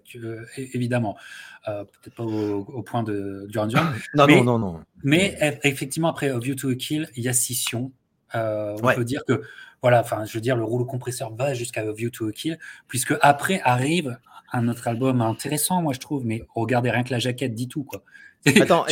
évidemment. 0.58 1.18
Peut-être 1.66 2.16
pas 2.16 2.24
au, 2.24 2.84
point 2.84 3.04
de 3.04 3.46
Duran 3.50 3.68
Duran. 3.68 3.86
non, 4.16 4.28
non, 4.28 4.44
non, 4.44 4.60
non. 4.60 4.82
Mais 5.04 5.38
effectivement, 5.64 6.10
après 6.10 6.38
View 6.40 6.56
to 6.56 6.70
a 6.70 6.76
Kill, 6.76 7.10
il 7.16 7.24
y 7.24 7.30
a 7.30 7.34
Scission, 7.34 7.92
euh, 8.36 8.78
on 8.82 8.94
peut 8.94 9.06
dire 9.06 9.24
que, 9.28 9.42
voilà, 9.82 10.02
enfin, 10.02 10.26
je 10.26 10.34
veux 10.34 10.42
dire, 10.42 10.56
le 10.56 10.64
rouleau 10.64 10.86
compresseur 10.86 11.34
va 11.34 11.54
jusqu'à 11.54 11.90
View 11.92 12.10
to 12.10 12.28
a 12.28 12.32
Kill, 12.32 12.60
puisque 12.88 13.16
après 13.22 13.62
arrive 13.64 14.18
un 14.52 14.68
autre 14.68 14.88
album 14.88 15.22
intéressant, 15.22 15.82
moi 15.82 15.94
je 15.94 16.00
trouve, 16.00 16.26
mais 16.26 16.44
regardez 16.56 16.90
rien 16.90 17.04
que 17.04 17.12
la 17.12 17.20
jaquette 17.20 17.54
dit 17.54 17.68
tout, 17.68 17.84
quoi. 17.84 18.04
Attends, 18.62 18.86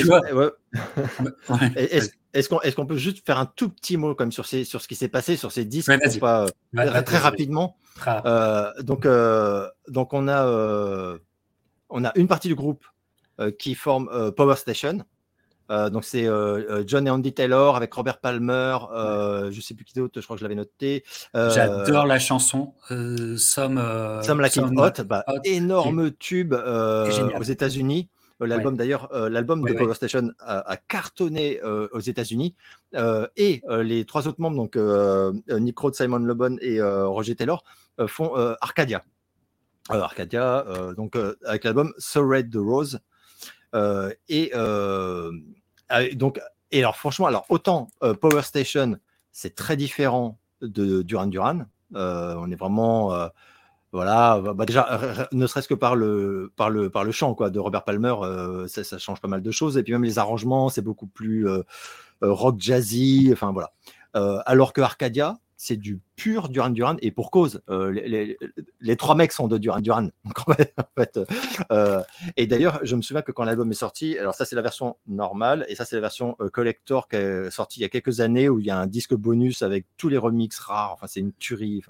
est-ce 2.34 2.50
qu'on 2.50 2.60
est 2.60 2.88
peut 2.88 2.98
juste 2.98 3.26
faire 3.26 3.38
un 3.40 3.46
tout 3.46 3.70
petit 3.70 3.96
mot 3.96 4.14
comme 4.14 4.34
sur, 4.34 4.46
ces, 4.46 4.66
sur 4.66 4.82
ce 4.82 4.90
qui 4.90 4.96
s'est 4.96 5.08
passé 5.08 5.38
sur 5.38 5.54
ces 5.54 5.64
disques 5.64 5.90
pas, 6.20 6.48
très 7.04 7.18
rapidement 7.18 7.78
euh, 8.26 8.72
donc, 8.82 9.06
euh, 9.06 9.70
donc 9.88 10.14
on 10.14 10.28
a, 10.28 11.18
on 11.90 12.04
a 12.04 12.12
une 12.16 12.28
partie 12.28 12.50
du 12.50 12.56
groupe 12.56 12.86
qui 13.58 13.74
forme 13.74 14.34
Power 14.34 14.58
Station, 14.58 15.00
donc 15.70 16.04
c'est 16.04 16.28
John 16.86 17.08
et 17.08 17.10
Andy 17.10 17.34
Taylor 17.34 17.76
avec 17.76 17.94
Robert 17.94 18.20
Palmer, 18.20 18.78
je 19.52 19.62
sais 19.62 19.74
plus 19.74 19.86
qui 19.86 19.94
d'autre, 19.94 20.20
je 20.20 20.26
crois 20.26 20.36
que 20.36 20.40
je 20.40 20.46
l'avais 20.46 20.56
noté. 20.56 21.04
J'adore 21.34 22.06
la 22.06 22.20
chanson 22.20 22.74
Some, 22.90 23.82
Some 24.24 24.42
Like 24.42 24.56
It 24.56 25.02
bah, 25.02 25.24
Hot, 25.28 25.40
énorme 25.44 26.12
tube 26.12 26.54
aux 26.54 27.44
États-Unis. 27.44 28.10
L'album 28.40 28.78
d'ailleurs, 28.78 29.10
l'album 29.30 29.64
de 29.66 29.74
Power 29.74 29.96
Station 29.96 30.32
a, 30.40 30.78
cartonné 30.88 31.60
aux 31.64 32.00
États-Unis 32.00 32.56
et 33.36 33.62
les 33.82 34.06
trois 34.06 34.28
autres 34.28 34.40
membres, 34.40 34.58
donc 34.58 34.78
Nick 35.60 35.78
Rhodes, 35.80 35.96
Simon 35.96 36.20
Le 36.20 36.34
Bon 36.34 36.58
et 36.62 36.82
Roger 36.82 37.36
Taylor, 37.36 37.64
font 38.08 38.36
Arcadia. 38.62 39.04
Arcadia, 39.90 40.66
donc 40.96 41.16
avec 41.46 41.64
l'album 41.64 41.94
So 41.98 42.28
Red 42.28 42.52
the 42.52 42.58
Rose. 42.58 43.00
et 44.30 44.52
donc, 46.14 46.40
et 46.72 46.80
alors 46.80 46.96
franchement, 46.98 47.28
alors 47.28 47.46
autant 47.50 47.90
Power 48.22 48.42
Station, 48.42 48.98
c'est 49.32 49.56
très 49.56 49.78
différent 49.78 50.38
de 50.62 51.02
Duran 51.02 51.28
Duran. 51.28 51.66
on 51.94 52.52
est 52.52 52.56
vraiment 52.56 53.30
voilà, 53.94 54.40
bah, 54.42 54.54
bah, 54.54 54.66
déjà, 54.66 55.00
ne 55.32 55.48
serait-ce 55.48 55.68
que 55.68 55.74
par 55.74 55.96
le, 55.96 56.52
par, 56.56 56.70
le, 56.70 56.90
par 56.90 57.04
le 57.04 57.12
chant 57.12 57.34
quoi, 57.34 57.50
de 57.50 57.60
Robert 57.60 57.84
Palmer, 57.84 58.14
euh, 58.22 58.68
ça, 58.68 58.98
change 58.98 59.22
pas 59.22 59.28
mal 59.28 59.42
de 59.42 59.52
choses. 59.52 59.78
Et 59.78 59.84
puis 59.84 59.94
même 59.94 60.04
les 60.04 60.20
arrangements, 60.20 60.70
c'est 60.70 60.82
beaucoup 60.82 61.08
plus 61.08 61.48
euh, 61.48 61.64
euh, 62.24 62.32
rock 62.32 62.60
jazzy. 62.60 63.30
Enfin 63.32 63.54
voilà. 63.54 63.72
alors 64.46 64.74
que 64.74 64.82
Arcadia, 64.82 65.38
c'est 65.58 65.76
du 65.76 66.00
pur 66.16 66.50
Duran 66.50 66.70
Duran 66.70 66.96
et 67.02 67.12
pour 67.12 67.32
cause. 67.32 67.62
Euh, 67.70 67.92
les, 68.80 68.96
trois 68.96 69.16
mecs 69.16 69.32
sont 69.32 69.48
de 69.48 69.58
Duran 69.58 69.80
Duran. 69.80 70.10
en 70.48 70.54
fait, 70.96 71.20
euh, 71.72 72.02
et 72.38 72.46
d'ailleurs, 72.46 72.80
je 72.84 72.96
me 72.96 73.02
souviens 73.02 73.24
que 73.24 73.32
quand 73.32 73.44
l'album 73.44 73.70
est 73.72 73.76
sorti, 73.76 74.18
alors 74.20 74.36
ça 74.36 74.46
c'est 74.46 74.56
la 74.56 74.62
version 74.62 74.98
normale 75.08 75.66
et 75.68 75.76
ça 75.76 75.84
c'est 75.84 75.96
la 75.96 76.02
version 76.02 76.38
euh, 76.40 76.50
collector 76.50 77.08
qui 77.08 77.16
est 77.16 77.50
sortie 77.50 77.80
il 77.80 77.82
y 77.82 77.86
a 77.86 77.90
quelques 77.90 78.20
années 78.20 78.48
où 78.50 78.60
il 78.60 78.68
y 78.68 78.70
a 78.70 78.78
un 78.78 78.86
disque 78.86 79.16
bonus 79.16 79.64
avec 79.64 79.86
tous 79.98 80.10
les 80.10 80.18
remixes 80.18 80.60
rares. 80.60 80.94
Enfin, 80.94 81.08
c'est 81.08 81.20
une 81.20 81.34
tuerie. 81.34 81.82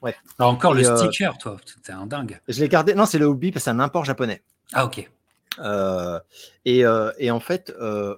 ouais. 0.00 0.16
encore 0.38 0.72
le 0.72 0.82
sticker, 0.82 1.36
toi, 1.36 1.58
t'es 1.82 1.92
un 1.92 2.06
dingue. 2.06 2.40
Je 2.48 2.60
l'ai 2.60 2.68
gardé. 2.68 2.94
Non, 2.94 3.04
c'est 3.04 3.18
le 3.18 3.26
Hobby 3.26 3.52
parce 3.52 3.64
que 3.64 3.64
c'est 3.64 3.70
un 3.70 3.80
import 3.80 4.06
japonais. 4.06 4.42
Ah 4.72 4.86
ok. 4.86 5.08
Et, 6.64 6.84
et, 7.18 7.30
en 7.30 7.40
fait, 7.40 7.74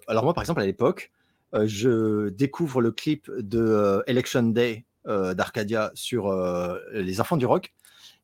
alors 0.06 0.22
moi 0.22 0.32
par 0.32 0.42
exemple 0.42 0.60
à 0.60 0.66
l'époque, 0.66 1.10
je 1.52 2.28
découvre 2.28 2.80
le 2.80 2.92
clip 2.92 3.28
de 3.36 4.04
Election 4.06 4.44
Day 4.44 4.84
euh, 4.84 4.91
d'Arcadia 5.06 5.90
sur 5.94 6.28
euh, 6.28 6.78
les 6.92 7.20
enfants 7.20 7.36
du 7.36 7.46
rock 7.46 7.72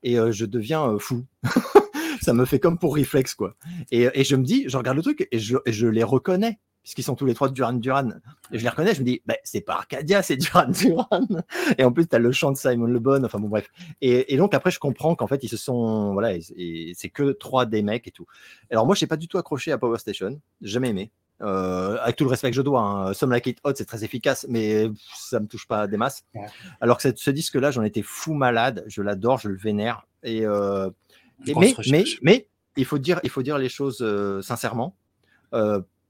et 0.03 0.19
euh, 0.19 0.33
je 0.33 0.45
deviens 0.45 0.97
fou. 0.99 1.25
ça 2.21 2.33
me 2.33 2.45
fait 2.45 2.59
comme 2.59 2.79
pour 2.79 2.95
réflexe 2.95 3.35
quoi. 3.35 3.55
Et, 3.91 4.25
je 4.25 4.37
me 4.37 4.45
dis, 4.45 4.65
je 4.69 4.77
regarde 4.77 4.97
le 4.97 5.03
truc 5.03 5.29
et 5.31 5.39
je, 5.39 5.87
les 5.87 6.05
reconnais 6.05 6.59
puisqu'ils 6.83 7.03
sont 7.03 7.17
tous 7.17 7.27
les 7.27 7.35
trois 7.35 7.49
de 7.49 7.55
Duran 7.55 7.75
Duran. 7.75 8.09
Et 8.51 8.59
je 8.59 8.63
les 8.63 8.69
reconnais, 8.71 8.95
je 8.95 9.01
me 9.01 9.05
dis, 9.05 9.21
bah, 9.27 9.35
c'est 9.45 9.61
pas 9.61 9.75
Arcadia, 9.75 10.23
c'est 10.23 10.37
Duran 10.37 10.69
Duran. 10.69 11.07
Et 11.77 11.85
en 11.85 11.93
plus, 11.93 12.09
tu 12.09 12.19
le 12.19 12.33
chant 12.33 12.51
de 12.53 12.57
Simon 12.57 12.87
Le 12.87 12.99
Bon, 12.99 13.23
enfin 13.25 13.39
bon, 13.39 13.49
bref. 13.49 13.69
Et, 14.01 14.37
donc 14.39 14.55
après, 14.55 14.71
je 14.71 14.79
comprends 14.79 15.15
qu'en 15.15 15.27
fait, 15.27 15.45
ils 15.45 15.49
se 15.49 15.59
sont, 15.59 16.15
voilà, 16.15 16.35
et, 16.35 16.93
c'est 16.95 17.11
que 17.11 17.33
trois 17.33 17.67
des 17.67 17.83
mecs 17.83 18.09
et 18.09 18.11
tout. 18.11 18.25
Alors 18.71 18.87
moi, 18.87 18.95
j'ai 18.95 19.07
pas 19.07 19.19
du 19.19 19.29
tout 19.29 19.37
accroché 19.37 19.71
à 19.71 19.77
Power 19.77 19.99
Station, 19.99 20.41
jamais 20.63 20.89
aimé. 20.91 21.11
Euh, 21.41 21.99
avec 22.01 22.17
tout 22.17 22.25
le 22.25 22.31
respect 22.31 22.51
que 22.51 22.57
je 22.57 22.63
dois, 22.63 22.81
hein. 22.81 23.15
Some 23.15 23.31
Like 23.31 23.47
It 23.47 23.59
Hot, 23.63 23.73
c'est 23.77 23.85
très 23.85 24.05
efficace, 24.05 24.47
mais 24.49 24.91
ça 25.17 25.39
me 25.39 25.47
touche 25.47 25.69
pas 25.69 25.87
des 25.87 25.97
masses. 25.97 26.25
Alors 26.81 26.99
que 26.99 27.15
ce 27.15 27.31
disque-là, 27.31 27.71
j'en 27.71 27.83
étais 27.83 28.03
fou 28.03 28.35
malade, 28.35 28.85
je 28.89 29.03
l'adore, 29.03 29.39
je 29.39 29.49
le 29.49 29.57
vénère. 29.57 30.07
Et, 30.25 30.45
euh, 30.45 30.91
mais, 31.47 31.75
mais, 31.91 32.05
mais, 32.23 32.49
il 32.77 32.85
faut 32.85 32.99
dire, 32.99 33.21
il 33.23 33.31
faut 33.31 33.43
dire 33.43 33.59
les 33.59 33.69
choses 33.69 33.99
euh, 34.01 34.43
sincèrement. 34.43 34.97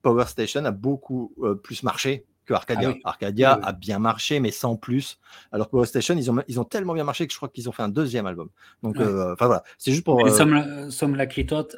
Power 0.02 0.26
Station 0.26 0.64
a 0.64 0.70
beaucoup 0.70 1.34
plus 1.62 1.82
marché 1.82 2.24
que 2.46 2.54
Arcadia. 2.54 2.94
Ah 3.04 3.10
Arcadia 3.10 3.60
a 3.62 3.72
bien 3.72 3.98
marché, 3.98 4.40
mais 4.40 4.50
sans 4.50 4.76
plus. 4.76 5.18
Alors 5.52 5.68
Power 5.68 5.84
Station, 5.84 6.16
ils 6.16 6.30
ont, 6.30 6.42
ils 6.48 6.58
ont 6.58 6.64
tellement 6.64 6.94
bien 6.94 7.04
marché 7.04 7.26
que 7.26 7.32
je 7.32 7.36
crois 7.36 7.50
qu'ils 7.50 7.68
ont 7.68 7.72
fait 7.72 7.82
un 7.82 7.90
deuxième 7.90 8.26
album. 8.26 8.48
Donc, 8.82 8.96
enfin 8.96 9.46
voilà, 9.46 9.62
c'est 9.76 9.92
juste 9.92 10.04
pour. 10.04 10.26
Some 10.30 11.14
Like 11.16 11.36
It 11.36 11.52
Hot, 11.52 11.68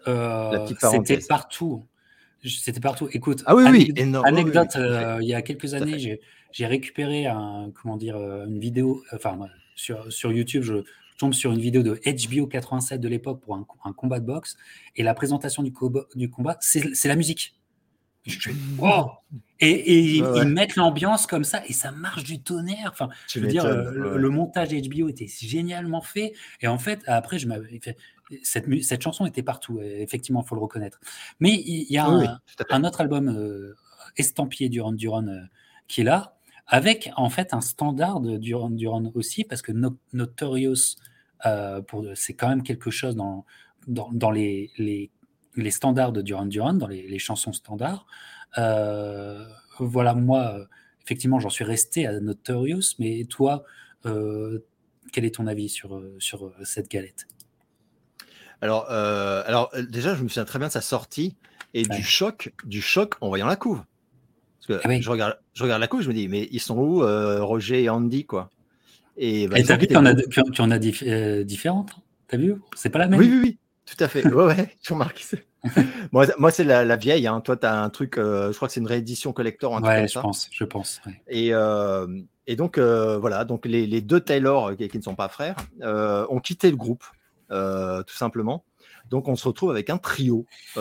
c'était 0.79 1.19
partout. 1.29 1.85
C'était 2.45 2.81
partout. 2.81 3.09
Écoute, 3.13 3.43
ah 3.47 3.55
oui, 3.55 3.93
anecdote, 4.25 4.77
euh, 4.77 5.19
il 5.21 5.29
y 5.29 5.35
a 5.35 5.43
quelques 5.43 5.75
années, 5.75 6.21
j'ai 6.53 6.67
récupéré 6.67 7.27
un, 7.27 7.71
comment 7.75 7.97
dire, 7.97 8.17
euh, 8.17 8.47
une 8.47 8.59
vidéo, 8.59 9.03
enfin, 9.13 9.39
sur, 9.75 10.11
sur 10.13 10.33
YouTube, 10.33 10.63
je, 10.63 10.83
tombe 11.19 11.35
sur 11.35 11.53
une 11.53 11.61
vidéo 11.61 11.83
de 11.83 12.01
HBO 12.07 12.47
87 12.47 12.99
de 12.99 13.07
l'époque 13.07 13.41
pour 13.43 13.55
un, 13.55 13.67
un, 13.85 13.93
combat 13.93 14.21
de 14.21 14.25
boxe, 14.25 14.57
et 14.97 15.03
la 15.03 15.13
présentation 15.13 15.63
du, 15.63 15.73
du 16.15 16.31
combat, 16.31 16.57
c'est 16.61 17.05
la 17.05 17.17
musique. 17.17 17.55
Et, 19.61 20.17
ils 20.17 20.45
mettent 20.47 20.77
l'ambiance 20.77 21.27
comme 21.27 21.45
ça 21.45 21.63
et 21.67 21.73
ça 21.73 21.91
marche 21.91 22.25
du 22.25 22.43
tonnerre. 22.43 22.91
Enfin, 22.93 23.09
je 23.29 23.41
veux 23.41 23.49
dire, 23.49 23.65
euh, 23.65 24.17
le, 24.17 24.31
montage 24.31 24.71
HBO 24.71 25.09
était 25.09 25.27
génialement 25.27 26.03
fait. 26.03 26.33
Et 26.61 26.67
en 26.67 26.79
fait, 26.79 27.01
après, 27.07 27.39
je 27.39 27.49
cette, 28.43 28.83
cette 28.83 29.03
chanson 29.03 29.27
était 29.27 29.43
partout. 29.43 29.81
Effectivement, 29.81 30.43
il 30.45 30.49
faut 30.49 30.55
le 30.55 30.61
reconnaître. 30.61 31.01
Mais 31.41 31.51
il 31.53 31.91
y 31.91 31.99
a 31.99 32.07
un, 32.07 32.85
autre 32.85 33.01
album 33.01 33.29
euh, 33.29 33.75
estampillé 34.17 34.69
Duran 34.69 34.93
Duran 34.93 35.27
euh, 35.27 35.41
qui 35.89 36.03
est 36.03 36.05
là, 36.05 36.37
avec 36.67 37.11
en 37.17 37.31
fait 37.31 37.53
un 37.55 37.61
standard 37.61 38.21
de 38.21 38.37
Duran 38.37 38.71
Duran 38.71 39.11
aussi, 39.15 39.45
parce 39.45 39.63
que 39.63 39.73
Notorious, 40.13 40.97
c'est 42.15 42.35
quand 42.35 42.49
même 42.49 42.63
quelque 42.63 42.91
chose 42.91 43.17
dans, 43.17 43.45
dans, 43.89 44.31
les, 44.31 44.71
les 44.79 45.11
les 45.57 45.71
standards 45.71 46.13
de 46.13 46.23
Duran 46.23 46.47
Duran, 46.47 46.75
dans 46.75 46.87
les, 46.87 47.19
chansons 47.19 47.53
standards. 47.53 48.07
Euh, 48.59 49.45
voilà, 49.79 50.15
moi, 50.15 50.55
euh, 50.55 50.65
effectivement, 51.05 51.41
j'en 51.41 51.51
suis 51.51 51.65
resté 51.65 52.07
à 52.07 52.19
Notorious, 52.21 52.95
mais 52.99 53.25
toi, 53.25 53.65
euh, 54.07 54.61
quel 55.13 55.25
est 55.25 55.35
ton 55.35 55.47
avis 55.47 55.69
sur, 55.69 56.03
sur 56.19 56.53
cette 56.65 56.89
galette? 56.89 57.27
Alors, 58.61 58.91
alors, 58.91 59.71
déjà, 59.89 60.15
je 60.15 60.23
me 60.23 60.29
souviens 60.29 60.45
très 60.45 60.59
bien 60.59 60.69
de 60.69 60.73
sa 60.73 60.81
sortie 60.81 61.37
et 61.75 61.83
du 61.83 62.03
choc, 62.03 62.53
du 62.65 62.83
choc 62.83 63.15
en 63.21 63.29
voyant 63.29 63.47
la 63.47 63.57
couve. 63.57 63.83
Parce 64.59 64.81
que 64.81 64.87
ah 64.87 65.01
je, 65.01 65.11
regarde, 65.11 65.39
je 65.55 65.63
regarde 65.63 65.81
la 65.81 65.89
couve, 65.89 66.03
je 66.03 66.09
me 66.09 66.15
dis, 66.15 66.29
mais 66.29 66.49
ils 66.53 66.61
sont 66.61 66.77
où 66.77 67.01
Roger 67.01 67.83
et 67.83 67.89
Andy, 67.89 68.27
quoi? 68.27 68.51
Et 69.17 69.49
bah, 69.49 69.57
t'as 69.63 69.77
vu 69.77 69.87
qu'il 69.87 69.97
y 69.97 69.99
en 69.99 70.07
a, 70.07 70.15
en 70.59 70.71
a 70.71 70.79
différentes 70.79 71.93
T'as 72.31 72.37
vu? 72.37 72.55
C'est 72.77 72.91
pas 72.91 73.01
la 73.01 73.09
même? 73.09 73.19
Oui, 73.19 73.29
oui, 73.29 73.41
oui. 73.43 73.59
Tout 73.85 74.05
à 74.05 74.09
fait. 74.09 74.25
Ouais, 74.27 74.45
ouais, 74.45 74.77
je 74.83 74.93
remarque. 74.93 75.27
moi, 76.13 76.27
moi 76.39 76.51
c'est 76.51 76.65
la, 76.65 76.97
vieille. 76.97 77.27
Hein. 77.27 77.41
Toi, 77.41 77.57
tu 77.57 77.67
as 77.67 77.83
un 77.83 77.91
truc, 77.91 78.19
euh, 78.19 78.53
je 78.53 78.57
crois 78.57 78.69
que 78.69 78.75
c'est 78.75 78.81
une 78.81 78.87
réédition 78.87 79.33
collector. 79.33 79.77
Un 79.77 79.83
ouais, 79.83 80.07
je 80.07 80.19
pense, 80.19 80.49
je 80.53 80.65
pense. 80.65 81.01
Et, 81.29 81.53
euh, 81.53 82.07
et, 82.47 82.55
donc, 82.55 82.79
euh, 82.79 83.19
voilà, 83.19 83.45
donc 83.45 83.67
les, 83.67 83.87
les, 83.87 84.01
deux 84.01 84.21
Taylor, 84.21 84.77
qui, 84.77 84.91
ne 84.97 85.03
sont 85.03 85.17
pas 85.17 85.29
frères, 85.29 85.57
ont 85.83 86.41
quitté 86.41 86.71
le 86.71 86.77
groupe, 86.77 87.05
tout 87.51 88.17
simplement. 88.17 88.65
Donc, 89.11 89.29
on 89.29 89.37
se 89.37 89.47
retrouve 89.49 89.71
avec 89.71 89.91
un 89.91 89.99
trio. 89.99 90.47
et 90.77 90.81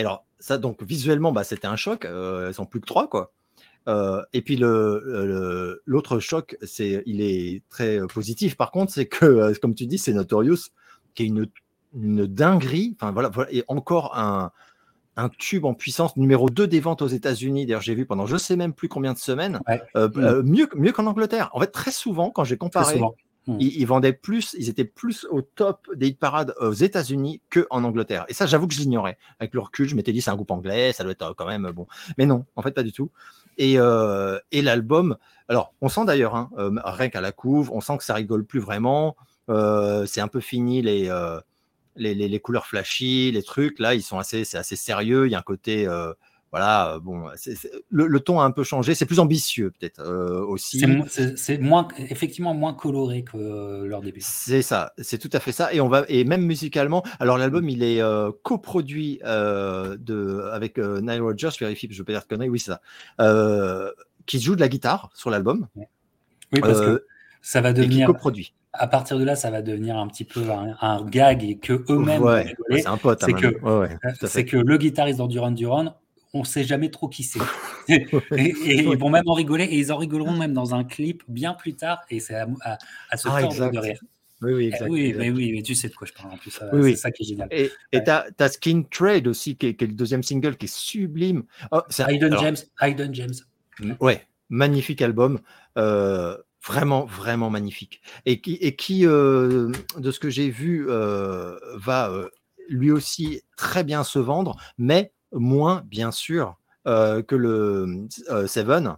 alors, 0.00 0.24
ça, 0.38 0.58
donc, 0.58 0.82
visuellement, 0.82 1.32
bah, 1.32 1.44
c'était 1.44 1.66
un 1.66 1.76
choc. 1.76 2.06
ils 2.06 2.54
sont 2.54 2.66
plus 2.66 2.80
que 2.80 2.86
trois, 2.86 3.08
quoi. 3.08 3.32
et 4.32 4.42
puis 4.42 4.56
le, 4.56 5.82
l'autre 5.84 6.18
choc, 6.18 6.56
c'est, 6.62 7.02
il 7.06 7.20
est 7.20 7.62
très 7.68 8.00
positif. 8.06 8.56
Par 8.56 8.70
contre, 8.70 8.92
c'est 8.92 9.06
que, 9.06 9.58
comme 9.60 9.74
tu 9.74 9.86
dis, 9.86 9.98
c'est 9.98 10.12
Notorious, 10.12 10.70
qui 11.14 11.24
est 11.24 11.26
une 11.26 11.46
une 11.94 12.26
dinguerie. 12.26 12.96
Enfin, 13.00 13.12
voilà, 13.12 13.30
et 13.50 13.64
encore 13.68 14.16
un, 14.16 14.52
un 15.16 15.28
tube 15.28 15.64
en 15.64 15.74
puissance 15.74 16.16
numéro 16.16 16.50
2 16.50 16.66
des 16.66 16.80
ventes 16.80 17.02
aux 17.02 17.08
États-Unis. 17.08 17.66
D'ailleurs, 17.66 17.82
j'ai 17.82 17.94
vu 17.94 18.06
pendant 18.06 18.26
je 18.26 18.36
sais 18.36 18.56
même 18.56 18.72
plus 18.72 18.88
combien 18.88 19.12
de 19.12 19.18
semaines, 19.18 19.60
euh, 19.68 20.08
euh, 20.16 20.42
mieux, 20.42 20.68
mieux 20.74 20.92
qu'en 20.92 21.06
Angleterre. 21.06 21.50
En 21.52 21.60
fait, 21.60 21.68
très 21.68 21.90
souvent, 21.90 22.30
quand 22.30 22.44
j'ai 22.44 22.56
comparé, 22.56 23.00
mm. 23.46 23.56
ils, 23.60 23.84
vendaient 23.84 24.12
plus, 24.12 24.54
ils 24.58 24.68
étaient 24.68 24.84
plus 24.84 25.26
au 25.30 25.42
top 25.42 25.88
des 25.94 26.08
hit 26.08 26.18
parades 26.18 26.54
aux 26.60 26.72
États-Unis 26.72 27.40
qu'en 27.50 27.84
Angleterre. 27.84 28.24
Et 28.28 28.34
ça, 28.34 28.46
j'avoue 28.46 28.66
que 28.66 28.74
je 28.74 28.80
l'ignorais. 28.80 29.18
Avec 29.38 29.54
le 29.54 29.60
recul, 29.60 29.88
je 29.88 29.96
m'étais 29.96 30.12
dit, 30.12 30.20
c'est 30.20 30.30
un 30.30 30.36
groupe 30.36 30.50
anglais, 30.50 30.92
ça 30.92 31.02
doit 31.02 31.12
être 31.12 31.34
quand 31.34 31.46
même 31.46 31.70
bon. 31.72 31.86
Mais 32.18 32.26
non, 32.26 32.44
en 32.56 32.62
fait, 32.62 32.72
pas 32.72 32.82
du 32.82 32.92
tout. 32.92 33.10
Et, 33.58 33.74
euh, 33.78 34.38
l'album, 34.52 35.16
alors, 35.48 35.74
on 35.80 35.88
sent 35.88 36.04
d'ailleurs, 36.06 36.34
hein, 36.34 36.50
rien 36.84 37.08
qu'à 37.08 37.20
la 37.20 37.32
couve, 37.32 37.70
on 37.72 37.80
sent 37.80 37.98
que 37.98 38.04
ça 38.04 38.14
rigole 38.14 38.44
plus 38.44 38.60
vraiment. 38.60 39.16
c'est 39.48 40.20
un 40.20 40.28
peu 40.28 40.40
fini 40.40 40.82
les 40.82 41.10
les, 41.96 42.40
couleurs 42.40 42.66
flashy, 42.66 43.30
les 43.32 43.42
trucs, 43.42 43.78
là, 43.78 43.94
ils 43.94 44.02
sont 44.02 44.18
assez, 44.18 44.44
c'est 44.44 44.58
assez 44.58 44.76
sérieux. 44.76 45.26
Il 45.26 45.32
y 45.32 45.34
a 45.34 45.38
un 45.38 45.42
côté, 45.42 45.86
euh, 45.86 46.12
voilà, 46.50 46.98
bon, 47.00 47.26
le, 47.90 48.20
ton 48.20 48.40
a 48.40 48.44
un 48.44 48.50
peu 48.50 48.64
changé. 48.64 48.94
C'est 48.94 49.06
plus 49.06 49.20
ambitieux, 49.20 49.70
peut-être 49.70 50.00
euh, 50.00 50.44
aussi. 50.44 50.84
C'est 51.36 51.58
moins, 51.58 51.86
effectivement, 51.96 52.54
moins 52.54 52.74
coloré 52.74 53.22
que 53.22 53.84
leur 53.84 54.00
début. 54.00 54.20
C'est 54.20 54.62
ça, 54.62 54.92
c'est 54.98 55.18
tout 55.18 55.30
à 55.32 55.40
fait 55.40 55.52
ça. 55.52 55.72
Et 55.72 55.80
on 55.80 55.88
va, 55.88 56.04
et 56.08 56.24
même 56.24 56.44
musicalement, 56.44 57.04
alors 57.20 57.38
l'album, 57.38 57.68
il 57.68 57.82
est 57.82 58.02
euh, 58.02 58.32
coproduit 58.42 59.20
de, 59.22 60.50
avec 60.52 60.78
Nile 60.78 61.22
Rodgers. 61.22 61.50
Je 61.52 61.64
vérifie, 61.64 61.88
je 61.90 61.98
peux 61.98 62.04
pas 62.04 62.12
dire 62.12 62.22
de 62.22 62.26
conneries. 62.26 62.48
Oui, 62.48 62.58
c'est 62.58 62.72
ça. 62.72 63.92
qui 64.26 64.40
joue 64.40 64.56
de 64.56 64.60
la 64.60 64.68
guitare 64.68 65.10
sur 65.14 65.30
l'album. 65.30 65.68
Oui, 65.76 66.60
parce 66.60 66.80
que 66.80 67.06
ça 67.42 67.60
va 67.60 67.72
devenir. 67.72 68.06
coproduit 68.06 68.54
à 68.72 68.86
partir 68.86 69.18
de 69.18 69.24
là, 69.24 69.34
ça 69.34 69.50
va 69.50 69.62
devenir 69.62 69.96
un 69.96 70.06
petit 70.06 70.24
peu 70.24 70.42
un, 70.80 71.04
gag 71.04 71.42
et 71.42 71.56
que 71.58 71.84
eux-mêmes, 71.88 72.22
c'est 72.70 72.86
un 72.86 72.96
pote. 72.96 73.22
C'est 73.24 73.32
que, 73.32 73.56
c'est 74.26 74.44
que 74.44 74.56
le 74.56 74.76
guitariste 74.76 75.18
dans 75.18 75.26
Duran 75.26 75.50
Duran, 75.50 75.96
on 76.32 76.44
sait 76.44 76.64
jamais 76.64 76.90
trop 76.90 77.08
qui 77.08 77.24
c'est. 77.24 77.40
et, 77.88 78.04
ils 78.64 78.98
vont 78.98 79.10
même 79.10 79.26
en 79.26 79.34
rigoler, 79.34 79.64
et 79.64 79.78
ils 79.78 79.92
en 79.92 79.96
rigoleront 79.96 80.36
même 80.36 80.52
dans 80.52 80.74
un 80.74 80.84
clip 80.84 81.22
bien 81.28 81.54
plus 81.54 81.74
tard, 81.74 82.00
et 82.10 82.20
c'est 82.20 82.34
à, 82.34 82.48
à, 83.10 83.16
se 83.16 83.28
ah, 83.28 83.40
tordre 83.40 83.70
de 83.70 83.78
rire. 83.78 84.00
Oui, 84.42 84.52
oui, 84.54 84.72
eh 84.72 84.84
oui, 84.84 85.14
mais 85.16 85.30
oui, 85.30 85.52
mais 85.52 85.62
tu 85.62 85.74
sais 85.74 85.88
de 85.88 85.94
quoi 85.94 86.06
je 86.06 86.14
parle 86.14 86.32
en 86.32 86.38
plus. 86.38 86.50
c'est 86.50 86.96
ça 86.96 87.10
qui 87.10 87.24
est 87.24 87.26
génial. 87.26 87.48
Et 87.52 87.70
tu 87.92 88.10
as, 88.10 88.48
Skin 88.48 88.84
Trade 88.90 89.26
aussi, 89.26 89.56
qui 89.56 89.66
est, 89.66 89.80
le 89.82 89.88
deuxième 89.88 90.22
single, 90.22 90.56
qui 90.56 90.64
est 90.64 90.74
sublime. 90.74 91.44
Oh, 91.72 91.82
Hayden 91.98 92.36
James. 92.38 92.56
Hayden 92.80 93.14
James. 93.14 93.34
Ouais, 94.00 94.26
magnifique 94.48 95.02
album. 95.02 95.40
Euh, 95.76 96.36
vraiment, 96.66 97.04
vraiment 97.04 97.50
magnifique. 97.50 98.00
Et 98.24 98.40
qui, 98.40 98.54
et 98.54 98.76
qui 98.76 99.06
euh, 99.06 99.72
de 99.98 100.10
ce 100.10 100.18
que 100.18 100.30
j'ai 100.30 100.48
vu, 100.48 100.86
euh, 100.88 101.58
va 101.76 102.10
lui 102.68 102.92
aussi 102.92 103.42
très 103.56 103.84
bien 103.84 104.04
se 104.04 104.18
vendre, 104.18 104.56
mais 104.78 105.12
moins, 105.32 105.82
bien 105.86 106.10
sûr, 106.10 106.56
que 106.84 107.34
le 107.34 108.06
Seven. 108.46 108.96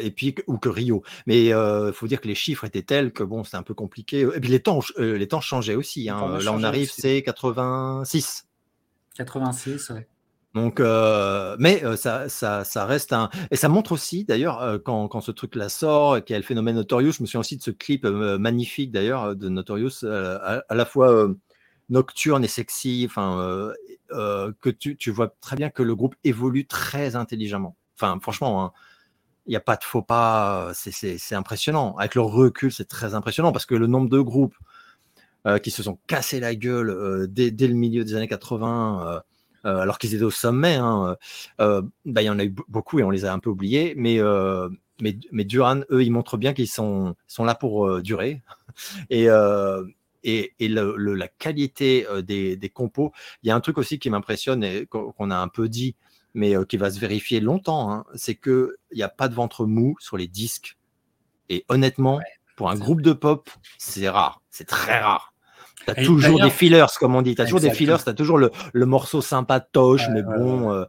et 0.00 0.10
puis 0.10 0.34
ou 0.46 0.58
que 0.58 0.68
Rio. 0.68 1.02
Mais 1.26 1.46
il 1.46 1.92
faut 1.92 2.06
dire 2.06 2.20
que 2.20 2.28
les 2.28 2.34
chiffres 2.34 2.64
étaient 2.64 2.82
tels 2.82 3.12
que 3.12 3.22
bon, 3.22 3.44
c'était 3.44 3.56
un 3.56 3.62
peu 3.62 3.74
compliqué. 3.74 4.20
Et 4.20 4.40
puis 4.40 4.50
les 4.50 4.60
temps, 4.60 4.80
les 4.98 5.28
temps 5.28 5.40
changeaient 5.40 5.74
aussi. 5.74 6.08
Hein. 6.08 6.38
Là, 6.42 6.52
on 6.52 6.62
arrive, 6.62 6.90
c'est 6.90 7.22
86. 7.22 8.46
86, 9.16 9.90
ouais. 9.90 10.06
Donc, 10.54 10.80
mais 10.80 11.82
ça, 11.96 12.28
ça, 12.28 12.64
ça, 12.64 12.84
reste 12.86 13.12
un. 13.12 13.30
Et 13.50 13.56
ça 13.56 13.68
montre 13.68 13.92
aussi, 13.92 14.24
d'ailleurs, 14.24 14.80
quand, 14.84 15.08
quand, 15.08 15.20
ce 15.20 15.30
truc-là 15.30 15.68
sort, 15.68 16.24
qu'il 16.24 16.34
y 16.34 16.36
a 16.36 16.38
le 16.38 16.44
phénomène 16.44 16.76
Notorious, 16.76 17.12
je 17.12 17.22
me 17.22 17.26
souviens 17.26 17.40
aussi 17.40 17.56
de 17.56 17.62
ce 17.62 17.70
clip 17.70 18.04
magnifique, 18.04 18.90
d'ailleurs, 18.90 19.36
de 19.36 19.48
Notorious, 19.48 20.04
à, 20.04 20.62
la 20.70 20.84
fois 20.84 21.28
nocturne 21.90 22.44
et 22.44 22.48
sexy, 22.48 23.04
enfin, 23.08 23.72
que 24.08 24.70
tu, 24.70 24.96
tu, 24.96 25.10
vois 25.10 25.34
très 25.40 25.56
bien 25.56 25.70
que 25.70 25.82
le 25.82 25.94
groupe 25.94 26.14
évolue 26.24 26.66
très 26.66 27.16
intelligemment. 27.16 27.76
Enfin, 27.96 28.18
franchement, 28.20 28.64
hein, 28.64 28.72
il 29.46 29.50
n'y 29.50 29.56
a 29.56 29.60
pas 29.60 29.76
de 29.76 29.84
faux 29.84 30.02
pas, 30.02 30.72
c'est 30.74 31.34
impressionnant. 31.34 31.96
Avec 31.96 32.14
le 32.14 32.22
recul, 32.22 32.72
c'est 32.72 32.88
très 32.88 33.14
impressionnant 33.14 33.52
parce 33.52 33.66
que 33.66 33.74
le 33.74 33.86
nombre 33.86 34.08
de 34.08 34.20
groupes 34.20 34.56
qui 35.62 35.70
se 35.70 35.82
sont 35.82 35.98
cassés 36.06 36.40
la 36.40 36.54
gueule 36.54 37.26
dès, 37.28 37.50
dès, 37.50 37.68
le 37.68 37.74
milieu 37.74 38.04
des 38.04 38.14
années 38.14 38.28
80 38.28 39.22
euh, 39.66 39.78
alors 39.78 39.98
qu'ils 39.98 40.14
étaient 40.14 40.24
au 40.24 40.30
sommet. 40.30 40.76
Hein, 40.76 41.16
euh, 41.60 41.82
bah, 42.04 42.22
il 42.22 42.26
y 42.26 42.30
en 42.30 42.38
a 42.38 42.44
eu 42.44 42.54
beaucoup 42.68 42.98
et 42.98 43.02
on 43.02 43.10
les 43.10 43.24
a 43.24 43.32
un 43.32 43.38
peu 43.38 43.50
oubliés, 43.50 43.94
mais 43.96 44.18
euh, 44.18 44.68
mais, 45.02 45.16
mais, 45.32 45.44
Duran, 45.44 45.80
eux, 45.90 46.02
ils 46.02 46.10
montrent 46.10 46.36
bien 46.36 46.52
qu'ils 46.52 46.68
sont, 46.68 47.14
sont 47.26 47.44
là 47.44 47.54
pour 47.54 48.02
durer. 48.02 48.42
Et, 49.10 49.28
et, 50.22 50.54
et 50.58 50.68
le, 50.68 50.96
la 51.14 51.28
qualité 51.28 52.06
des, 52.22 52.56
des, 52.56 52.68
compos, 52.68 53.12
il 53.42 53.48
y 53.48 53.50
a 53.50 53.56
un 53.56 53.60
truc 53.60 53.78
aussi 53.78 53.98
qui 53.98 54.10
m'impressionne 54.10 54.64
et 54.64 54.86
qu'on 54.86 55.30
a 55.30 55.36
un 55.36 55.48
peu 55.48 55.68
dit, 55.68 55.96
mais 56.34 56.54
qui 56.68 56.76
va 56.76 56.90
se 56.90 57.00
vérifier 57.00 57.40
longtemps, 57.40 57.92
hein, 57.92 58.04
c'est 58.14 58.34
qu'il 58.34 58.68
n'y 58.94 59.02
a 59.02 59.08
pas 59.08 59.28
de 59.28 59.34
ventre 59.34 59.66
mou 59.66 59.96
sur 59.98 60.16
les 60.16 60.28
disques. 60.28 60.76
Et 61.48 61.64
honnêtement, 61.68 62.20
pour 62.56 62.70
un 62.70 62.76
groupe 62.76 63.02
de 63.02 63.12
pop, 63.12 63.50
c'est 63.78 64.08
rare, 64.08 64.42
c'est 64.50 64.66
très 64.66 65.00
rare. 65.00 65.32
T'as 65.86 65.94
toujours 65.94 66.40
des 66.40 66.50
fillers, 66.50 66.86
comme 66.98 67.14
on 67.14 67.22
dit. 67.22 67.34
T'as 67.34 67.44
toujours 67.44 67.60
des 67.60 67.72
fillers, 67.72 67.96
t'as 68.04 68.12
toujours 68.12 68.38
le, 68.38 68.50
le, 68.72 68.86
morceau 68.86 69.20
sympatoche, 69.20 70.08
mais 70.12 70.22
bon, 70.22 70.70
euh, 70.70 70.84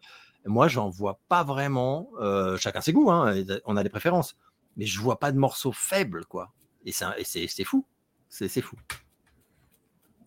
moi, 0.46 0.68
j'en 0.68 0.90
vois 0.90 1.20
pas 1.30 1.44
vraiment. 1.44 2.10
Euh, 2.20 2.58
chacun 2.58 2.82
ses 2.82 2.94
goûts, 2.94 3.12
hein, 3.12 3.34
on 3.66 3.78
a 3.78 3.84
des 3.84 3.90
préférences. 3.90 4.36
Mais 4.78 4.86
je 4.86 5.00
vois 5.00 5.20
pas 5.20 5.32
de 5.32 5.38
morceau 5.38 5.72
faible, 5.72 6.26
quoi. 6.26 6.52
Et 6.86 6.92
c'est 6.92 7.64
fou. 7.64 7.86
C'est 8.30 8.62
fou. 8.62 8.78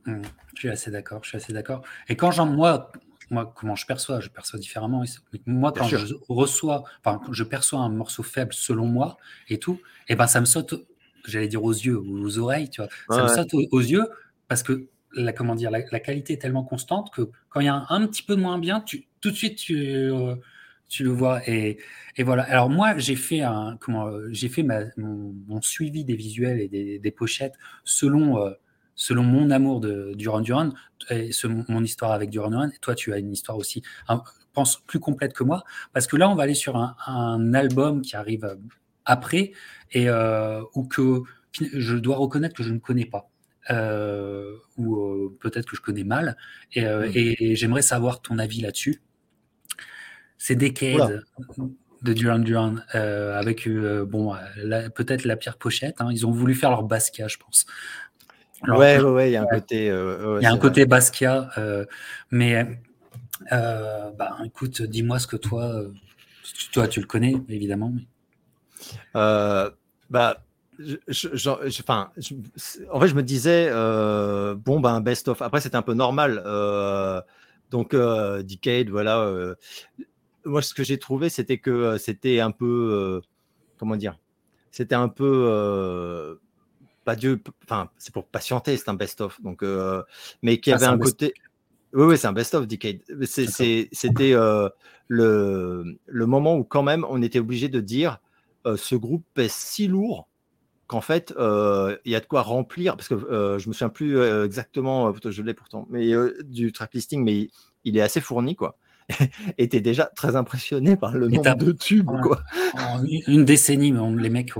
Mmh. 0.06 0.22
je 0.54 0.58
suis 0.58 0.68
assez 0.68 0.90
d'accord. 0.90 1.22
Je 1.22 1.30
suis 1.30 1.36
assez 1.36 1.52
d'accord. 1.52 1.82
Et 2.08 2.16
quand 2.16 2.30
j'en 2.30 2.46
moi, 2.46 2.92
moi, 3.30 3.52
comment 3.54 3.76
je 3.76 3.86
perçois 3.86 4.20
Je 4.20 4.28
perçois 4.28 4.58
différemment. 4.58 5.04
Moi, 5.46 5.72
quand 5.72 5.86
je 5.88 6.14
reçois, 6.28 6.84
enfin, 7.04 7.20
je 7.32 7.42
perçois 7.42 7.80
un 7.80 7.88
morceau 7.88 8.22
faible 8.22 8.52
selon 8.52 8.86
moi 8.86 9.16
et 9.48 9.58
tout, 9.58 9.80
et 10.08 10.12
eh 10.12 10.16
ben 10.16 10.26
ça 10.26 10.40
me 10.40 10.46
saute, 10.46 10.74
j'allais 11.26 11.48
dire 11.48 11.64
aux 11.64 11.72
yeux 11.72 11.98
ou 11.98 12.24
aux 12.24 12.38
oreilles, 12.38 12.70
tu 12.70 12.82
vois. 12.82 12.90
Ça 13.08 13.22
me 13.22 13.28
saute 13.28 13.54
aux 13.70 13.80
yeux 13.80 14.06
parce 14.48 14.62
que 14.62 14.88
la, 15.14 15.32
comment 15.32 15.54
dire, 15.54 15.70
la, 15.70 16.00
qualité 16.00 16.34
est 16.34 16.38
tellement 16.38 16.64
constante 16.64 17.12
que 17.12 17.30
quand 17.48 17.60
il 17.60 17.66
y 17.66 17.68
a 17.68 17.86
un, 17.88 18.06
petit 18.06 18.22
peu 18.22 18.34
moins 18.34 18.58
bien, 18.58 18.80
tu, 18.80 19.06
tout 19.20 19.30
de 19.30 19.36
suite 19.36 19.56
tu, 19.56 19.76
euh, 19.76 20.34
tu 20.88 21.04
le 21.04 21.10
vois. 21.10 21.48
Et, 21.48 21.78
et, 22.16 22.24
voilà. 22.24 22.42
Alors 22.44 22.68
moi, 22.68 22.98
j'ai 22.98 23.16
fait 23.16 23.40
un, 23.40 23.76
comment, 23.80 24.10
j'ai 24.30 24.48
fait 24.48 24.62
ma, 24.62 24.80
mon, 24.96 25.62
suivi 25.62 26.04
des 26.04 26.16
visuels 26.16 26.60
et 26.60 26.68
des, 26.68 26.98
des 26.98 27.10
pochettes 27.10 27.54
selon, 27.84 28.38
euh, 28.38 28.50
selon 28.94 29.22
mon 29.22 29.50
amour 29.50 29.80
de 29.80 30.12
Duran 30.14 30.40
Duran 30.40 30.70
et 31.10 31.32
ce, 31.32 31.46
mon 31.46 31.82
histoire 31.82 32.12
avec 32.12 32.30
Duran 32.30 32.50
Duran. 32.50 32.68
Et 32.68 32.78
toi, 32.80 32.94
tu 32.94 33.12
as 33.12 33.18
une 33.18 33.32
histoire 33.32 33.58
aussi, 33.58 33.82
je 34.08 34.14
pense, 34.52 34.78
plus 34.86 35.00
complète 35.00 35.32
que 35.32 35.44
moi, 35.44 35.64
parce 35.92 36.06
que 36.06 36.16
là, 36.16 36.28
on 36.28 36.34
va 36.34 36.44
aller 36.44 36.54
sur 36.54 36.76
un, 36.76 36.96
un 37.06 37.54
album 37.54 38.02
qui 38.02 38.16
arrive 38.16 38.56
après 39.04 39.52
et 39.92 40.08
euh, 40.08 40.62
ou 40.74 40.86
que 40.86 41.22
je 41.60 41.96
dois 41.96 42.16
reconnaître 42.16 42.54
que 42.54 42.62
je 42.62 42.72
ne 42.72 42.78
connais 42.78 43.06
pas. 43.06 43.30
Euh, 43.70 44.56
ou 44.76 44.96
euh, 44.96 45.38
peut-être 45.40 45.66
que 45.70 45.76
je 45.76 45.80
connais 45.80 46.04
mal, 46.04 46.36
et, 46.72 46.84
euh, 46.84 47.08
hmm. 47.08 47.54
j'aimerais 47.54 47.82
savoir 47.82 48.20
ton 48.20 48.38
avis 48.38 48.60
là-dessus. 48.60 49.00
C'est 50.36 50.56
Decade 50.56 51.24
de 52.02 52.12
Duran 52.12 52.40
Duran, 52.40 52.76
avec 52.92 53.66
bon, 53.66 54.34
peut-être 54.94 55.24
la 55.24 55.36
pire 55.36 55.56
pochette. 55.56 56.02
Hein. 56.02 56.08
Ils 56.12 56.26
ont 56.26 56.30
voulu 56.30 56.54
faire 56.54 56.68
leur 56.68 56.82
Basquiat, 56.82 57.28
je 57.28 57.38
pense. 57.38 57.64
Ouais, 58.68 58.98
ouais, 58.98 59.02
ouais, 59.02 59.30
il 59.30 59.32
y 59.32 59.36
a 59.36 59.42
un 59.42 59.46
côté. 59.46 59.86
il 59.86 60.42
y 60.42 60.46
a 60.46 60.52
un 60.52 60.58
côté 60.58 60.86
Basquiat, 60.86 61.50
mais 62.30 62.66
bah, 63.50 64.36
écoute, 64.44 64.82
dis-moi 64.82 65.18
ce 65.18 65.26
que 65.26 65.36
toi, 65.36 65.82
toi, 66.72 66.88
tu 66.88 67.00
le 67.00 67.06
connais 67.06 67.36
évidemment. 67.48 67.92
bah, 69.14 70.44
je, 70.78 71.80
enfin, 71.80 72.10
en 72.90 73.00
fait, 73.00 73.08
je 73.08 73.14
me 73.14 73.22
disais, 73.22 73.68
euh, 73.70 74.54
bon, 74.54 74.80
ben, 74.80 75.00
best 75.00 75.28
of. 75.28 75.42
Après, 75.42 75.60
c'était 75.60 75.76
un 75.76 75.82
peu 75.82 75.94
normal. 75.94 76.42
Euh, 76.44 77.20
donc, 77.70 77.94
euh, 77.94 78.42
Decade, 78.42 78.88
voilà. 78.88 79.54
moi, 80.44 80.62
ce 80.62 80.74
que 80.74 80.84
j'ai 80.84 80.98
trouvé, 80.98 81.28
c'était 81.28 81.58
que 81.58 81.96
c'était 81.98 82.40
un 82.40 82.50
peu, 82.50 83.20
comment 83.78 83.96
dire, 83.96 84.18
c'était 84.70 84.94
un 84.94 85.08
peu, 85.08 86.38
pas 87.04 87.16
Dieu, 87.16 87.42
enfin, 87.64 87.90
c'est 87.98 88.12
pour 88.12 88.26
patienter, 88.26 88.76
c'est 88.76 88.88
un 88.88 88.94
best 88.94 89.20
of. 89.20 89.40
Donc, 89.42 89.64
mais 90.42 90.58
qui 90.58 90.72
ah, 90.72 90.76
avait 90.76 90.86
un 90.86 90.98
côté. 90.98 91.34
Oui, 91.92 92.04
oui, 92.06 92.18
c'est 92.18 92.26
un 92.26 92.32
best-of 92.32 92.66
Decade. 92.66 92.98
C'était 93.24 93.88
le, 95.08 95.98
le 96.06 96.26
moment 96.26 96.56
où, 96.56 96.64
quand 96.64 96.82
même, 96.82 97.06
on 97.08 97.22
était 97.22 97.38
obligé 97.38 97.68
de 97.68 97.80
dire 97.80 98.18
ce 98.64 98.94
groupe 98.96 99.24
est 99.38 99.52
si 99.52 99.86
lourd 99.86 100.28
qu'en 100.86 101.00
fait, 101.00 101.32
euh, 101.38 101.96
il 102.04 102.12
y 102.12 102.14
a 102.14 102.20
de 102.20 102.26
quoi 102.26 102.42
remplir, 102.42 102.96
parce 102.96 103.08
que 103.08 103.14
euh, 103.14 103.58
je 103.58 103.68
me 103.68 103.72
souviens 103.72 103.88
plus 103.88 104.18
euh, 104.18 104.44
exactement, 104.44 105.12
je 105.24 105.42
l'ai 105.42 105.54
pourtant, 105.54 105.86
mais 105.90 106.10
du 106.44 106.72
track 106.72 106.94
listing, 106.94 107.24
mais 107.24 107.48
il, 107.84 107.96
est 107.96 108.02
assez 108.02 108.20
fourni, 108.20 108.54
quoi. 108.54 108.76
Es 109.58 109.66
déjà 109.66 110.06
très 110.16 110.36
impressionné 110.36 110.96
par 110.96 111.12
le 111.12 111.28
nombre 111.28 111.56
de 111.56 111.72
tubes, 111.72 112.10
quoi. 112.22 112.42
une 113.26 113.44
décennie, 113.44 113.92
les 114.18 114.30
mecs. 114.30 114.52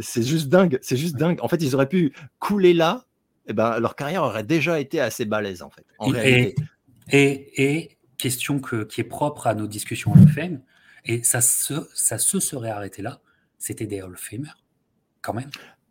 C'est 0.00 0.22
juste 0.22 0.48
dingue, 0.48 0.78
c'est 0.82 0.96
juste 0.96 1.16
dingue. 1.16 1.38
En 1.40 1.48
fait, 1.48 1.62
ils 1.62 1.74
auraient 1.74 1.88
pu 1.88 2.12
couler 2.38 2.74
là, 2.74 3.04
et 3.46 3.52
ben, 3.52 3.78
leur 3.78 3.96
carrière 3.96 4.22
aurait 4.22 4.44
déjà 4.44 4.80
été 4.80 5.00
assez 5.00 5.24
balèze, 5.24 5.62
en 5.62 5.70
fait. 5.70 5.86
et, 6.24 6.54
et, 7.08 7.98
question 8.18 8.60
que, 8.60 8.84
qui 8.84 9.02
est 9.02 9.04
propre 9.04 9.46
à 9.46 9.54
nos 9.54 9.66
discussions 9.66 10.12
Hall 10.12 10.22
of 10.22 10.32
Fame, 10.32 10.60
et 11.04 11.22
ça 11.22 11.40
se, 11.40 11.86
ça 11.94 12.18
se 12.18 12.40
serait 12.40 12.70
arrêté 12.70 13.02
là, 13.02 13.20
c'était 13.58 13.86
des 13.86 14.02
Hall 14.02 14.14
of 14.14 14.20
Famers 14.20 14.56
quand 15.20 15.34
même. 15.34 15.50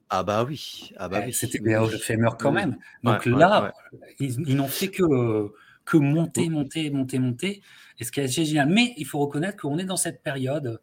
Ah 0.09 0.23
bah 0.23 0.43
oui, 0.43 0.91
ah 0.97 1.09
bah 1.09 1.23
eh, 1.27 1.31
C'était 1.31 1.59
des 1.59 1.75
Hall 1.75 1.93
of 1.93 2.37
quand 2.37 2.51
même. 2.51 2.77
Donc 3.03 3.25
là, 3.25 3.73
ils, 4.19 4.55
n'ont 4.55 4.67
fait 4.67 4.89
que, 4.89 5.51
que 5.83 5.97
monter, 5.97 6.49
monter, 6.49 6.89
monter, 6.89 7.19
monter. 7.19 7.61
Et 7.99 8.03
ce 8.03 8.11
qui 8.11 8.19
est 8.19 8.27
génial. 8.27 8.69
Mais 8.69 8.93
il 8.97 9.05
faut 9.05 9.19
reconnaître 9.19 9.57
qu'on 9.57 9.77
est 9.77 9.85
dans 9.85 9.97
cette 9.97 10.21
période, 10.21 10.81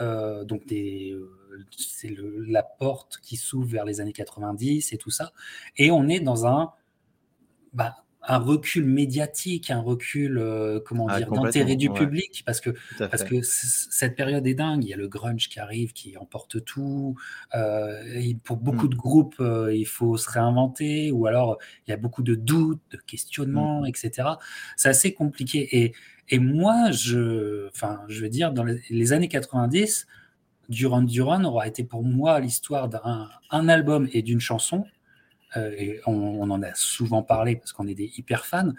euh, 0.00 0.44
donc 0.44 0.62
euh, 0.72 1.30
c'est 1.76 2.14
la 2.46 2.62
porte 2.62 3.18
qui 3.22 3.36
s'ouvre 3.36 3.68
vers 3.68 3.84
les 3.84 4.00
années 4.00 4.12
90 4.12 4.92
et 4.92 4.98
tout 4.98 5.10
ça. 5.10 5.32
Et 5.76 5.90
on 5.90 6.08
est 6.08 6.20
dans 6.20 6.46
un, 6.46 6.72
bah, 7.72 8.04
un 8.28 8.38
recul 8.38 8.84
médiatique, 8.84 9.70
un 9.70 9.80
recul, 9.80 10.38
euh, 10.38 10.80
comment 10.84 11.06
ah, 11.08 11.18
dire, 11.18 11.30
d'intérêt 11.30 11.76
du 11.76 11.90
public, 11.90 12.42
parce 12.44 12.60
que, 12.60 12.70
parce 12.98 13.24
que 13.24 13.40
cette 13.42 14.16
période 14.16 14.46
est 14.46 14.54
dingue. 14.54 14.84
Il 14.84 14.90
y 14.90 14.94
a 14.94 14.98
le 14.98 15.08
grunge 15.08 15.48
qui 15.48 15.58
arrive, 15.58 15.92
qui 15.94 16.16
emporte 16.18 16.62
tout. 16.64 17.16
Euh, 17.54 18.34
pour 18.44 18.58
beaucoup 18.58 18.86
mm. 18.86 18.90
de 18.90 18.96
groupes, 18.96 19.36
euh, 19.40 19.74
il 19.74 19.86
faut 19.86 20.18
se 20.18 20.28
réinventer, 20.30 21.10
ou 21.10 21.26
alors 21.26 21.58
il 21.86 21.90
y 21.90 21.94
a 21.94 21.96
beaucoup 21.96 22.22
de 22.22 22.34
doutes, 22.34 22.82
de 22.90 22.98
questionnements, 22.98 23.82
mm. 23.82 23.86
etc. 23.86 24.28
C'est 24.76 24.90
assez 24.90 25.14
compliqué. 25.14 25.68
Et, 25.78 25.94
et 26.30 26.38
moi, 26.38 26.90
je, 26.90 27.68
enfin, 27.68 28.00
je 28.08 28.22
veux 28.22 28.28
dire, 28.28 28.52
dans 28.52 28.64
les, 28.64 29.12
années 29.12 29.28
90, 29.28 30.06
Duran 30.68 31.02
Duran 31.02 31.44
aura 31.44 31.66
été 31.66 31.84
pour 31.84 32.02
moi 32.02 32.40
l'histoire 32.40 32.88
d'un 32.88 33.28
un 33.50 33.68
album 33.68 34.08
et 34.12 34.20
d'une 34.20 34.40
chanson 34.40 34.84
euh, 35.56 35.72
et 35.78 36.00
on, 36.06 36.42
en 36.50 36.62
a 36.62 36.74
souvent 36.74 37.22
parlé 37.22 37.56
parce 37.56 37.72
qu'on 37.72 37.86
est 37.86 37.94
des 37.94 38.12
hyper 38.16 38.44
fans. 38.44 38.72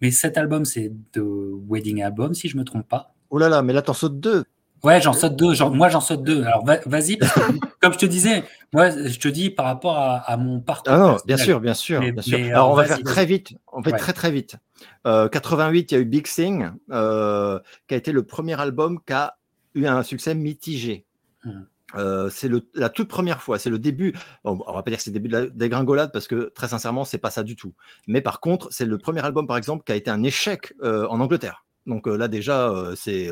Mais 0.00 0.10
cet 0.10 0.38
album, 0.38 0.64
c'est 0.64 0.92
The 1.12 1.20
Wedding 1.68 2.02
Album, 2.02 2.34
si 2.34 2.48
je 2.48 2.56
me 2.56 2.64
trompe 2.64 2.88
pas. 2.88 3.14
Oh 3.30 3.38
là 3.38 3.48
là, 3.48 3.62
mais 3.62 3.72
là, 3.72 3.82
t'en 3.82 3.94
sautes 3.94 4.20
deux. 4.20 4.44
Ouais, 4.82 5.00
j'en 5.00 5.12
saute 5.12 5.36
deux. 5.36 5.54
moi, 5.70 5.88
j'en 5.88 6.00
saute 6.00 6.22
deux. 6.22 6.42
Alors, 6.44 6.64
vas-y, 6.64 7.16
parce 7.16 7.32
que, 7.32 7.40
comme 7.80 7.92
je 7.92 7.98
te 7.98 8.06
disais, 8.06 8.44
moi, 8.72 8.90
je 8.90 9.18
te 9.18 9.28
dis 9.28 9.50
par 9.50 9.66
rapport 9.66 9.96
à, 9.98 10.36
mon 10.36 10.60
parcours. 10.60 10.92
Ah 10.92 10.98
non, 10.98 11.16
bien 11.24 11.36
sûr, 11.36 11.60
bien 11.60 11.74
sûr. 11.74 12.00
bien 12.00 12.22
sûr. 12.22 12.38
Alors, 12.38 12.70
on 12.70 12.74
va 12.74 12.84
faire 12.84 13.02
très 13.02 13.26
vite. 13.26 13.54
On 13.72 13.82
fait 13.82 13.92
très, 13.92 14.12
très 14.12 14.30
vite. 14.30 14.56
88, 15.04 15.92
il 15.92 15.94
y 15.94 15.98
a 15.98 16.00
eu 16.00 16.04
Big 16.04 16.26
Thing, 16.26 16.70
qui 16.88 16.94
a 16.94 17.96
été 17.96 18.12
le 18.12 18.22
premier 18.24 18.60
album 18.60 19.00
qui 19.06 19.12
a 19.12 19.36
eu 19.74 19.86
un 19.86 20.02
succès 20.02 20.34
mitigé. 20.34 21.06
Mmh. 21.44 21.62
Euh, 21.94 22.30
c'est 22.30 22.50
la 22.74 22.88
toute 22.88 23.08
première 23.08 23.42
fois, 23.42 23.58
c'est 23.58 23.70
le 23.70 23.78
début. 23.78 24.14
on 24.44 24.54
va 24.54 24.82
pas 24.82 24.90
dire 24.90 24.98
que 24.98 25.04
c'est 25.04 25.10
le 25.10 25.14
début 25.14 25.28
de 25.28 25.36
la 25.36 25.46
dégringolade 25.46 26.10
parce 26.12 26.26
que 26.26 26.50
très 26.54 26.68
sincèrement, 26.68 27.04
c'est 27.04 27.18
pas 27.18 27.30
ça 27.30 27.42
du 27.42 27.56
tout. 27.56 27.74
Mais 28.06 28.20
par 28.20 28.40
contre, 28.40 28.68
c'est 28.70 28.86
le 28.86 28.98
premier 28.98 29.24
album, 29.24 29.46
par 29.46 29.56
exemple, 29.56 29.84
qui 29.84 29.92
a 29.92 29.96
été 29.96 30.10
un 30.10 30.22
échec 30.22 30.72
euh, 30.82 31.06
en 31.08 31.20
Angleterre. 31.20 31.64
Donc 31.86 32.06
euh, 32.06 32.16
là, 32.16 32.28
déjà, 32.28 32.72
c'est 32.96 33.30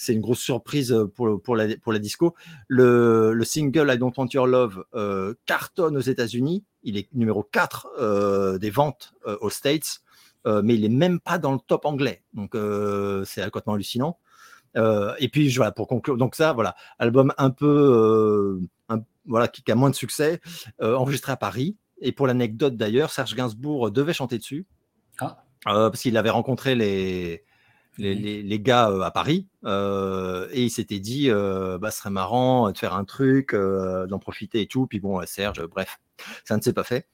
c'est 0.00 0.12
une 0.14 0.20
grosse 0.20 0.40
surprise 0.40 0.96
pour, 1.14 1.40
pour, 1.42 1.56
la, 1.56 1.76
pour 1.76 1.92
la 1.92 1.98
disco. 1.98 2.34
Le, 2.68 3.32
le 3.32 3.44
single 3.44 3.90
I 3.92 3.98
Don't 3.98 4.12
Want 4.16 4.28
Your 4.32 4.46
Love 4.46 4.84
cartonne 5.46 5.96
aux 5.96 6.00
États-Unis. 6.00 6.64
Il 6.82 6.96
est 6.96 7.12
numéro 7.12 7.42
4 7.42 8.58
des 8.58 8.70
ventes 8.70 9.12
aux 9.40 9.50
States, 9.50 10.00
mais 10.46 10.74
il 10.74 10.84
est 10.84 10.88
même 10.88 11.20
pas 11.20 11.38
dans 11.38 11.52
le 11.52 11.58
top 11.66 11.84
anglais. 11.84 12.22
Donc 12.34 12.56
c'est 13.26 13.42
complètement 13.44 13.74
hallucinant. 13.74 14.18
Euh, 14.76 15.14
et 15.18 15.28
puis 15.28 15.48
voilà, 15.50 15.72
pour 15.72 15.86
conclure, 15.88 16.16
donc 16.16 16.34
ça, 16.34 16.52
voilà, 16.52 16.76
album 16.98 17.32
un 17.38 17.50
peu, 17.50 18.60
euh, 18.88 18.96
voilà, 19.26 19.48
qui, 19.48 19.68
a 19.70 19.74
moins 19.74 19.90
de 19.90 19.94
succès, 19.94 20.40
euh, 20.80 20.94
enregistré 20.94 21.32
à 21.32 21.36
Paris. 21.36 21.76
Et 22.00 22.12
pour 22.12 22.26
l'anecdote 22.26 22.76
d'ailleurs, 22.76 23.10
Serge 23.10 23.34
Gainsbourg 23.34 23.90
devait 23.90 24.12
chanter 24.12 24.38
dessus, 24.38 24.66
ah. 25.20 25.44
parce 25.64 26.00
qu'il 26.02 26.16
avait 26.16 26.30
rencontré 26.30 26.74
les, 26.74 27.44
les, 27.98 28.42
les, 28.42 28.60
gars 28.60 28.86
à 29.02 29.10
Paris, 29.10 29.46
et 29.64 30.62
il 30.62 30.70
s'était 30.70 31.00
dit, 31.00 31.28
bah, 31.30 31.90
ce 31.90 31.98
serait 31.98 32.10
marrant 32.10 32.70
de 32.70 32.78
faire 32.78 32.94
un 32.94 33.04
truc, 33.04 33.54
d'en 33.54 34.18
profiter 34.18 34.62
et 34.62 34.66
tout. 34.66 34.86
Puis 34.86 35.00
bon, 35.00 35.20
Serge, 35.26 35.66
bref, 35.66 35.98
ça 36.44 36.56
ne 36.56 36.62
s'est 36.62 36.72
pas 36.72 36.84
fait. 36.84 37.06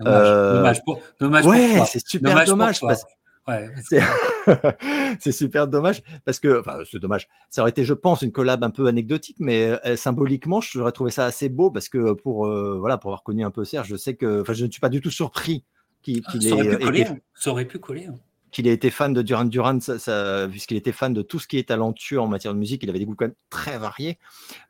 Dommage, 0.00 0.82
pour, 0.84 1.00
dommage 1.20 1.46
ouais, 1.46 1.82
c'est 1.86 2.06
super 2.06 2.44
dommage. 2.44 2.80
parce, 2.80 3.04
c'est 5.20 5.32
super 5.32 5.66
dommage 5.66 6.02
parce 6.24 6.38
que, 6.38 6.60
enfin, 6.60 6.78
c'est 6.90 6.98
dommage. 7.00 7.28
Ça 7.50 7.62
aurait 7.62 7.70
été, 7.70 7.84
je 7.84 7.94
pense, 7.94 8.22
une 8.22 8.32
collab 8.32 8.62
un 8.62 8.70
peu 8.70 8.86
anecdotique, 8.86 9.36
mais 9.40 9.78
euh, 9.84 9.96
symboliquement, 9.96 10.60
j'aurais 10.60 10.92
trouvé 10.92 11.10
ça 11.10 11.26
assez 11.26 11.48
beau 11.48 11.70
parce 11.70 11.88
que 11.88 12.12
pour, 12.12 12.46
euh, 12.46 12.76
voilà, 12.78 12.98
pour 12.98 13.10
avoir 13.10 13.22
connu 13.22 13.44
un 13.44 13.50
peu 13.50 13.64
Serge, 13.64 13.88
je 13.88 13.96
sais 13.96 14.14
que, 14.14 14.42
enfin, 14.42 14.52
je 14.52 14.64
ne 14.64 14.70
suis 14.70 14.80
pas 14.80 14.88
du 14.88 15.00
tout 15.00 15.10
surpris 15.10 15.64
qu'il 16.02 16.22
ah, 16.26 16.36
ait, 16.36 16.52
aurait 16.52 16.78
pu 16.78 16.84
coller, 16.84 17.04
hein. 17.04 17.18
ça 17.34 17.50
aurait 17.50 17.64
pu 17.64 17.78
coller. 17.78 18.06
Hein. 18.06 18.18
Qu'il 18.52 18.68
ait 18.68 18.72
été 18.72 18.90
fan 18.90 19.12
de 19.12 19.22
Duran 19.22 19.46
Duran, 19.46 19.78
puisqu'il 20.50 20.76
était 20.76 20.92
fan 20.92 21.12
de 21.12 21.22
tout 21.22 21.38
ce 21.38 21.48
qui 21.48 21.58
est 21.58 21.68
talentueux 21.68 22.20
en 22.20 22.28
matière 22.28 22.54
de 22.54 22.58
musique, 22.58 22.82
il 22.82 22.90
avait 22.90 22.98
des 22.98 23.06
goûts 23.06 23.16
quand 23.16 23.24
même 23.24 23.34
très 23.50 23.78
variés, 23.78 24.18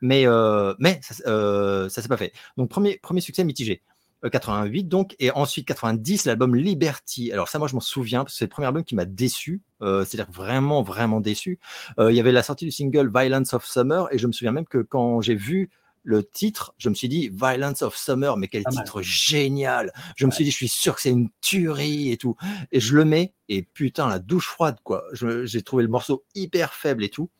mais, 0.01 0.27
euh, 0.27 0.75
mais 0.79 1.01
ça, 1.03 1.15
ne 1.29 1.89
s'est 1.89 2.09
pas 2.09 2.17
fait. 2.17 2.33
Donc 2.57 2.71
premier, 2.71 2.99
premier 3.03 3.21
succès 3.21 3.45
mitigé. 3.45 3.83
88 4.31 4.85
donc, 4.85 5.17
et 5.19 5.31
ensuite 5.33 5.67
90, 5.67 6.27
l'album 6.27 6.55
Liberty. 6.55 7.33
Alors 7.33 7.49
ça, 7.49 7.59
moi, 7.59 7.69
je 7.69 7.75
m'en 7.75 7.81
souviens, 7.81 8.25
parce 8.25 8.35
que 8.35 8.39
c'est 8.39 8.45
le 8.45 8.51
premier 8.51 8.67
album 8.67 8.85
qui 8.85 8.95
m'a 8.95 9.05
déçu, 9.05 9.63
euh, 9.83 10.05
c'est-à-dire 10.05 10.33
vraiment, 10.33 10.83
vraiment 10.83 11.21
déçu. 11.21 11.59
Euh, 11.99 12.13
il 12.13 12.17
y 12.17 12.21
avait 12.21 12.33
la 12.33 12.43
sortie 12.43 12.65
du 12.65 12.71
single 12.71 13.11
Violence 13.13 13.53
of 13.53 13.67
Summer, 13.67 14.09
et 14.13 14.19
je 14.19 14.27
me 14.27 14.33
souviens 14.33 14.53
même 14.53 14.67
que 14.67 14.79
quand 14.79 15.21
j'ai 15.21 15.35
vu 15.35 15.71
le 16.03 16.25
titre, 16.25 16.75
je 16.79 16.89
me 16.89 16.95
suis 16.95 17.09
dit 17.09 17.29
Violence 17.29 17.83
of 17.83 17.97
Summer, 17.97 18.37
mais 18.37 18.49
quel 18.49 18.65
titre 18.65 19.03
génial. 19.03 19.93
Je 20.17 20.27
me 20.27 20.31
suis 20.31 20.45
dit, 20.45 20.51
je 20.51 20.57
suis 20.57 20.69
sûr 20.69 20.95
que 20.95 21.01
c'est 21.01 21.11
une 21.11 21.29
tuerie 21.41 22.11
et 22.11 22.17
tout. 22.17 22.37
Et 22.73 22.81
je 22.81 22.95
le 22.97 23.05
mets, 23.05 23.35
et 23.49 23.63
putain, 23.63 24.09
la 24.09 24.19
douche 24.19 24.49
froide, 24.49 24.79
quoi. 24.83 25.05
J'ai 25.13 25.63
trouvé 25.63 25.83
le 25.83 25.89
morceau 25.89 26.25
hyper 26.35 26.75
faible 26.75 27.05
et 27.05 27.09
tout. 27.09 27.31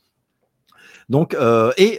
Donc, 1.09 1.35
euh, 1.35 1.73
et 1.77 1.99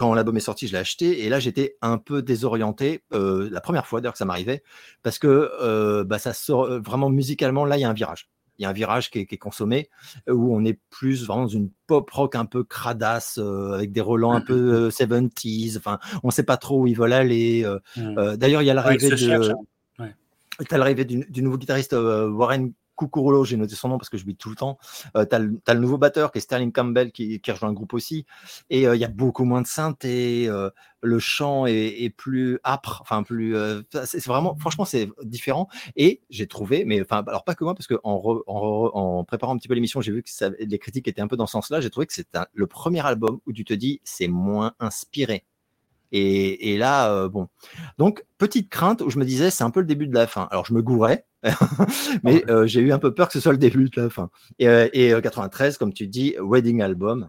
quand 0.00 0.14
l'album 0.14 0.34
est 0.34 0.40
sorti, 0.40 0.66
je 0.66 0.72
l'ai 0.72 0.78
acheté 0.78 1.26
et 1.26 1.28
là 1.28 1.40
j'étais 1.40 1.76
un 1.82 1.98
peu 1.98 2.22
désorienté 2.22 3.04
euh, 3.12 3.50
la 3.52 3.60
première 3.60 3.86
fois 3.86 4.00
d'ailleurs 4.00 4.14
que 4.14 4.18
ça 4.18 4.24
m'arrivait 4.24 4.62
parce 5.02 5.18
que 5.18 5.50
euh, 5.60 6.04
bah, 6.04 6.18
ça 6.18 6.32
sort 6.32 6.64
euh, 6.64 6.80
vraiment 6.80 7.10
musicalement 7.10 7.66
là 7.66 7.76
il 7.76 7.82
y 7.82 7.84
a 7.84 7.90
un 7.90 7.92
virage. 7.92 8.30
Il 8.60 8.64
y 8.64 8.66
a 8.66 8.68
un 8.68 8.74
virage 8.74 9.10
qui 9.10 9.20
est, 9.20 9.36
consommé 9.38 9.88
où 10.28 10.54
on 10.54 10.64
est 10.64 10.78
plus 10.90 11.24
vraiment 11.24 11.42
dans 11.42 11.48
une 11.48 11.70
pop 11.86 12.08
rock 12.10 12.36
un 12.36 12.44
peu 12.44 12.62
cradasse 12.62 13.38
avec 13.38 13.90
des 13.90 14.00
relents 14.00 14.32
un 14.32 14.42
peu 14.42 14.90
70s. 14.90 15.78
Enfin, 15.78 15.98
on 16.22 16.28
ne 16.28 16.32
sait 16.32 16.44
pas 16.44 16.58
trop 16.58 16.82
où 16.82 16.86
ils 16.86 16.96
veulent 16.96 17.12
aller. 17.12 17.66
Mmh. 17.96 18.36
D'ailleurs, 18.36 18.62
il 18.62 18.66
y 18.66 18.70
a 18.70 18.74
l'arrivée 18.74 19.08
de. 19.08 19.50
Hein. 19.98 20.06
l'arrivée 20.70 21.04
du, 21.06 21.26
du, 21.28 21.42
nouveau 21.42 21.56
guitariste 21.56 21.94
Warren 21.94 22.72
Kukurulo, 23.00 23.44
j'ai 23.44 23.56
noté 23.56 23.74
son 23.74 23.88
nom 23.88 23.98
parce 23.98 24.10
que 24.10 24.18
je 24.18 24.26
lis 24.26 24.36
tout 24.36 24.50
le 24.50 24.56
temps. 24.56 24.78
Euh, 25.16 25.24
tu 25.24 25.34
as, 25.34 25.74
le 25.74 25.80
nouveau 25.80 25.98
batteur 25.98 26.30
qui 26.30 26.38
est 26.38 26.40
Sterling 26.42 26.72
Campbell 26.72 27.12
qui, 27.12 27.40
qui 27.40 27.50
rejoint 27.50 27.70
le 27.70 27.74
groupe 27.74 27.94
aussi. 27.94 28.26
Et 28.68 28.86
euh, 28.86 28.94
il 28.94 29.00
y 29.00 29.04
a 29.04 29.08
beaucoup 29.08 29.44
moins 29.44 29.62
de 29.62 29.66
synthé. 29.66 30.46
Euh, 30.48 30.70
le 31.02 31.18
chant 31.18 31.64
est, 31.66 32.14
plus 32.14 32.58
âpre. 32.62 32.98
Enfin, 33.00 33.22
plus. 33.22 33.56
c'est 34.04 34.24
vraiment, 34.26 34.54
franchement, 34.56 34.84
c'est 34.84 35.08
différent. 35.22 35.68
Et 35.96 36.20
j'ai 36.28 36.46
trouvé, 36.46 36.84
mais 36.84 37.00
enfin, 37.00 37.24
alors 37.26 37.44
pas 37.44 37.54
que 37.54 37.64
moi, 37.64 37.74
parce 37.74 37.86
qu'en 37.86 37.98
en, 38.04 38.92
en, 38.94 39.24
préparant 39.24 39.54
un 39.54 39.56
petit 39.56 39.68
peu 39.68 39.74
l'émission, 39.74 40.02
j'ai 40.02 40.12
vu 40.12 40.22
que 40.22 40.28
ça, 40.28 40.50
les 40.58 40.78
critiques 40.78 41.08
étaient 41.08 41.22
un 41.22 41.28
peu 41.28 41.36
dans 41.36 41.46
ce 41.46 41.52
sens-là. 41.52 41.80
J'ai 41.80 41.88
trouvé 41.88 42.06
que 42.06 42.12
c'est 42.12 42.28
le 42.52 42.66
premier 42.66 43.04
album 43.04 43.40
où 43.46 43.52
tu 43.52 43.64
te 43.64 43.72
dis 43.72 44.02
c'est 44.04 44.28
moins 44.28 44.74
inspiré. 44.78 45.46
Et, 46.12 46.76
là, 46.78 47.12
euh, 47.12 47.28
bon. 47.28 47.48
Donc, 47.98 48.24
petite 48.38 48.68
crainte 48.68 49.00
où 49.02 49.10
je 49.10 49.18
me 49.18 49.24
disais, 49.24 49.50
c'est 49.50 49.64
un 49.64 49.70
peu 49.70 49.80
le 49.80 49.86
début 49.86 50.06
de 50.06 50.14
la 50.14 50.26
fin. 50.26 50.48
Alors, 50.50 50.66
je 50.66 50.74
me 50.74 50.82
gourais, 50.82 51.24
mais 52.24 52.44
euh, 52.50 52.66
j'ai 52.66 52.80
eu 52.80 52.92
un 52.92 52.98
peu 52.98 53.14
peur 53.14 53.28
que 53.28 53.32
ce 53.32 53.40
soit 53.40 53.52
le 53.52 53.58
début 53.58 53.88
de 53.88 54.00
la 54.00 54.10
fin. 54.10 54.30
Et, 54.58 54.66
et 54.66 55.20
93, 55.20 55.78
comme 55.78 55.92
tu 55.92 56.06
dis, 56.06 56.34
Wedding 56.40 56.82
Album. 56.82 57.28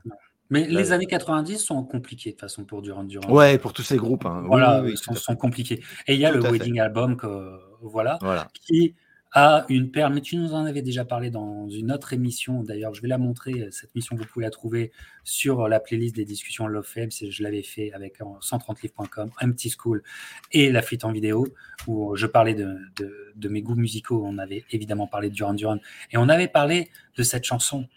Mais 0.51 0.67
les 0.67 0.91
années 0.91 1.05
90 1.05 1.59
sont 1.59 1.82
compliquées 1.84 2.32
de 2.32 2.36
toute 2.36 2.41
façon 2.41 2.65
pour 2.65 2.82
Durand 2.82 3.05
Durand. 3.05 3.32
Ouais, 3.32 3.57
pour 3.57 3.71
tous 3.71 3.84
ces 3.84 3.95
groupes. 3.95 4.25
Hein. 4.25 4.43
Voilà, 4.45 4.84
ils 4.86 4.97
sont, 4.97 5.36
compliqués. 5.38 5.82
Et 6.07 6.15
il 6.15 6.19
y 6.19 6.25
a 6.25 6.32
le 6.32 6.41
Wedding 6.41 6.79
Album 6.82 7.15
que, 7.15 7.57
voilà, 7.82 8.19
voilà, 8.21 8.49
qui 8.53 8.95
à 9.34 9.65
une 9.69 9.91
paire, 9.91 10.09
mais 10.09 10.19
tu 10.19 10.36
nous 10.36 10.53
en 10.53 10.65
avais 10.65 10.82
déjà 10.82 11.05
parlé 11.05 11.29
dans 11.29 11.69
une 11.69 11.91
autre 11.91 12.11
émission. 12.11 12.63
D'ailleurs, 12.63 12.93
je 12.93 13.01
vais 13.01 13.07
la 13.07 13.17
montrer. 13.17 13.69
Cette 13.71 13.95
mission, 13.95 14.15
vous 14.17 14.25
pouvez 14.25 14.43
la 14.43 14.51
trouver 14.51 14.91
sur 15.23 15.69
la 15.69 15.79
playlist 15.79 16.15
des 16.15 16.25
discussions 16.25 16.67
Love 16.67 16.86
Fame. 16.86 17.09
Je 17.11 17.41
l'avais 17.41 17.63
fait 17.63 17.93
avec 17.93 18.19
130livres.com, 18.19 19.32
Empty 19.41 19.73
School 19.77 20.03
et 20.51 20.69
la 20.71 20.82
fuite 20.82 21.05
en 21.05 21.13
vidéo, 21.13 21.47
où 21.88 22.15
je 22.17 22.27
parlais 22.27 22.55
de, 22.55 23.47
mes 23.47 23.61
goûts 23.61 23.75
musicaux. 23.75 24.21
On 24.25 24.38
avait 24.38 24.65
évidemment 24.71 25.07
parlé 25.07 25.29
de 25.29 25.36
Duran 25.36 25.53
Duran. 25.53 25.77
Et 26.11 26.17
on 26.17 26.27
avait 26.27 26.49
parlé 26.49 26.89
de 27.15 27.23
cette 27.23 27.45
chanson, 27.45 27.88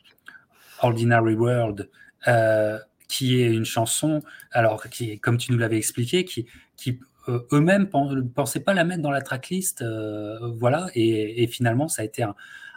Ordinary 0.82 1.34
World. 1.34 1.90
Euh, 2.28 2.78
qui 3.06 3.40
est 3.42 3.52
une 3.52 3.66
chanson, 3.66 4.22
alors 4.50 4.88
qui, 4.88 5.20
comme 5.20 5.36
tu 5.36 5.52
nous 5.52 5.58
l'avais 5.58 5.76
expliqué, 5.76 6.24
qui, 6.24 6.48
euh, 6.88 6.92
eux-mêmes 7.28 7.88
ne 7.92 8.20
pensaient 8.22 8.60
pas 8.60 8.74
la 8.74 8.84
mettre 8.84 9.02
dans 9.02 9.10
la 9.10 9.20
tracklist. 9.20 9.82
Euh, 9.82 10.38
voilà, 10.58 10.88
et, 10.94 11.46
finalement, 11.46 11.88
ça 11.88 12.02
a 12.02 12.04
été 12.04 12.24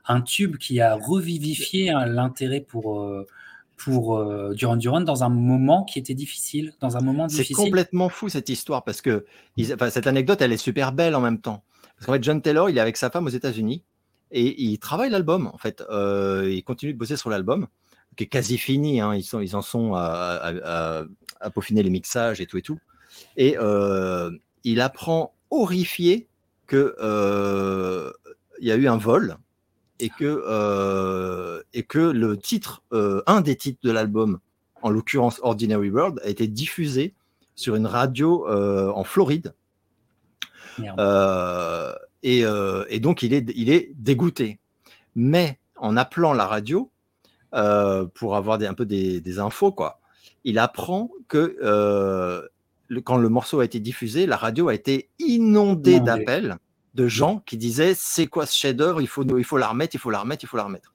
un, 0.07 0.21
tube 0.21 0.57
qui 0.57 0.79
a 0.79 0.95
revivifié 0.95 1.89
hein, 1.89 2.05
l'intérêt 2.05 2.61
pour, 2.61 3.01
euh, 3.01 3.27
pour 3.75 4.23
Duran 4.53 4.77
Duran 4.77 5.01
dans 5.01 5.23
un 5.23 5.29
moment 5.29 5.83
qui 5.83 5.99
était 5.99 6.13
difficile, 6.13 6.73
dans 6.79 6.97
un 6.97 7.01
moment 7.01 7.27
difficile. 7.27 7.55
C'est 7.55 7.63
complètement 7.63 8.09
fou 8.09 8.29
cette 8.29 8.49
histoire 8.49 8.83
parce 8.83 9.01
que 9.01 9.25
cette 9.57 10.07
anecdote, 10.07 10.41
elle 10.41 10.53
est 10.53 10.57
super 10.57 10.91
belle 10.91 11.15
en 11.15 11.21
même 11.21 11.39
temps. 11.39 11.63
Parce 11.95 12.05
qu'en 12.05 12.13
fait, 12.13 12.23
John 12.23 12.41
Taylor, 12.41 12.69
il 12.69 12.77
est 12.77 12.81
avec 12.81 12.95
sa 12.97 13.09
femme 13.09 13.25
aux 13.25 13.29
États-Unis 13.29 13.83
et 14.31 14.61
il 14.63 14.77
travaille 14.79 15.09
l'album. 15.09 15.47
En 15.47 15.57
fait, 15.57 15.83
il 15.91 16.63
continue 16.63 16.93
de 16.93 16.97
bosser 16.97 17.17
sur 17.17 17.29
l'album 17.29 17.67
qui 18.17 18.25
est 18.25 18.27
quasi 18.27 18.57
fini. 18.57 18.99
Hein. 18.99 19.15
Ils, 19.15 19.23
sont, 19.23 19.39
ils 19.39 19.55
en 19.55 19.61
sont 19.61 19.93
à, 19.93 21.05
à, 21.39 21.49
peaufiner 21.51 21.83
les 21.83 21.89
mixages 21.89 22.41
et 22.41 22.45
tout 22.45 22.57
et 22.57 22.61
tout. 22.61 22.79
Et 23.37 23.55
euh, 23.57 24.31
il 24.63 24.81
apprend 24.81 25.33
horrifié 25.49 26.27
que 26.65 26.95
euh, 26.99 28.11
il 28.59 28.67
y 28.67 28.71
a 28.71 28.75
eu 28.75 28.87
un 28.87 28.97
vol 28.97 29.37
et 29.99 30.09
que, 30.09 30.43
euh, 30.47 31.61
et 31.73 31.83
que 31.83 31.99
le 31.99 32.37
titre, 32.37 32.83
un 32.91 33.41
des 33.41 33.55
titres 33.55 33.79
de 33.83 33.91
l'album, 33.91 34.39
en 34.81 34.89
l'occurrence 34.89 35.39
Ordinary 35.41 35.89
World, 35.89 36.19
a 36.23 36.27
été 36.27 36.47
diffusé 36.47 37.13
sur 37.55 37.75
une 37.75 37.87
radio 37.87 38.47
en 38.47 39.03
Floride. 39.03 39.53
Et, 42.23 42.41
et, 42.41 42.99
donc 42.99 43.23
il 43.23 43.33
est, 43.33 43.45
il 43.55 43.69
est 43.69 43.91
dégoûté. 43.95 44.59
Mais 45.15 45.59
en 45.77 45.97
appelant 45.97 46.33
la 46.33 46.45
radio 46.45 46.91
pour 47.51 48.35
avoir 48.35 48.57
des, 48.57 48.67
un 48.67 48.73
peu 48.75 48.85
des, 48.85 49.21
des, 49.21 49.39
infos, 49.39 49.71
quoi, 49.71 49.99
il 50.43 50.59
apprend 50.59 51.09
que 51.27 51.57
quand 53.03 53.17
le 53.17 53.29
morceau 53.29 53.59
a 53.59 53.65
été 53.65 53.79
diffusé, 53.79 54.25
la 54.25 54.37
radio 54.37 54.69
a 54.69 54.73
été 54.73 55.09
inondée 55.19 55.99
d'appels 55.99 56.57
de 56.93 57.07
gens 57.07 57.43
qui 57.45 57.57
disaient 57.57 57.93
c'est 57.95 58.27
quoi 58.27 58.45
ce 58.45 58.57
chef-d'œuvre 58.57 59.01
il 59.01 59.07
faut, 59.07 59.23
il 59.37 59.43
faut 59.43 59.57
la 59.57 59.67
remettre, 59.67 59.95
il 59.95 59.99
faut 59.99 60.09
la 60.09 60.19
remettre, 60.19 60.43
il 60.43 60.47
faut 60.47 60.57
la 60.57 60.63
remettre. 60.63 60.93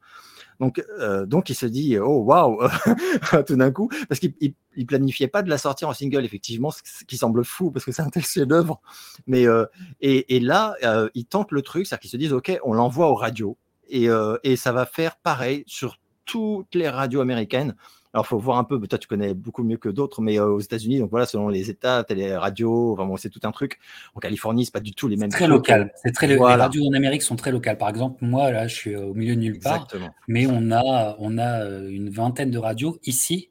Donc, 0.61 0.85
euh, 1.01 1.27
donc 1.27 1.51
il 1.51 1.55
se 1.55 1.67
dit 1.67 1.99
oh 1.99 2.23
waouh 2.23 2.61
tout 3.47 3.57
d'un 3.57 3.73
coup 3.73 3.89
parce 4.09 4.21
qu'il 4.21 4.35
il, 4.77 4.87
planifiait 4.87 5.27
pas 5.27 5.43
de 5.43 5.49
la 5.49 5.59
sortir 5.59 5.89
en 5.89 5.93
single 5.93 6.25
effectivement, 6.25 6.71
ce 6.71 7.05
qui 7.05 7.17
semble 7.17 7.45
fou 7.45 7.71
parce 7.71 7.85
que 7.85 7.93
c'est 7.93 8.03
un 8.03 8.11
tel 8.11 8.25
chef-d'œuvre. 8.25 8.81
Mais 9.27 9.47
euh, 9.47 9.65
et, 10.01 10.37
et, 10.37 10.41
là 10.41 10.77
euh, 10.85 11.09
il 11.15 11.25
tente 11.25 11.51
le 11.53 11.63
truc, 11.63 11.87
c'est-à-dire 11.87 12.01
qu'ils 12.01 12.11
se 12.11 12.17
disent 12.17 12.33
ok 12.33 12.59
on 12.65 12.75
l'envoie 12.75 13.09
aux 13.09 13.15
radios 13.15 13.57
et, 13.89 14.09
et 14.43 14.57
ça 14.57 14.73
va 14.73 14.87
faire 14.87 15.17
pareil 15.17 15.65
sur 15.67 15.99
toutes 16.25 16.75
les 16.75 16.89
radios 16.89 17.21
américaines. 17.21 17.75
Alors, 18.15 18.27
il 18.27 18.29
faut 18.29 18.39
voir 18.39 18.59
un 18.59 18.65
peu, 18.65 18.79
toi, 18.87 18.99
tu 18.99 19.09
connais 19.09 19.33
beaucoup 19.33 19.63
mieux 19.63 19.79
que 19.79 19.89
d'autres, 19.89 20.21
mais 20.21 20.39
euh, 20.39 20.49
aux 20.49 20.61
États-Unis, 20.61 20.99
donc 20.99 21.11
voilà, 21.11 21.25
selon 21.25 21.49
les 21.49 21.71
États, 21.71 22.05
tu 22.05 22.15
les 22.15 22.37
radios, 22.37 22.93
enfin, 22.93 23.07
bon, 23.07 23.17
c'est 23.17 23.31
tout 23.31 23.41
un 23.45 23.53
truc. 23.53 23.79
En 24.15 24.21
Californie, 24.21 24.67
c'est 24.67 24.73
pas 24.73 24.81
du 24.81 24.93
tout 24.93 25.09
les 25.09 25.17
mêmes. 25.17 25.31
Très 25.31 25.49
local. 25.49 25.93
C'est 25.97 26.13
très 26.13 26.27
Les 26.27 26.37
radios 26.37 26.87
en 26.87 26.93
Amérique 26.93 27.23
sont 27.23 27.37
très 27.37 27.51
locales. 27.51 27.79
Par 27.79 27.89
exemple, 27.89 28.23
moi, 28.23 28.51
là, 28.51 28.67
je 28.67 28.75
suis 28.75 28.97
au 28.97 29.15
milieu 29.15 29.35
de 29.35 29.41
nulle 29.41 29.61
part, 29.61 29.87
mais 30.29 30.47
on 30.47 30.71
a, 30.71 31.17
on 31.19 31.39
a 31.39 31.65
euh, 31.65 31.89
une 31.89 32.11
vingtaine 32.11 32.51
de 32.51 32.59
radios 32.59 32.99
ici. 33.05 33.49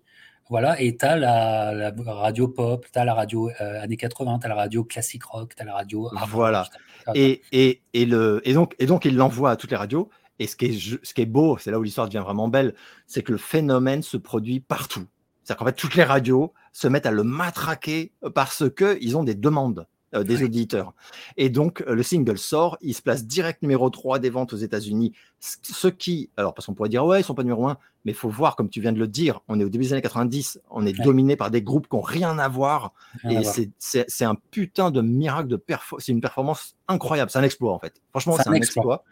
Voilà, 0.50 0.80
et 0.82 0.98
tu 0.98 1.06
as 1.06 1.16
la, 1.16 1.94
radio 2.06 2.50
pop, 2.50 2.86
tu 2.92 3.00
as 3.00 3.06
la 3.06 3.14
radio 3.14 3.50
euh, 3.62 3.82
années 3.82 3.96
80, 3.96 4.40
tu 4.40 4.46
as 4.46 4.50
la 4.50 4.56
radio 4.56 4.84
classique 4.84 5.24
rock, 5.24 5.56
tu 5.56 5.62
as 5.62 5.66
la 5.66 5.74
radio. 5.74 6.10
Voilà. 6.28 6.68
et, 7.16 7.42
et, 7.54 7.82
et, 7.94 8.06
le, 8.06 8.42
et, 8.44 8.54
donc, 8.54 8.76
et 8.78 8.86
donc, 8.86 9.06
il 9.06 9.16
l'envoie 9.16 9.52
à 9.52 9.56
toutes 9.56 9.72
les 9.72 9.78
radios. 9.78 10.10
Et 10.42 10.48
ce 10.48 10.56
qui 10.56 10.66
est, 10.66 11.00
ce 11.04 11.14
qui 11.14 11.22
est 11.22 11.28
beau, 11.28 11.60
c'est 11.60 11.70
là 11.70 11.78
où 11.78 11.84
l'histoire 11.84 12.08
devient 12.08 12.24
vraiment 12.24 12.48
belle, 12.48 12.74
c'est 13.06 13.22
que 13.22 13.32
le 13.32 13.38
phénomène 13.38 14.02
se 14.02 14.18
produit 14.18 14.60
partout. 14.60 15.06
C'est-à-dire 15.44 15.60
qu'en 15.60 15.66
fait, 15.66 15.74
toutes 15.74 15.94
les 15.94 16.04
radios 16.04 16.52
se 16.74 16.88
mettent 16.88 17.06
à 17.06 17.12
le 17.12 17.24
matraquer 17.24 18.12
parce 18.34 18.64
qu'ils 18.76 19.18
ont 19.18 19.24
des 19.24 19.36
demandes 19.36 19.86
euh, 20.16 20.24
des 20.24 20.44
auditeurs. 20.44 20.94
Et 21.38 21.50
donc, 21.50 21.84
euh, 21.88 21.94
le 21.94 22.04
single 22.04 22.38
sort, 22.38 22.78
il 22.82 22.94
se 22.94 23.02
place 23.02 23.26
direct 23.26 23.62
numéro 23.62 23.90
3 23.90 24.20
des 24.20 24.30
ventes 24.30 24.52
aux 24.52 24.58
États-Unis. 24.58 25.14
Ce 25.40 25.88
qui, 25.88 26.30
alors, 26.36 26.54
parce 26.54 26.66
qu'on 26.66 26.74
pourrait 26.74 26.90
dire, 26.90 27.06
ouais, 27.06 27.22
ils 27.22 27.24
sont 27.24 27.34
pas 27.34 27.44
numéro 27.44 27.68
1, 27.68 27.78
mais 28.04 28.12
il 28.12 28.16
faut 28.16 28.28
voir, 28.28 28.58
comme 28.58 28.68
tu 28.68 28.82
viens 28.82 28.92
de 28.92 29.00
le 29.00 29.08
dire, 29.08 29.40
on 29.48 29.58
est 29.58 29.64
au 29.64 29.70
début 29.70 29.86
des 29.86 29.94
années 29.94 30.02
90, 30.02 30.60
on 30.70 30.86
est 30.86 31.00
dominé 31.02 31.38
par 31.38 31.50
des 31.50 31.62
groupes 31.62 31.88
qui 31.88 31.96
n'ont 31.96 32.02
rien 32.02 32.40
à 32.40 32.50
voir. 32.50 32.94
et 33.30 33.44
c'est 33.78 34.26
un 34.26 34.36
putain 34.50 34.92
de 34.92 35.02
miracle 35.02 35.48
de 35.48 35.56
performance. 35.56 36.04
C'est 36.04 36.12
une 36.12 36.20
performance 36.20 36.76
incroyable. 36.90 37.32
C'est 37.32 37.40
un 37.40 37.44
exploit, 37.44 37.72
en 37.72 37.80
fait. 37.80 38.02
Franchement, 38.10 38.36
c'est 38.36 38.50
un, 38.50 38.54
exploit. 38.54 39.06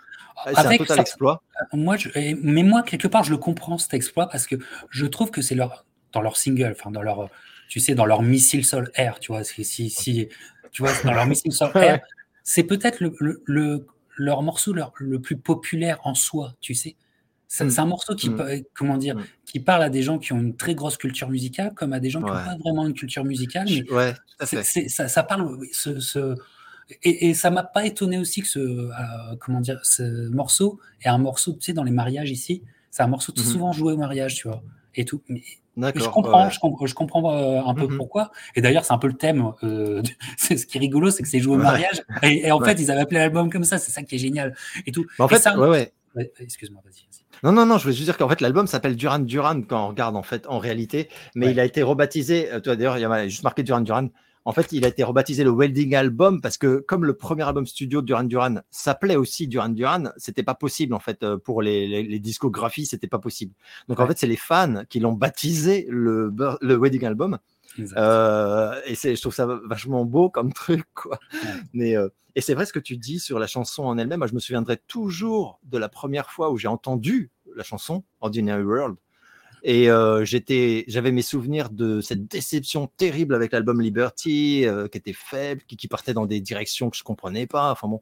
C'est 0.45 0.57
un 0.57 0.77
total 0.77 0.99
exploit. 0.99 1.41
Moi, 1.73 1.97
mais 2.41 2.63
moi, 2.63 2.83
quelque 2.83 3.07
part, 3.07 3.23
je 3.23 3.31
le 3.31 3.37
comprends 3.37 3.77
cet 3.77 3.93
exploit 3.93 4.27
parce 4.27 4.47
que 4.47 4.55
je 4.89 5.05
trouve 5.05 5.31
que 5.31 5.41
c'est 5.41 5.55
leur, 5.55 5.85
dans 6.11 6.21
leur 6.21 6.37
single, 6.37 6.75
enfin, 6.77 6.91
dans 6.91 7.01
leur, 7.01 7.29
tu 7.67 7.79
sais, 7.79 7.95
dans 7.95 8.05
leur 8.05 8.21
missile 8.21 8.65
sol-air, 8.65 9.19
tu 9.19 9.31
vois, 9.31 9.43
si, 9.43 9.63
si, 9.63 10.29
tu 10.71 10.81
vois, 10.81 10.91
dans 11.03 11.13
leur 11.13 11.25
missile 11.25 11.51
sol-air, 11.51 11.99
c'est 12.43 12.63
peut-être 12.63 12.99
le, 12.99 13.41
le, 13.45 13.85
leur 14.15 14.41
morceau 14.41 14.73
leur, 14.73 14.93
le 14.97 15.19
plus 15.19 15.37
populaire 15.37 15.99
en 16.03 16.15
soi, 16.15 16.53
tu 16.61 16.73
sais. 16.73 16.95
C'est 17.51 17.65
mm. 17.65 17.79
un 17.79 17.85
morceau 17.85 18.15
qui, 18.15 18.29
mm. 18.29 18.63
comment 18.75 18.97
dire, 18.97 19.15
mm. 19.15 19.23
qui 19.45 19.59
parle 19.59 19.81
à 19.81 19.89
des 19.89 20.03
gens 20.03 20.19
qui 20.19 20.33
ont 20.33 20.39
une 20.39 20.55
très 20.55 20.75
grosse 20.75 20.97
culture 20.97 21.29
musicale, 21.29 21.73
comme 21.73 21.93
à 21.93 21.99
des 21.99 22.09
gens 22.09 22.21
qui 22.21 22.27
n'ont 22.27 22.33
pas 22.33 22.57
vraiment 22.63 22.85
une 22.85 22.93
culture 22.93 23.25
musicale. 23.25 23.67
Mais 23.67 23.91
ouais, 23.91 24.13
ça, 24.39 25.07
ça, 25.07 25.23
parle, 25.23 25.57
ce, 25.71 25.99
ce 25.99 26.35
et, 27.03 27.29
et, 27.29 27.33
ça 27.33 27.49
m'a 27.51 27.63
pas 27.63 27.85
étonné 27.85 28.17
aussi 28.17 28.41
que 28.41 28.47
ce, 28.47 28.59
euh, 28.59 29.35
comment 29.39 29.59
dire, 29.59 29.79
ce 29.83 30.29
morceau 30.29 30.79
est 31.01 31.09
un 31.09 31.17
morceau, 31.17 31.53
tu 31.53 31.61
sais, 31.61 31.73
dans 31.73 31.83
les 31.83 31.91
mariages 31.91 32.31
ici, 32.31 32.63
c'est 32.91 33.03
un 33.03 33.07
morceau 33.07 33.31
mmh 33.31 33.41
souvent 33.41 33.71
joué 33.71 33.93
au 33.93 33.97
mariage, 33.97 34.35
tu 34.35 34.47
vois, 34.47 34.63
et 34.95 35.05
tout. 35.05 35.21
Mais, 35.29 35.41
je 35.95 36.09
comprends, 36.09 36.49
je 36.49 36.59
comprends, 36.59 36.85
je 36.85 36.93
comprends 36.93 37.31
euh, 37.31 37.61
un 37.63 37.73
peu 37.73 37.87
mmh 37.87 37.97
pourquoi. 37.97 38.31
Et 38.55 38.61
d'ailleurs, 38.61 38.83
c'est 38.85 38.93
un 38.93 38.97
peu 38.97 39.07
le 39.07 39.13
thème. 39.13 39.51
Euh, 39.63 40.01
ce 40.37 40.53
qui 40.53 40.77
est 40.77 40.81
rigolo, 40.81 41.09
c'est 41.11 41.23
que 41.23 41.29
c'est 41.29 41.39
joué 41.39 41.55
au 41.55 41.59
mariage. 41.59 42.01
Et, 42.23 42.51
en 42.51 42.59
fait, 42.59 42.79
ils 42.79 42.91
avaient 42.91 43.01
appelé 43.01 43.19
l'album 43.19 43.49
comme 43.49 43.63
ça. 43.63 43.77
C'est 43.77 43.91
ça 43.91 44.01
qui 44.01 44.15
est 44.15 44.19
génial. 44.19 44.55
Et 44.85 44.91
tout. 44.91 45.05
en 45.19 45.27
fait, 45.27 45.45
ouais, 45.57 45.93
ouais. 46.15 46.33
Excuse-moi, 46.39 46.81
vas-y. 46.83 47.05
non, 47.43 47.51
non, 47.53 47.65
non, 47.65 47.77
je 47.77 47.83
voulais 47.83 47.95
juste 47.95 48.07
dire 48.07 48.17
qu'en 48.17 48.27
fait, 48.27 48.41
l'album 48.41 48.67
s'appelle 48.67 48.95
Duran 48.95 49.19
Duran 49.19 49.61
quand 49.61 49.85
on 49.85 49.87
regarde 49.89 50.15
en 50.15 50.23
fait 50.23 50.47
en 50.47 50.57
réalité, 50.57 51.07
mais 51.35 51.51
il 51.51 51.59
a 51.59 51.65
été 51.65 51.83
rebaptisé. 51.83 52.49
Toi, 52.63 52.75
d'ailleurs, 52.75 52.97
il 52.97 53.01
y 53.01 53.05
a 53.05 53.27
juste 53.27 53.43
marqué 53.43 53.63
Duran 53.63 53.81
Duran. 53.81 54.09
En 54.49 54.51
fait, 54.51 54.71
il 54.71 54.83
a 54.83 54.87
été 54.87 55.03
rebaptisé 55.03 55.43
le 55.43 55.51
Welding 55.51 55.93
Album 55.93 56.41
parce 56.41 56.57
que 56.57 56.79
comme 56.87 57.05
le 57.05 57.13
premier 57.13 57.43
album 57.43 57.67
studio 57.67 58.01
de 58.01 58.07
Duran 58.07 58.23
Duran 58.23 58.55
s'appelait 58.71 59.15
aussi 59.15 59.47
Duran 59.47 59.69
Duran, 59.69 60.05
c'était 60.17 60.41
pas 60.41 60.55
possible 60.55 60.95
en 60.95 60.99
fait 60.99 61.21
euh, 61.21 61.37
pour 61.37 61.61
les, 61.61 62.01
les, 62.01 62.19
discographies, 62.19 62.87
c'était 62.87 63.05
pas 63.05 63.19
possible. 63.19 63.53
Donc 63.89 63.99
en 63.99 64.07
fait, 64.07 64.17
c'est 64.17 64.25
les 64.25 64.35
fans 64.35 64.85
qui 64.89 64.99
l'ont 64.99 65.13
baptisé 65.13 65.85
le, 65.87 66.33
le 66.61 66.75
Wedding 66.77 67.05
Album. 67.05 67.37
Euh, 67.95 68.73
et 68.87 68.95
c'est, 68.95 69.15
je 69.15 69.21
trouve 69.21 69.35
ça 69.35 69.45
vachement 69.45 70.03
beau 70.03 70.31
comme 70.31 70.51
truc, 70.51 70.83
quoi. 70.95 71.19
Mais 71.73 71.95
euh, 71.95 72.09
et 72.33 72.41
c'est 72.41 72.55
vrai 72.55 72.65
ce 72.65 72.73
que 72.73 72.79
tu 72.79 72.97
dis 72.97 73.19
sur 73.19 73.37
la 73.37 73.45
chanson 73.45 73.83
en 73.83 73.99
elle-même. 73.99 74.17
Moi, 74.17 74.27
je 74.27 74.33
me 74.33 74.39
souviendrai 74.39 74.77
toujours 74.87 75.59
de 75.63 75.77
la 75.77 75.89
première 75.89 76.31
fois 76.31 76.49
où 76.49 76.57
j'ai 76.57 76.67
entendu 76.67 77.29
la 77.55 77.61
chanson 77.61 78.03
Ordinary 78.19 78.63
World 78.63 78.95
et 79.63 79.89
euh, 79.89 80.23
j'étais, 80.23 80.85
j'avais 80.87 81.11
mes 81.11 81.21
souvenirs 81.21 81.69
de 81.69 82.01
cette 82.01 82.27
déception 82.27 82.87
terrible 82.97 83.35
avec 83.35 83.51
l'album 83.51 83.81
Liberty, 83.81 84.65
euh, 84.65 84.87
qui 84.87 84.97
était 84.97 85.13
faible, 85.13 85.61
qui, 85.67 85.87
partait 85.87 86.13
dans 86.13 86.25
des 86.25 86.39
directions 86.39 86.89
que 86.89 86.97
je 86.97 87.03
comprenais 87.03 87.47
pas. 87.47 87.71
Enfin 87.71 87.87
bon. 87.87 88.01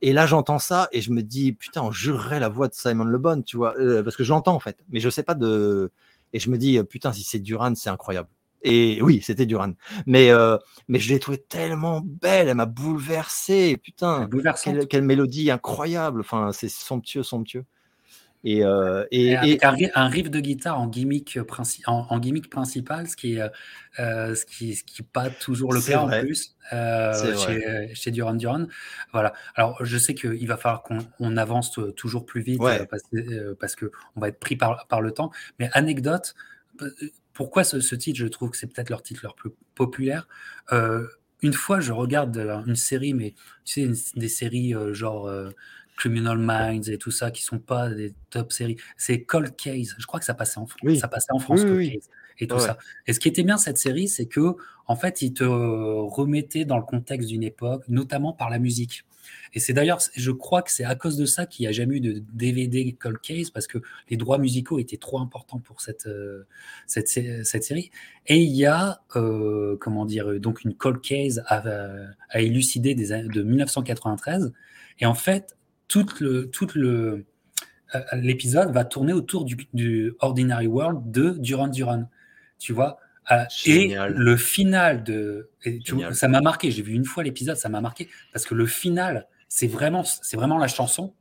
Et 0.00 0.12
là, 0.12 0.26
j'entends 0.26 0.58
ça 0.58 0.88
et 0.92 1.00
je 1.00 1.10
me 1.10 1.22
dis, 1.22 1.52
putain, 1.52 1.82
on 1.82 1.92
jurerait 1.92 2.40
la 2.40 2.48
voix 2.48 2.68
de 2.68 2.74
Simon 2.74 3.04
Le 3.04 3.18
Bon, 3.18 3.42
tu 3.42 3.56
vois, 3.56 3.74
euh, 3.78 4.02
parce 4.02 4.16
que 4.16 4.24
j'entends 4.24 4.54
en 4.54 4.60
fait, 4.60 4.78
mais 4.90 5.00
je 5.00 5.10
sais 5.10 5.22
pas 5.22 5.34
de. 5.34 5.90
Et 6.32 6.38
je 6.38 6.50
me 6.50 6.56
dis, 6.58 6.82
putain, 6.84 7.12
si 7.12 7.22
c'est 7.24 7.40
Duran, 7.40 7.74
c'est 7.74 7.90
incroyable. 7.90 8.28
Et 8.62 9.00
oui, 9.02 9.20
c'était 9.22 9.44
Duran. 9.44 9.72
Mais, 10.06 10.30
mais 10.88 10.98
je 10.98 11.12
l'ai 11.12 11.18
trouvée 11.18 11.38
tellement 11.38 12.00
belle, 12.00 12.48
elle 12.48 12.54
m'a 12.54 12.64
bouleversé. 12.64 13.76
Putain, 13.76 14.28
quelle, 14.62 14.86
quelle, 14.86 15.02
mélodie 15.02 15.50
incroyable. 15.50 16.20
Enfin, 16.20 16.52
c'est 16.52 16.70
somptueux, 16.70 17.22
somptueux. 17.22 17.64
Et, 18.44 18.64
euh, 18.64 19.04
et, 19.12 19.36
un, 19.36 20.08
riff 20.08 20.28
de 20.28 20.40
guitare 20.40 20.80
en 20.80 20.88
gimmick, 20.88 21.38
en, 21.86 22.18
gimmick 22.18 22.50
principal, 22.50 23.08
ce 23.08 23.14
qui 23.14 23.36
est 23.36 23.50
euh, 24.00 24.34
ce 24.34 24.44
qui, 24.44 24.74
ce 24.74 24.82
qui 24.82 25.02
pas 25.02 25.30
toujours 25.30 25.72
le 25.72 25.80
cas 25.80 26.00
en 26.00 26.08
plus 26.08 26.56
euh, 26.72 27.36
chez, 27.36 27.94
chez, 27.94 28.10
Duran 28.10 28.34
Duran. 28.34 28.66
Voilà. 29.12 29.32
Alors 29.54 29.84
je 29.84 29.96
sais 29.96 30.14
qu'il 30.14 30.46
va 30.48 30.56
falloir 30.56 30.82
qu'on 30.82 31.36
avance 31.36 31.78
toujours 31.96 32.26
plus 32.26 32.42
vite 32.42 32.60
parce, 32.90 33.02
parce 33.60 33.76
que 33.76 33.92
on 34.16 34.20
va 34.20 34.28
être 34.28 34.40
pris 34.40 34.56
par, 34.56 34.88
par 34.88 35.00
le 35.00 35.12
temps. 35.12 35.30
Mais 35.60 35.70
anecdote, 35.72 36.34
pourquoi 37.34 37.62
ce, 37.62 37.80
ce 37.80 37.94
titre 37.94 38.18
Je 38.18 38.26
trouve 38.26 38.50
que 38.50 38.56
c'est 38.56 38.66
peut-être 38.66 38.90
leur 38.90 39.04
titre 39.04 39.20
leur 39.22 39.36
plus 39.36 39.50
populaire. 39.76 40.26
une 40.72 41.52
fois, 41.52 41.78
je 41.78 41.92
regarde 41.92 42.36
une 42.66 42.74
série, 42.76 43.14
mais 43.14 43.34
tu 43.64 43.86
sais, 43.86 44.12
des 44.16 44.28
séries 44.28 44.74
genre 44.90 45.30
Criminal 46.02 46.36
Minds 46.36 46.90
et 46.90 46.98
tout 46.98 47.12
ça, 47.12 47.30
qui 47.30 47.44
sont 47.44 47.60
pas 47.60 47.88
des 47.88 48.12
top 48.30 48.50
séries. 48.50 48.76
C'est 48.96 49.22
Cold 49.22 49.54
Case. 49.54 49.94
Je 49.98 50.06
crois 50.06 50.18
que 50.18 50.26
ça 50.26 50.34
passait 50.34 50.58
en 50.58 50.66
France. 50.66 50.98
Ça 50.98 51.06
passait 51.06 51.30
en 51.30 51.38
France, 51.38 51.62
Cold 51.62 51.92
Case 51.92 52.08
et 52.40 52.48
tout 52.48 52.58
ça. 52.58 52.76
Et 53.06 53.12
ce 53.12 53.20
qui 53.20 53.28
était 53.28 53.44
bien 53.44 53.56
cette 53.56 53.78
série, 53.78 54.08
c'est 54.08 54.26
que 54.26 54.56
en 54.88 54.96
fait, 54.96 55.22
il 55.22 55.32
te 55.32 55.44
remettait 55.44 56.64
dans 56.64 56.76
le 56.76 56.82
contexte 56.82 57.28
d'une 57.28 57.44
époque, 57.44 57.84
notamment 57.88 58.32
par 58.32 58.50
la 58.50 58.58
musique. 58.58 59.04
Et 59.52 59.60
c'est 59.60 59.72
d'ailleurs, 59.72 60.00
je 60.16 60.32
crois 60.32 60.62
que 60.62 60.72
c'est 60.72 60.82
à 60.82 60.96
cause 60.96 61.16
de 61.16 61.24
ça 61.24 61.46
qu'il 61.46 61.62
n'y 61.62 61.68
a 61.68 61.72
jamais 61.72 61.98
eu 61.98 62.00
de 62.00 62.20
DVD 62.32 62.96
Cold 62.98 63.20
Case, 63.20 63.50
parce 63.50 63.68
que 63.68 63.78
les 64.10 64.16
droits 64.16 64.38
musicaux 64.38 64.80
étaient 64.80 64.96
trop 64.96 65.20
importants 65.20 65.60
pour 65.60 65.82
cette, 65.82 66.06
euh, 66.08 66.48
cette, 66.88 67.08
cette, 67.08 67.62
série. 67.62 67.92
Et 68.26 68.38
il 68.38 68.50
y 68.50 68.66
a, 68.66 69.02
euh, 69.14 69.76
comment 69.80 70.04
dire, 70.04 70.40
donc 70.40 70.64
une 70.64 70.74
Cold 70.74 71.00
Case 71.00 71.44
à, 71.46 71.62
à 72.30 72.40
élucider 72.40 72.96
des, 72.96 73.22
de 73.22 73.42
1993. 73.42 74.52
Et 74.98 75.06
en 75.06 75.14
fait, 75.14 75.56
tout 75.92 76.06
le, 76.20 76.48
tout 76.50 76.68
le, 76.74 77.26
euh, 77.94 78.00
l'épisode 78.14 78.72
va 78.72 78.84
tourner 78.86 79.12
autour 79.12 79.44
du, 79.44 80.14
Ordinary 80.20 80.66
World 80.66 81.10
de 81.10 81.30
Duran 81.38 81.68
Duran. 81.68 82.08
Tu 82.58 82.72
vois 82.72 82.98
euh, 83.30 83.44
Et 83.66 83.94
le 84.08 84.36
final 84.38 85.04
de. 85.04 85.50
ça 86.12 86.28
m'a 86.28 86.40
marqué. 86.40 86.70
J'ai 86.70 86.82
vu 86.82 86.94
une 86.94 87.04
fois 87.04 87.22
l'épisode, 87.22 87.56
ça 87.56 87.68
m'a 87.68 87.82
marqué. 87.82 88.08
Parce 88.32 88.46
que 88.46 88.54
le 88.54 88.66
final, 88.66 89.26
c'est 89.48 89.66
vraiment, 89.66 90.02
c'est 90.02 90.36
vraiment 90.36 90.56
la 90.56 90.68
chanson. 90.68 91.12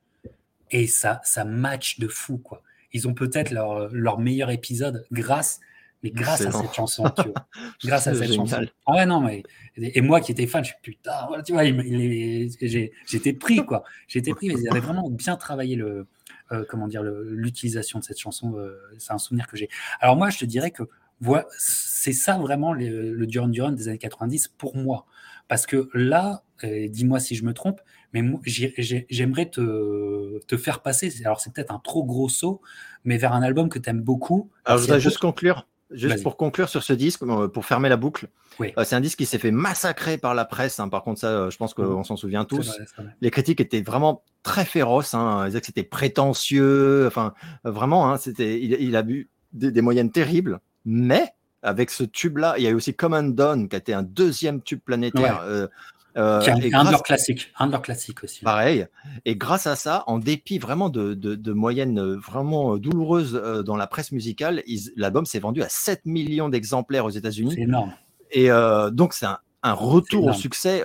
Et 0.70 0.88
ça, 0.88 1.20
ça 1.26 1.44
match 1.44 2.00
de 2.00 2.08
fou, 2.08 2.38
quoi. 2.38 2.64
Ils 2.94 3.10
ont 3.10 3.14
peut-être 3.14 3.52
leur, 3.52 3.90
leur 3.90 4.20
meilleur 4.20 4.52
épisode 4.52 5.06
grâce 5.12 5.60
mais 6.04 6.12
grâce 6.12 6.42
à 6.42 6.52
cette 6.52 6.74
chanson, 6.74 7.04
tu 7.16 7.24
vois. 7.24 7.48
grâce 7.84 8.08
à 8.08 8.16
cette 8.16 8.34
chanson. 8.34 8.62
Ah 8.86 8.96
ouais, 8.96 9.06
non, 9.06 9.22
mais. 9.22 9.44
Et 9.78 10.02
moi 10.02 10.20
qui 10.22 10.32
étais 10.32 10.48
fan, 10.48 10.64
je 10.64 10.70
suis 10.70 10.80
putain, 10.82 11.28
tu 11.46 11.54
vois, 11.54 11.64
j'étais 11.64 13.34
pris, 13.34 13.66
quoi. 13.66 13.84
J'étais 14.08 14.32
pris, 14.32 14.48
mais 14.48 14.56
ils 14.60 14.70
avaient 14.70 14.80
vraiment 14.80 15.10
bien 15.10 15.36
travaillé 15.36 15.76
le. 15.76 16.08
Euh, 16.52 16.66
comment 16.68 16.88
dire, 16.88 17.02
l'utilisation 17.04 18.00
de 18.00 18.04
cette 18.04 18.20
chanson. 18.20 18.58
Euh, 18.58 18.78
c'est 18.98 19.14
un 19.14 19.18
souvenir 19.18 19.48
que 19.48 19.56
j'ai. 19.56 19.70
Alors, 20.02 20.18
moi, 20.18 20.30
je 20.30 20.38
te 20.38 20.46
dirais 20.46 20.72
que 20.72 20.84
voilà, 21.22 21.46
c'est 21.58 22.14
ça 22.14 22.38
vraiment 22.38 22.74
le, 22.74 23.14
le 23.14 23.28
Duran 23.28 23.48
Duran 23.48 23.72
des 23.72 23.88
années 23.88 23.98
90 23.98 24.50
pour 24.58 24.76
moi. 24.76 25.06
Parce 25.48 25.66
que 25.66 25.90
là, 25.94 26.44
dis-moi 26.64 27.20
si 27.20 27.36
je 27.36 27.44
me 27.44 27.54
trompe, 27.54 27.82
mais 28.14 28.24
j'aimerais 28.46 29.50
te, 29.50 30.40
te, 30.46 30.58
faire 30.58 30.82
passer, 30.82 31.12
alors 31.26 31.40
c'est 31.40 31.54
peut-être 31.54 31.72
un 31.72 31.80
trop 31.80 32.04
gros 32.04 32.30
saut, 32.30 32.62
mais 33.04 33.18
vers 33.18 33.34
un 33.34 33.42
album 33.42 33.70
que 33.70 33.80
tu 33.80 33.90
aimes 33.90 34.02
beaucoup. 34.02 34.50
Alors 34.66 34.80
je 34.80 34.84
voudrais 34.84 35.00
juste 35.00 35.18
conclure 35.18 35.68
Juste 35.92 36.24
pour 36.24 36.38
conclure 36.38 36.70
sur 36.70 36.84
ce 36.84 36.94
disque, 36.94 37.24
euh, 37.24 37.48
pour 37.48 37.66
fermer 37.66 37.90
la 37.90 37.98
boucle, 37.98 38.30
euh, 38.62 38.84
c'est 38.84 38.96
un 38.96 39.02
disque 39.02 39.18
qui 39.18 39.26
s'est 39.26 39.38
fait 39.38 39.52
massacrer 39.52 40.18
par 40.18 40.34
la 40.34 40.46
presse. 40.46 40.80
Hein. 40.80 40.90
Par 40.90 41.04
contre, 41.04 41.20
ça, 41.20 41.28
euh, 41.28 41.50
je 41.50 41.58
pense 41.58 41.74
qu'on 41.74 42.00
mmh. 42.00 42.04
s'en 42.04 42.16
souvient 42.16 42.46
tous. 42.46 42.80
Les 43.22 43.32
critiques 43.32 43.62
étaient 43.62 43.82
vraiment 43.82 44.24
très 44.44 44.66
féroces. 44.66 45.14
Hein. 45.14 45.44
Ils 45.44 45.48
disaient 45.48 45.60
que 45.60 45.66
c'était 45.66 45.84
prétentieux. 45.84 47.06
Enfin, 47.08 47.34
vraiment, 47.64 48.12
hein, 48.12 48.18
c'était, 48.18 48.62
il, 48.62 48.96
a 48.96 49.02
bu 49.02 49.30
des, 49.54 49.82
moyennes 49.82 50.12
terribles. 50.12 50.60
Mais 50.86 51.34
avec 51.62 51.92
ce 51.92 52.04
tube-là, 52.04 52.56
il 52.58 52.64
y 52.64 52.68
a 52.68 52.72
eu 52.72 52.76
aussi 52.76 52.94
Come 52.94 53.14
and 53.14 53.24
Done, 53.30 53.70
qui 53.70 53.76
a 53.76 53.80
été 53.80 53.94
un 53.94 54.04
deuxième 54.04 54.62
tube 54.62 54.80
planétaire. 54.84 55.42
Euh, 55.44 55.68
et 56.16 56.74
un 56.74 56.84
de 56.86 56.92
leurs 56.92 57.04
classiques, 57.04 57.52
un 57.58 57.68
de 57.68 57.72
leurs 57.72 57.82
classiques 57.82 58.24
aussi. 58.24 58.44
Pareil. 58.44 58.88
Et 59.26 59.36
grâce 59.36 59.68
à 59.68 59.76
ça, 59.76 60.04
en 60.08 60.18
dépit 60.18 60.60
vraiment 60.60 60.90
de, 60.90 61.14
de, 61.14 61.54
moyennes 61.54 62.16
vraiment 62.16 62.78
douloureuses 62.78 63.34
dans 63.66 63.78
la 63.78 63.88
presse 63.88 64.12
musicale, 64.12 64.64
l'album 64.96 65.26
s'est 65.26 65.40
vendu 65.40 65.62
à 65.64 65.70
7 65.70 66.06
millions 66.06 66.50
d'exemplaires 66.50 67.06
aux 67.06 67.10
États-Unis. 67.10 67.54
C'est 67.56 67.62
énorme. 67.62 67.94
Et 68.32 68.50
donc, 68.92 69.14
c'est 69.14 69.26
un, 69.26 69.40
un, 69.64 69.74
retour 69.74 70.26
au 70.26 70.34
succès. 70.34 70.84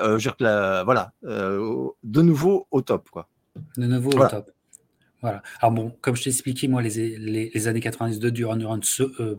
voilà, 0.85 1.12
de 1.22 2.22
nouveau 2.22 2.66
au 2.70 2.83
top. 2.83 3.09
Quoi. 3.11 3.29
De 3.77 3.87
nouveau 3.87 4.11
au 4.11 4.29
top. 4.29 4.51
Voilà. 5.22 5.43
Alors 5.61 5.72
bon, 5.72 5.93
comme 6.03 6.14
je 6.14 6.24
t'ai 6.24 6.31
expliqué, 6.31 6.68
moi, 6.68 6.83
les, 6.83 7.16
les, 7.18 7.68
années 7.68 7.81
90 7.81 8.20
de 8.20 8.31
Duran 8.31 8.57
Duran, 8.57 8.79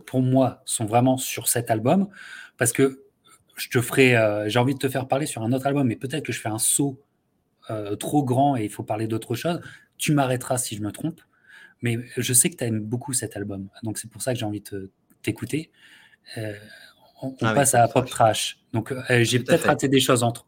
pour 0.06 0.22
moi, 0.22 0.60
sont 0.64 0.86
vraiment 0.86 1.16
sur 1.16 1.48
cet 1.48 1.70
album, 1.70 2.08
parce 2.56 2.72
que 2.72 3.04
je 3.58 3.70
te 3.70 3.80
ferai, 3.80 4.16
euh, 4.16 4.48
j'ai 4.48 4.58
envie 4.58 4.74
de 4.74 4.78
te 4.78 4.88
faire 4.88 5.08
parler 5.08 5.26
sur 5.26 5.42
un 5.42 5.52
autre 5.52 5.66
album, 5.66 5.86
mais 5.86 5.96
peut-être 5.96 6.24
que 6.24 6.32
je 6.32 6.40
fais 6.40 6.48
un 6.48 6.58
saut 6.58 7.00
euh, 7.70 7.96
trop 7.96 8.24
grand 8.24 8.56
et 8.56 8.64
il 8.64 8.70
faut 8.70 8.82
parler 8.82 9.06
d'autre 9.06 9.34
chose. 9.34 9.60
Tu 9.96 10.12
m'arrêteras 10.12 10.58
si 10.58 10.76
je 10.76 10.82
me 10.82 10.92
trompe, 10.92 11.20
mais 11.82 11.98
je 12.16 12.32
sais 12.32 12.50
que 12.50 12.56
tu 12.56 12.64
aimes 12.64 12.80
beaucoup 12.80 13.12
cet 13.12 13.36
album, 13.36 13.68
donc 13.82 13.98
c'est 13.98 14.10
pour 14.10 14.22
ça 14.22 14.32
que 14.32 14.38
j'ai 14.38 14.46
envie 14.46 14.62
de 14.62 14.90
t'écouter. 15.22 15.70
Euh, 16.36 16.54
on, 17.22 17.34
ah 17.42 17.54
passe 17.54 17.74
à 17.74 17.86
Pop 17.88 18.08
Trash. 18.08 18.58
Donc 18.72 18.94
j'ai 19.08 19.38
peut-être 19.40 19.66
raté 19.66 19.88
des 19.88 20.00
choses 20.00 20.22
entre, 20.22 20.44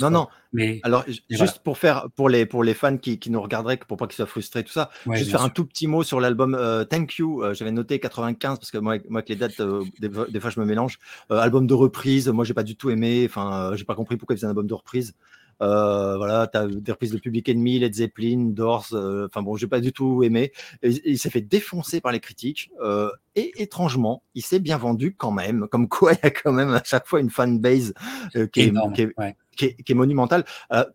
non, 0.00 0.10
non. 0.10 0.26
Mais 0.52 0.80
alors, 0.84 1.04
juste 1.28 1.58
pour 1.58 1.78
faire 1.78 2.06
pour 2.14 2.28
les 2.28 2.46
pour 2.46 2.62
les 2.62 2.74
fans 2.74 2.96
qui, 2.96 3.18
qui 3.18 3.30
nous 3.30 3.42
regarderaient, 3.42 3.76
pour 3.76 3.96
pas 3.96 4.06
qu'ils 4.06 4.16
soient 4.16 4.26
frustrés, 4.26 4.62
tout 4.62 4.72
ça, 4.72 4.90
juste 5.12 5.30
faire 5.30 5.42
un 5.42 5.48
tout 5.48 5.64
petit 5.64 5.88
mot 5.88 6.04
sur 6.04 6.20
l'album 6.20 6.54
euh, 6.54 6.84
Thank 6.84 7.16
You. 7.16 7.42
Euh, 7.42 7.54
j'avais 7.54 7.72
noté 7.72 7.98
95 7.98 8.58
parce 8.58 8.70
que 8.70 8.78
moi, 8.78 8.98
moi 9.08 9.18
avec 9.18 9.28
les 9.30 9.36
dates, 9.36 9.58
euh, 9.60 9.84
des, 9.98 10.40
fois 10.40 10.50
je 10.50 10.60
me 10.60 10.64
mélange. 10.64 10.98
album 11.28 11.66
de 11.66 11.74
reprise, 11.74 12.28
moi 12.28 12.44
j'ai 12.44 12.54
pas 12.54 12.62
du 12.62 12.76
tout 12.76 12.90
aimé. 12.90 13.24
Enfin, 13.28 13.72
j'ai 13.74 13.84
pas 13.84 13.96
compris 13.96 14.16
pourquoi 14.16 14.34
ils 14.34 14.38
faisaient 14.38 14.46
un 14.46 14.50
album 14.50 14.68
de 14.68 14.74
reprise. 14.74 15.14
Euh, 15.62 16.16
voilà, 16.16 16.46
tu 16.46 16.58
as 16.58 16.66
des 16.66 16.92
reprises 16.92 17.12
de 17.12 17.18
Public 17.18 17.48
Enemy, 17.48 17.78
Led 17.78 17.94
Zeppelin, 17.94 18.50
Doors. 18.50 18.88
Euh, 18.92 19.26
enfin 19.28 19.42
bon, 19.42 19.56
j'ai 19.56 19.66
pas 19.66 19.80
du 19.80 19.92
tout 19.92 20.22
aimé. 20.22 20.52
il 20.82 21.18
s'est 21.18 21.30
fait 21.30 21.40
défoncer 21.40 22.00
par 22.00 22.12
les 22.12 22.20
critiques. 22.20 22.70
Euh, 22.82 23.10
et 23.36 23.50
étrangement, 23.62 24.22
il 24.34 24.42
s'est 24.42 24.60
bien 24.60 24.78
vendu 24.78 25.14
quand 25.16 25.32
même. 25.32 25.66
Comme 25.68 25.88
quoi, 25.88 26.12
il 26.12 26.18
y 26.22 26.26
a 26.26 26.30
quand 26.30 26.52
même 26.52 26.70
à 26.70 26.82
chaque 26.84 27.06
fois 27.06 27.20
une 27.20 27.30
fanbase 27.30 27.94
qui, 28.32 28.38
est, 28.60 28.72
qui, 28.92 29.02
est, 29.02 29.76
qui, 29.82 29.92
est, 29.92 29.94
monumentale. 29.94 30.44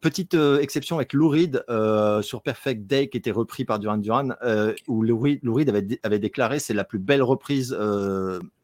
petite 0.02 0.36
exception 0.62 0.98
avec 0.98 1.14
Lou 1.14 1.30
Reed 1.30 1.64
sur 2.22 2.42
Perfect 2.42 2.86
Day, 2.86 3.10
qui 3.10 3.18
était 3.18 3.32
repris 3.32 3.66
par 3.66 3.80
Duran 3.80 3.98
Duran, 3.98 4.30
où 4.88 5.04
Lou 5.04 5.20
Reed, 5.20 5.70
avait, 5.70 6.00
avait, 6.04 6.20
déclaré 6.20 6.60
c'est 6.60 6.74
la 6.74 6.86
plus 6.86 7.00
belle 7.00 7.24
reprise 7.24 7.78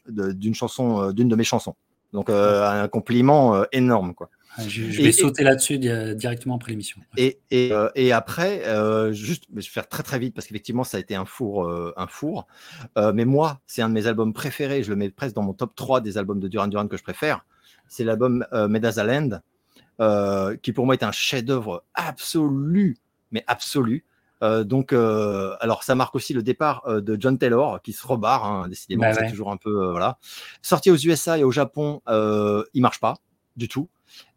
d'une 0.08 0.56
chanson, 0.56 1.12
d'une 1.12 1.28
de 1.28 1.36
mes 1.36 1.44
chansons. 1.44 1.76
Donc 2.14 2.30
un 2.30 2.88
compliment 2.88 3.66
énorme, 3.74 4.14
quoi. 4.14 4.30
Je, 4.68 5.02
vais 5.02 5.12
sauter 5.12 5.44
là-dessus 5.44 5.78
directement 5.80 6.56
après 6.56 6.72
l'émission. 6.72 7.02
Et, 7.18 7.40
et, 7.52 7.72
euh, 7.72 7.90
et, 7.96 8.12
après, 8.12 8.66
euh, 8.66 9.12
juste, 9.12 9.46
je 9.50 9.56
vais 9.56 9.62
faire 9.62 9.88
très 9.88 10.04
très 10.04 10.20
vite 10.20 10.34
parce 10.34 10.48
qu'effectivement, 10.48 10.84
ça 10.84 10.98
a 10.98 11.00
été 11.00 11.16
un 11.16 11.26
four. 11.26 11.68
Euh, 11.68 11.94
un 11.98 12.08
four. 12.08 12.48
mais 13.14 13.26
moi, 13.26 13.60
c'est 13.68 13.82
un 13.82 13.90
de 13.90 13.94
mes 13.94 14.08
albums 14.08 14.34
préférés. 14.34 14.84
Je 14.84 14.90
le 14.90 14.96
mets 14.96 15.10
presque 15.10 15.36
dans 15.36 15.44
mon 15.44 15.54
top 15.54 15.76
3 15.76 16.02
des 16.02 16.18
albums 16.18 16.40
de 16.40 16.48
Duran 16.48 16.68
Duran 16.68 16.88
que 16.88 16.98
je 16.98 17.04
préfère. 17.04 17.46
C'est 17.88 18.04
l'album 18.04 18.46
Medazaland, 18.52 19.42
qui 20.62 20.72
pour 20.72 20.86
moi 20.86 20.96
est 20.96 21.04
un 21.04 21.12
chef-d'œuvre 21.12 21.84
absolu, 21.94 22.98
mais 23.32 23.44
absolu. 23.48 24.06
donc, 24.42 24.94
alors 24.94 25.84
ça 25.84 25.96
marque 25.96 26.16
aussi 26.16 26.34
le 26.34 26.44
départ 26.44 26.84
de 26.88 27.18
John 27.20 27.38
Taylor 27.38 27.82
qui 27.82 27.94
se 27.94 28.06
rebarre, 28.06 28.46
hein, 28.46 28.68
décidément, 28.68 29.04
bah 29.04 29.14
c'est 29.14 29.30
toujours 29.30 29.52
un 29.52 29.58
peu 29.58 29.90
voilà. 29.92 30.18
Sorti 30.62 30.92
aux 30.92 30.98
USA 30.98 31.38
et 31.38 31.44
au 31.44 31.52
Japon, 31.52 32.02
il 32.08 32.82
marche 32.82 33.00
pas 33.00 33.16
du 33.56 33.68
tout. 33.68 33.90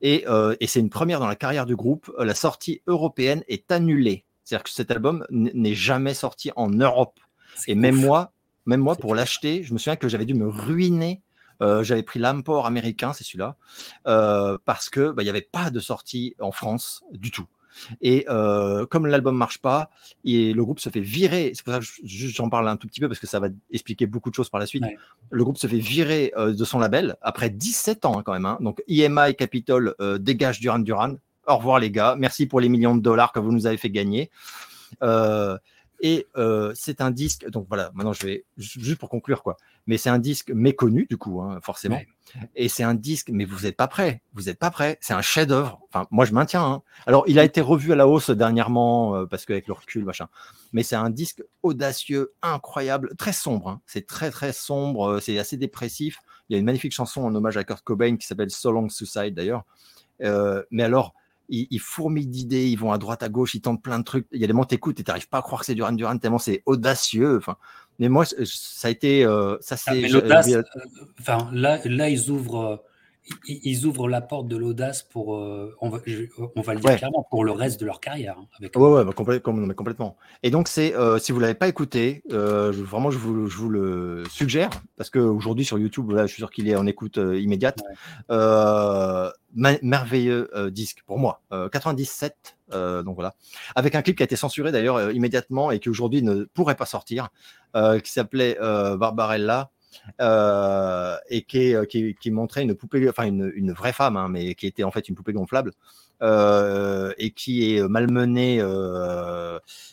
Euh, 0.04 0.56
et, 0.60 0.66
c'est 0.66 0.80
une 0.80 0.90
première 0.90 1.20
dans 1.20 1.26
la 1.26 1.36
carrière 1.36 1.66
du 1.66 1.76
groupe. 1.76 2.10
Euh, 2.18 2.24
la 2.24 2.34
sortie 2.34 2.82
européenne 2.86 3.42
est 3.48 3.70
annulée. 3.70 4.24
C'est-à-dire 4.44 4.64
que 4.64 4.70
cet 4.70 4.90
album 4.90 5.26
n'est 5.30 5.74
jamais 5.74 6.14
sorti 6.14 6.50
en 6.56 6.70
Europe. 6.70 7.20
Et 7.66 7.74
même 7.74 7.96
moi, 7.96 8.32
même 8.66 8.80
moi, 8.80 8.96
pour 8.96 9.14
l'acheter, 9.14 9.62
je 9.62 9.72
me 9.72 9.78
souviens 9.78 9.96
que 9.96 10.08
j'avais 10.08 10.24
dû 10.24 10.34
me 10.34 10.48
ruiner. 10.48 11.22
Euh, 11.60 11.82
j'avais 11.82 12.02
pris 12.02 12.18
l'import 12.18 12.66
américain, 12.66 13.12
c'est 13.12 13.24
celui-là, 13.24 13.56
parce 14.64 14.88
que 14.88 15.10
bah, 15.10 15.22
il 15.22 15.26
n'y 15.26 15.30
avait 15.30 15.42
pas 15.42 15.70
de 15.70 15.80
sortie 15.80 16.34
en 16.40 16.52
France 16.52 17.02
du 17.12 17.30
tout. 17.30 17.46
Et 18.00 18.24
euh, 18.28 18.86
comme 18.86 19.06
l'album 19.06 19.36
marche 19.36 19.58
pas, 19.58 19.90
et 20.24 20.52
le 20.52 20.64
groupe 20.64 20.80
se 20.80 20.88
fait 20.90 21.00
virer. 21.00 21.52
C'est 21.54 21.64
pour 21.64 21.74
ça 21.74 21.80
que 21.80 21.86
j'en 22.02 22.48
parle 22.48 22.68
un 22.68 22.76
tout 22.76 22.86
petit 22.86 23.00
peu 23.00 23.08
parce 23.08 23.20
que 23.20 23.26
ça 23.26 23.40
va 23.40 23.48
expliquer 23.70 24.06
beaucoup 24.06 24.30
de 24.30 24.34
choses 24.34 24.50
par 24.50 24.60
la 24.60 24.66
suite. 24.66 24.84
Le 25.30 25.44
groupe 25.44 25.58
se 25.58 25.66
fait 25.66 25.78
virer 25.78 26.32
euh, 26.36 26.54
de 26.54 26.64
son 26.64 26.78
label 26.78 27.16
après 27.22 27.50
17 27.50 28.04
ans 28.04 28.18
hein, 28.18 28.22
quand 28.24 28.32
même. 28.32 28.46
Hein. 28.46 28.58
Donc 28.60 28.82
EMI 28.88 29.34
Capitol 29.36 29.94
euh, 30.00 30.18
dégage 30.18 30.60
Duran 30.60 30.78
Duran. 30.78 31.14
Au 31.46 31.56
revoir 31.56 31.78
les 31.78 31.90
gars. 31.90 32.14
Merci 32.18 32.46
pour 32.46 32.60
les 32.60 32.68
millions 32.68 32.94
de 32.94 33.00
dollars 33.00 33.32
que 33.32 33.40
vous 33.40 33.52
nous 33.52 33.66
avez 33.66 33.78
fait 33.78 33.90
gagner. 33.90 34.30
Et 36.00 36.26
c'est 36.74 37.00
un 37.00 37.10
disque. 37.10 37.48
Donc 37.50 37.66
voilà. 37.68 37.90
Maintenant 37.94 38.12
je 38.12 38.26
vais 38.26 38.44
juste 38.56 38.98
pour 38.98 39.08
conclure 39.08 39.42
quoi 39.42 39.56
mais 39.88 39.96
c'est 39.96 40.10
un 40.10 40.18
disque 40.18 40.50
méconnu 40.50 41.06
du 41.08 41.16
coup, 41.16 41.40
hein, 41.40 41.60
forcément. 41.62 41.98
Et 42.54 42.68
c'est 42.68 42.82
un 42.82 42.92
disque, 42.92 43.30
mais 43.32 43.46
vous 43.46 43.60
n'êtes 43.60 43.76
pas 43.76 43.88
prêt, 43.88 44.20
vous 44.34 44.42
n'êtes 44.42 44.58
pas 44.58 44.70
prêt. 44.70 44.98
C'est 45.00 45.14
un 45.14 45.22
chef-d'œuvre. 45.22 45.80
Enfin, 45.88 46.06
moi 46.10 46.26
je 46.26 46.34
maintiens. 46.34 46.62
Hein. 46.62 46.82
Alors, 47.06 47.24
il 47.26 47.38
a 47.38 47.44
été 47.44 47.62
revu 47.62 47.90
à 47.92 47.96
la 47.96 48.06
hausse 48.06 48.28
dernièrement 48.28 49.16
euh, 49.16 49.24
parce 49.24 49.46
qu'avec 49.46 49.66
le 49.66 49.72
recul, 49.72 50.04
machin. 50.04 50.28
Mais 50.74 50.82
c'est 50.82 50.94
un 50.94 51.08
disque 51.08 51.42
audacieux, 51.62 52.34
incroyable, 52.42 53.16
très 53.16 53.32
sombre. 53.32 53.68
Hein. 53.68 53.80
C'est 53.86 54.06
très 54.06 54.30
très 54.30 54.52
sombre, 54.52 55.08
euh, 55.08 55.20
c'est 55.20 55.38
assez 55.38 55.56
dépressif. 55.56 56.18
Il 56.50 56.52
y 56.52 56.56
a 56.56 56.58
une 56.58 56.66
magnifique 56.66 56.92
chanson 56.92 57.22
en 57.22 57.34
hommage 57.34 57.56
à 57.56 57.64
Kurt 57.64 57.82
Cobain 57.82 58.18
qui 58.18 58.26
s'appelle 58.26 58.50
So 58.50 58.70
Long 58.70 58.90
Suicide 58.90 59.32
d'ailleurs. 59.32 59.64
Euh, 60.22 60.62
mais 60.70 60.82
alors, 60.82 61.14
ils, 61.48 61.78
fourmillent 61.78 62.26
d'idées, 62.26 62.68
ils 62.68 62.78
vont 62.78 62.92
à 62.92 62.98
droite, 62.98 63.22
à 63.22 63.28
gauche, 63.28 63.54
ils 63.54 63.60
tentent 63.60 63.82
plein 63.82 63.98
de 63.98 64.04
trucs. 64.04 64.26
Il 64.32 64.40
y 64.40 64.44
a 64.44 64.46
des 64.46 64.52
moments 64.52 64.66
t'écoutes 64.66 65.00
et 65.00 65.04
t'arrives 65.04 65.28
pas 65.28 65.38
à 65.38 65.42
croire 65.42 65.60
que 65.60 65.66
c'est 65.66 65.74
Duran 65.74 65.92
Duran 65.92 66.18
tellement 66.18 66.38
c'est 66.38 66.62
audacieux. 66.66 67.38
Enfin, 67.38 67.56
mais 67.98 68.08
moi, 68.08 68.24
ça 68.24 68.88
a 68.88 68.90
été, 68.90 69.24
euh, 69.24 69.56
ça 69.60 69.76
ah, 69.86 69.92
c'est. 69.92 70.54
Euh, 70.54 70.62
enfin, 71.20 71.48
là, 71.52 71.80
là, 71.84 72.08
ils 72.08 72.30
ouvrent 72.30 72.82
ils 73.46 73.86
ouvrent 73.86 74.08
la 74.08 74.20
porte 74.20 74.48
de 74.48 74.56
l'audace 74.56 75.02
pour, 75.02 75.36
euh, 75.36 75.74
on, 75.80 75.88
va, 75.88 75.98
on, 76.56 76.60
va, 76.60 76.74
le 76.74 76.80
dire 76.80 76.96
clairement, 76.96 77.26
pour 77.30 77.44
le 77.44 77.52
reste 77.52 77.80
de 77.80 77.86
leur 77.86 78.00
carrière. 78.00 78.36
Hein, 78.38 78.46
avec 78.58 78.76
ouais, 78.76 78.88
ouais 78.88 79.04
bah, 79.04 79.12
complètement. 79.12 80.16
Et 80.42 80.50
donc, 80.50 80.68
c'est, 80.68 80.94
euh, 80.94 81.18
si 81.18 81.32
vous 81.32 81.38
ne 81.38 81.42
l'avez 81.42 81.54
pas 81.54 81.68
écouté, 81.68 82.22
euh, 82.32 82.72
vraiment, 82.72 83.10
je 83.10 83.18
vous, 83.18 83.46
je 83.48 83.56
vous, 83.56 83.68
le 83.68 84.24
suggère, 84.30 84.70
parce 84.96 85.10
qu'aujourd'hui, 85.10 85.64
sur 85.64 85.78
YouTube, 85.78 86.10
là, 86.10 86.26
je 86.26 86.32
suis 86.32 86.40
sûr 86.40 86.50
qu'il 86.50 86.68
est 86.68 86.76
en 86.76 86.86
écoute 86.86 87.16
immédiate. 87.16 87.78
merveilleux 89.54 90.50
disque 90.70 91.02
pour 91.06 91.18
moi. 91.18 91.40
97, 91.72 92.56
donc 92.72 93.14
voilà. 93.14 93.34
Avec 93.74 93.94
un 93.94 94.02
clip 94.02 94.16
qui 94.16 94.22
a 94.22 94.24
été 94.24 94.36
censuré 94.36 94.72
d'ailleurs 94.72 95.10
immédiatement 95.12 95.70
et 95.70 95.78
qui 95.78 95.88
aujourd'hui 95.88 96.22
ne 96.22 96.44
pourrait 96.44 96.76
pas 96.76 96.86
sortir, 96.86 97.28
qui 97.74 98.10
s'appelait 98.10 98.56
Barbarella. 98.60 99.70
Euh, 100.20 101.16
et 101.28 101.44
euh, 101.74 101.84
qui, 101.84 102.14
qui, 102.14 102.30
montrait 102.30 102.62
une 102.62 102.74
poupée, 102.74 103.08
enfin 103.08 103.24
une, 103.24 103.52
une 103.54 103.72
vraie 103.72 103.92
femme, 103.92 104.16
hein, 104.16 104.28
mais 104.28 104.54
qui 104.54 104.66
était 104.66 104.84
en 104.84 104.90
fait 104.90 105.08
une 105.08 105.14
poupée 105.14 105.32
gonflable. 105.32 105.72
Euh, 106.20 107.12
et 107.16 107.30
qui 107.30 107.76
est 107.76 107.88
malmenée 107.88 108.60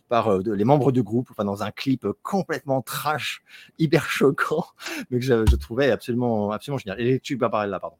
par 0.10 0.40
les 0.40 0.64
membres 0.64 0.92
du 0.92 1.04
groupe, 1.04 1.28
enfin 1.30 1.46
dans 1.46 1.62
un 1.62 1.70
clip 1.70 2.08
complètement 2.24 2.82
trash, 2.82 3.44
hyper 3.78 4.10
choquant, 4.10 4.66
mais 5.12 5.20
que 5.20 5.26
je, 5.26 5.56
trouvais 5.56 5.92
absolument, 5.92 6.52
absolument 6.52 6.80
génial. 6.80 7.00
Et 7.00 7.20
tu 7.20 7.36
vas 7.36 7.50
parler 7.50 7.70
là, 7.70 7.80
pardon. 7.80 7.98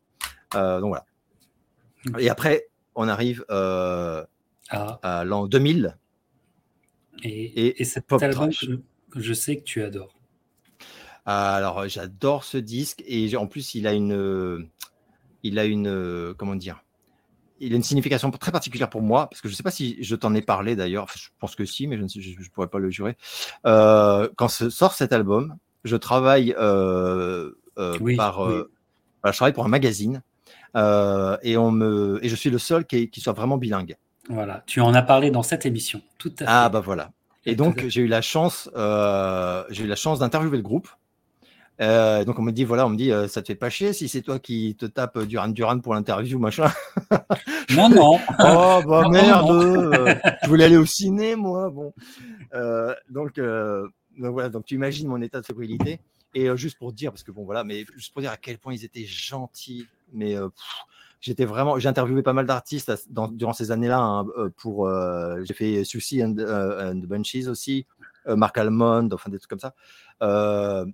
donc 0.82 0.90
voilà. 0.90 1.06
Et 2.20 2.30
après, 2.30 2.68
on 2.96 3.08
arrive 3.08 3.46
ah. 3.50 4.26
à 4.72 5.24
l'an 5.24 5.46
2000. 5.46 5.96
Et, 7.24 7.82
et, 7.82 7.86
cette 7.86 8.08
pop 8.08 8.20
trash. 8.20 8.66
je 9.16 9.34
sais 9.34 9.58
que 9.58 9.64
tu 9.64 9.84
adores. 9.84 10.15
Alors, 11.26 11.88
j'adore 11.88 12.44
ce 12.44 12.58
disque 12.58 13.04
et 13.08 13.36
en 13.36 13.48
plus, 13.48 13.76
il 13.76 13.88
a 13.88 13.94
une, 13.94 14.68
il 15.44 15.60
a 15.60 15.66
une, 15.66 16.34
comment 16.38 16.56
dire, 16.56 16.86
il 17.60 17.74
a 17.74 17.76
une 17.76 17.84
signification 17.84 18.32
très 18.32 18.52
particulière 18.52 18.90
pour 18.90 19.02
moi 19.02 19.28
parce 19.30 19.42
que 19.42 19.48
je 19.48 19.54
ne 19.54 19.58
sais 19.58 19.64
pas 19.64 19.72
si 19.72 19.98
je 20.02 20.16
t'en 20.16 20.34
ai 20.34 20.42
parlé 20.42 20.76
d'ailleurs. 20.76 21.08
je 21.16 21.30
pense 21.40 21.56
que 21.56 21.66
si, 21.66 21.88
mais 21.88 21.98
je 21.98 22.04
ne 22.04 22.08
je, 22.08 22.50
pourrais 22.52 22.68
pas 22.68 22.80
le 22.80 22.90
jurer. 22.90 23.16
Euh, 23.66 24.30
quand 24.36 24.50
sort 24.50 24.94
cet 24.94 25.14
album, 25.14 25.56
je 25.84 25.96
travaille 25.96 26.54
euh, 26.58 27.52
euh, 27.78 28.16
par, 28.18 28.50
je 28.50 29.32
travaille 29.32 29.54
pour 29.54 29.66
un 29.66 29.70
magazine 29.70 30.22
et 30.76 31.58
on 31.58 31.72
me, 31.72 32.20
et 32.22 32.30
je 32.30 32.36
suis 32.36 32.50
le 32.50 32.58
seul 32.58 32.86
qui, 32.86 33.10
qui 33.10 33.22
soit 33.22 33.34
vraiment 33.34 33.58
bilingue. 33.58 33.96
Voilà, 34.30 34.64
tu 34.66 34.82
en 34.82 34.94
as 34.94 35.04
parlé 35.04 35.30
dans 35.32 35.44
cette 35.44 35.66
émission. 35.66 36.02
Tout 36.18 36.34
à 36.40 36.46
fait. 36.46 36.46
Ah 36.48 36.70
bah 36.70 36.80
voilà. 36.80 37.12
Et 37.46 37.56
donc 37.56 37.86
j'ai 37.88 38.02
eu 38.02 38.08
la 38.08 38.22
chance, 38.22 38.70
j'ai 39.70 39.84
eu 39.84 39.88
la 39.88 39.96
chance 39.96 40.20
d'interviewer 40.20 40.58
le 40.58 40.64
groupe 40.64 40.90
euh, 41.82 42.24
donc 42.24 42.40
on 42.40 42.42
me 42.42 42.52
dit 42.52 42.64
voilà, 42.64 42.86
on 42.86 42.90
me 42.90 42.96
dit 42.96 43.12
euh, 43.12 43.28
ça 43.28 43.42
te 43.42 43.48
fait 43.48 43.56
pas 43.56 43.70
chier 43.70 43.92
si 43.92 44.08
c'est 44.08 44.22
toi 44.22 44.40
qui 44.40 44.76
te 44.76 44.86
tapes 44.86 45.20
Duran 45.24 45.50
Duran 45.50 45.80
pour 45.80 45.94
l'interview 45.94 46.40
machin. 46.40 46.72
Non 47.76 47.90
non. 47.90 48.20
oh 48.40 48.82
bah 48.88 49.10
merde, 49.10 49.50
euh, 49.50 50.16
je 50.44 50.48
voulais 50.48 50.66
aller 50.66 50.78
au 50.78 50.86
ciné 50.86 51.36
moi 51.36 51.70
bon. 51.72 51.94
donc, 53.10 53.40
voilà 54.18 54.50
donc 54.50 54.66
tu 54.66 54.76
imagines 54.76 55.08
mon 55.08 55.22
état 55.22 55.42
de 55.42 55.46
fébrilité 55.46 56.00
et 56.36 56.48
juste 56.56 56.78
pour 56.78 56.94
dire 56.94 57.12
parce 57.12 57.24
que 57.24 57.32
bon 57.32 57.44
voilà 57.44 57.64
mais 57.64 57.84
juste 57.96 58.14
pour 58.14 58.22
dire 58.22 58.32
à 58.32 58.38
quel 58.38 58.60
point 58.60 58.74
ils 58.74 58.86
étaient 58.86 59.06
gentils 59.06 59.88
mais 60.14 60.36
j'étais 61.20 61.46
vraiment, 61.46 61.80
j'ai 61.80 61.90
interviewé 61.90 62.22
pas 62.22 62.34
mal 62.34 62.46
d'artistes 62.46 63.10
durant 63.32 63.54
ces 63.54 63.72
années-là. 63.72 64.00
Hein, 64.00 64.26
pour, 64.58 64.90
j'ai 65.44 65.54
fait 65.54 65.84
Susie 65.84 66.24
and, 66.24 66.36
the 66.36 67.06
Bunches 67.08 67.48
aussi, 67.48 67.88
Mark 68.28 68.58
Almond, 68.58 69.10
enfin 69.12 69.30
des 69.30 69.38
trucs 69.38 69.50
comme 69.50 69.60
ça, 69.60 69.74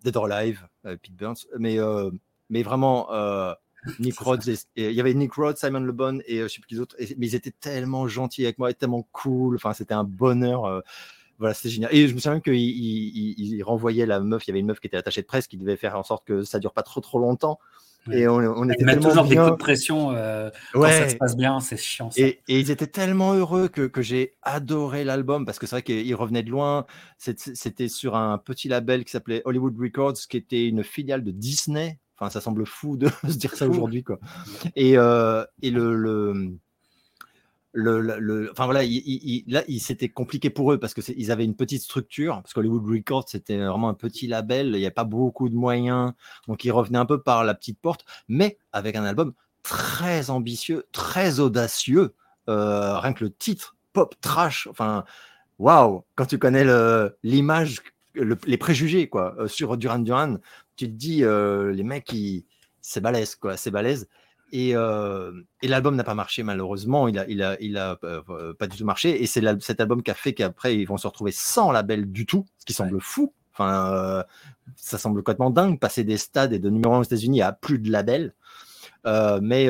Dead 0.04 0.18
or 0.18 0.32
Alive, 0.32 0.68
Pete 0.84 1.16
Burns, 1.16 1.48
mais 1.58 1.78
mais 2.50 2.64
vraiment. 2.64 3.10
Nick 4.00 4.20
Rhodes, 4.20 4.44
il 4.76 4.92
y 4.92 5.00
avait 5.00 5.16
Nick 5.16 5.34
Rhodes, 5.34 5.58
Simon 5.58 5.80
Le 5.80 5.92
Bon 5.92 6.22
et 6.28 6.42
je 6.42 6.48
sais 6.48 6.60
plus 6.60 6.68
qui 6.68 6.76
d'autres, 6.76 6.96
mais 7.00 7.26
ils 7.26 7.34
étaient 7.34 7.50
tellement 7.60 8.08
gentils 8.08 8.44
avec 8.44 8.60
moi 8.60 8.70
et 8.70 8.76
tellement 8.76 9.08
cool. 9.12 9.56
Enfin, 9.56 9.74
c'était 9.74 9.96
un 9.96 10.04
bonheur. 10.04 10.84
Voilà, 11.42 11.56
c'était 11.56 11.70
génial. 11.70 11.92
Et 11.92 12.08
je 12.08 12.14
me 12.14 12.20
souviens 12.20 12.40
qu'il 12.40 12.54
il, 12.54 13.64
renvoyait 13.64 14.06
la 14.06 14.20
meuf. 14.20 14.46
Il 14.46 14.50
y 14.50 14.52
avait 14.52 14.60
une 14.60 14.68
meuf 14.68 14.80
qui 14.80 14.86
était 14.86 14.98
attachée 14.98 15.24
de 15.24 15.26
presse 15.26 15.48
qui 15.48 15.58
devait 15.58 15.76
faire 15.76 15.98
en 15.98 16.04
sorte 16.04 16.24
que 16.24 16.44
ça 16.44 16.60
dure 16.60 16.72
pas 16.72 16.84
trop 16.84 17.02
trop 17.02 17.18
longtemps. 17.18 17.58
Et 18.12 18.28
on, 18.28 18.68
était 18.70 18.84
tellement 18.84 19.10
toujours 19.10 19.26
des 19.26 19.36
coups 19.36 19.52
de 19.52 19.56
pression 19.56 20.12
euh, 20.12 20.50
quand 20.74 20.88
ça 20.90 21.10
se 21.10 21.16
passe 21.16 21.38
bien, 21.38 21.60
c'est 21.60 21.78
chiant. 21.78 22.10
Et, 22.18 22.40
ils 22.48 22.72
étaient 22.72 22.88
tellement 22.88 23.34
heureux 23.34 23.68
que, 23.68 23.84
que 23.84 24.02
j'ai 24.02 24.34
adoré 24.42 25.04
l'album 25.04 25.46
parce 25.46 25.60
que 25.60 25.68
c'est 25.68 25.76
vrai 25.76 25.84
qu'ils 25.84 26.16
revenaient 26.16 26.44
de 26.44 26.50
loin. 26.50 26.86
C'était 27.18 27.88
sur 27.88 28.16
un 28.16 28.38
petit 28.40 28.68
label 28.70 29.06
qui 29.06 29.12
s'appelait 29.12 29.42
Hollywood 29.46 29.78
Records, 29.80 30.18
qui 30.30 30.38
était 30.38 30.68
une 30.68 30.84
filiale 30.84 31.24
de 31.24 31.32
Disney. 31.32 32.00
Enfin, 32.18 32.30
ça 32.30 32.42
semble 32.42 32.66
fou 32.66 32.98
de 32.98 33.08
se 33.28 33.38
dire 33.38 33.54
ça 33.54 33.68
aujourd'hui, 33.68 34.04
quoi. 34.04 34.20
Et, 34.76 34.98
euh, 34.98 35.44
et 35.62 35.70
le, 35.70 35.96
le 35.96 36.58
le, 37.74 38.50
enfin 38.52 38.66
voilà, 38.66 38.84
il, 38.84 39.44
là, 39.48 39.64
c'était 39.80 40.10
compliqué 40.10 40.50
pour 40.50 40.74
eux 40.74 40.80
parce 40.80 40.94
que 40.94 41.02
ils 41.16 41.32
avaient 41.32 41.46
une 41.46 41.56
petite 41.56 41.82
structure, 41.82 42.42
parce 42.42 42.54
qu'Hollywood 42.54 42.86
Records 42.86 43.30
c'était 43.30 43.58
vraiment 43.58 43.90
un 43.90 43.94
petit 43.94 44.28
label, 44.28 44.68
il 44.74 44.80
n'y 44.80 44.86
a 44.86 44.92
pas 44.92 45.04
beaucoup 45.04 45.50
de 45.50 45.56
moyens, 45.56 46.12
donc 46.48 46.66
ils 46.66 46.72
revenaient 46.72 46.98
un 47.00 47.06
peu 47.06 47.22
par 47.22 47.44
la 47.44 47.54
petite 47.54 47.80
porte, 47.80 48.06
mais 48.28 48.58
avec 48.74 48.96
un 48.96 49.04
album 49.04 49.34
très 49.64 50.30
ambitieux, 50.30 50.86
très 50.92 51.40
audacieux, 51.40 52.14
euh, 52.50 52.98
rien 53.00 53.14
que 53.14 53.24
le 53.24 53.32
titre, 53.32 53.76
pop 53.94 54.16
trash, 54.22 54.68
enfin 54.70 55.06
waouh, 55.60 56.04
quand 56.16 56.26
tu 56.26 56.38
connais 56.40 56.66
l'image, 57.24 57.82
les 58.16 58.58
préjugés 58.58 59.08
quoi 59.08 59.36
euh, 59.40 59.48
sur 59.48 59.78
Duran 59.78 60.00
Duran, 60.00 60.38
tu 60.76 60.88
te 60.88 60.92
dis 60.92 61.24
euh, 61.24 61.72
les 61.72 61.84
mecs, 61.84 62.14
c'est 62.82 63.02
balèze 63.02 63.36
quoi, 63.36 63.58
c'est 63.58 63.72
balèze. 63.72 64.10
Et, 64.52 64.74
l'album 65.64 65.96
n'a 65.96 66.04
pas 66.04 66.16
marché 66.16 66.44
malheureusement, 66.44 67.08
il 67.08 67.18
a, 67.18 67.28
il 67.28 67.42
a, 67.42 67.58
il 67.62 67.78
a 67.78 67.98
pas 68.58 68.68
du 68.68 68.78
tout 68.78 68.86
marché. 68.86 69.22
Et 69.22 69.26
c'est 69.26 69.42
cet 69.62 69.80
album 69.80 70.04
qui 70.04 70.12
a 70.12 70.16
fait 70.16 70.34
qu'après 70.34 70.76
ils 70.78 70.86
vont 70.86 70.98
se 70.98 71.08
retrouver 71.08 71.32
sans 71.32 71.72
label 71.72 72.12
du 72.12 72.26
tout, 72.26 72.46
ce 72.58 72.66
qui 72.66 72.74
semble 72.74 73.00
fou. 73.00 73.34
Enfin, 73.54 74.24
ça 74.78 74.98
semble 74.98 75.20
complètement 75.20 75.50
dingue, 75.50 75.80
passer 75.80 76.04
des 76.04 76.18
stades 76.18 76.54
et 76.54 76.60
de 76.60 76.70
numéro 76.70 76.94
1 76.94 77.00
aux 77.00 77.04
États-Unis 77.04 77.42
à 77.42 77.52
plus 77.52 77.80
de 77.80 77.92
labels. 77.92 78.34
mais 79.06 79.70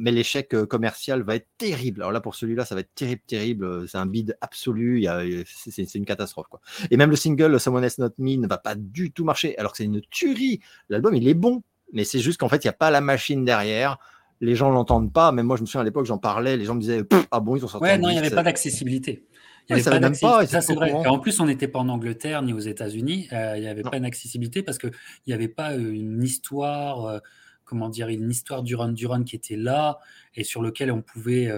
mais 0.00 0.12
l'échec 0.12 0.54
commercial 0.66 1.22
va 1.22 1.36
être 1.36 1.48
terrible. 1.58 2.02
Alors 2.02 2.12
là, 2.12 2.20
pour 2.20 2.34
celui-là, 2.34 2.64
ça 2.64 2.74
va 2.74 2.82
être 2.82 2.94
terrible, 2.94 3.22
terrible. 3.26 3.88
C'est 3.88 3.98
un 3.98 4.06
bid 4.06 4.36
absolu. 4.40 5.06
C'est 5.44 5.94
une 5.94 6.04
catastrophe. 6.04 6.48
Quoi. 6.48 6.60
Et 6.90 6.96
même 6.96 7.10
le 7.10 7.16
single 7.16 7.58
Someone 7.58 7.84
Else 7.84 7.98
Not 7.98 8.14
Me 8.18 8.36
ne 8.36 8.46
va 8.46 8.58
pas 8.58 8.74
du 8.76 9.12
tout 9.12 9.24
marcher, 9.24 9.56
alors 9.58 9.72
que 9.72 9.78
c'est 9.78 9.84
une 9.84 10.00
tuerie. 10.02 10.60
L'album, 10.88 11.14
il 11.14 11.26
est 11.28 11.34
bon, 11.34 11.62
mais 11.92 12.04
c'est 12.04 12.20
juste 12.20 12.38
qu'en 12.38 12.48
fait, 12.48 12.64
il 12.64 12.66
n'y 12.66 12.70
a 12.70 12.74
pas 12.74 12.90
la 12.90 13.00
machine 13.00 13.44
derrière 13.44 13.98
les 14.40 14.54
gens 14.54 14.70
l'entendent 14.70 15.12
pas. 15.12 15.32
Même 15.32 15.46
moi, 15.46 15.56
je 15.56 15.62
me 15.62 15.66
souviens 15.66 15.82
à 15.82 15.84
l'époque, 15.84 16.06
j'en 16.06 16.18
parlais, 16.18 16.56
les 16.56 16.64
gens 16.64 16.74
me 16.74 16.80
disaient 16.80 17.02
Ah 17.30 17.40
bon, 17.40 17.56
ils 17.56 17.64
ont 17.64 17.68
sorti. 17.68 17.84
Ouais, 17.84 17.98
non, 17.98 18.08
il 18.08 18.12
n'y 18.12 18.18
avait 18.18 18.30
pas 18.30 18.42
d'accessibilité. 18.42 19.26
Il 19.68 19.76
n'y 19.76 19.82
avait 19.86 20.00
pas 20.00 20.46
Ça, 20.46 20.60
c'est 20.60 20.74
vrai. 20.74 20.92
en 20.92 21.18
plus, 21.18 21.38
on 21.40 21.46
n'était 21.46 21.68
pas 21.68 21.78
en 21.78 21.88
Angleterre 21.88 22.42
ni 22.42 22.52
aux 22.52 22.58
États-Unis. 22.58 23.28
Euh, 23.32 23.54
il 23.56 23.60
n'y 23.60 23.68
avait 23.68 23.82
pas 23.82 24.00
d'accessibilité 24.00 24.62
parce 24.62 24.78
qu'il 24.78 24.92
n'y 25.26 25.32
avait 25.32 25.48
pas 25.48 25.72
euh, 25.72 25.92
une 25.92 26.22
histoire, 26.22 27.04
euh, 27.06 27.18
comment 27.64 27.88
dire, 27.88 28.08
une 28.08 28.30
histoire 28.30 28.62
du 28.62 28.74
run 28.74 28.92
du 28.92 29.06
run 29.06 29.22
qui 29.22 29.36
était 29.36 29.56
là 29.56 30.00
et 30.34 30.42
sur 30.42 30.62
lequel 30.62 30.90
on 30.90 31.02
pouvait, 31.02 31.50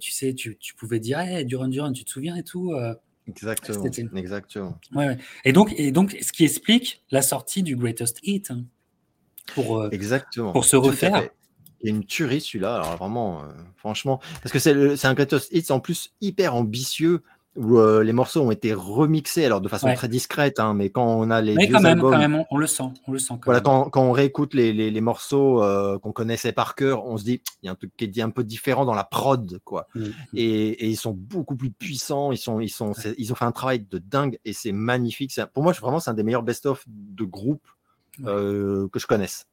tu 0.00 0.12
sais, 0.12 0.34
tu, 0.34 0.56
pouvais 0.76 1.00
dire 1.00 1.18
hey, 1.18 1.44
du 1.44 1.56
run 1.56 1.68
du 1.68 1.80
run, 1.80 1.92
tu 1.92 2.04
te 2.04 2.10
souviens 2.10 2.36
et 2.36 2.44
tout. 2.44 2.74
Exactement. 3.26 3.84
Exactement. 4.14 4.78
Ouais, 4.94 5.18
Et, 5.44 5.52
donc, 5.52 5.74
et 5.76 5.90
donc, 5.90 6.16
ce 6.20 6.32
qui 6.32 6.44
explique 6.44 7.02
la 7.10 7.22
sortie 7.22 7.62
du 7.62 7.76
Greatest 7.76 8.20
Hit. 8.22 8.50
Hein, 8.50 8.64
pour, 9.54 9.86
Exactement. 9.92 10.52
pour 10.52 10.64
se 10.64 10.76
refaire. 10.76 11.28
Il 11.80 11.90
y 11.90 11.92
a 11.92 11.96
une 11.96 12.04
tuerie 12.04 12.40
celui-là, 12.40 12.76
alors 12.76 12.96
vraiment, 12.96 13.40
euh, 13.40 13.44
franchement, 13.76 14.20
parce 14.42 14.52
que 14.52 14.58
c'est 14.58 15.06
un 15.06 15.14
Greatest 15.14 15.52
Hits 15.52 15.70
en 15.70 15.80
plus 15.80 16.12
hyper 16.20 16.54
ambitieux 16.54 17.22
où 17.58 17.78
euh, 17.78 18.04
les 18.04 18.12
morceaux 18.12 18.42
ont 18.42 18.52
été 18.52 18.72
remixés, 18.72 19.44
alors 19.44 19.60
de 19.60 19.68
façon 19.68 19.92
très 19.92 20.08
discrète, 20.08 20.60
hein, 20.60 20.74
mais 20.74 20.90
quand 20.90 21.04
on 21.04 21.28
a 21.28 21.40
les 21.40 21.54
mais 21.54 21.68
quand 21.68 21.80
même, 21.80 22.00
quand 22.00 22.16
même, 22.16 22.44
on, 22.50 22.56
le 22.56 22.68
sent, 22.68 22.84
on 23.06 23.12
le 23.12 23.18
sent. 23.18 23.34
Quand, 23.40 23.46
voilà, 23.46 23.60
quand, 23.60 23.90
on 23.96 24.12
réécoute 24.12 24.54
les, 24.54 24.72
les, 24.72 25.00
morceaux 25.00 25.62
euh, 25.62 25.98
qu'on 25.98 26.12
connaissait 26.12 26.52
par 26.52 26.76
cœur, 26.76 27.04
on 27.04 27.16
se 27.16 27.24
dit 27.24 27.42
il 27.62 27.66
y 27.66 27.68
a 27.68 27.72
un 27.72 27.74
truc 27.74 27.90
qui 27.96 28.04
est 28.04 28.22
un 28.22 28.30
peu 28.30 28.44
différent 28.44 28.84
dans 28.84 28.94
la 28.94 29.02
prod, 29.02 29.58
quoi. 29.64 29.88
Mmh, 29.94 30.02
mmh. 30.02 30.12
Et, 30.34 30.68
et, 30.68 30.86
ils 30.86 30.96
sont 30.96 31.12
beaucoup 31.12 31.56
plus 31.56 31.70
puissants, 31.70 32.30
ils 32.30 32.38
sont, 32.38 32.60
ils 32.60 32.68
sont, 32.68 32.92
ils 33.16 33.32
ont 33.32 33.34
fait 33.34 33.44
un 33.44 33.52
travail 33.52 33.80
de 33.80 33.98
dingue 33.98 34.38
et 34.44 34.52
c'est 34.52 34.72
magnifique. 34.72 35.34
Pour 35.52 35.64
moi, 35.64 35.72
vraiment, 35.72 35.98
c'est 35.98 36.10
un 36.10 36.14
des 36.14 36.22
meilleurs 36.22 36.44
best-of 36.44 36.84
de 36.86 37.24
groupe 37.24 37.66
que 38.24 38.88
je 38.94 39.06
connaisse. 39.06 39.47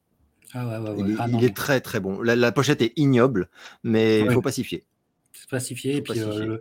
Ah 0.58 0.80
ah 1.18 1.26
il, 1.28 1.44
est 1.44 1.54
très 1.54 1.80
très 1.80 2.00
bon. 2.00 2.22
La, 2.22 2.52
pochette 2.52 2.80
est 2.80 2.92
ignoble, 2.96 3.48
mais 3.84 4.20
il 4.20 4.30
faut 4.30 4.42
pacifier. 4.42 4.84
Et 5.52 6.02
puis 6.02 6.20
euh, 6.20 6.58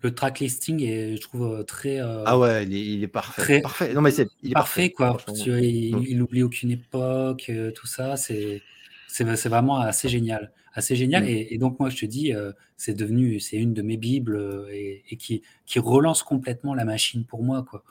le, 0.00 0.14
track 0.14 0.40
listing 0.40 0.82
est, 0.82 1.16
je 1.16 1.20
trouve, 1.20 1.60
euh, 1.60 1.62
très. 1.62 2.00
Euh, 2.00 2.24
ah 2.26 2.38
ouais, 2.38 2.64
il 2.64 3.02
est, 3.02 3.08
parfait. 3.08 3.60
parfait. 3.60 3.92
Non, 3.94 4.00
mais 4.00 4.10
c'est 4.10 4.28
il 4.42 4.50
est 4.50 4.54
parfait, 4.54 4.90
quoi. 4.90 5.18
il, 5.36 5.92
n'oublie 5.92 6.20
oublie 6.20 6.42
aucune 6.42 6.70
époque, 6.70 7.50
tout 7.74 7.86
ça. 7.86 8.16
C'est 8.16 8.62
c'est 9.06 9.24
vraiment 9.48 9.78
assez 9.78 10.08
génial. 10.08 10.52
Assez 10.72 10.96
génial. 10.96 11.22
Mm. 11.24 11.28
Et, 11.28 11.58
donc, 11.58 11.78
moi, 11.78 11.88
je 11.88 11.96
te 11.96 12.06
dis, 12.06 12.32
c'est 12.76 12.94
devenu, 12.94 13.38
c'est 13.38 13.56
une 13.56 13.74
de 13.74 13.82
mes 13.82 13.96
Bibles 13.96 14.66
et, 14.72 15.04
et, 15.08 15.16
qui, 15.16 15.42
qui 15.66 15.78
relance 15.78 16.24
complètement 16.24 16.74
la 16.74 16.84
machine 16.84 17.24
pour 17.24 17.44
moi, 17.44 17.64
quoi. 17.68 17.84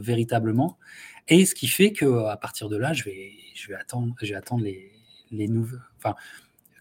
véritablement. 0.00 0.78
Et 1.30 1.46
ce 1.46 1.54
qui 1.54 1.68
fait 1.68 1.92
que 1.92 2.26
à 2.26 2.36
partir 2.36 2.68
de 2.68 2.76
là, 2.76 2.92
je 2.92 3.04
vais, 3.04 3.32
je 3.54 3.68
vais 3.68 3.74
attendre, 3.74 4.14
je 4.20 4.26
vais 4.26 4.34
attendre 4.34 4.64
les, 4.64 4.92
les 5.30 5.48
nouveaux. 5.48 5.78
Enfin, 5.96 6.16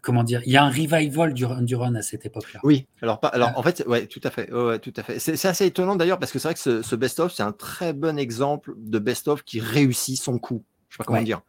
comment 0.02 0.24
dire 0.24 0.42
Il 0.46 0.52
y 0.52 0.58
a 0.58 0.64
un 0.64 0.70
revival 0.70 1.34
du, 1.34 1.46
du 1.62 1.76
run 1.76 1.96
à 1.96 2.02
cette 2.02 2.26
époque-là. 2.26 2.60
Oui. 2.64 2.88
Alors, 3.02 3.20
pas, 3.20 3.28
alors 3.30 3.52
en 3.56 3.64
fait, 3.64 3.84
ouais, 3.88 4.08
tout 4.08 4.22
à 4.24 4.32
fait, 4.32 4.52
ouais, 4.52 4.80
tout 4.80 4.94
à 4.98 5.04
fait. 5.04 5.20
C'est 5.20 5.46
assez 5.46 5.66
étonnant 5.66 5.96
d'ailleurs 5.96 6.20
parce 6.20 6.32
que 6.32 6.40
c'est 6.40 6.48
vrai 6.48 6.56
que 6.56 6.82
ce, 6.82 6.96
best-of, 6.96 7.32
c'est 7.32 7.44
un 7.44 7.52
très 7.52 7.94
bon 7.94 8.18
exemple 8.18 8.74
de 8.78 9.00
best-of 9.00 9.44
qui 9.44 9.60
réussit 9.60 10.20
son 10.20 10.40
coup. 10.40 10.64
Je 10.90 10.96
sais 10.96 10.98
pas 10.98 11.04
comment 11.06 11.22
dire. 11.22 11.42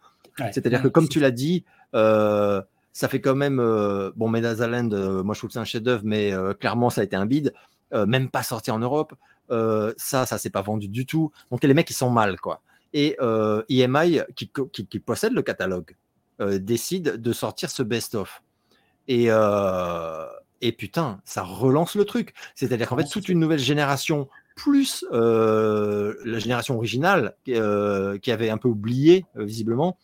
C'est-à-dire 0.52 0.82
que 0.82 0.88
comme 0.88 1.08
tu 1.08 1.20
l'as 1.20 1.32
dit. 1.32 1.64
Euh, 1.94 2.62
ça 2.92 3.08
fait 3.08 3.20
quand 3.20 3.34
même 3.34 3.58
euh, 3.60 4.10
bon 4.14 4.28
Medazaland 4.28 4.90
euh, 4.92 5.24
moi 5.24 5.34
je 5.34 5.40
trouve 5.40 5.48
que 5.48 5.54
c'est 5.54 5.60
un 5.60 5.64
chef-d'œuvre 5.64 6.02
mais 6.04 6.32
clairement 6.60 6.88
ça 6.88 7.00
a 7.00 7.04
été 7.04 7.16
un 7.16 7.26
bide 7.26 7.52
même 7.92 8.28
pas 8.28 8.44
sorti 8.44 8.70
en 8.70 8.78
Europe 8.78 9.14
ça 9.48 10.26
ça 10.26 10.38
s'est 10.38 10.50
pas 10.50 10.62
vendu 10.62 10.88
du 10.88 11.06
tout 11.06 11.32
donc 11.50 11.64
les 11.64 11.74
mecs 11.74 11.90
ils 11.90 11.94
sont 11.94 12.10
mal 12.10 12.38
quoi 12.40 12.62
et 12.92 13.16
EMI, 13.68 14.18
euh, 14.18 14.24
e 14.24 14.82
qui, 14.88 14.98
possède 14.98 15.32
le 15.32 15.42
catalogue, 15.42 15.96
euh, 16.40 16.58
décide 16.58 17.16
de 17.16 17.32
sortir 17.32 17.70
ce 17.70 17.82
best-of. 17.82 18.42
Et, 19.08 19.26
euh, 19.28 20.26
et 20.60 20.72
putain, 20.72 21.20
ça 21.24 21.42
relance 21.42 21.94
le 21.94 22.04
truc. 22.04 22.34
C'est-à-dire 22.54 22.88
qu'en 22.88 22.96
fait, 22.96 23.08
toute 23.08 23.28
une 23.28 23.40
nouvelle 23.40 23.58
génération, 23.58 24.28
plus 24.56 25.04
la 25.10 26.38
génération 26.38 26.76
originale, 26.76 27.34
qui 27.44 27.54
avait 27.56 28.50
un 28.50 28.58
peu 28.58 28.68
oublié, 28.68 29.24
visiblement, 29.36 29.96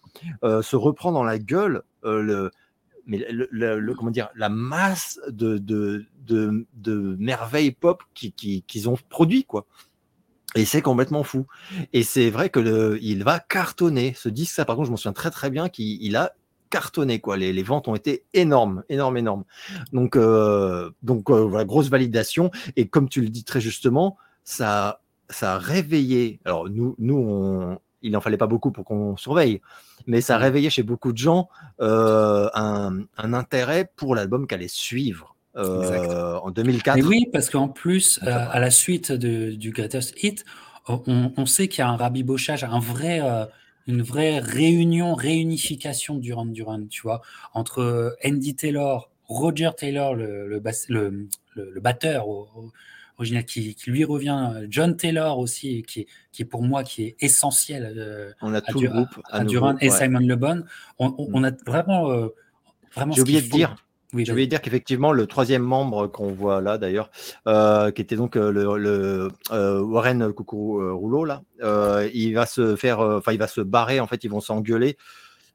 se 0.42 0.76
reprend 0.76 1.12
dans 1.12 1.24
la 1.24 1.38
gueule 1.38 1.82
le, 2.02 2.50
mais 3.06 3.24
le, 3.30 3.94
comment 3.94 4.10
dire, 4.10 4.28
la 4.34 4.48
masse 4.48 5.20
de, 5.28 5.58
de, 5.58 6.06
de, 6.26 7.16
merveilles 7.18 7.70
pop 7.70 8.02
qu'ils 8.14 8.32
qui, 8.32 8.88
ont 8.88 8.96
produit, 9.08 9.44
quoi. 9.44 9.66
Et 10.54 10.64
c'est 10.64 10.82
complètement 10.82 11.22
fou. 11.22 11.46
Et 11.92 12.02
c'est 12.02 12.30
vrai 12.30 12.48
que 12.50 12.60
le, 12.60 12.98
il 13.02 13.24
va 13.24 13.40
cartonner. 13.40 14.14
Ce 14.16 14.28
disque, 14.28 14.54
ça, 14.54 14.64
par 14.64 14.76
contre, 14.76 14.86
je 14.86 14.90
m'en 14.92 14.96
souviens 14.96 15.12
très 15.12 15.30
très 15.30 15.50
bien 15.50 15.68
qu'il 15.68 16.16
a 16.16 16.32
cartonné. 16.70 17.20
Quoi. 17.20 17.36
Les, 17.36 17.52
les, 17.52 17.62
ventes 17.62 17.88
ont 17.88 17.94
été 17.94 18.24
énormes, 18.32 18.82
énormes, 18.88 19.16
énormes. 19.16 19.44
Donc, 19.92 20.16
euh, 20.16 20.90
donc 21.02 21.30
euh, 21.30 21.44
voilà, 21.44 21.64
grosse 21.64 21.88
validation. 21.88 22.50
Et 22.76 22.88
comme 22.88 23.08
tu 23.08 23.20
le 23.20 23.28
dis 23.28 23.44
très 23.44 23.60
justement, 23.60 24.16
ça, 24.44 25.00
ça 25.28 25.54
a 25.54 25.58
réveillé. 25.58 26.40
Alors, 26.44 26.68
nous, 26.70 26.94
nous 26.98 27.16
on, 27.16 27.78
il 28.02 28.12
n'en 28.12 28.20
fallait 28.20 28.36
pas 28.36 28.46
beaucoup 28.46 28.70
pour 28.70 28.84
qu'on 28.84 29.16
surveille, 29.16 29.60
mais 30.06 30.20
ça 30.20 30.36
a 30.36 30.38
réveillé 30.38 30.70
chez 30.70 30.82
beaucoup 30.82 31.12
de 31.12 31.18
gens 31.18 31.48
euh, 31.80 32.48
un, 32.54 33.00
un, 33.16 33.34
intérêt 33.34 33.90
pour 33.96 34.14
l'album 34.14 34.46
qu'allait 34.46 34.68
suivre. 34.68 35.35
Euh, 35.56 36.38
en 36.42 36.50
2004. 36.50 37.06
oui, 37.06 37.26
parce 37.32 37.48
qu'en 37.48 37.68
plus, 37.68 38.20
euh, 38.22 38.46
à 38.50 38.60
la 38.60 38.70
suite 38.70 39.12
du 39.12 39.70
Greatest 39.70 40.14
Hit, 40.22 40.44
on, 40.88 41.46
sait 41.46 41.66
qu'il 41.66 41.80
y 41.80 41.82
a 41.82 41.88
un 41.88 41.96
rabibochage, 41.96 42.62
un 42.62 42.78
vrai, 42.78 43.20
euh, 43.20 43.44
une 43.86 44.02
vraie 44.02 44.38
réunion, 44.38 45.14
réunification 45.14 46.16
du 46.16 46.32
Run 46.32 46.46
du 46.46 46.62
Run, 46.62 46.86
tu 46.88 47.02
vois, 47.02 47.22
entre 47.54 48.16
Andy 48.24 48.54
Taylor, 48.54 49.10
Roger 49.24 49.70
Taylor, 49.76 50.14
le, 50.14 50.46
le, 50.46 50.62
le, 51.56 51.80
batteur 51.80 52.26
original, 53.18 53.44
qui, 53.44 53.76
lui 53.86 54.04
revient, 54.04 54.66
John 54.68 54.96
Taylor 54.96 55.38
aussi, 55.38 55.82
qui 55.82 56.00
est, 56.00 56.06
qui 56.30 56.42
est 56.42 56.46
pour 56.46 56.62
moi 56.62 56.84
qui 56.84 57.02
est 57.04 57.16
essentiel 57.20 58.34
on 58.42 58.54
a 58.54 58.58
à, 58.58 58.60
tout 58.60 58.78
le 58.78 58.88
groupe, 58.88 59.20
à, 59.24 59.44
Duran 59.44 59.76
et 59.80 59.90
Simon 59.90 60.20
Le 60.20 60.36
Bon. 60.36 60.64
On, 61.00 61.14
on, 61.18 61.42
a 61.42 61.50
vraiment, 61.66 62.10
vraiment. 62.94 63.14
J'ai 63.14 63.22
oublié 63.22 63.42
de 63.42 63.48
dire 63.48 63.74
je 64.14 64.30
voulais 64.30 64.46
dire 64.46 64.60
qu'effectivement, 64.60 65.12
le 65.12 65.26
troisième 65.26 65.62
membre 65.62 66.06
qu'on 66.06 66.32
voit 66.32 66.60
là, 66.60 66.78
d'ailleurs, 66.78 67.10
euh, 67.46 67.90
qui 67.90 68.02
était 68.02 68.16
donc 68.16 68.36
euh, 68.36 68.50
le, 68.50 69.28
euh, 69.50 69.80
Warren 69.80 70.32
Coucou 70.32 70.80
Rouleau, 70.96 71.24
là, 71.24 71.42
il 72.12 72.32
va 72.34 72.46
se 72.46 72.76
faire, 72.76 73.00
enfin, 73.00 73.32
il 73.32 73.38
va 73.38 73.48
se 73.48 73.60
barrer, 73.60 74.00
en 74.00 74.06
fait, 74.06 74.24
ils 74.24 74.30
vont 74.30 74.40
s'engueuler, 74.40 74.96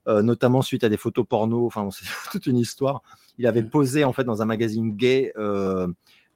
notamment 0.08 0.62
suite 0.62 0.84
à 0.84 0.90
des 0.90 0.98
photos 0.98 1.26
porno, 1.28 1.66
enfin, 1.66 1.88
c'est 1.92 2.06
toute 2.32 2.46
une 2.46 2.58
histoire. 2.58 3.02
Il 3.38 3.48
avait 3.48 3.64
mm. 3.64 3.70
posé, 3.70 4.04
en 4.04 4.14
fait, 4.14 4.24
dans 4.24 4.42
un 4.42 4.46
magazine 4.46 4.96
gay, 4.96 5.34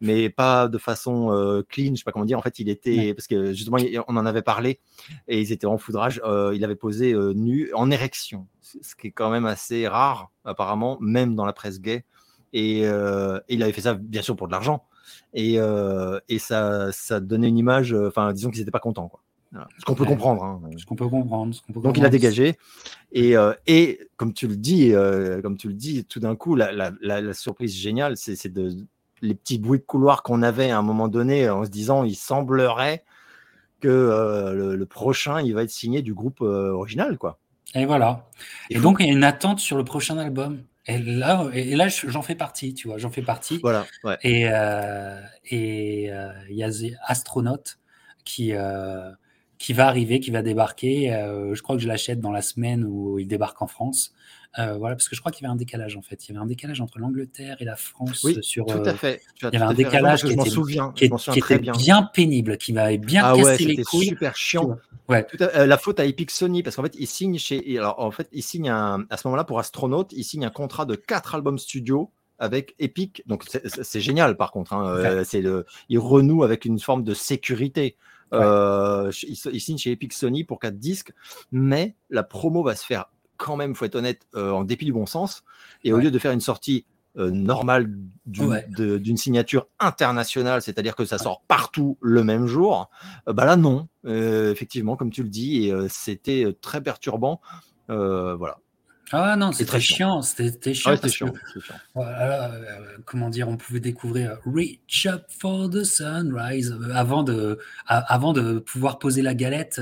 mais 0.02 0.30
pas 0.30 0.68
de 0.68 0.78
façon 0.78 1.64
clean, 1.70 1.92
je 1.92 2.00
sais 2.00 2.04
pas 2.04 2.12
comment 2.12 2.26
dire. 2.26 2.38
En 2.38 2.42
fait, 2.42 2.60
il 2.60 2.70
était, 2.70 3.14
parce 3.14 3.28
que 3.28 3.54
justement, 3.54 3.78
on 4.08 4.18
en 4.18 4.26
avait 4.26 4.42
parlé, 4.42 4.80
et 5.28 5.42
ils 5.42 5.52
étaient 5.52 5.68
en 5.68 5.78
foudrage, 5.78 6.22
il 6.54 6.64
avait 6.64 6.76
posé 6.76 7.14
nu, 7.36 7.72
en 7.74 7.92
érection, 7.92 8.48
ce 8.62 8.96
qui 8.96 9.08
est 9.08 9.12
quand 9.12 9.30
même 9.30 9.46
assez 9.46 9.88
rare, 9.88 10.32
apparemment, 10.44 10.98
même 11.00 11.36
dans 11.36 11.46
la 11.46 11.54
presse 11.54 11.80
gay. 11.80 12.04
Et, 12.54 12.82
il 12.82 13.64
avait 13.64 13.72
fait 13.72 13.82
ça, 13.82 13.94
bien 13.94 14.22
sûr, 14.22 14.36
pour 14.36 14.48
de 14.48 14.52
l'argent. 14.52 14.84
Et, 15.34 15.58
et 16.30 16.40
ça, 16.40 16.92
ça 16.92 17.20
donnait 17.20 17.48
une 17.48 17.58
image, 17.58 17.94
enfin, 17.94 18.34
disons 18.34 18.52
qu'ils 18.52 18.62
n'étaient 18.62 18.72
pas 18.72 18.80
contents, 18.80 19.08
quoi. 19.08 19.22
Ce 19.78 19.86
qu'on 19.86 19.96
peut 19.96 20.06
comprendre. 20.06 20.44
Hein. 20.44 20.62
Ce 20.78 20.86
qu'on 20.86 20.96
peut 20.96 21.08
comprendre. 21.08 21.56
Donc 21.76 21.98
il 21.98 22.06
a 22.06 22.10
dégagé. 22.10 22.58
Et, 23.12 23.36
et 23.68 24.00
comme 24.18 24.34
tu 24.34 24.48
le 24.48 24.58
dis, 24.58 24.92
comme 25.42 25.58
tu 25.58 25.68
le 25.68 25.74
dis, 25.74 26.06
tout 26.06 26.20
d'un 26.20 26.36
coup, 26.36 26.56
la, 26.56 26.72
la, 26.72 26.92
la, 27.02 27.34
surprise 27.34 27.74
géniale, 27.76 28.18
c'est 28.18 28.52
de 28.52 28.76
les 29.26 29.36
petits 29.36 29.60
bruits 29.60 29.80
de 29.80 29.86
couloir 29.86 30.24
qu'on 30.24 30.42
avait 30.42 30.72
à 30.72 30.78
un 30.78 30.82
moment 30.82 31.08
donné, 31.08 31.50
en 31.50 31.66
se 31.66 31.70
disant, 31.70 32.04
il 32.04 32.16
semblerait 32.16 33.04
que 33.82 33.88
le, 34.56 34.76
le, 34.76 34.86
prochain, 34.86 35.42
il 35.42 35.54
va 35.54 35.64
être 35.64 35.70
signé 35.70 36.02
du 36.02 36.14
groupe 36.14 36.42
original, 36.42 37.18
quoi. 37.18 37.40
Et 37.76 37.86
voilà. 37.86 38.30
Et, 38.70 38.80
donc 38.80 38.98
il 39.00 39.08
y 39.08 39.10
a 39.10 39.12
une 39.12 39.24
attente 39.24 39.60
sur 39.60 39.78
le 39.78 39.84
prochain 39.84 40.18
album. 40.18 40.64
Et 40.88 41.00
là, 41.00 41.48
et 41.54 41.76
là 41.76 41.88
j'en 41.88 42.22
fais 42.22 42.36
partie, 42.36 42.74
tu 42.74 42.88
vois, 42.88 42.98
j'en 42.98 43.10
fais 43.10 43.24
partie. 43.24 43.60
Voilà. 43.62 43.86
Et 44.22 44.48
euh, 44.48 45.20
et 45.50 46.12
euh, 46.12 46.32
il 46.50 46.56
y 46.56 46.64
a 46.64 46.70
Astronaute 47.06 47.80
qui 48.24 48.54
euh, 48.54 49.12
qui 49.58 49.74
va 49.74 49.88
arriver, 49.88 50.20
qui 50.20 50.32
va 50.32 50.42
débarquer. 50.42 51.10
je 51.54 51.62
crois 51.62 51.76
que 51.76 51.82
je 51.82 51.88
l'achète 51.88 52.20
dans 52.20 52.32
la 52.32 52.42
semaine 52.42 52.86
où 52.86 53.20
il 53.20 53.28
débarque 53.28 53.62
en 53.62 53.68
France. 53.68 54.14
Euh, 54.58 54.78
voilà, 54.78 54.96
parce 54.96 55.10
que 55.10 55.16
je 55.16 55.22
crois 55.22 55.32
qu'il 55.32 55.44
y 55.44 55.46
avait 55.46 55.54
un 55.54 55.58
décalage 55.58 55.98
en 55.98 56.02
fait. 56.02 56.26
Il 56.26 56.34
y 56.34 56.36
avait 56.36 56.44
un 56.44 56.48
décalage 56.48 56.80
entre 56.80 57.00
l'Angleterre 57.00 57.58
et 57.60 57.66
la 57.66 57.76
France 57.76 58.24
oui, 58.24 58.38
sur. 58.42 58.66
Tout 58.66 58.78
à 58.86 58.90
euh, 58.90 58.94
fait. 58.94 59.22
il 59.42 59.50
y 59.52 59.56
avait 59.58 59.66
un 59.66 59.74
décalage 59.74 60.24
qui, 60.24 60.32
était, 60.32 60.50
souviens, 60.50 60.94
qui, 60.96 61.06
était, 61.06 61.60
bien. 61.60 62.04
pénible, 62.14 62.58
qui 62.58 62.72
m'avait 62.72 62.98
bien 62.98 63.24
ah 63.26 63.36
cassé 63.36 63.66
les 63.66 63.84
couilles. 63.84 64.08
super 64.08 64.36
chiant. 64.36 64.78
Ouais. 65.10 65.28
Euh, 65.42 65.66
la 65.66 65.78
faute 65.78 66.00
à 66.00 66.06
Epic 66.06 66.32
Sony, 66.32 66.64
parce 66.64 66.78
qu'en 66.78 66.84
fait, 66.84 66.96
il 66.98 67.08
signe 67.08 67.38
chez. 67.38 67.78
Alors, 67.78 68.00
en 68.00 68.12
fait, 68.12 68.30
il 68.32 68.44
signe 68.44 68.70
un, 68.70 69.06
à 69.10 69.18
ce 69.18 69.28
moment-là 69.28 69.44
pour 69.44 69.60
Astronaut, 69.60 70.08
il 70.12 70.24
signe 70.24 70.46
un 70.46 70.50
contrat 70.50 70.86
de 70.86 70.96
4 70.96 71.36
albums 71.36 71.60
studio 71.60 72.12
avec 72.40 72.76
Epic. 72.80 73.24
Donc, 73.28 73.44
c'est 73.50 74.02
génial 74.02 74.38
par 74.38 74.52
contre. 74.52 74.74
Hein. 74.74 75.24
c'est 75.26 75.42
le, 75.42 75.66
il 75.90 76.00
renoue 76.00 76.44
avec 76.44 76.64
une 76.64 76.80
forme 76.80 77.04
de 77.04 77.14
sécurité. 77.14 77.98
il, 78.32 79.12
il, 79.22 79.60
signe 79.60 79.78
chez 79.78 79.92
Epic 79.92 80.14
Sony 80.14 80.46
pour 80.46 80.60
4 80.60 80.78
disques, 80.78 81.12
mais 81.52 81.96
la 82.10 82.24
promo 82.24 82.64
va 82.64 82.76
se 82.76 82.86
faire 82.86 83.08
quand 83.38 83.56
même, 83.56 83.76
faut 83.76 83.86
être 83.86 83.96
honnête, 83.96 84.28
euh, 84.36 84.52
en 84.52 84.64
dépit 84.64 84.86
du 84.86 84.94
bon 84.94 85.06
sens. 85.06 85.44
Et 85.84 85.94
au 85.94 85.98
lieu 85.98 86.12
de 86.12 86.20
faire 86.20 86.32
une 86.32 86.42
sortie 86.42 86.86
euh, 87.18 87.30
normale 87.32 87.90
d'une 88.26 89.18
signature 89.18 89.68
internationale, 89.80 90.62
c'est-à-dire 90.62 90.96
que 90.96 91.06
ça 91.06 91.18
sort 91.18 91.44
partout 91.48 91.98
le 92.02 92.24
même 92.24 92.48
jour, 92.48 92.90
euh, 93.28 93.34
bah 93.34 93.46
là 93.46 93.56
non, 93.56 93.88
effectivement, 94.06 94.96
comme 94.96 95.12
tu 95.12 95.24
le 95.24 95.30
dis, 95.30 95.68
et 95.68 95.74
c'était 95.90 96.56
très 96.62 96.82
perturbant. 96.82 97.42
voilà. 97.88 98.58
Ah 99.12 99.36
non, 99.36 99.52
c'était 99.52 99.80
chiant, 99.80 100.24
c'était 100.24 100.74
chiant. 100.74 100.96
chiant, 101.08 101.34
comment 103.06 103.30
dire, 103.30 103.48
on 103.48 103.56
pouvait 103.56 103.80
découvrir 103.80 104.40
Reach 104.46 105.06
Up 105.06 105.26
for 105.30 105.70
the 105.70 105.84
Sunrise 105.84 106.76
avant 106.92 107.24
de, 107.24 107.60
avant 107.86 108.34
de 108.34 108.58
pouvoir 108.58 108.98
poser 108.98 109.22
la 109.22 109.36
galette 109.36 109.80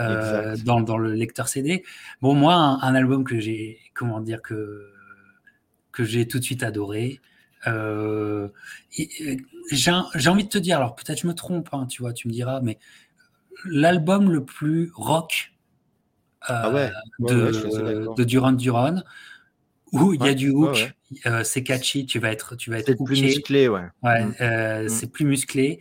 euh, 0.00 0.56
dans, 0.64 0.80
dans, 0.80 0.96
le 0.96 1.12
lecteur 1.12 1.48
CD. 1.48 1.84
Bon, 2.22 2.34
moi, 2.34 2.54
un, 2.54 2.94
album 2.94 3.24
que 3.24 3.40
j'ai, 3.40 3.78
comment 3.94 4.20
dire, 4.20 4.42
que, 4.42 4.92
que 5.90 6.04
j'ai 6.04 6.28
tout 6.28 6.38
de 6.38 6.44
suite 6.44 6.62
adoré. 6.62 7.20
Euh, 7.66 8.48
j'ai 9.72 9.90
envie 9.90 10.44
de 10.44 10.48
te 10.48 10.58
dire, 10.58 10.76
alors 10.76 10.94
peut-être 10.94 11.20
je 11.22 11.26
me 11.26 11.34
trompe, 11.34 11.68
hein, 11.72 11.86
tu 11.86 12.02
vois, 12.02 12.12
tu 12.12 12.28
me 12.28 12.32
diras, 12.32 12.60
mais 12.62 12.78
l'album 13.64 14.30
le 14.30 14.44
plus 14.44 14.92
rock 14.94 15.52
euh, 16.48 16.54
ah 16.62 16.90
de, 17.18 18.14
de, 18.16 18.24
Duran 18.24 18.52
Duran, 18.52 19.02
où 19.92 20.14
il 20.14 20.24
y 20.24 20.28
a 20.28 20.34
du 20.34 20.50
hook, 20.50 20.94
c'est 21.42 21.64
catchy, 21.64 22.06
tu 22.06 22.20
vas 22.20 22.30
être, 22.30 22.54
tu 22.54 22.70
vas 22.70 22.78
être 22.78 22.94
plus 23.04 23.20
musclé, 23.20 23.66
ouais. 23.66 23.88
ouais 24.04 24.24
mm. 24.24 24.84
Mm. 24.84 24.88
C'est 24.88 25.10
plus 25.10 25.24
musclé. 25.24 25.80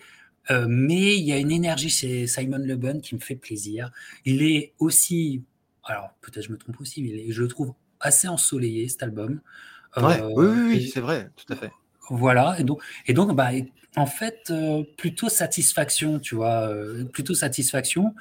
Euh, 0.51 0.65
mais 0.69 1.17
il 1.17 1.25
y 1.25 1.33
a 1.33 1.37
une 1.37 1.51
énergie 1.51 1.89
chez 1.89 2.27
Simon 2.27 2.59
Le 2.59 2.75
Bon 2.75 3.01
qui 3.01 3.15
me 3.15 3.19
fait 3.19 3.35
plaisir. 3.35 3.91
Il 4.25 4.43
est 4.43 4.73
aussi, 4.79 5.43
alors 5.83 6.11
peut-être 6.21 6.45
je 6.45 6.51
me 6.51 6.57
trompe 6.57 6.79
aussi, 6.79 7.01
mais 7.01 7.31
je 7.31 7.41
le 7.41 7.47
trouve 7.47 7.73
assez 7.99 8.27
ensoleillé 8.27 8.87
cet 8.87 9.03
album. 9.03 9.41
Euh, 9.97 10.29
oui, 10.35 10.47
oui, 10.47 10.91
c'est 10.93 10.99
vrai, 10.99 11.29
tout 11.35 11.51
à 11.51 11.55
fait. 11.55 11.71
Voilà, 12.09 12.55
et 12.59 12.63
donc, 12.63 12.81
et 13.07 13.13
donc 13.13 13.35
bah, 13.35 13.49
en 13.95 14.05
fait, 14.05 14.47
euh, 14.49 14.83
plutôt 14.97 15.27
satisfaction, 15.27 16.19
tu 16.19 16.35
vois, 16.35 16.71
plutôt 17.11 17.33
satisfaction, 17.33 18.13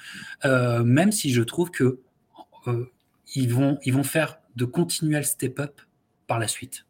même 0.44 1.12
si 1.12 1.32
je 1.32 1.42
trouve 1.42 1.70
que 1.70 2.00
ils, 3.34 3.52
vont, 3.52 3.78
ils 3.84 3.92
vont 3.92 4.02
faire 4.02 4.38
de 4.56 4.64
continuels 4.64 5.26
step-up 5.26 5.80
par 6.26 6.38
la 6.40 6.48
suite, 6.48 6.86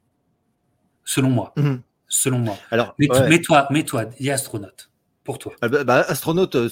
selon 1.05 1.31
moi. 1.31 1.53
Mmh 1.57 1.77
selon 2.09 2.39
moi. 2.39 2.57
Alors, 2.71 2.95
mais, 2.99 3.09
toi, 3.41 3.67
mais 3.71 3.85
toi, 3.85 4.05
il 4.19 4.27
y 4.27 4.31
a 4.31 4.35
astronaute 4.35 4.91
pour 5.27 5.39
toi 5.39 5.53
ah 5.61 5.69
bah, 5.69 5.85
bah, 5.85 6.05
Astronaute, 6.09 6.55
euh, 6.55 6.71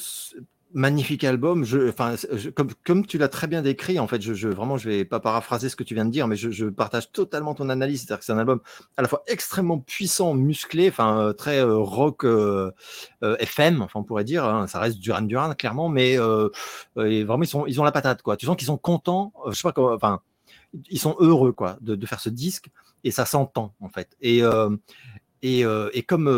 magnifique 0.72 1.24
album. 1.24 1.64
Je, 1.64 1.90
enfin, 1.90 2.14
comme, 2.55 2.70
comme, 2.86 3.05
tu 3.05 3.18
l'as 3.18 3.28
très 3.28 3.46
bien 3.46 3.61
décrit, 3.61 3.98
en 3.98 4.07
fait, 4.07 4.22
je, 4.22 4.32
je, 4.32 4.48
vraiment, 4.48 4.78
je 4.78 4.88
vais 4.88 5.05
pas 5.05 5.20
paraphraser 5.20 5.68
ce 5.68 5.76
que 5.76 5.84
tu 5.84 5.94
viens 5.94 6.07
de 6.07 6.11
dire, 6.11 6.26
mais 6.26 6.36
je, 6.36 6.50
je 6.50 6.66
partage 6.66 7.12
totalement 7.12 7.55
ton 7.55 7.68
analyse. 7.68 8.00
C'est-à-dire 8.00 8.20
que 8.20 8.24
c'est 8.24 8.32
un 8.32 8.38
album 8.38 8.61
à 8.96 9.02
la 9.02 9.09
fois 9.09 9.22
extrêmement 9.26 9.78
puissant, 9.78 10.32
musclé, 10.34 10.88
enfin 10.88 11.20
euh, 11.20 11.32
très 11.34 11.59
euh, 11.59 11.76
rock 11.76 12.24
FM, 13.20 13.82
enfin 13.82 14.00
on 14.00 14.05
pourrait 14.05 14.24
dire. 14.24 14.44
Hein, 14.44 14.66
ça 14.68 14.78
reste 14.78 14.98
Duran 14.98 15.22
Duran 15.22 15.52
clairement, 15.55 15.90
mais 15.90 16.16
vraiment 16.16 17.42
ils 17.42 17.46
sont, 17.46 17.66
ils 17.66 17.80
ont 17.80 17.84
la 17.84 17.92
patate 17.92 18.22
quoi. 18.22 18.38
Tu 18.38 18.46
sens 18.46 18.57
qu'ils 18.57 18.66
sont 18.66 18.78
contents. 18.78 19.32
je 19.48 19.55
sais 19.55 19.62
pas 19.62 19.72
comment, 19.72 19.92
enfin, 19.92 20.20
ils 20.88 21.00
sont 21.00 21.16
heureux 21.18 21.52
quoi 21.52 21.76
de, 21.82 21.94
de 21.94 22.07
faire 22.07 22.20
ce 22.20 22.30
disque 22.30 22.70
et 23.05 23.11
ça 23.11 23.26
s'entend 23.26 23.74
en 23.80 23.88
fait. 23.88 24.16
Et 24.20 24.42
et, 25.47 26.03
comme 26.03 26.28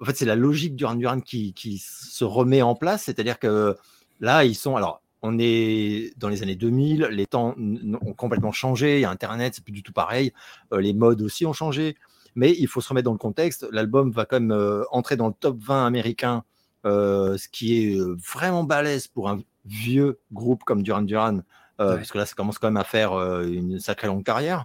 en 0.00 0.04
fait 0.04 0.16
c'est 0.16 0.24
la 0.24 0.36
logique 0.36 0.74
du 0.74 0.84
Duran 0.84 1.20
qui, 1.20 1.54
qui 1.54 1.78
se 1.78 2.24
remet 2.24 2.60
en 2.60 2.74
place, 2.74 3.04
c'est-à-dire 3.04 3.38
que 3.38 3.76
là 4.20 4.44
ils 4.44 4.56
sont 4.56 4.74
alors 4.76 5.00
on 5.22 5.38
est 5.38 6.12
dans 6.16 6.28
les 6.28 6.42
années 6.42 6.56
2000, 6.56 7.08
les 7.12 7.26
temps 7.26 7.54
ont 7.56 8.14
complètement 8.14 8.52
changé, 8.52 8.98
il 8.98 9.02
y 9.02 9.04
a 9.04 9.10
Internet, 9.10 9.54
c'est 9.54 9.62
plus 9.62 9.72
du 9.72 9.82
tout 9.82 9.92
pareil, 9.92 10.32
les 10.72 10.92
modes 10.92 11.22
aussi 11.22 11.46
ont 11.46 11.52
changé, 11.52 11.96
mais 12.34 12.54
il 12.58 12.66
faut 12.66 12.80
se 12.80 12.88
remettre 12.88 13.04
dans 13.04 13.12
le 13.12 13.18
contexte. 13.18 13.66
L'album 13.70 14.10
va 14.10 14.24
quand 14.24 14.40
même 14.40 14.84
entrer 14.90 15.16
dans 15.16 15.28
le 15.28 15.34
top 15.38 15.58
20 15.60 15.86
américain, 15.86 16.42
ce 16.84 17.48
qui 17.52 17.76
est 17.76 18.00
vraiment 18.32 18.64
balèze 18.64 19.06
pour 19.06 19.28
un 19.28 19.40
vieux 19.66 20.18
groupe 20.32 20.64
comme 20.64 20.82
Duran 20.82 21.02
Duran, 21.02 21.40
parce 21.76 22.10
que 22.10 22.18
là 22.18 22.26
ça 22.26 22.34
commence 22.34 22.58
quand 22.58 22.68
même 22.68 22.76
à 22.76 22.84
faire 22.84 23.12
une 23.42 23.78
sacrée 23.78 24.08
longue 24.08 24.24
carrière. 24.24 24.64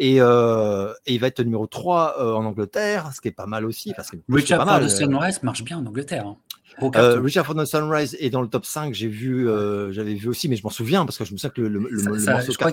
Euh, 0.00 0.94
et, 1.06 1.14
il 1.14 1.20
va 1.20 1.26
être 1.26 1.42
numéro 1.42 1.66
3 1.66 2.16
euh, 2.18 2.34
en 2.34 2.44
Angleterre, 2.44 3.10
ce 3.14 3.20
qui 3.20 3.28
est 3.28 3.32
pas 3.32 3.46
mal 3.46 3.64
aussi. 3.64 3.92
Parce 3.94 4.10
que 4.10 4.16
Richard 4.28 4.66
for 4.66 4.80
the 4.80 4.88
Sunrise 4.88 5.42
marche 5.42 5.62
bien 5.62 5.78
en 5.78 5.86
Angleterre. 5.86 6.26
Hein. 6.26 6.36
Euh, 6.82 7.20
Richard 7.20 7.46
for 7.46 7.54
the 7.54 7.64
Sunrise 7.64 8.16
est 8.20 8.30
dans 8.30 8.42
le 8.42 8.48
top 8.48 8.64
5, 8.64 8.94
j'ai 8.94 9.08
vu, 9.08 9.48
euh, 9.48 9.92
j'avais 9.92 10.14
vu 10.14 10.28
aussi, 10.28 10.48
mais 10.48 10.56
je 10.56 10.62
m'en 10.62 10.70
souviens 10.70 11.04
parce 11.04 11.18
que 11.18 11.24
je 11.24 11.32
me 11.32 11.38
souviens 11.38 11.50
que 11.50 11.60
le, 11.60 11.68
le, 11.68 12.02
morceau. 12.02 12.52
Je 12.52 12.56
crois 12.56 12.72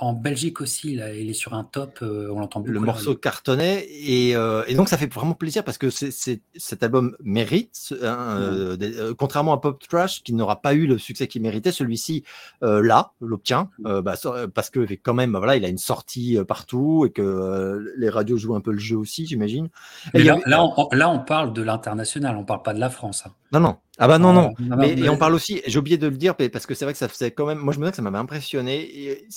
en 0.00 0.12
Belgique 0.12 0.60
aussi, 0.60 0.92
il 0.94 1.00
est 1.00 1.32
sur 1.34 1.54
un 1.54 1.64
top, 1.64 1.98
euh, 2.02 2.30
on 2.32 2.40
l'entend 2.40 2.60
beaucoup. 2.60 2.72
Le 2.72 2.80
morceau 2.80 3.14
cartonnait 3.14 3.84
et, 3.84 4.30
et, 4.30 4.74
donc 4.74 4.88
ça 4.88 4.96
fait 4.96 5.12
vraiment 5.12 5.34
plaisir 5.34 5.64
parce 5.64 5.78
que 5.78 5.88
cet 5.90 6.82
album 6.82 7.16
mérite, 7.22 7.94
hein, 8.02 8.76
contrairement 9.16 9.52
à 9.52 9.58
Pop 9.58 9.82
Trash 9.88 10.22
qui 10.22 10.32
n'aura 10.32 10.60
pas 10.60 10.74
eu 10.74 10.86
le 10.86 10.98
succès 10.98 11.26
qu'il 11.26 11.42
méritait, 11.42 11.72
celui-ci 11.72 12.24
là 12.62 13.12
l'obtient 13.20 13.70
bah, 13.78 14.14
parce 14.54 14.70
que 14.70 14.86
quand 15.02 15.14
même, 15.14 15.36
voilà, 15.36 15.56
il 15.56 15.64
a 15.64 15.68
une 15.68 15.78
sortie 15.78 16.38
partout 16.46 17.04
et 17.06 17.10
que 17.10 17.92
les 17.96 18.08
radios 18.08 18.36
jouent 18.36 18.56
un 18.56 18.60
peu 18.60 18.72
le 18.72 18.78
jeu 18.78 18.96
aussi, 18.96 19.26
j'imagine. 19.26 19.68
Là, 20.14 20.38
là, 20.46 20.64
on, 20.64 20.88
là, 20.92 21.10
on 21.10 21.18
parle 21.20 21.52
de 21.52 21.62
l'international, 21.62 22.36
on 22.36 22.44
parle 22.44 22.62
pas 22.62 22.74
de 22.74 22.80
la 22.80 22.90
France. 22.90 23.17
Non, 23.52 23.60
non. 23.60 23.76
Ah 23.98 24.06
bah 24.06 24.18
non, 24.18 24.32
non. 24.32 24.54
mais, 24.58 24.92
Et 24.98 25.08
on 25.08 25.16
parle 25.16 25.34
aussi, 25.34 25.60
j'ai 25.66 25.78
oublié 25.78 25.98
de 25.98 26.06
le 26.06 26.16
dire, 26.16 26.36
parce 26.36 26.66
que 26.66 26.74
c'est 26.74 26.84
vrai 26.84 26.92
que 26.92 26.98
ça 26.98 27.08
faisait 27.08 27.30
quand 27.30 27.46
même. 27.46 27.58
Moi, 27.58 27.72
je 27.72 27.80
me 27.80 27.84
dis 27.84 27.90
que 27.90 27.96
ça 27.96 28.02
m'avait 28.02 28.18
impressionné. 28.18 28.88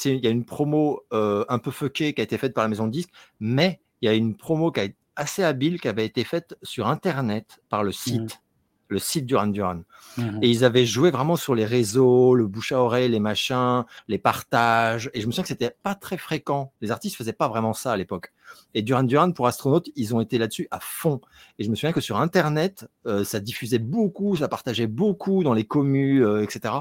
Il 0.06 0.16
y 0.24 0.28
a 0.28 0.30
une 0.30 0.46
promo 0.46 1.02
euh, 1.14 1.46
un 1.50 1.60
peu 1.60 1.72
fuckée 1.72 2.14
qui 2.14 2.22
a 2.22 2.24
été 2.24 2.38
faite 2.38 2.54
par 2.54 2.64
la 2.64 2.68
maison 2.68 2.86
de 2.86 2.92
disques, 2.92 3.12
mais 3.40 3.80
il 4.02 4.06
y 4.06 4.10
a 4.10 4.14
une 4.14 4.36
promo 4.36 4.72
qui 4.72 4.80
a 4.80 4.84
été 4.84 4.96
assez 5.16 5.44
habile 5.44 5.80
qui 5.80 5.88
avait 5.88 6.06
été 6.06 6.24
faite 6.24 6.56
sur 6.64 6.88
Internet 6.88 7.62
par 7.70 7.84
le 7.84 7.92
site. 7.92 8.42
le 8.88 9.00
site 9.00 9.26
Duran 9.26 9.48
Duran. 9.48 9.84
Mmh 10.18 10.40
et 10.42 10.50
ils 10.50 10.66
avaient 10.66 10.86
joué 10.86 11.12
vraiment 11.12 11.38
sur 11.38 11.56
les 11.56 11.64
réseaux, 11.64 12.36
le 12.36 12.46
bouche 12.46 12.74
à 12.74 12.80
oreille, 12.80 13.08
les 13.08 13.22
machins, 13.22 13.86
les 14.10 14.18
partages. 14.18 15.10
Et 15.14 15.22
je 15.22 15.28
me 15.28 15.32
souviens 15.32 15.44
que 15.44 15.48
c'était 15.48 15.76
pas 15.84 15.96
très 15.96 16.18
fréquent. 16.18 16.74
Les 16.82 16.92
artistes 16.92 17.16
faisaient 17.16 17.32
pas 17.32 17.48
vraiment 17.48 17.74
ça 17.74 17.94
à 17.94 17.98
l'époque. 17.98 18.34
Et 18.74 18.82
Duran 18.82 19.04
Duran, 19.04 19.32
pour 19.32 19.48
astronautes, 19.48 19.90
ils 19.96 20.16
ont 20.16 20.22
été 20.22 20.38
là-dessus 20.38 20.68
à 20.72 20.80
fond. 20.80 21.22
Et 21.60 21.64
je 21.64 21.70
me 21.70 21.76
souviens 21.76 21.92
que 21.92 22.02
sur 22.02 22.20
Internet, 22.20 22.88
euh, 23.06 23.24
ça 23.24 23.40
diffusait 23.40 23.80
beaucoup, 23.80 24.36
ça 24.38 24.48
partageait 24.48 24.88
beaucoup 24.88 25.44
dans 25.44 25.54
les 25.54 25.66
communes, 25.66 26.24
euh, 26.24 26.44
etc. 26.44 26.74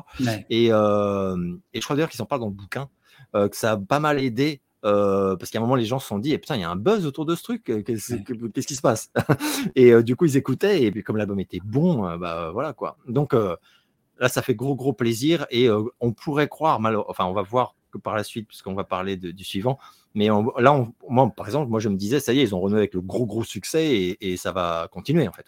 Et, 0.48 0.68
euh, 0.70 1.36
et, 1.74 1.80
je 1.80 1.84
crois 1.84 1.96
d'ailleurs 1.96 2.10
qu'ils 2.10 2.22
en 2.22 2.26
parlent 2.26 2.42
dans 2.42 2.48
le 2.48 2.52
bouquin, 2.52 2.88
que 3.34 3.56
ça 3.56 3.72
a 3.72 3.76
pas 3.76 4.00
mal 4.00 4.18
aidé 4.18 4.60
parce 4.82 5.50
qu'à 5.50 5.58
un 5.58 5.62
moment, 5.62 5.74
les 5.74 5.84
gens 5.84 5.98
se 5.98 6.06
sont 6.06 6.18
dit, 6.18 6.32
eh, 6.32 6.38
putain, 6.38 6.56
il 6.56 6.62
y 6.62 6.64
a 6.64 6.70
un 6.70 6.76
buzz 6.76 7.06
autour 7.06 7.26
de 7.26 7.34
ce 7.34 7.42
truc, 7.42 7.64
qu'est-ce 7.64 8.66
qui 8.66 8.74
se 8.74 8.80
passe? 8.80 9.12
Et 9.74 10.02
du 10.02 10.16
coup, 10.16 10.24
ils 10.24 10.36
écoutaient, 10.36 10.84
et 10.84 10.90
puis 10.90 11.02
comme 11.02 11.16
l'album 11.16 11.38
était 11.38 11.60
bon, 11.62 12.16
bah 12.16 12.50
voilà 12.52 12.72
quoi. 12.72 12.96
Donc 13.06 13.34
là, 13.34 14.28
ça 14.28 14.42
fait 14.42 14.54
gros, 14.54 14.74
gros 14.74 14.92
plaisir, 14.92 15.46
et 15.50 15.68
on 16.00 16.12
pourrait 16.12 16.48
croire, 16.48 16.80
mal, 16.80 16.96
enfin, 17.08 17.26
on 17.26 17.34
va 17.34 17.42
voir 17.42 17.76
que 17.90 17.98
par 17.98 18.16
la 18.16 18.24
suite, 18.24 18.48
puisqu'on 18.48 18.74
va 18.74 18.84
parler 18.84 19.16
du 19.16 19.44
suivant, 19.44 19.78
mais 20.14 20.28
là, 20.58 20.86
moi, 21.08 21.32
par 21.36 21.46
exemple, 21.46 21.70
moi, 21.70 21.80
je 21.80 21.88
me 21.88 21.96
disais, 21.96 22.20
ça 22.20 22.32
y 22.32 22.40
est, 22.40 22.42
ils 22.42 22.54
ont 22.54 22.60
renoué 22.60 22.78
avec 22.78 22.94
le 22.94 23.00
gros, 23.00 23.26
gros 23.26 23.44
succès, 23.44 23.86
et, 23.86 24.32
et 24.32 24.36
ça 24.36 24.52
va 24.52 24.88
continuer 24.90 25.28
en 25.28 25.32
fait. 25.32 25.46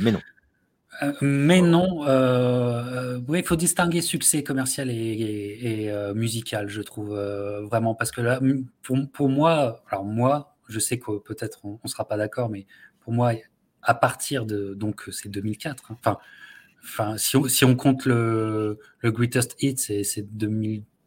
mais 0.00 0.12
non. 0.12 0.20
Euh, 1.02 1.12
mais 1.20 1.62
non, 1.62 2.06
euh, 2.06 3.20
oui, 3.28 3.40
il 3.40 3.44
faut 3.44 3.56
distinguer 3.56 4.00
succès 4.02 4.42
commercial 4.42 4.90
et, 4.90 5.88
euh, 5.88 6.14
musical, 6.14 6.68
je 6.68 6.82
trouve 6.82 7.14
vraiment, 7.70 7.94
parce 7.94 8.10
que 8.10 8.20
là, 8.20 8.40
pour, 8.82 9.28
moi, 9.28 9.82
alors 9.90 10.04
moi, 10.04 10.56
je 10.68 10.78
sais 10.78 10.98
que 10.98 11.18
peut-être 11.18 11.64
on, 11.64 11.78
ne 11.82 11.88
sera 11.88 12.06
pas 12.06 12.16
d'accord, 12.16 12.50
mais 12.50 12.66
pour 13.00 13.12
moi, 13.12 13.32
à 13.82 13.94
partir 13.94 14.44
de 14.44 14.74
donc 14.74 15.08
c'est 15.10 15.30
2004. 15.30 15.92
Hein, 16.04 16.18
enfin, 16.82 17.16
si 17.16 17.36
on, 17.36 17.44
si 17.48 17.64
on 17.64 17.76
compte 17.76 18.04
le, 18.04 18.78
le 19.00 19.10
Greatest 19.10 19.56
Hit, 19.62 19.78
c'est 19.78 20.36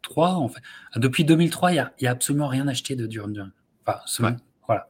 2003 0.08 0.30
en 0.30 0.48
fait. 0.48 0.60
Depuis 0.96 1.24
2003, 1.24 1.72
il 1.72 1.88
y 2.00 2.06
a, 2.06 2.10
absolument 2.10 2.48
rien 2.48 2.68
acheté 2.68 2.96
de 2.96 3.06
Duran 3.06 3.28
Duran. 3.28 3.48
Enfin, 3.86 4.36
voilà. 4.66 4.88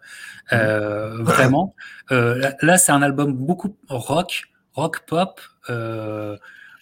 Mmh. 0.53 1.23
vraiment. 1.23 1.75
là 2.11 2.79
c'est 2.79 2.93
un 2.93 3.03
album 3.03 3.33
beaucoup 3.33 3.77
rock 3.89 4.45
rock 4.75 5.07
pop 5.07 5.41
euh, 5.71 6.37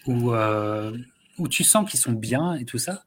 où, 0.07 0.33
euh, 0.33 0.97
où 1.39 1.49
tu 1.49 1.63
sens 1.63 1.89
qu'ils 1.89 2.01
sont 2.01 2.13
bien 2.13 2.55
et 2.55 2.65
tout 2.65 2.79
ça. 2.79 3.05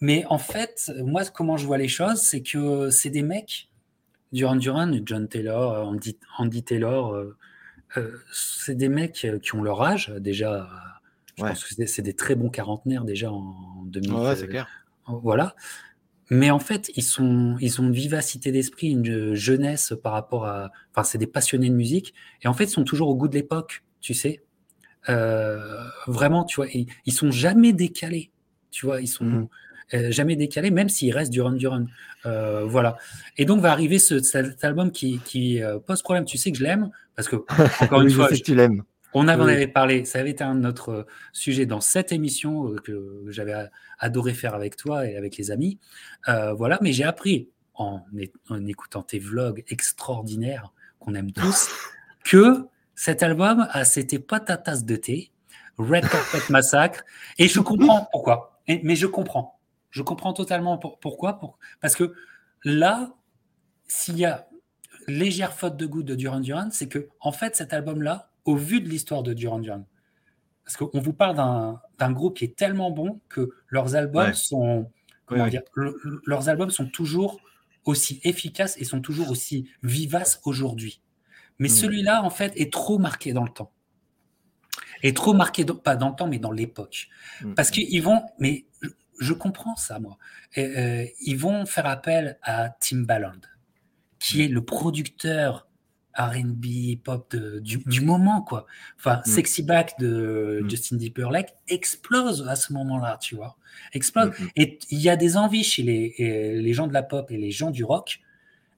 Mais 0.00 0.24
en 0.28 0.38
fait, 0.38 0.92
moi, 0.98 1.22
comment 1.24 1.56
je 1.56 1.64
vois 1.64 1.78
les 1.78 1.88
choses, 1.88 2.20
c'est 2.20 2.42
que 2.42 2.90
c'est 2.90 3.08
des 3.08 3.22
mecs, 3.22 3.70
Duran 4.32 4.56
Duran, 4.56 4.92
John 5.04 5.26
Taylor, 5.26 5.88
Andy, 5.88 6.18
Andy 6.36 6.62
Taylor, 6.62 7.14
euh, 7.14 8.22
c'est 8.30 8.74
des 8.74 8.90
mecs 8.90 9.26
qui 9.42 9.54
ont 9.54 9.62
leur 9.62 9.82
âge 9.82 10.12
déjà. 10.18 10.68
Je 11.38 11.44
pense 11.44 11.64
que 11.64 11.86
c'est 11.86 12.02
des 12.02 12.14
très 12.14 12.34
bons 12.34 12.50
quarantenaires 12.50 13.04
déjà 13.04 13.30
en 13.30 13.75
2000. 13.90 14.12
Ouais, 14.12 14.36
c'est 14.36 14.48
clair. 14.48 14.68
Voilà. 15.06 15.54
Mais 16.28 16.50
en 16.50 16.58
fait, 16.58 16.90
ils, 16.96 17.04
sont, 17.04 17.56
ils 17.60 17.80
ont 17.80 17.84
une 17.84 17.92
vivacité 17.92 18.50
d'esprit, 18.50 18.88
une 18.88 19.34
jeunesse 19.34 19.94
par 20.02 20.12
rapport 20.12 20.46
à. 20.46 20.70
Enfin, 20.90 21.04
c'est 21.04 21.18
des 21.18 21.28
passionnés 21.28 21.70
de 21.70 21.74
musique. 21.74 22.14
Et 22.42 22.48
en 22.48 22.54
fait, 22.54 22.64
ils 22.64 22.70
sont 22.70 22.84
toujours 22.84 23.08
au 23.08 23.14
goût 23.14 23.28
de 23.28 23.34
l'époque 23.34 23.84
tu 24.06 24.14
sais. 24.14 24.40
Euh, 25.08 25.82
vraiment, 26.06 26.44
tu 26.44 26.56
vois, 26.56 26.68
ils, 26.72 26.86
ils, 27.06 27.12
sont 27.12 27.32
jamais 27.32 27.72
décalés, 27.72 28.30
tu 28.70 28.86
vois, 28.86 29.00
ils 29.00 29.08
sont 29.08 29.24
mmh. 29.24 29.48
euh, 29.94 30.10
jamais 30.12 30.36
décalés, 30.36 30.70
même 30.70 30.88
s'ils 30.88 31.12
restent 31.12 31.32
du 31.32 31.40
run 31.40 31.54
du 31.54 31.66
run. 31.66 31.86
Euh, 32.24 32.64
voilà. 32.64 32.96
Et 33.36 33.44
donc 33.44 33.60
va 33.60 33.72
arriver 33.72 33.98
ce, 33.98 34.20
cet 34.20 34.64
album 34.64 34.92
qui, 34.92 35.18
qui 35.24 35.60
pose 35.86 36.02
problème. 36.02 36.24
Tu 36.24 36.38
sais 36.38 36.52
que 36.52 36.58
je 36.58 36.62
l'aime 36.62 36.90
parce 37.16 37.28
que 37.28 37.36
encore 37.80 38.02
une 38.02 38.10
fois, 38.10 38.28
je 38.30 38.34
sais 38.34 38.40
que 38.40 38.46
tu 38.46 38.54
l'aimes. 38.54 38.84
On 39.14 39.22
en 39.22 39.28
avait 39.28 39.66
parlé, 39.66 40.04
ça 40.04 40.18
avait 40.18 40.30
été 40.30 40.44
un 40.44 40.64
autre 40.64 41.06
sujet 41.32 41.64
dans 41.64 41.80
cette 41.80 42.12
émission 42.12 42.74
que 42.84 43.24
j'avais 43.28 43.54
adoré 43.98 44.34
faire 44.34 44.54
avec 44.54 44.76
toi 44.76 45.06
et 45.06 45.16
avec 45.16 45.36
les 45.36 45.50
amis. 45.50 45.78
voilà, 46.26 46.78
mais 46.82 46.92
j'ai 46.92 47.04
appris 47.04 47.48
en, 47.74 48.02
en, 48.50 48.66
écoutant 48.66 49.02
tes 49.02 49.18
vlogs 49.18 49.64
extraordinaires 49.68 50.72
qu'on 50.98 51.14
aime 51.14 51.32
tous 51.32 51.70
que 52.24 52.66
cet 52.94 53.22
album, 53.22 53.68
ah, 53.70 53.84
c'était 53.84 54.18
pas 54.18 54.40
ta 54.40 54.56
tasse 54.56 54.84
de 54.84 54.96
thé. 54.96 55.30
Red 55.78 56.08
Carpet 56.08 56.50
Massacre. 56.50 57.04
Et 57.38 57.48
je 57.48 57.60
comprends 57.60 58.08
pourquoi. 58.12 58.60
mais 58.68 58.96
je 58.96 59.06
comprends. 59.06 59.58
Je 59.90 60.02
comprends 60.02 60.32
totalement 60.32 60.78
pourquoi. 60.78 61.40
parce 61.80 61.94
que 61.96 62.14
là, 62.64 63.14
s'il 63.86 64.18
y 64.18 64.24
a 64.24 64.48
légère 65.06 65.52
faute 65.52 65.76
de 65.76 65.86
goût 65.86 66.02
de 66.02 66.14
Duran 66.14 66.40
Duran, 66.40 66.68
c'est 66.70 66.88
que, 66.88 67.08
en 67.20 67.32
fait, 67.32 67.54
cet 67.54 67.72
album-là, 67.72 68.30
au 68.46 68.56
vu 68.56 68.80
de 68.80 68.88
l'histoire 68.88 69.22
de 69.22 69.34
Duran 69.34 69.58
Duran, 69.58 69.86
parce 70.64 70.76
qu'on 70.76 71.00
vous 71.00 71.12
parle 71.12 71.36
d'un 71.98 72.12
groupe 72.12 72.38
qui 72.38 72.44
est 72.44 72.56
tellement 72.56 72.90
bon 72.90 73.20
que 73.28 73.50
leurs 73.68 73.94
albums 73.94 74.34
sont, 74.34 74.90
comment 75.26 75.46
dire, 75.46 75.62
leurs 76.26 76.48
albums 76.48 76.70
sont 76.70 76.86
toujours 76.86 77.40
aussi 77.84 78.20
efficaces 78.24 78.76
et 78.78 78.84
sont 78.84 79.00
toujours 79.00 79.30
aussi 79.30 79.68
vivaces 79.82 80.40
aujourd'hui. 80.44 81.02
Mais 81.58 81.68
hmm. 81.68 81.72
celui-là, 81.72 82.22
en 82.24 82.30
fait, 82.30 82.52
est 82.56 82.72
trop 82.72 82.98
marqué 82.98 83.32
dans 83.32 83.44
le 83.44 83.50
temps. 83.50 83.72
Est 85.02 85.16
trop 85.16 85.34
marqué, 85.34 85.64
pas 85.64 85.94
dans 85.94 86.08
le 86.08 86.16
temps, 86.16 86.26
mais 86.26 86.38
dans 86.38 86.50
l'époque. 86.50 87.08
Hmm. 87.42 87.54
Parce 87.54 87.70
qu'ils 87.70 88.02
vont, 88.02 88.22
mais 88.38 88.66
je, 89.20 89.32
comprends 89.32 89.76
ça, 89.76 90.00
moi. 90.00 90.18
Euh, 90.58 91.06
ils 91.20 91.38
vont 91.38 91.64
faire 91.64 91.86
appel 91.86 92.38
à 92.42 92.70
Timbaland, 92.70 93.40
qui 94.18 94.38
hmm. 94.38 94.40
est 94.40 94.48
le 94.48 94.64
producteur 94.64 95.68
R&B 96.16 96.98
pop 97.02 97.34
du, 97.36 98.00
moment 98.00 98.42
quoi. 98.42 98.66
Enfin, 98.98 99.20
Sexy 99.24 99.62
Back 99.62 99.94
de 99.98 100.64
Justin 100.68 100.98
Timberlake 100.98 101.54
explose 101.68 102.46
à 102.48 102.56
ce 102.56 102.72
moment-là, 102.72 103.18
tu 103.20 103.36
vois. 103.36 103.56
Explose. 103.92 104.32
Et 104.56 104.78
il 104.90 105.00
y 105.00 105.08
a 105.08 105.16
des 105.16 105.36
envies 105.36 105.64
chez 105.64 105.82
les, 105.82 106.14
les, 106.60 106.72
gens 106.72 106.86
de 106.86 106.92
la 106.94 107.02
pop 107.02 107.30
et 107.30 107.36
les 107.36 107.50
gens 107.50 107.70
du 107.70 107.84
rock 107.84 108.20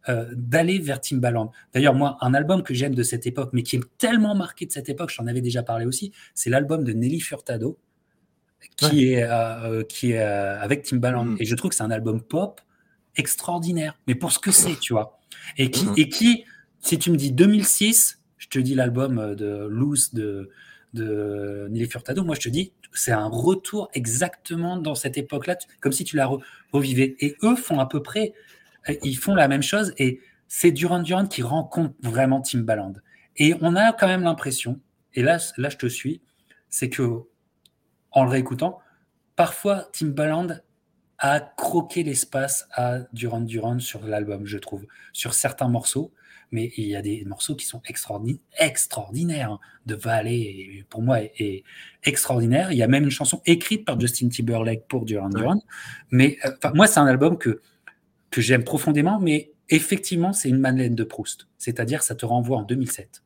euh, 0.08 0.26
d'aller 0.34 0.78
vers 0.78 1.00
Timbaland. 1.00 1.52
D'ailleurs, 1.74 1.92
moi, 1.92 2.16
un 2.22 2.32
album 2.32 2.62
que 2.62 2.72
j'aime 2.72 2.94
de 2.94 3.02
cette 3.02 3.26
époque, 3.26 3.50
mais 3.52 3.62
qui 3.62 3.76
est 3.76 3.98
tellement 3.98 4.34
marqué 4.34 4.64
de 4.64 4.72
cette 4.72 4.88
époque, 4.88 5.10
j'en 5.10 5.26
avais 5.26 5.42
déjà 5.42 5.62
parlé 5.62 5.84
aussi, 5.84 6.12
c'est 6.34 6.48
l'album 6.48 6.82
de 6.82 6.92
Nelly 6.92 7.20
Furtado, 7.20 7.78
qui 8.76 9.12
est, 9.12 9.22
euh, 9.22 9.82
qui 9.82 10.12
est 10.12 10.20
euh, 10.20 10.58
avec 10.60 10.84
Timbaland. 10.84 11.24
Mm. 11.24 11.36
Et 11.40 11.44
je 11.44 11.54
trouve 11.56 11.70
que 11.70 11.74
c'est 11.74 11.82
un 11.82 11.90
album 11.90 12.22
pop 12.22 12.62
extraordinaire, 13.16 13.98
mais 14.06 14.14
pour 14.14 14.32
ce 14.32 14.38
que 14.38 14.50
c'est, 14.50 14.80
tu 14.80 14.94
vois. 14.94 15.20
Et 15.58 15.70
qui, 15.70 15.84
mm. 15.84 15.94
et 15.98 16.08
qui, 16.08 16.44
si 16.80 16.98
tu 16.98 17.10
me 17.10 17.16
dis 17.16 17.32
2006, 17.32 18.20
je 18.38 18.48
te 18.48 18.58
dis 18.58 18.74
l'album 18.74 19.34
de 19.34 19.66
Loose 19.68 20.14
de, 20.14 20.50
de 20.94 21.68
Nelly 21.70 21.88
Furtado, 21.88 22.24
moi 22.24 22.34
je 22.34 22.40
te 22.40 22.48
dis, 22.48 22.72
c'est 22.92 23.12
un 23.12 23.28
retour 23.28 23.90
exactement 23.92 24.76
dans 24.76 24.94
cette 24.94 25.18
époque-là, 25.18 25.56
comme 25.80 25.92
si 25.92 26.04
tu 26.04 26.16
la 26.16 26.30
revivais. 26.72 27.16
Et 27.20 27.36
eux 27.42 27.56
font 27.56 27.78
à 27.80 27.86
peu 27.86 28.02
près 28.02 28.32
ils 29.02 29.16
font 29.16 29.34
la 29.34 29.48
même 29.48 29.62
chose 29.62 29.92
et 29.98 30.20
c'est 30.48 30.70
Duran 30.70 31.00
Duran 31.00 31.26
qui 31.26 31.42
rencontre 31.42 31.94
vraiment 32.00 32.40
Timbaland. 32.40 32.94
Et 33.36 33.54
on 33.60 33.76
a 33.76 33.92
quand 33.92 34.06
même 34.06 34.22
l'impression, 34.22 34.80
et 35.14 35.22
là, 35.22 35.38
là 35.56 35.68
je 35.68 35.76
te 35.76 35.86
suis, 35.86 36.20
c'est 36.70 36.88
que 36.88 37.22
en 38.10 38.24
le 38.24 38.30
réécoutant, 38.30 38.78
parfois 39.36 39.88
Timbaland 39.92 40.48
a 41.18 41.40
croqué 41.40 42.02
l'espace 42.02 42.66
à 42.72 43.00
Duran 43.12 43.40
Duran 43.40 43.78
sur 43.80 44.04
l'album, 44.06 44.46
je 44.46 44.58
trouve, 44.58 44.86
sur 45.12 45.34
certains 45.34 45.68
morceaux. 45.68 46.12
Mais 46.50 46.72
il 46.76 46.86
y 46.86 46.96
a 46.96 47.02
des 47.02 47.24
morceaux 47.24 47.54
qui 47.54 47.66
sont 47.66 47.82
extraordinaires, 47.86 48.40
extraordinaires 48.58 49.52
hein. 49.52 49.60
de 49.86 49.94
Valley, 49.94 50.84
pour 50.88 51.02
moi, 51.02 51.20
est, 51.22 51.62
extraordinaire. 52.04 52.72
Il 52.72 52.78
y 52.78 52.82
a 52.82 52.88
même 52.88 53.04
une 53.04 53.10
chanson 53.10 53.42
écrite 53.44 53.84
par 53.84 54.00
Justin 54.00 54.28
Timberlake 54.28 54.86
pour 54.88 55.04
Duran 55.04 55.28
Duran. 55.28 55.60
Mais 56.10 56.38
euh, 56.44 56.70
moi, 56.74 56.86
c'est 56.86 57.00
un 57.00 57.06
album 57.06 57.38
que 57.38 57.60
que 58.30 58.40
j'aime 58.40 58.64
profondément, 58.64 59.18
mais 59.18 59.52
effectivement, 59.70 60.32
c'est 60.32 60.48
une 60.48 60.58
Madeleine 60.58 60.94
de 60.94 61.04
Proust. 61.04 61.48
C'est-à-dire, 61.56 62.02
ça 62.02 62.14
te 62.14 62.26
renvoie 62.26 62.58
en 62.58 62.62
2007. 62.62 63.22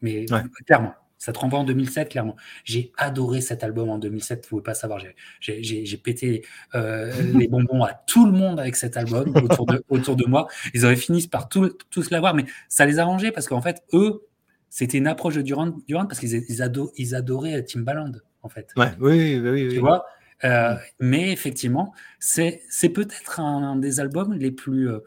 Mais 0.00 0.26
clairement, 0.66 0.94
ça 1.18 1.32
te 1.32 1.38
renvoie 1.38 1.58
en 1.58 1.64
2007, 1.64 2.10
clairement. 2.10 2.36
J'ai 2.64 2.92
adoré 2.96 3.40
cet 3.40 3.64
album 3.64 3.90
en 3.90 3.98
2007, 3.98 4.38
vous 4.38 4.42
ne 4.44 4.48
pouvez 4.48 4.62
pas 4.62 4.74
savoir. 4.74 5.00
J'ai 5.40 6.00
pété 6.02 6.44
euh, 6.74 7.12
les 7.34 7.48
bonbons 7.48 7.82
à 7.84 7.92
tout 7.92 8.24
le 8.24 8.32
monde 8.32 8.60
avec 8.60 8.76
cet 8.76 8.96
album 8.96 9.34
autour 9.42 9.66
de, 9.66 9.82
autour 9.88 10.16
de 10.16 10.26
moi. 10.26 10.48
Ils 10.74 10.84
auraient 10.84 10.96
fini 10.96 11.26
par 11.26 11.48
tout, 11.48 11.76
tous 11.90 12.10
l'avoir, 12.10 12.34
mais 12.34 12.44
ça 12.68 12.86
les 12.86 12.98
a 12.98 13.02
arrangeait 13.02 13.32
parce 13.32 13.48
qu'en 13.48 13.60
fait, 13.60 13.82
eux, 13.92 14.22
c'était 14.70 14.98
une 14.98 15.06
approche 15.06 15.34
de 15.34 15.42
Durand, 15.42 15.72
Durand 15.86 16.06
parce 16.06 16.20
qu'ils 16.20 16.44
ils, 16.48 17.14
adoraient 17.14 17.64
Timbaland, 17.64 18.12
en 18.42 18.48
fait. 18.48 18.70
Ouais, 18.76 18.92
oui, 19.00 19.40
oui, 19.42 19.50
oui. 19.50 19.68
Tu 19.70 19.80
vois 19.80 20.04
euh, 20.44 20.76
mais 21.00 21.32
effectivement, 21.32 21.92
c'est 22.20 22.60
peut-être 22.94 23.40
un, 23.40 23.76
des 23.76 24.00
albums 24.00 24.34
les 24.34 24.50
plus. 24.50 24.88
Euh, 24.88 25.00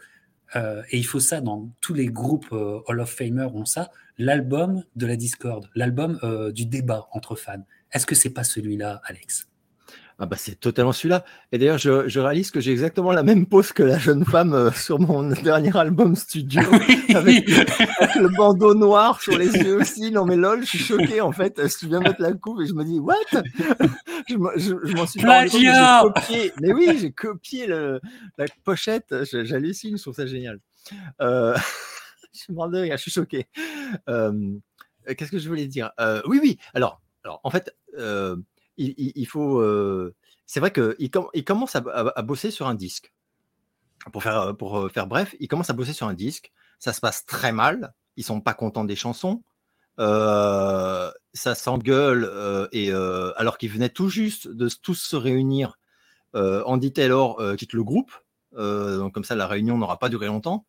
euh, 0.55 0.83
et 0.89 0.97
il 0.97 1.03
faut 1.05 1.19
ça 1.19 1.41
dans 1.41 1.69
tous 1.81 1.93
les 1.93 2.07
groupes 2.07 2.51
Hall 2.51 2.99
of 2.99 3.09
Famer 3.09 3.47
ont 3.53 3.65
ça, 3.65 3.91
l'album 4.17 4.83
de 4.95 5.05
la 5.05 5.15
discorde, 5.15 5.69
l'album 5.75 6.19
du 6.53 6.65
débat 6.65 7.07
entre 7.11 7.35
fans. 7.35 7.65
Est-ce 7.91 8.05
que 8.05 8.15
c'est 8.15 8.29
pas 8.29 8.43
celui-là, 8.43 9.01
Alex? 9.05 9.50
Ah 10.23 10.27
bah 10.27 10.35
c'est 10.37 10.59
totalement 10.59 10.91
celui-là. 10.91 11.25
Et 11.51 11.57
d'ailleurs, 11.57 11.79
je, 11.79 12.19
réalise 12.19 12.51
que 12.51 12.59
j'ai 12.59 12.71
exactement 12.71 13.11
la 13.11 13.23
même 13.23 13.47
pose 13.47 13.71
que 13.71 13.81
la 13.81 13.97
jeune 13.97 14.23
femme 14.23 14.53
euh, 14.53 14.71
sur 14.71 14.99
mon 14.99 15.23
dernier 15.43 15.75
album 15.75 16.15
studio, 16.15 16.61
avec 17.15 17.47
le, 17.49 18.37
bandeau 18.37 18.75
noir 18.75 19.19
sur 19.19 19.35
les 19.35 19.51
yeux 19.51 19.77
aussi. 19.77 20.11
Non 20.11 20.25
mais 20.25 20.35
lol, 20.35 20.61
je 20.61 20.67
suis 20.67 20.77
choqué 20.77 21.21
en 21.21 21.31
fait. 21.31 21.59
Je 21.59 21.87
viens 21.87 22.01
mettre 22.01 22.21
la 22.21 22.33
coupe 22.33 22.61
et 22.61 22.67
je 22.67 22.73
me 22.73 22.83
dis 22.83 22.99
what? 22.99 23.15
Je, 24.29 24.95
m'en 24.95 25.07
suis 25.07 25.21
pas 25.21 25.47
copié. 26.03 26.53
Mais 26.61 26.71
oui, 26.71 26.99
j'ai 27.01 27.11
copié 27.11 27.65
la 27.65 28.45
pochette. 28.63 29.15
J'hallucine, 29.23 29.97
je 29.97 30.03
trouve 30.03 30.13
ça 30.13 30.27
génial. 30.27 30.59
Euh, 31.19 31.57
je 32.31 32.41
suis 32.41 32.53
mort 32.53 32.69
de 32.69 32.85
je 32.85 32.97
suis 32.97 33.09
choqué. 33.09 33.47
Euh, 34.07 34.53
qu'est-ce 35.17 35.31
que 35.31 35.39
je 35.39 35.49
voulais 35.49 35.65
dire? 35.65 35.89
Oui, 36.27 36.39
oui. 36.39 36.59
Alors, 36.75 37.01
alors 37.23 37.41
en 37.43 37.49
fait 37.49 37.75
il, 38.81 39.25
faut. 39.25 39.59
Euh, 39.59 40.15
c'est 40.45 40.59
vrai 40.59 40.71
qu'il 40.71 40.95
il 40.99 41.43
commence 41.43 41.75
à, 41.75 42.21
bosser 42.21 42.51
sur 42.51 42.67
un 42.67 42.75
disque. 42.75 43.13
Pour 44.11 44.23
faire, 44.23 44.55
pour 44.57 44.79
euh, 44.79 44.89
faire 44.89 45.07
bref, 45.07 45.35
il 45.39 45.47
commence 45.47 45.69
à 45.69 45.73
bosser 45.73 45.93
sur 45.93 46.07
un 46.07 46.13
disque. 46.13 46.51
Ça 46.79 46.93
se 46.93 46.99
passe 46.99 47.25
très 47.25 47.51
mal. 47.51 47.93
Ils 48.17 48.23
sont 48.23 48.41
pas 48.41 48.53
contents 48.53 48.83
des 48.83 48.95
chansons. 48.95 49.43
Euh, 49.99 51.11
ça 51.33 51.55
s'engueule. 51.55 52.69
et 52.71 52.91
alors 52.91 53.57
qu'ils 53.57 53.71
venaient 53.71 53.89
tout 53.89 54.09
juste 54.09 54.47
de 54.47 54.69
tous 54.81 54.95
se 54.95 55.15
réunir, 55.15 55.77
Andy 56.33 56.91
Taylor 56.93 57.55
quitte 57.57 57.73
le 57.73 57.83
groupe. 57.83 58.11
donc 58.57 59.13
comme 59.13 59.23
ça, 59.23 59.35
la 59.35 59.47
réunion 59.47 59.77
n'aura 59.77 59.99
pas 59.99 60.09
duré 60.09 60.27
longtemps. 60.27 60.65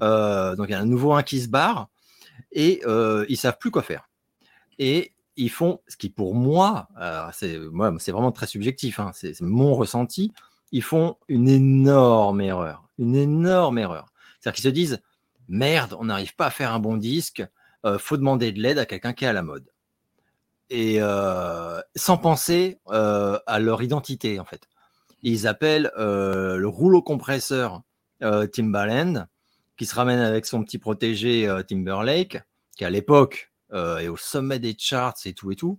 donc 0.00 0.66
il 0.68 0.70
y 0.70 0.74
a 0.74 0.80
un 0.80 0.86
nouveau 0.86 1.12
un 1.14 1.22
qui 1.22 1.40
se 1.40 1.48
barre 1.48 1.88
et 2.52 2.82
ils 3.28 3.36
savent 3.36 3.58
plus 3.58 3.70
quoi 3.70 3.82
faire. 3.82 4.08
Et 4.78 5.12
ils 5.40 5.50
font 5.50 5.80
ce 5.88 5.96
qui, 5.96 6.10
pour 6.10 6.34
moi, 6.34 6.88
c'est 7.32 7.58
moi, 7.58 7.94
c'est 7.98 8.12
vraiment 8.12 8.30
très 8.30 8.46
subjectif, 8.46 9.00
hein, 9.00 9.10
c'est 9.14 9.40
mon 9.40 9.74
ressenti. 9.74 10.32
Ils 10.70 10.82
font 10.82 11.16
une 11.28 11.48
énorme 11.48 12.42
erreur, 12.42 12.84
une 12.98 13.16
énorme 13.16 13.78
erreur. 13.78 14.12
C'est-à-dire 14.38 14.56
qu'ils 14.56 14.64
se 14.64 14.68
disent 14.68 15.02
merde, 15.48 15.96
on 15.98 16.04
n'arrive 16.04 16.36
pas 16.36 16.46
à 16.46 16.50
faire 16.50 16.74
un 16.74 16.78
bon 16.78 16.98
disque, 16.98 17.42
euh, 17.86 17.98
faut 17.98 18.18
demander 18.18 18.52
de 18.52 18.60
l'aide 18.60 18.78
à 18.78 18.84
quelqu'un 18.84 19.14
qui 19.14 19.24
est 19.24 19.28
à 19.28 19.32
la 19.32 19.42
mode. 19.42 19.66
Et 20.68 20.96
euh, 21.00 21.80
sans 21.96 22.18
penser 22.18 22.78
euh, 22.90 23.38
à 23.46 23.60
leur 23.60 23.82
identité, 23.82 24.38
en 24.38 24.44
fait. 24.44 24.68
Ils 25.22 25.46
appellent 25.46 25.90
le 25.96 26.66
rouleau 26.66 27.02
compresseur 27.02 27.82
Timbaland, 28.52 29.26
qui 29.76 29.86
se 29.86 29.94
ramène 29.94 30.18
avec 30.18 30.46
son 30.46 30.62
petit 30.62 30.78
protégé 30.78 31.46
Timberlake, 31.68 32.42
qui 32.76 32.86
à 32.86 32.90
l'époque 32.90 33.49
euh, 33.72 33.98
et 33.98 34.08
au 34.08 34.16
sommet 34.16 34.58
des 34.58 34.74
charts 34.76 35.14
et 35.24 35.32
tout 35.32 35.52
et 35.52 35.56
tout. 35.56 35.78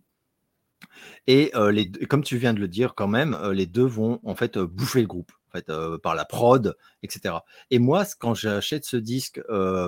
Et 1.28 1.52
euh, 1.56 1.72
les, 1.72 1.92
comme 1.92 2.24
tu 2.24 2.38
viens 2.38 2.54
de 2.54 2.60
le 2.60 2.68
dire, 2.68 2.96
quand 2.96 3.08
même, 3.08 3.36
euh, 3.36 3.54
les 3.54 3.66
deux 3.66 3.86
vont 3.86 4.20
en 4.24 4.36
fait 4.36 4.58
bouffer 4.58 5.02
le 5.02 5.08
groupe. 5.08 5.32
En 5.54 5.58
fait, 5.58 5.70
par 6.02 6.16
la 6.16 6.24
prod, 6.24 6.78
etc. 7.04 7.36
Et 7.72 7.80
moi, 7.80 8.06
quand 8.20 8.34
j'achète 8.34 8.86
ce 8.86 8.96
disque, 8.96 9.42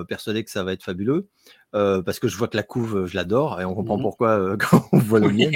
persuadé 0.06 0.44
que 0.44 0.50
ça 0.50 0.62
va 0.62 0.74
être 0.74 0.82
fabuleux, 0.82 1.30
parce 1.72 2.18
que 2.18 2.28
je 2.28 2.36
vois 2.36 2.48
que 2.48 2.56
la 2.58 2.62
couve, 2.62 3.06
je 3.06 3.16
l'adore, 3.16 3.62
et 3.62 3.64
on 3.64 3.74
comprend 3.74 3.96
mmh 3.96 4.02
pourquoi 4.02 4.56
quand 4.58 4.86
on 4.92 4.98
voit 4.98 5.20
le 5.20 5.30
mien. 5.30 5.50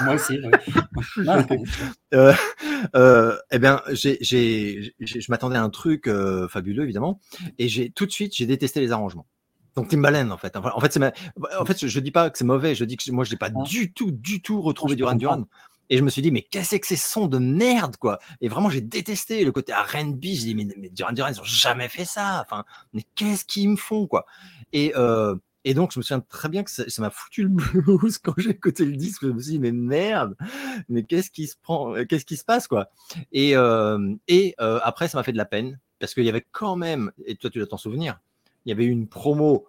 moi 0.00 0.14
aussi. 0.14 0.40
eh 3.52 3.58
bien, 3.60 3.80
je 3.92 5.30
m'attendais 5.30 5.56
à 5.56 5.62
un 5.62 5.70
truc 5.70 6.10
fabuleux, 6.50 6.82
évidemment, 6.82 7.20
et 7.60 7.68
j'ai 7.68 7.90
tout 7.90 8.06
de 8.06 8.10
suite, 8.10 8.34
j'ai 8.34 8.46
détesté 8.46 8.80
les 8.80 8.90
arrangements. 8.90 9.28
Donc 9.78 9.88
Timbaland 9.88 10.30
en 10.30 10.38
fait. 10.38 10.56
En 10.56 10.80
fait, 10.80 10.98
en 11.56 11.64
fait, 11.64 11.86
je 11.86 12.00
dis 12.00 12.10
pas 12.10 12.30
que 12.30 12.36
c'est 12.38 12.44
mauvais. 12.44 12.74
Je 12.74 12.84
dis 12.84 12.96
que 12.96 13.10
moi, 13.12 13.22
je 13.22 13.30
n'ai 13.30 13.36
pas 13.36 13.50
ah. 13.54 13.62
du 13.62 13.92
tout, 13.92 14.10
du 14.10 14.42
tout 14.42 14.60
retrouvé 14.60 14.96
Duran 14.96 15.14
Duran. 15.14 15.44
Et 15.88 15.96
je 15.96 16.02
me 16.02 16.10
suis 16.10 16.20
dit, 16.20 16.32
mais 16.32 16.42
qu'est-ce 16.42 16.76
que 16.76 16.86
c'est 16.86 16.96
ces 16.96 17.08
sons 17.08 17.28
de 17.28 17.38
merde, 17.38 17.96
quoi? 17.96 18.18
Et 18.40 18.48
vraiment, 18.48 18.68
j'ai 18.70 18.80
détesté 18.80 19.44
le 19.44 19.52
côté 19.52 19.72
R&B. 19.72 20.22
Je 20.24 20.40
dis, 20.40 20.54
mais, 20.56 20.66
mais 20.76 20.90
Duran 20.90 21.12
Duran, 21.12 21.28
ils 21.28 21.40
ont 21.40 21.44
jamais 21.44 21.88
fait 21.88 22.04
ça. 22.04 22.44
Enfin, 22.44 22.64
mais 22.92 23.04
qu'est-ce 23.14 23.44
qu'ils 23.44 23.70
me 23.70 23.76
font, 23.76 24.08
quoi? 24.08 24.26
Et 24.72 24.92
euh, 24.96 25.36
et 25.62 25.74
donc, 25.74 25.92
je 25.92 26.00
me 26.00 26.02
souviens 26.02 26.20
très 26.20 26.48
bien 26.48 26.64
que 26.64 26.70
ça 26.72 26.84
m'a 26.98 27.10
foutu 27.10 27.44
le 27.44 27.50
blues 27.50 28.18
quand 28.22 28.34
j'ai 28.36 28.50
écouté 28.50 28.84
le 28.84 28.96
disque. 28.96 29.22
Je 29.22 29.28
me 29.28 29.40
suis 29.40 29.52
dit, 29.52 29.58
mais 29.60 29.70
merde, 29.72 30.34
mais 30.88 31.04
qu'est-ce 31.04 31.30
qui 31.30 31.46
se 31.46 31.54
prend, 31.62 31.94
qu'est-ce 32.04 32.24
qui 32.24 32.36
se 32.36 32.44
passe, 32.44 32.66
quoi? 32.66 32.90
Et, 33.30 33.56
euh, 33.56 34.12
et 34.26 34.56
euh, 34.60 34.80
après, 34.82 35.06
ça 35.06 35.18
m'a 35.18 35.22
fait 35.22 35.32
de 35.32 35.36
la 35.38 35.44
peine 35.44 35.78
parce 36.00 36.14
qu'il 36.14 36.24
y 36.24 36.28
avait 36.28 36.46
quand 36.50 36.76
même, 36.76 37.12
et 37.24 37.36
toi, 37.36 37.50
tu 37.50 37.58
dois 37.58 37.66
t'en 37.66 37.76
souvenir, 37.76 38.20
il 38.64 38.70
y 38.70 38.72
avait 38.72 38.84
eu 38.84 38.90
une 38.90 39.08
promo 39.08 39.66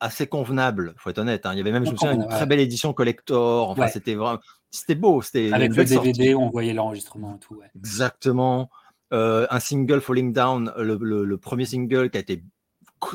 assez 0.00 0.26
convenable, 0.26 0.94
faut 0.96 1.10
être 1.10 1.18
honnête. 1.18 1.46
Hein. 1.46 1.52
Il 1.54 1.58
y 1.58 1.60
avait 1.60 1.72
même, 1.72 1.86
je 1.86 1.92
me 1.92 1.96
souviens, 1.96 2.14
une 2.14 2.28
très 2.28 2.46
belle 2.46 2.60
édition 2.60 2.92
collector. 2.92 3.70
Enfin, 3.70 3.86
c'était 3.86 4.14
vraiment, 4.14 4.40
c'était 4.70 4.94
beau. 4.94 5.22
C'était 5.22 5.52
avec 5.52 5.74
le 5.74 5.84
DVD, 5.84 6.34
on 6.34 6.50
voyait 6.50 6.74
l'enregistrement 6.74 7.36
et 7.36 7.38
tout. 7.38 7.60
Exactement. 7.76 8.70
Euh, 9.12 9.46
un 9.50 9.60
single 9.60 10.00
Falling 10.00 10.32
Down, 10.32 10.72
le, 10.76 11.36
premier 11.36 11.66
single 11.66 12.10
qui 12.10 12.16
a 12.16 12.20
été 12.20 12.42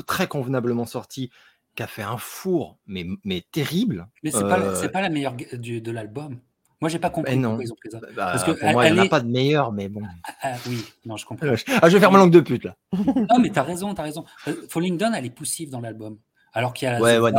très 0.06 0.28
convenablement 0.28 0.86
sorti, 0.86 1.30
qui 1.74 1.82
a 1.82 1.86
fait 1.86 2.02
un 2.02 2.18
four, 2.18 2.78
mais, 2.86 3.06
mais 3.24 3.44
terrible. 3.52 4.08
Mais 4.22 4.30
c'est 4.30 4.40
pas, 4.40 4.60
euh, 4.60 4.88
pas 4.88 5.02
la 5.02 5.10
meilleure 5.10 5.34
du, 5.34 5.80
de 5.80 5.90
l'album. 5.90 6.40
Moi, 6.80 6.88
j'ai 6.88 6.98
pas 6.98 7.10
compris 7.10 7.36
non. 7.36 7.50
pourquoi 7.50 7.64
ils 7.64 7.72
ont 7.72 7.76
pris 7.76 7.90
ça. 7.90 8.00
Bah, 8.14 8.30
Parce 8.32 8.44
que 8.44 8.52
pour 8.52 8.70
moi, 8.70 8.86
il 8.86 8.94
n'y 8.94 9.00
en 9.00 9.04
a 9.04 9.08
pas 9.08 9.20
de 9.20 9.28
meilleur, 9.28 9.72
mais 9.72 9.88
bon. 9.88 10.02
Ah, 10.24 10.32
ah, 10.42 10.54
oui, 10.68 10.84
non, 11.04 11.16
je 11.16 11.26
comprends. 11.26 11.46
ah, 11.82 11.88
je 11.88 11.94
vais 11.94 12.00
faire 12.00 12.12
ma 12.12 12.18
langue 12.18 12.32
de 12.32 12.40
pute, 12.40 12.64
là. 12.64 12.76
non, 12.92 13.38
mais 13.40 13.50
t'as 13.50 13.62
raison, 13.62 13.94
t'as 13.94 14.04
raison. 14.04 14.24
Euh, 14.46 14.54
Falling 14.68 14.96
Down, 14.96 15.12
elle 15.14 15.26
est 15.26 15.30
poussive 15.30 15.70
dans 15.70 15.80
l'album. 15.80 16.18
Alors 16.52 16.72
qu'il 16.72 16.88
y 16.88 16.90
a 16.90 17.00
ouais, 17.00 17.18
ouais, 17.18 17.32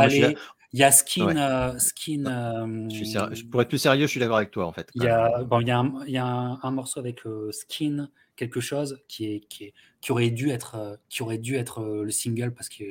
il 0.72 0.78
y 0.78 0.84
a 0.84 0.92
Skin. 0.92 1.36
Euh, 1.36 1.76
skin 1.78 2.26
euh, 2.26 2.88
je, 2.90 3.34
je, 3.34 3.44
pour 3.44 3.60
être 3.60 3.68
plus 3.68 3.78
sérieux, 3.78 4.06
je 4.06 4.10
suis 4.10 4.20
d'accord 4.20 4.36
avec 4.36 4.50
toi, 4.50 4.66
en 4.66 4.72
fait. 4.72 4.88
Il 4.94 5.02
y 5.02 5.08
a, 5.08 5.42
bon, 5.42 5.60
il 5.60 5.66
y 5.66 5.70
a, 5.70 5.78
un, 5.78 5.92
il 6.06 6.12
y 6.12 6.18
a 6.18 6.24
un, 6.24 6.70
morceau 6.70 7.00
avec 7.00 7.22
Skin, 7.50 8.08
quelque 8.36 8.60
chose, 8.60 8.98
qui, 9.08 9.24
est, 9.24 9.40
qui, 9.48 9.64
est, 9.64 9.74
qui 10.00 10.12
aurait 10.12 10.30
dû 10.30 10.50
être, 10.50 11.00
qui 11.08 11.22
aurait 11.22 11.38
dû 11.38 11.56
être 11.56 11.82
le 11.82 12.10
single, 12.10 12.52
parce 12.52 12.68
que. 12.68 12.84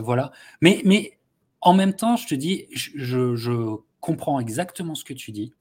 voilà. 0.00 0.30
Mais, 0.62 0.80
mais 0.84 1.18
en 1.60 1.74
même 1.74 1.94
temps, 1.94 2.16
je 2.16 2.28
te 2.28 2.34
dis, 2.36 2.66
je, 2.72 3.34
je 3.34 3.76
comprends 4.00 4.40
exactement 4.40 4.94
ce 4.94 5.04
que 5.04 5.14
tu 5.14 5.32
dis. 5.32 5.52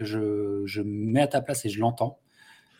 Je, 0.00 0.62
je 0.64 0.82
me 0.82 1.12
mets 1.12 1.22
à 1.22 1.26
ta 1.26 1.40
place 1.40 1.64
et 1.64 1.68
je 1.68 1.80
l'entends. 1.80 2.18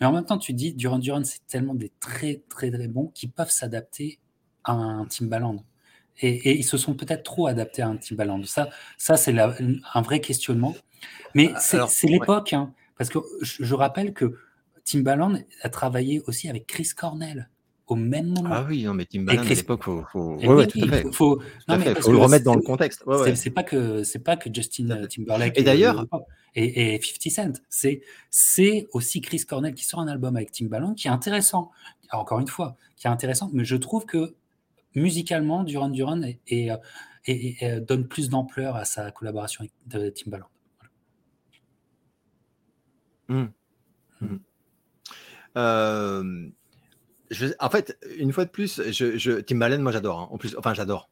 Mais 0.00 0.06
en 0.06 0.12
même 0.12 0.24
temps, 0.24 0.38
tu 0.38 0.52
dis, 0.52 0.74
Duran 0.74 0.98
Duran, 0.98 1.22
c'est 1.24 1.46
tellement 1.46 1.74
des 1.74 1.92
très, 2.00 2.42
très, 2.48 2.70
très 2.70 2.88
bons 2.88 3.08
qui 3.14 3.28
peuvent 3.28 3.50
s'adapter 3.50 4.18
à 4.64 4.72
un 4.72 5.04
Timbaland. 5.06 5.64
Et, 6.20 6.50
et 6.50 6.58
ils 6.58 6.64
se 6.64 6.76
sont 6.76 6.94
peut-être 6.94 7.22
trop 7.22 7.46
adaptés 7.46 7.82
à 7.82 7.88
un 7.88 7.96
Timbaland. 7.96 8.42
Ça, 8.44 8.68
ça 8.98 9.16
c'est 9.16 9.38
un 9.38 10.02
vrai 10.02 10.20
questionnement. 10.20 10.74
Mais 11.34 11.52
ah, 11.54 11.86
c'est 11.88 12.06
l'époque, 12.08 12.52
hein, 12.52 12.72
parce 12.98 13.10
que 13.10 13.18
je, 13.40 13.64
je, 13.64 13.74
rappelle 13.74 14.12
que 14.12 14.38
Timbaland 14.84 15.38
a 15.62 15.68
travaillé 15.68 16.20
aussi 16.26 16.48
avec 16.48 16.66
Chris 16.66 16.90
Cornell 16.96 17.48
au 17.86 17.96
même 17.96 18.28
moment. 18.28 18.50
Ah 18.52 18.66
oui, 18.68 18.84
non, 18.84 18.94
mais 18.94 19.06
Timbaland 19.06 19.42
à 19.42 19.44
l'époque, 19.44 19.82
faut, 19.84 20.04
faut... 20.10 20.38
faut, 21.12 21.40
le 21.68 22.16
remettre 22.16 22.44
dans 22.44 22.54
le 22.54 22.62
contexte. 22.62 23.04
c'est 23.34 23.50
pas 23.50 23.62
que 23.62 24.04
c'est 24.04 24.20
pas 24.20 24.36
que 24.36 24.50
Justin 24.52 25.06
Timberlake 25.06 25.58
et 25.58 25.62
d'ailleurs 25.62 26.06
et, 26.54 27.00
50 27.00 27.32
Cent, 27.56 27.62
c'est 27.68 28.02
c'est 28.30 28.88
aussi 28.92 29.20
Chris 29.20 29.40
Cornell 29.40 29.74
qui 29.74 29.84
sort 29.84 30.00
un 30.00 30.08
album 30.08 30.36
avec 30.36 30.52
Timbaland 30.52 30.94
qui 30.94 31.08
est 31.08 31.10
intéressant. 31.10 31.70
Encore 32.12 32.40
une 32.40 32.48
fois, 32.48 32.76
qui 32.96 33.06
est 33.06 33.10
intéressant, 33.10 33.48
mais 33.54 33.64
je 33.64 33.76
trouve 33.76 34.04
que 34.04 34.34
musicalement, 34.94 35.64
Duran 35.64 35.88
Duran 35.88 36.20
et, 36.46 36.70
et, 37.26 37.80
donne 37.80 38.06
plus 38.06 38.28
d'ampleur 38.28 38.76
à 38.76 38.84
sa 38.84 39.10
collaboration 39.10 39.64
avec 39.90 40.14
Timbaland. 40.14 40.48
Mmh. 43.28 43.44
Mmh. 44.20 44.36
Euh, 45.56 46.50
en 47.60 47.70
fait, 47.70 47.98
une 48.18 48.32
fois 48.32 48.44
de 48.44 48.50
plus, 48.50 48.80
je, 48.90 49.16
je 49.16 49.32
Timbaland, 49.32 49.80
moi 49.80 49.92
j'adore. 49.92 50.20
Hein. 50.20 50.28
En 50.30 50.38
plus, 50.38 50.56
enfin 50.56 50.74
j'adore. 50.74 51.08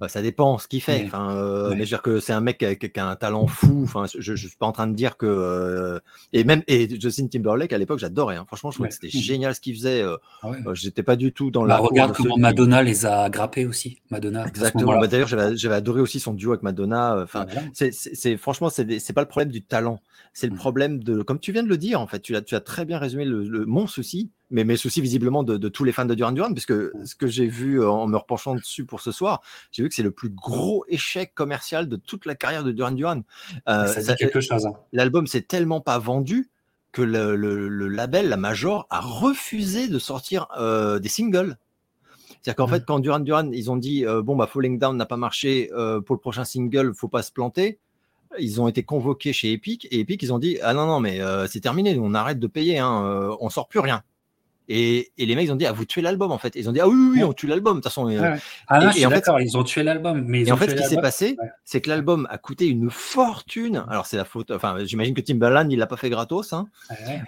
Bah, 0.00 0.08
ça 0.08 0.22
dépend 0.22 0.58
ce 0.58 0.66
qu'il 0.66 0.80
fait. 0.80 1.04
Enfin, 1.06 1.36
euh, 1.36 1.70
Mais 1.70 1.76
je 1.76 1.80
veux 1.80 1.86
dire 1.86 2.02
que 2.02 2.18
c'est 2.18 2.32
un 2.32 2.40
mec 2.40 2.58
qui 2.58 3.00
a, 3.00 3.06
un 3.06 3.16
talent 3.16 3.46
fou. 3.46 3.82
Enfin, 3.84 4.04
je, 4.18 4.32
ne 4.32 4.36
suis 4.36 4.56
pas 4.58 4.66
en 4.66 4.72
train 4.72 4.86
de 4.86 4.94
dire 4.94 5.16
que 5.16 5.26
euh, 5.26 6.00
et 6.32 6.44
même 6.44 6.62
et 6.66 6.88
Justin 7.00 7.28
Timberlake 7.28 7.72
à 7.72 7.78
l'époque 7.78 7.98
j'adorais. 7.98 8.36
Hein. 8.36 8.44
Franchement, 8.46 8.70
je 8.70 8.76
trouvais 8.76 8.88
que 8.88 8.94
c'était 8.94 9.10
génial 9.10 9.54
ce 9.54 9.60
qu'il 9.60 9.74
faisait. 9.74 10.02
Euh, 10.02 10.16
ah 10.42 10.50
J'étais 10.74 11.02
pas 11.02 11.16
du 11.16 11.32
tout 11.32 11.50
dans 11.50 11.62
bah, 11.62 11.68
la. 11.68 11.76
Regarde 11.78 12.14
comment 12.16 12.36
Madonna 12.36 12.82
les 12.82 13.06
a 13.06 13.30
grappés 13.30 13.66
aussi. 13.66 13.98
Madonna. 14.10 14.46
Exactement. 14.46 14.98
Bah, 14.98 15.06
d'ailleurs, 15.06 15.28
j'avais 15.28 15.74
adoré 15.74 16.00
aussi 16.00 16.20
son 16.20 16.32
duo 16.32 16.52
avec 16.52 16.62
Madonna. 16.62 17.20
Enfin, 17.22 17.46
c'est 17.72 18.36
franchement 18.36 18.70
c'est 18.70 19.12
pas 19.12 19.22
le 19.22 19.28
problème 19.28 19.52
du 19.52 19.62
talent. 19.62 20.00
C'est 20.34 20.46
le 20.46 20.54
mmh. 20.54 20.56
problème 20.56 21.04
de, 21.04 21.20
comme 21.20 21.38
tu 21.38 21.52
viens 21.52 21.62
de 21.62 21.68
le 21.68 21.76
dire 21.76 22.00
en 22.00 22.06
fait. 22.06 22.20
Tu 22.20 22.34
as, 22.34 22.40
tu 22.40 22.54
as 22.54 22.60
très 22.60 22.86
bien 22.86 22.98
résumé 22.98 23.26
le 23.26 23.66
mon 23.66 23.86
souci 23.86 24.30
mais 24.52 24.64
mes 24.64 24.76
soucis 24.76 25.00
visiblement 25.00 25.42
de, 25.42 25.68
tous 25.68 25.82
les 25.82 25.92
fans 25.92 26.04
de 26.04 26.14
Duran 26.14 26.32
Duran, 26.32 26.52
puisque 26.52 26.74
ce 26.74 27.14
que 27.16 27.26
j'ai 27.26 27.46
vu 27.46 27.80
euh, 27.80 27.90
en 27.90 28.06
me 28.06 28.16
repenchant 28.16 28.54
dessus 28.54 28.84
pour 28.84 29.00
ce 29.00 29.10
soir, 29.10 29.40
j'ai 29.72 29.82
vu 29.82 29.88
que 29.88 29.94
c'est 29.94 30.02
le 30.02 30.10
plus 30.10 30.28
gros 30.28 30.84
échec 30.88 31.34
commercial 31.34 31.88
de 31.88 31.96
toute 31.96 32.26
la 32.26 32.34
carrière 32.34 32.62
de 32.62 32.70
Duran 32.70 32.92
Duran. 32.92 33.22
Euh, 33.68 33.86
ça 33.86 34.14
quelque 34.14 34.40
chose. 34.40 34.66
Hein. 34.66 34.74
L'album 34.92 35.26
s'est 35.26 35.42
tellement 35.42 35.80
pas 35.80 35.98
vendu 35.98 36.50
que 36.92 37.00
le, 37.00 37.88
label, 37.88 38.28
la 38.28 38.36
Major, 38.36 38.86
a 38.90 39.00
refusé 39.00 39.88
de 39.88 39.98
sortir 39.98 40.46
euh, 40.58 40.98
des 40.98 41.08
singles. 41.08 41.56
C'est-à-dire 42.42 42.56
qu'en 42.56 42.66
fait, 42.66 42.84
quand 42.84 42.98
Duran 42.98 43.20
Duran, 43.20 43.50
ils 43.52 43.70
ont 43.70 43.76
dit 43.76 44.04
bon 44.24 44.36
bah 44.36 44.48
Falling 44.52 44.78
Down 44.78 44.96
n'a 44.96 45.06
pas 45.06 45.16
marché 45.16 45.70
pour 46.04 46.16
le 46.16 46.20
prochain 46.20 46.44
single, 46.44 46.92
faut 46.94 47.08
pas 47.08 47.22
se 47.22 47.30
planter. 47.30 47.78
ils 48.38 48.60
ont 48.60 48.66
été 48.66 48.82
convoqués 48.82 49.32
chez 49.32 49.52
Epic 49.52 49.86
et 49.92 50.00
Epic 50.00 50.22
ils 50.22 50.32
ont 50.32 50.40
dit 50.40 50.58
ah 50.60 50.74
non 50.74 50.86
non 50.86 50.98
mais 50.98 51.20
c'est 51.46 51.60
terminé, 51.60 51.96
on 52.00 52.14
arrête 52.14 52.40
de 52.40 52.48
payer, 52.48 52.80
hein, 52.80 53.36
on 53.40 53.48
sort 53.48 53.68
plus 53.68 53.78
rien. 53.78 54.02
Et, 54.68 55.12
les 55.18 55.34
mecs, 55.34 55.46
ils 55.46 55.52
ont 55.52 55.56
dit, 55.56 55.66
ah, 55.66 55.72
vous 55.72 55.84
tuez 55.84 56.02
l'album, 56.02 56.30
en 56.30 56.38
fait. 56.38 56.54
Ils 56.54 56.68
ont 56.68 56.72
dit, 56.72 56.80
ah 56.80 56.88
oui, 56.88 56.94
oui, 57.14 57.24
on 57.24 57.32
tue 57.32 57.46
l'album, 57.46 57.74
de 57.74 57.76
toute 57.78 57.84
façon. 57.84 58.08
Euh. 58.08 58.36
Ah 58.68 58.80
je 58.80 58.98
suis 58.98 59.06
d'accord, 59.06 59.40
ils 59.40 59.56
ont 59.56 59.64
tué 59.64 59.82
l'album. 59.82 60.24
Mais 60.26 60.46
et 60.46 60.52
en 60.52 60.56
fait, 60.56 60.70
ce 60.70 60.74
qui 60.74 60.84
s'est 60.84 61.00
passé, 61.00 61.36
c'est 61.64 61.80
que 61.80 61.90
l'album 61.90 62.26
a 62.30 62.38
coûté 62.38 62.66
une 62.68 62.90
fortune. 62.90 63.84
Alors, 63.88 64.06
c'est 64.06 64.16
la 64.16 64.24
faute, 64.24 64.50
enfin, 64.50 64.76
j'imagine 64.84 65.14
que 65.14 65.20
Timbaland, 65.20 65.68
il 65.68 65.78
l'a 65.78 65.86
pas 65.86 65.96
fait 65.96 66.10
gratos. 66.10 66.52
Hein. 66.52 66.66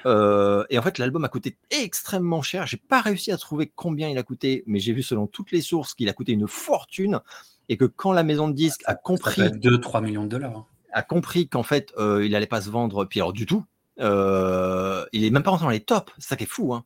Euh, 0.06 0.64
et 0.70 0.78
en 0.78 0.82
fait, 0.82 0.98
l'album 0.98 1.24
a 1.24 1.28
coûté 1.28 1.56
extrêmement 1.70 2.42
cher. 2.42 2.66
J'ai 2.66 2.76
pas 2.76 3.00
réussi 3.00 3.32
à 3.32 3.36
trouver 3.36 3.70
combien 3.74 4.08
il 4.08 4.18
a 4.18 4.22
coûté, 4.22 4.62
mais 4.66 4.78
j'ai 4.78 4.92
vu 4.92 5.02
selon 5.02 5.26
toutes 5.26 5.50
les 5.50 5.60
sources 5.60 5.94
qu'il 5.94 6.08
a 6.08 6.12
coûté 6.12 6.32
une 6.32 6.48
fortune. 6.48 7.20
Et 7.68 7.78
que 7.78 7.86
quand 7.86 8.12
la 8.12 8.24
maison 8.24 8.48
de 8.48 8.52
disques 8.52 8.82
a 8.84 8.94
compris. 8.94 9.40
2-3 9.40 10.02
millions 10.02 10.24
de 10.24 10.28
dollars. 10.28 10.56
Hein. 10.56 10.66
A 10.92 11.02
compris 11.02 11.48
qu'en 11.48 11.62
fait, 11.62 11.92
euh, 11.98 12.24
il 12.24 12.36
allait 12.36 12.46
pas 12.46 12.60
se 12.60 12.70
vendre, 12.70 13.04
puis 13.06 13.20
alors 13.20 13.32
du 13.32 13.46
tout. 13.46 13.64
il 13.98 15.24
est 15.24 15.30
même 15.30 15.42
pas 15.42 15.50
rentré 15.50 15.64
dans 15.64 15.70
les 15.70 15.80
tops, 15.80 16.12
ça 16.18 16.36
qui 16.36 16.44
est 16.44 16.46
fou. 16.46 16.74
Hein 16.74 16.84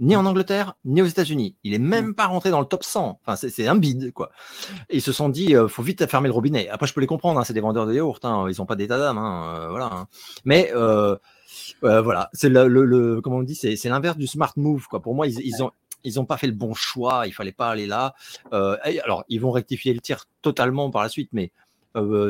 ni 0.00 0.16
en 0.16 0.26
Angleterre, 0.26 0.74
ni 0.84 1.02
aux 1.02 1.06
États-Unis. 1.06 1.56
Il 1.64 1.74
est 1.74 1.78
même 1.78 2.14
pas 2.14 2.26
rentré 2.26 2.50
dans 2.50 2.60
le 2.60 2.66
top 2.66 2.84
100. 2.84 3.20
Enfin, 3.24 3.36
c'est 3.36 3.66
un 3.66 3.76
bide, 3.76 4.12
quoi. 4.12 4.30
Et 4.90 4.96
ils 4.96 5.02
se 5.02 5.12
sont 5.12 5.28
dit, 5.28 5.56
euh, 5.56 5.68
faut 5.68 5.82
vite 5.82 6.06
fermer 6.06 6.28
le 6.28 6.34
robinet. 6.34 6.68
Après, 6.68 6.86
je 6.86 6.94
peux 6.94 7.00
les 7.00 7.06
comprendre, 7.06 7.40
hein, 7.40 7.44
c'est 7.44 7.54
des 7.54 7.60
vendeurs 7.60 7.86
de 7.86 7.94
yaourt, 7.94 8.24
hein, 8.24 8.46
ils 8.48 8.60
ont 8.60 8.66
pas 8.66 8.76
d'état 8.76 8.98
d'âme, 8.98 9.18
hein, 9.18 9.56
euh, 9.58 9.68
voilà. 9.70 10.06
Mais 10.44 10.70
euh, 10.74 11.16
voilà, 11.82 12.28
c'est 12.32 12.48
le, 12.48 12.68
le, 12.68 13.20
comment 13.20 13.36
on 13.36 13.42
dit, 13.42 13.54
c'est 13.54 13.88
l'inverse 13.88 14.16
du 14.16 14.26
smart 14.26 14.52
move, 14.56 14.86
quoi. 14.88 15.00
Pour 15.00 15.14
moi, 15.14 15.26
ils, 15.26 15.40
ils 15.40 15.62
ont 15.62 15.70
ils 16.04 16.20
ont 16.20 16.24
pas 16.24 16.36
fait 16.36 16.46
le 16.46 16.52
bon 16.52 16.72
choix. 16.72 17.26
Il 17.26 17.32
fallait 17.32 17.50
pas 17.50 17.70
aller 17.70 17.86
là. 17.86 18.14
alors, 18.52 19.24
ils 19.28 19.40
vont 19.40 19.50
rectifier 19.50 19.92
le 19.92 20.00
tir 20.00 20.26
totalement 20.40 20.90
par 20.90 21.02
la 21.02 21.08
suite, 21.08 21.30
mais 21.32 21.50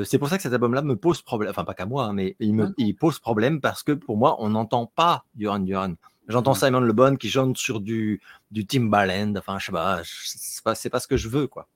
c'est 0.05 0.19
pour 0.19 0.29
ça 0.29 0.37
que 0.39 0.43
cet 0.43 0.53
album-là 0.55 0.81
me 0.81 0.97
pose 0.97 1.21
problème. 1.21 1.51
Enfin, 1.51 1.65
pas 1.65 1.75
qu'à 1.75 1.85
moi, 1.85 2.13
mais 2.15 2.37
il 2.41 2.55
me 2.55 2.73
il 2.79 2.95
pose 2.95 3.19
problème 3.19 3.61
parce 3.61 3.83
que 3.83 3.93
pour 3.93 4.17
moi, 4.17 4.37
on 4.39 4.51
n'entend 4.51 4.87
pas 4.87 5.25
Duran 5.35 5.59
Duran. 5.59 5.95
J'entends 6.29 6.53
mmh. 6.53 6.57
Simon 6.57 6.81
Le 6.81 6.93
Bon 6.93 7.17
qui 7.17 7.29
chante 7.29 7.57
sur 7.57 7.81
du, 7.81 8.21
du 8.51 8.67
Timbaland. 8.67 9.35
Enfin, 9.37 9.59
je 9.59 9.67
sais 9.67 9.73
pas, 9.73 10.03
c'est 10.05 10.91
pas, 10.91 10.97
pas 10.97 11.01
ce 11.01 11.07
que 11.07 11.17
je 11.17 11.29
veux, 11.29 11.47
quoi. 11.47 11.69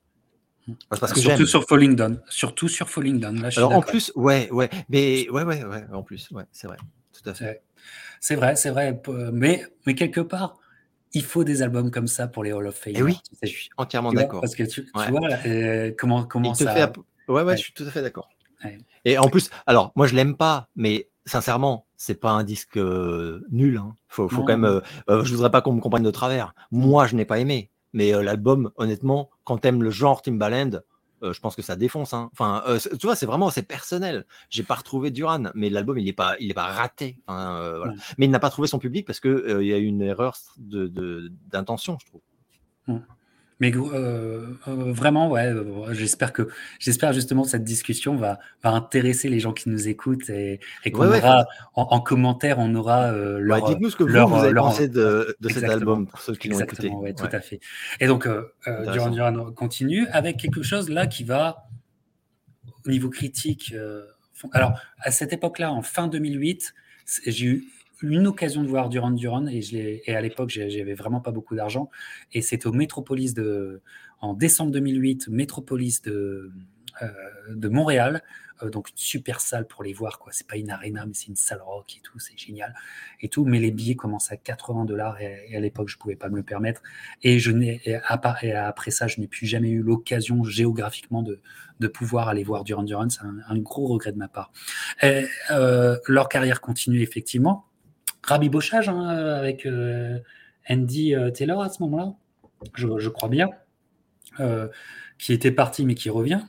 Mmh. 0.67 0.73
Parce 0.89 1.13
que 1.13 1.21
Surtout 1.21 1.47
sur 1.47 1.65
Falling 1.65 1.97
Down. 1.97 2.21
Surtout 2.29 2.69
sur 2.69 2.89
Falling 2.89 3.21
Down. 3.21 3.41
Là, 3.41 3.51
Alors, 3.57 3.73
en 3.73 3.83
plus, 3.83 4.13
ouais, 4.17 4.51
ouais, 4.51 4.69
mais 4.89 5.29
ouais, 5.31 5.45
ouais, 5.45 5.65
ouais, 5.65 5.85
en 5.93 6.03
plus, 6.03 6.31
ouais, 6.33 6.45
c'est 6.53 6.67
vrai. 6.67 6.77
Tout 7.13 7.29
à 7.29 7.35
fait. 7.35 7.63
C'est 8.21 8.35
vrai, 8.35 8.57
c'est 8.57 8.71
vrai. 8.71 9.01
Mais, 9.33 9.65
mais 9.87 9.95
quelque 9.95 10.21
part, 10.21 10.57
il 11.13 11.25
faut 11.25 11.45
des 11.45 11.63
albums 11.63 11.91
comme 11.91 12.07
ça 12.07 12.29
pour 12.29 12.45
les 12.45 12.53
Hall 12.53 12.67
of 12.67 12.75
Fame. 12.75 12.97
Et 12.97 13.03
oui, 13.03 13.19
je 13.43 13.49
suis 13.49 13.71
entièrement 13.77 14.13
d'accord. 14.13 14.41
Parce 14.41 14.55
que 14.55 14.63
tu, 14.63 14.89
vois 14.93 15.29
euh, 15.47 15.93
comment, 15.99 16.25
comment 16.25 16.55
ça. 16.55 16.73
Fait... 16.75 16.93
Ouais, 17.29 17.43
ouais, 17.43 17.57
je 17.57 17.63
suis 17.63 17.73
tout 17.73 17.85
à 17.85 17.91
fait 17.91 18.03
d'accord. 18.03 18.29
Et 19.05 19.17
en 19.19 19.29
plus, 19.29 19.51
alors, 19.67 19.93
moi, 19.97 20.07
je 20.07 20.15
l'aime 20.15 20.37
pas, 20.37 20.69
mais 20.77 21.09
sincèrement, 21.25 21.87
c'est 22.01 22.15
pas 22.15 22.31
un 22.31 22.45
disque 22.45 22.79
euh, 22.79 23.47
nul. 23.51 23.77
Hein. 23.77 23.95
Faut, 24.09 24.27
faut 24.27 24.41
quand 24.41 24.57
même. 24.57 24.65
Euh, 24.65 24.81
euh, 25.11 25.23
je 25.23 25.35
voudrais 25.35 25.51
pas 25.51 25.61
qu'on 25.61 25.75
me 25.75 25.83
comprenne 25.83 26.03
de 26.03 26.11
travers. 26.11 26.55
Moi, 26.71 27.07
je 27.07 27.15
n'ai 27.15 27.27
pas 27.27 27.39
aimé, 27.39 27.71
mais 27.93 28.11
l'album, 28.23 28.71
honnêtement, 28.77 29.29
quand 29.45 29.59
t'aimes 29.59 29.83
le 29.83 29.91
genre 29.91 30.23
Timbaland, 30.23 30.81
je 31.21 31.39
pense 31.41 31.55
que 31.55 31.61
ça 31.61 31.77
défonce. 31.77 32.15
Hein. 32.15 32.31
Enfin, 32.33 32.65
tu 32.99 33.07
vois, 33.07 33.17
c'est 33.17 33.27
vraiment 33.27 33.51
c'est 33.51 33.65
personnel. 33.65 34.25
J'ai 34.49 34.63
pas 34.63 34.77
retrouvé 34.77 35.11
Duran, 35.11 35.51
mais 35.55 35.69
l'album 35.69 35.99
il 35.99 36.09
est 36.09 36.15
pas 36.15 36.37
il 36.41 36.51
est 36.51 36.55
pas 36.55 36.69
raté. 36.69 37.19
voilà. 37.29 37.93
Mais 38.17 38.25
il 38.25 38.31
n'a 38.31 38.41
pas 38.41 38.49
trouvé 38.49 38.67
son 38.67 38.79
public 38.79 39.07
parce 39.07 39.21
que 39.21 39.61
il 39.61 39.67
y 39.67 39.75
a 39.75 39.77
eu 39.77 39.85
une 39.85 40.01
erreur 40.01 40.39
de 40.57 41.31
d'intention, 41.51 41.99
je 42.01 42.07
trouve. 42.07 43.01
Mais 43.61 43.73
euh, 43.75 44.57
euh, 44.69 44.93
vraiment, 44.93 45.31
ouais, 45.31 45.47
euh, 45.47 45.93
j'espère 45.93 46.33
que 46.33 46.49
j'espère 46.79 47.13
justement 47.13 47.43
que 47.43 47.51
cette 47.51 47.65
discussion 47.65 48.17
va, 48.17 48.39
va 48.63 48.71
intéresser 48.71 49.29
les 49.29 49.39
gens 49.39 49.53
qui 49.53 49.69
nous 49.69 49.87
écoutent 49.87 50.31
et, 50.31 50.61
et 50.87 50.91
qu'on 50.91 51.07
aura 51.07 51.47
en, 51.75 52.01
commentaire, 52.01 52.59
on 52.59 52.75
aura 52.75 53.13
leur. 53.13 53.69
Dites-nous 53.69 53.91
ce 53.91 53.97
que 53.97 54.05
vous, 54.05 54.29
vous 54.29 54.37
avez 54.37 54.55
pensé 54.55 54.89
de, 54.89 55.37
de 55.39 55.49
cet 55.51 55.65
album 55.65 56.07
pour 56.07 56.21
ceux 56.21 56.35
qui 56.35 56.49
l'ont 56.49 56.59
écouté. 56.59 56.89
Ouais, 56.89 57.13
tout 57.13 57.29
à 57.31 57.41
fait. 57.41 57.61
Et 58.01 58.07
donc, 58.07 58.27
Duran 58.67 59.11
Duran 59.11 59.53
continue 59.53 60.07
avec 60.09 60.39
quelque 60.39 60.63
chose 60.63 60.89
là 60.89 61.07
qui 61.07 61.25
va 61.25 61.69
au 62.87 62.91
niveau 62.91 63.11
critique. 63.11 63.75
alors, 64.53 64.73
à 65.01 65.11
cette 65.11 65.35
époque-là, 65.35 65.71
en 65.71 65.83
fin 65.83 66.09
2008, 66.09 66.73
j'ai 67.27 67.47
eu 67.47 67.65
une 68.03 68.27
occasion 68.27 68.63
de 68.63 68.69
voir 68.69 68.89
Duran 68.89 69.11
Duran 69.11 69.47
et, 69.47 69.63
je 69.63 69.77
et 69.77 70.15
à 70.15 70.21
l'époque, 70.21 70.51
j'avais 70.51 70.95
vraiment 70.95 71.21
pas 71.21 71.31
beaucoup 71.31 71.55
d'argent. 71.55 71.91
Et 72.33 72.43
c'était 72.43 72.67
au 72.67 72.73
Métropolis 72.73 73.35
de, 73.35 73.83
en 74.21 74.35
décembre 74.35 74.73
2008, 74.73 75.29
Métropolis 75.29 76.03
de, 76.03 76.51
euh, 77.03 77.09
de 77.49 77.69
Montréal. 77.69 78.23
Euh, 78.63 78.71
donc 78.71 78.91
une 78.91 78.97
super 78.97 79.41
salle 79.41 79.67
pour 79.67 79.83
les 79.83 79.93
voir. 79.93 80.19
quoi. 80.19 80.33
C'est 80.33 80.47
pas 80.47 80.57
une 80.57 80.71
arena, 80.71 81.07
mais 81.07 81.15
c'est 81.15 81.29
une 81.29 81.37
salle 81.37 81.63
rock 81.63 81.97
et 81.97 82.01
tout. 82.01 82.19
C'est 82.19 82.39
génial 82.39 82.75
et 83.21 83.29
tout. 83.29 83.45
Mais 83.45 83.59
les 83.59 83.71
billets 83.71 83.97
commencent 83.97 84.33
à 84.33 84.37
80 84.37 84.85
dollars 84.85 85.21
et, 85.21 85.57
à 85.57 85.61
l'époque, 85.61 85.89
je 85.89 85.97
pouvais 85.97 86.17
pas 86.17 86.29
me 86.29 86.37
le 86.37 86.43
permettre. 86.43 86.83
Et 87.23 87.39
je 87.39 87.51
n'ai, 87.51 87.81
après 88.05 88.91
ça, 88.91 89.07
je 89.07 89.21
n'ai 89.21 89.29
plus 89.29 89.47
jamais 89.47 89.71
eu 89.71 89.83
l'occasion 89.83 90.45
géographiquement 90.45 91.23
de, 91.23 91.41
de 91.81 91.89
pouvoir 91.89 92.29
aller 92.29 92.45
voir 92.45 92.65
Duran 92.65 92.83
Duran. 92.83 93.09
C'est 93.09 93.23
un, 93.23 93.59
gros 93.59 93.87
regret 93.87 94.13
de 94.13 94.19
ma 94.19 94.29
part. 94.29 94.53
Euh, 95.03 95.97
leur 96.07 96.29
carrière 96.29 96.61
continue 96.61 97.01
effectivement 97.01 97.67
rabibochage 98.23 98.89
hein, 98.89 99.09
avec 99.09 99.67
euh, 99.67 100.19
Andy 100.69 101.15
euh, 101.15 101.31
Taylor 101.31 101.63
à 101.63 101.69
ce 101.69 101.83
moment-là, 101.83 102.13
je, 102.75 103.09
crois 103.09 103.29
bien, 103.29 103.49
euh, 104.41 104.69
qui 105.19 105.33
était 105.33 105.51
parti 105.51 105.85
mais 105.85 105.95
qui 105.95 106.11
revient. 106.11 106.41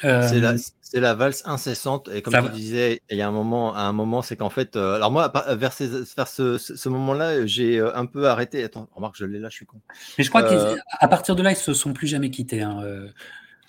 c'est 0.00 1.00
la, 1.00 1.14
valse 1.14 1.42
incessante 1.44 2.08
et 2.12 2.22
comme 2.22 2.34
tu 2.46 2.52
disais, 2.52 3.00
il 3.10 3.16
y 3.16 3.22
a 3.22 3.28
un 3.28 3.32
moment, 3.32 3.74
à 3.74 3.82
un 3.82 3.92
moment, 3.92 4.22
c'est 4.22 4.36
qu'en 4.36 4.50
fait, 4.50 4.76
alors 4.76 5.10
moi, 5.10 5.32
vers, 5.50 5.72
ce, 5.72 6.88
moment-là, 6.88 7.46
j'ai 7.46 7.80
un 7.80 8.06
peu 8.06 8.26
arrêté. 8.28 8.64
Attends, 8.64 8.88
remarque, 8.94 9.16
je 9.16 9.24
l'ai 9.24 9.38
là, 9.38 9.48
je 9.50 9.56
suis 9.56 9.66
con. 9.66 9.80
Mais 10.18 10.24
je 10.24 10.30
crois 10.30 10.42
qu'à 10.42 11.08
partir 11.08 11.36
de 11.36 11.42
là, 11.42 11.52
ils 11.52 11.56
se 11.56 11.74
sont 11.74 11.92
plus 11.92 12.08
jamais 12.08 12.30
quittés. 12.30 12.62
Hein, 12.62 12.82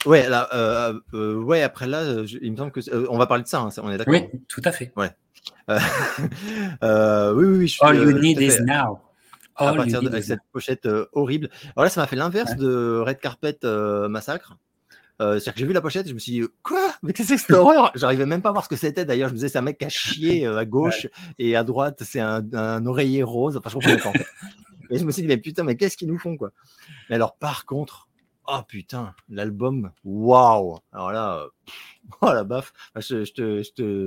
Ouais, 0.07 0.27
là, 0.27 0.93
ouais, 1.13 1.61
après 1.61 1.85
là, 1.85 2.23
il 2.41 2.51
me 2.51 2.57
semble 2.57 2.71
que 2.71 3.07
on 3.07 3.17
va 3.19 3.27
parler 3.27 3.43
de 3.43 3.47
ça, 3.47 3.59
hein, 3.59 3.69
on 3.83 3.91
est 3.91 3.97
d'accord. 3.97 4.13
Oui, 4.13 4.25
tout 4.47 4.61
à 4.65 4.71
fait. 4.71 4.91
Ouais. 4.95 5.11
Euh, 5.69 5.79
euh, 6.83 7.33
oui, 7.33 7.45
oui, 7.45 7.57
oui. 7.59 7.67
Je, 7.67 7.77
All 7.81 7.95
you 7.95 8.19
need 8.19 8.41
is 8.41 8.61
now. 8.61 8.99
à 9.55 9.73
partir 9.73 10.01
de 10.01 10.21
cette 10.21 10.41
pochette 10.51 10.85
euh, 10.85 11.05
horrible. 11.13 11.49
Alors 11.75 11.85
là, 11.85 11.89
ça 11.89 12.01
m'a 12.01 12.07
fait 12.07 12.15
l'inverse 12.15 12.55
de 12.55 13.01
Red 13.05 13.19
Carpet 13.19 13.57
Massacre. 14.09 14.57
C'est-à-dire 15.19 15.53
que 15.53 15.59
j'ai 15.59 15.67
vu 15.67 15.73
la 15.73 15.81
pochette 15.81 16.07
et 16.07 16.09
je 16.09 16.15
me 16.15 16.19
suis 16.19 16.31
dit, 16.31 16.43
quoi? 16.63 16.95
Mais 17.03 17.13
qu'est-ce 17.13 17.29
que 17.29 17.37
c'est 17.37 17.45
cette 17.45 17.55
horreur? 17.55 17.91
J'arrivais 17.93 18.25
même 18.25 18.41
pas 18.41 18.49
à 18.49 18.53
voir 18.53 18.63
ce 18.63 18.69
que 18.69 18.75
c'était. 18.75 19.05
D'ailleurs, 19.05 19.29
je 19.29 19.33
me 19.33 19.37
disais, 19.37 19.49
c'est 19.49 19.59
un 19.59 19.61
mec 19.61 19.77
qui 19.77 19.85
a 19.85 19.89
chié 19.89 20.47
à 20.47 20.65
gauche 20.65 21.05
et 21.37 21.55
à 21.55 21.63
droite, 21.63 22.01
c'est 22.03 22.19
un, 22.19 22.85
oreiller 22.87 23.21
rose. 23.21 23.55
Enfin, 23.55 23.69
je 23.69 23.75
comprenais 23.75 23.97
pas. 23.97 24.13
Et 24.89 24.97
je 24.97 25.05
me 25.05 25.11
suis 25.11 25.21
dit, 25.21 25.27
mais 25.27 25.37
putain, 25.37 25.63
mais 25.63 25.75
qu'est-ce 25.75 25.95
qu'ils 25.95 26.07
nous 26.07 26.17
font, 26.17 26.37
quoi? 26.37 26.51
Mais 27.09 27.15
alors, 27.15 27.35
par 27.37 27.65
contre, 27.65 28.09
oh 28.51 28.61
putain, 28.67 29.15
l'album, 29.29 29.91
waouh 30.03 30.79
Alors 30.91 31.11
là, 31.11 31.45
oh 32.21 32.33
la 32.33 32.43
baffe. 32.43 32.73
Je, 32.95 33.23
je, 33.23 33.33
te, 33.33 33.63
je 33.63 33.71
te, 33.71 34.05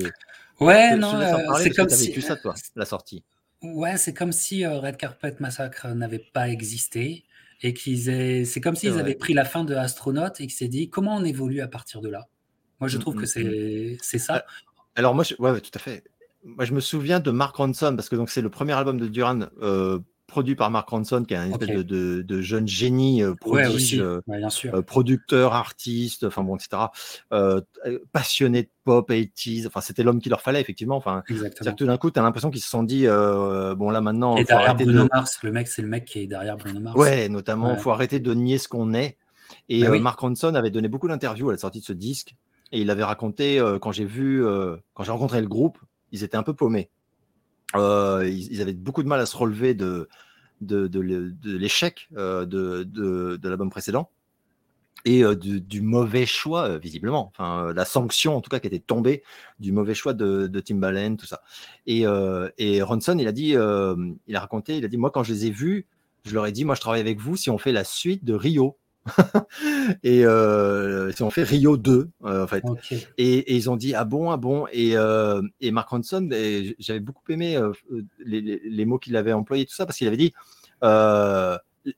Ouais, 0.61 0.97
non, 0.97 1.15
euh, 1.17 1.55
c'est 1.59 1.71
comme 1.71 1.89
si. 1.89 2.09
vécu 2.09 2.21
ça, 2.21 2.37
toi, 2.37 2.55
la 2.77 2.85
sortie. 2.85 3.25
Ouais, 3.63 3.97
c'est 3.97 4.15
comme 4.15 4.33
si 4.33 4.65
euh, 4.65 4.79
Red 4.79 4.97
Carpet 4.97 5.37
Massacre 5.41 5.89
n'avait 5.89 6.19
pas 6.19 6.49
existé 6.49 7.25
et 7.63 7.75
qu'ils 7.75 8.09
aient. 8.09 8.45
C'est 8.45 8.61
comme 8.61 8.77
s'ils 8.77 8.99
avaient 8.99 9.15
pris 9.15 9.35
la 9.35 9.45
fin 9.45 9.65
de 9.65 9.75
Astronaut 9.75 10.33
et 10.39 10.47
qu'ils 10.47 10.51
s'est 10.53 10.69
dit 10.69 10.91
comment 10.91 11.17
on 11.17 11.25
évolue 11.25 11.61
à 11.61 11.69
partir 11.69 12.01
de 12.01 12.09
là? 12.09 12.29
Moi, 12.81 12.89
je 12.89 12.99
mmh, 12.99 13.01
trouve 13.01 13.15
que 13.15 13.21
mmh, 13.23 13.95
mmh. 13.95 13.99
c'est 14.03 14.19
ça. 14.19 14.37
Euh, 14.37 14.41
alors, 14.97 15.15
moi, 15.15 15.25
je... 15.25 15.35
ouais, 15.39 15.61
tout 15.61 15.71
à 15.75 15.79
fait. 15.79 16.05
Moi, 16.45 16.65
je 16.67 16.73
me 16.73 16.81
souviens 16.81 17.21
de 17.21 17.31
Mark 17.31 17.57
Ronson 17.57 17.97
parce 17.97 18.11
que 18.11 18.17
donc 18.17 18.29
c'est 18.29 18.43
le 18.43 18.51
premier 18.51 18.75
album 18.75 19.01
de 19.01 19.09
Duran 19.09 19.47
produit 20.35 20.57
par 20.57 20.69
Mark 20.69 20.89
Ronson, 20.89 21.23
qui 21.23 21.35
est 21.35 21.37
un 21.37 21.53
espèce 21.53 21.87
de, 21.87 22.41
jeune 22.41 22.67
génie 22.67 23.23
euh, 23.23 23.35
euh, 23.47 24.21
euh, 24.27 24.83
producteur, 24.83 25.55
artiste, 25.55 26.25
enfin 26.25 26.43
bon, 26.43 26.57
etc. 26.57 26.87
passionné 28.11 28.65
de 28.65 28.69
pop, 28.83 29.09
80 29.09 29.67
Enfin, 29.69 29.81
c'était 29.81 30.03
l'homme 30.03 30.21
qu'il 30.21 30.31
leur 30.31 30.41
fallait, 30.41 30.61
effectivement. 30.61 30.97
Enfin, 30.97 31.23
tout 31.77 31.87
d'un 31.87 31.97
coup, 31.99 32.11
tu 32.11 32.19
as 32.19 32.23
l'impression 32.23 32.51
qu'ils 32.51 32.63
se 32.63 32.69
sont 32.69 32.83
dit, 32.83 33.07
bon, 33.07 33.91
là 33.91 34.01
maintenant. 34.01 34.37
Et 34.37 34.43
derrière 34.43 34.75
Bruno 34.75 35.07
Mars, 35.13 35.39
le 35.45 35.53
mec, 35.53 35.69
c'est 35.69 35.83
le 35.83 35.89
mec 35.89 36.05
qui 36.05 36.19
est 36.19 36.27
derrière 36.27 36.57
Bruno 36.57 36.81
Mars. 36.81 36.97
Ouais, 36.97 37.29
notamment, 37.29 37.75
il 37.75 37.79
faut 37.79 37.93
arrêter 37.93 38.19
de 38.19 38.35
nier 38.35 38.59
ce 38.59 38.67
qu'on 38.67 38.93
est. 38.93 39.17
Et 39.69 39.85
bah 39.85 39.97
Mark 40.01 40.19
Ronson 40.19 40.57
avait 40.57 40.71
donné 40.71 40.89
beaucoup 40.89 41.07
d'interviews 41.07 41.51
à 41.51 41.53
la 41.53 41.59
sortie 41.59 41.79
de 41.79 41.85
ce 41.85 41.93
disque. 41.93 42.35
Et 42.73 42.81
il 42.81 42.91
avait 42.91 43.05
raconté, 43.05 43.63
quand 43.81 43.93
j'ai 43.93 44.05
vu, 44.05 44.45
quand 44.95 45.05
j'ai 45.05 45.13
rencontré 45.13 45.41
le 45.41 45.47
groupe, 45.47 45.79
ils 46.11 46.25
étaient 46.25 46.37
un 46.37 46.43
peu 46.43 46.55
paumés. 46.55 46.91
Euh, 47.77 48.29
ils, 48.29 48.61
avaient 48.61 48.73
beaucoup 48.73 49.03
de 49.03 49.09
mal 49.09 49.21
à 49.21 49.27
se 49.27 49.37
relever 49.37 49.75
de, 49.75 50.09
l'échec 51.45 52.09
euh, 52.17 52.47
de, 52.47 53.39
l'album 53.43 53.71
précédent 53.71 54.11
et 55.05 55.23
euh, 55.23 55.35
du, 55.35 55.83
mauvais 55.83 56.27
choix, 56.27 56.79
visiblement. 56.79 57.33
Enfin, 57.33 57.73
la 57.75 57.85
sanction, 57.85 58.37
en 58.37 58.41
tout 58.41 58.51
cas, 58.51 58.61
qui 58.61 58.67
était 58.67 58.79
tombée 58.79 59.23
du 59.59 59.73
mauvais 59.73 59.95
choix 59.95 60.15
de, 60.15 60.61
Timbaland, 60.61 61.17
tout 61.17 61.27
ça. 61.27 61.43
Et, 61.87 62.05
et, 62.59 62.83
Ronson, 62.83 63.19
il 63.19 63.29
a 63.29 63.33
dit, 63.33 63.51
il 63.51 64.37
a 64.37 64.41
raconté, 64.41 64.79
il 64.79 64.85
a 64.85 64.89
dit, 64.89 64.97
moi, 64.97 65.11
quand 65.11 65.23
je 65.23 65.33
les 65.33 65.47
ai 65.47 65.51
vus, 65.51 65.87
je 66.25 66.35
leur 66.35 66.47
ai 66.47 66.53
dit, 66.53 66.65
moi, 66.65 66.75
je 66.75 66.81
travaille 66.81 67.01
avec 67.01 67.21
vous 67.21 67.37
si 67.37 67.51
on 67.51 67.59
fait 67.59 67.73
la 67.73 67.85
suite 67.85 68.25
de 68.25 68.35
Rio. 68.35 68.79
et 70.03 70.21
ils 70.21 71.25
ont 71.25 71.31
fait 71.31 71.43
Rio 71.43 71.77
2 71.77 72.09
en 72.23 72.47
fait. 72.47 72.65
Et, 73.19 73.55
ils 73.55 73.71
ont 73.71 73.77
dit 73.77 73.95
ah 73.95 74.05
bon 74.05 74.31
ah 74.31 74.37
bon 74.37 74.67
et, 74.73 74.95
et 75.61 75.71
Mark 75.71 75.89
Ronson, 75.89 76.29
j'avais 76.79 77.01
beaucoup 77.01 77.23
aimé 77.31 77.61
les, 78.19 78.61
les, 78.65 78.85
mots 78.85 78.99
qu'il 78.99 79.17
avait 79.17 79.33
employés 79.33 79.67
tout 79.67 79.75
ça 79.75 79.87
parce 79.87 79.99
qu'il 79.99 80.09
avait 80.09 80.17
dit 80.17 80.33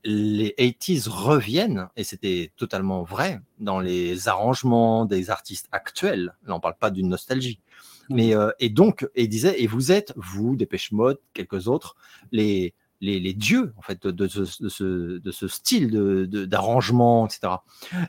les 0.04 0.54
80s 0.58 1.08
reviennent, 1.08 1.88
et 1.96 2.04
c'était 2.04 2.52
totalement 2.56 3.02
vrai, 3.02 3.40
dans 3.58 3.80
les 3.80 4.28
arrangements 4.28 5.04
des 5.04 5.30
artistes 5.30 5.68
actuels. 5.72 6.34
Là, 6.46 6.54
on 6.54 6.60
parle 6.60 6.76
pas 6.78 6.90
d'une 6.90 7.08
nostalgie. 7.08 7.60
Mais, 8.08 8.34
euh, 8.34 8.50
et 8.60 8.68
donc, 8.68 9.08
et 9.14 9.26
disait, 9.26 9.60
et 9.60 9.66
vous 9.66 9.92
êtes, 9.92 10.12
vous, 10.16 10.56
Dépêche 10.56 10.92
Mode, 10.92 11.18
quelques 11.34 11.68
autres, 11.68 11.96
les, 12.32 12.74
les, 13.00 13.20
les 13.20 13.34
dieux, 13.34 13.72
en 13.76 13.82
fait, 13.82 14.06
de, 14.06 14.10
de, 14.10 14.28
ce, 14.28 14.62
de, 14.62 14.68
ce, 14.68 15.18
de 15.18 15.30
ce, 15.30 15.48
style 15.48 15.90
d'arrangement, 16.28 17.26
etc. 17.26 17.54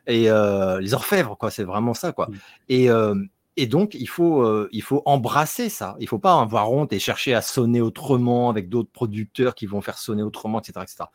Et 0.08 0.30
euh, 0.30 0.80
les 0.80 0.94
orfèvres, 0.94 1.38
quoi, 1.38 1.52
c'est 1.52 1.64
vraiment 1.64 1.94
ça, 1.94 2.12
quoi. 2.12 2.30
Et, 2.70 2.90
euh, 2.90 3.16
et 3.58 3.66
donc, 3.66 3.96
il 3.96 4.08
faut, 4.08 4.44
euh, 4.44 4.70
il 4.72 4.84
faut 4.84 5.02
embrasser 5.06 5.70
ça. 5.70 5.96
Il 6.00 6.04
ne 6.04 6.08
faut 6.08 6.20
pas 6.20 6.40
avoir 6.40 6.72
honte 6.72 6.94
et 6.94 7.00
chercher 7.00 7.34
à 7.34 7.42
sonner 7.42 7.82
autrement 7.82 8.50
avec 8.50 8.70
d'autres 8.70 8.92
producteurs 8.92 9.56
qui 9.56 9.66
vont 9.66 9.82
faire 9.82 9.98
sonner 9.98 10.24
autrement, 10.24 10.62
etc. 10.62 10.80
etc. 10.84 11.06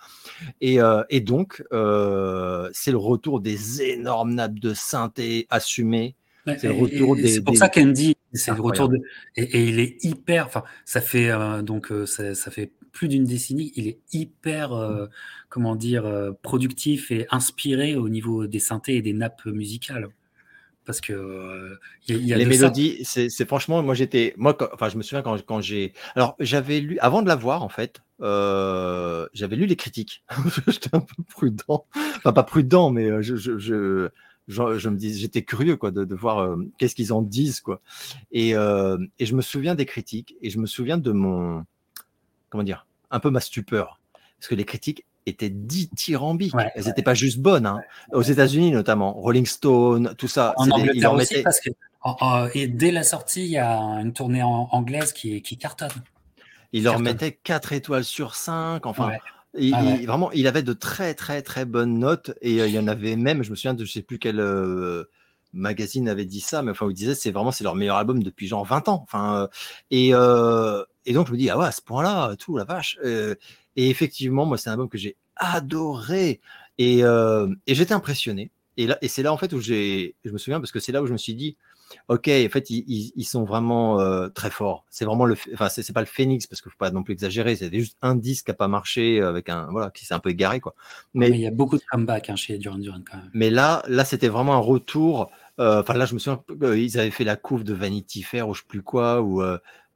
Et, 0.61 0.79
et 1.09 1.21
donc, 1.21 1.63
c'est 1.71 2.91
le 2.91 2.99
retour 2.99 3.41
des 3.41 3.83
énormes 3.83 4.35
nappes 4.35 4.59
de 4.59 4.75
synthé 4.75 5.47
assumées. 5.51 6.17
c'est 6.47 6.65
le 6.65 6.73
retour 6.73 7.15
des. 7.15 7.29
C'est 7.29 7.45
pour 7.45 7.57
ça 7.57 7.69
qu'Andy, 7.69 8.17
c'est 8.33 8.53
le 8.53 8.61
retour 8.61 8.89
de. 8.89 8.99
Et, 9.37 9.69
il 9.69 9.79
est 9.79 10.05
hyper. 10.05 10.47
Enfin, 10.47 10.65
ça 10.85 11.01
fait 11.01 11.31
donc 11.63 11.93
ça, 12.07 12.35
ça, 12.35 12.51
fait 12.51 12.73
plus 12.93 13.09
d'une 13.09 13.25
décennie. 13.25 13.73
Il 13.77 13.89
est 13.89 13.99
hyper, 14.13 15.09
comment 15.49 15.77
dire, 15.77 16.35
productif 16.43 17.11
et 17.11 17.27
inspiré 17.31 17.97
au 17.97 18.09
niveau 18.09 18.47
des 18.47 18.61
synthés 18.61 18.97
et 18.97 19.03
des 19.03 19.13
nappes 19.13 19.47
musicales 19.47 20.09
parce 20.85 21.01
que 21.01 21.13
euh, 21.13 21.79
y 22.09 22.33
a 22.33 22.37
les 22.37 22.47
mélodies, 22.47 23.05
c'est 23.05 23.47
franchement, 23.47 23.83
moi 23.83 23.95
j'étais, 23.95 24.35
moi, 24.37 24.57
enfin, 24.73 24.89
je 24.89 24.97
me 24.97 25.03
souviens 25.03 25.23
quand, 25.23 25.41
quand 25.45 25.61
j'ai, 25.61 25.93
alors 26.15 26.37
j'avais 26.41 26.81
lu, 26.81 26.99
avant 26.99 27.23
de 27.23 27.29
la 27.29 27.37
voir 27.37 27.63
en 27.63 27.69
fait, 27.69 28.03
euh, 28.21 29.27
j'avais 29.33 29.57
lu 29.57 29.67
les 29.67 29.77
critiques. 29.77 30.25
j'étais 30.67 30.95
un 30.95 31.01
peu 31.01 31.23
prudent, 31.29 31.87
enfin 32.17 32.33
pas 32.33 32.43
prudent, 32.43 32.91
mais 32.91 33.11
euh, 33.11 33.23
je, 33.23 33.37
je, 33.37 33.59
je, 33.59 34.11
je, 34.49 34.89
me 34.89 34.97
dis, 34.97 35.17
j'étais 35.19 35.43
curieux 35.43 35.77
quoi 35.77 35.91
de, 35.91 36.05
de 36.05 36.15
voir 36.15 36.39
euh, 36.39 36.57
qu'est-ce 36.79 36.95
qu'ils 36.95 37.13
en 37.13 37.23
disent 37.23 37.61
quoi. 37.61 37.81
Et, 38.33 38.57
euh, 38.57 38.99
et 39.19 39.27
je 39.27 39.35
me 39.35 39.43
souviens 39.43 39.75
des 39.75 39.87
critiques 39.87 40.35
et 40.43 40.51
je 40.51 40.59
me 40.59 40.67
souviens 40.67 40.99
de 40.99 41.13
mon, 41.13 41.65
comment 42.53 42.63
dire, 42.63 42.87
un 43.11 43.19
peu 43.19 43.31
ma 43.31 43.41
stupeur, 43.41 43.99
parce 44.39 44.49
que 44.49 44.55
les 44.55 44.65
critiques 44.65 45.05
étaient 45.27 45.51
dithyrambiques. 45.51 46.55
Elles 46.75 46.85
n'étaient 46.85 47.03
pas 47.03 47.15
juste 47.15 47.39
bonnes. 47.39 47.67
Hein. 47.67 47.81
Aux 48.13 48.23
États-Unis 48.23 48.71
notamment, 48.71 49.13
Rolling 49.15 49.47
Stone, 49.47 50.15
tout 50.19 50.29
ça. 50.29 50.55
En 50.57 50.71
Angleterre 50.71 51.15
aussi, 51.15 51.43
parce 51.43 51.61
que 51.61 51.71
et 52.55 52.67
dès 52.67 52.91
la 52.91 53.05
sortie, 53.05 53.45
il 53.45 53.51
y 53.51 53.59
a 53.59 53.77
une 53.77 54.13
tournée 54.13 54.43
en, 54.43 54.69
anglaise 54.73 55.13
qui, 55.13 55.41
qui 55.43 55.57
cartonne. 55.57 55.91
Il 56.73 56.85
leur 56.85 56.99
mettait 56.99 57.33
4 57.33 57.73
étoiles 57.73 58.05
sur 58.05 58.35
5. 58.35 58.87
Enfin, 58.87 59.13
il, 59.57 59.75
ah 59.75 59.83
vraiment, 60.07 60.33
il 60.33 60.47
avait 60.47 60.63
de 60.63 60.73
très, 60.73 61.15
très, 61.15 61.43
très 61.43 61.65
bonnes 61.65 61.99
notes. 61.99 62.33
Et 62.41 62.61
euh, 62.61 62.67
il 62.67 62.75
y 62.75 62.79
en 62.79 62.89
avait 62.89 63.17
même, 63.17 63.43
je 63.43 63.51
me 63.51 63.57
souviens 63.57 63.75
de 63.75 63.85
je 63.85 63.93
sais 63.93 64.03
plus 64.03 64.19
quel 64.19 64.41
euh, 64.41 65.05
magazine 65.53 66.09
avait 66.09 66.25
dit 66.25 66.41
ça, 66.41 66.63
mais 66.63 66.71
enfin, 66.71 66.87
il 66.89 66.95
disait 66.95 67.15
c'est 67.15 67.31
vraiment 67.31 67.53
c'est 67.53 67.65
leur 67.65 67.75
meilleur 67.75 67.97
album 67.97 68.23
depuis 68.23 68.49
genre 68.49 68.65
20 68.65 68.89
ans. 68.89 69.01
Enfin, 69.05 69.43
euh, 69.43 69.47
et, 69.91 70.13
et 71.07 71.13
donc 71.13 71.27
je 71.27 71.33
me 71.33 71.37
dis, 71.37 71.51
ah 71.51 71.59
ouais, 71.59 71.67
à 71.67 71.73
ce 71.73 71.83
point-là, 71.83 72.37
tout, 72.37 72.57
la 72.57 72.65
vache. 72.65 72.99
Et 73.77 73.89
effectivement, 73.91 74.45
moi, 74.47 74.59
c'est 74.59 74.69
un 74.69 74.73
album 74.73 74.89
que 74.89 74.99
j'ai 74.99 75.17
adoré. 75.37 76.41
Et, 76.79 77.05
euh, 77.05 77.49
et 77.67 77.75
j'étais 77.75 77.95
impressionné. 77.95 78.51
Et, 78.77 78.87
là, 78.87 78.99
et 79.03 79.09
c'est 79.09 79.23
là, 79.23 79.33
en 79.33 79.37
fait, 79.37 79.53
où 79.53 79.61
j'ai, 79.61 80.15
je 80.25 80.31
me 80.31 80.39
souviens, 80.39 80.61
parce 80.61 80.73
que 80.73 80.81
c'est 80.81 80.93
là 80.93 81.03
où 81.03 81.07
je 81.07 81.13
me 81.13 81.19
suis 81.19 81.35
dit, 81.35 81.57
OK, 82.09 82.29
en 82.29 82.49
fait, 82.49 82.71
ils, 82.71 83.13
ils, 83.15 83.25
sont 83.25 83.45
vraiment 83.45 84.01
euh, 84.01 84.29
très 84.29 84.49
forts. 84.49 84.87
C'est 84.89 85.05
vraiment 85.05 85.27
le, 85.27 85.37
enfin, 85.53 85.69
c'est, 85.69 85.93
pas 85.93 86.01
le 86.01 86.07
phénix, 86.07 86.47
parce 86.47 86.63
qu'il 86.63 86.73
faut 86.73 86.79
pas 86.79 86.91
non 86.91 87.03
plus 87.03 87.13
exagérer. 87.13 87.55
C'était 87.55 87.79
juste 87.79 87.99
un 88.01 88.15
disque 88.15 88.47
qui 88.47 88.51
n'a 88.51 88.55
pas 88.55 88.69
marché, 88.69 89.21
avec 89.21 89.51
un, 89.51 89.67
voilà, 89.71 89.91
qui 89.91 90.07
s'est 90.07 90.15
un 90.15 90.19
peu 90.21 90.31
égaré, 90.31 90.61
quoi. 90.61 90.75
Mais, 91.13 91.29
il 91.29 91.41
y 91.41 91.47
a 91.47 91.51
beaucoup 91.51 91.77
de 91.77 91.83
comeback 91.91 92.31
hein, 92.31 92.37
chez 92.37 92.57
Duran 92.57 92.79
Duran, 92.79 93.03
quand 93.09 93.19
même. 93.19 93.31
Mais 93.35 93.51
là, 93.51 93.83
là, 93.89 94.07
c'était 94.07 94.29
vraiment 94.29 94.55
un 94.55 94.61
retour. 94.61 95.31
Euh, 95.61 95.83
enfin, 95.83 95.93
là, 95.93 96.07
je 96.07 96.15
me 96.15 96.19
souviens, 96.19 96.43
ils 96.75 96.99
avaient 96.99 97.11
fait 97.11 97.25
la 97.25 97.37
couve 97.37 97.63
de 97.63 97.75
Vanity 97.75 98.23
Fair 98.23 98.49
ou 98.49 98.55
je 98.55 98.61
sais 98.61 98.67
plus 98.67 98.83
quoi, 98.83 99.21
ou 99.21 99.43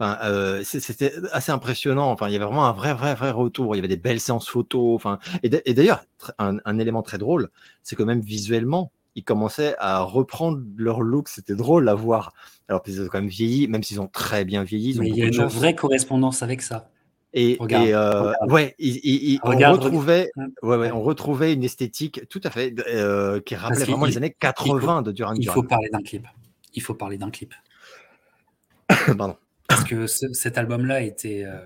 euh, 0.00 0.62
c'était 0.64 1.12
assez 1.32 1.52
impressionnant. 1.52 2.10
Enfin, 2.10 2.28
il 2.28 2.32
y 2.32 2.36
avait 2.36 2.44
vraiment 2.44 2.66
un 2.66 2.72
vrai, 2.72 2.94
vrai, 2.94 3.14
vrai 3.14 3.30
retour. 3.30 3.74
Il 3.74 3.78
y 3.78 3.80
avait 3.80 3.88
des 3.88 3.96
belles 3.96 4.20
séances 4.20 4.48
photos. 4.48 4.94
Enfin, 4.94 5.18
et 5.42 5.74
d'ailleurs, 5.74 6.04
un, 6.38 6.78
élément 6.78 7.02
très 7.02 7.18
drôle, 7.18 7.48
c'est 7.82 7.96
que 7.96 8.02
même 8.02 8.20
visuellement, 8.20 8.92
ils 9.14 9.24
commençaient 9.24 9.74
à 9.78 10.00
reprendre 10.00 10.60
leur 10.76 11.00
look. 11.00 11.28
C'était 11.28 11.54
drôle 11.54 11.88
à 11.88 11.94
voir. 11.94 12.32
Alors 12.68 12.82
qu'ils 12.82 13.00
ont 13.00 13.06
quand 13.06 13.20
même 13.20 13.28
vieilli, 13.28 13.68
même 13.68 13.82
s'ils 13.82 14.00
ont 14.00 14.08
très 14.08 14.44
bien 14.44 14.64
vieilli. 14.64 14.98
Mais 14.98 15.08
il 15.08 15.16
y 15.16 15.22
a 15.22 15.26
une 15.26 15.44
vraie 15.44 15.74
correspondance 15.74 16.42
avec 16.42 16.62
ça. 16.62 16.90
Et, 17.38 17.58
euh, 17.60 18.32
ouais, 18.48 18.74
on, 19.42 19.72
retrouvait, 19.72 20.30
ouais, 20.62 20.76
ouais, 20.76 20.90
on 20.90 21.02
retrouvait 21.02 21.52
une 21.52 21.64
esthétique 21.64 22.26
tout 22.30 22.40
à 22.44 22.50
fait 22.50 22.74
euh, 22.88 23.40
qui 23.40 23.54
rappelait 23.54 23.84
vraiment 23.84 24.06
les 24.06 24.16
années 24.16 24.34
80 24.40 25.02
de 25.02 25.12
Duran 25.12 25.34
Duran. 25.34 25.42
Il 25.42 25.48
faut 25.50 25.62
parler 25.62 25.90
d'un 25.90 26.00
clip. 26.00 26.26
Il 26.72 26.80
faut 26.80 26.94
parler 26.94 27.18
d'un 27.18 27.30
clip. 27.30 27.52
Pardon. 29.18 29.36
Parce 29.68 29.84
que 29.84 30.06
cet 30.06 30.58
album-là 30.58 31.02
était, 31.02 31.44
euh, 31.44 31.58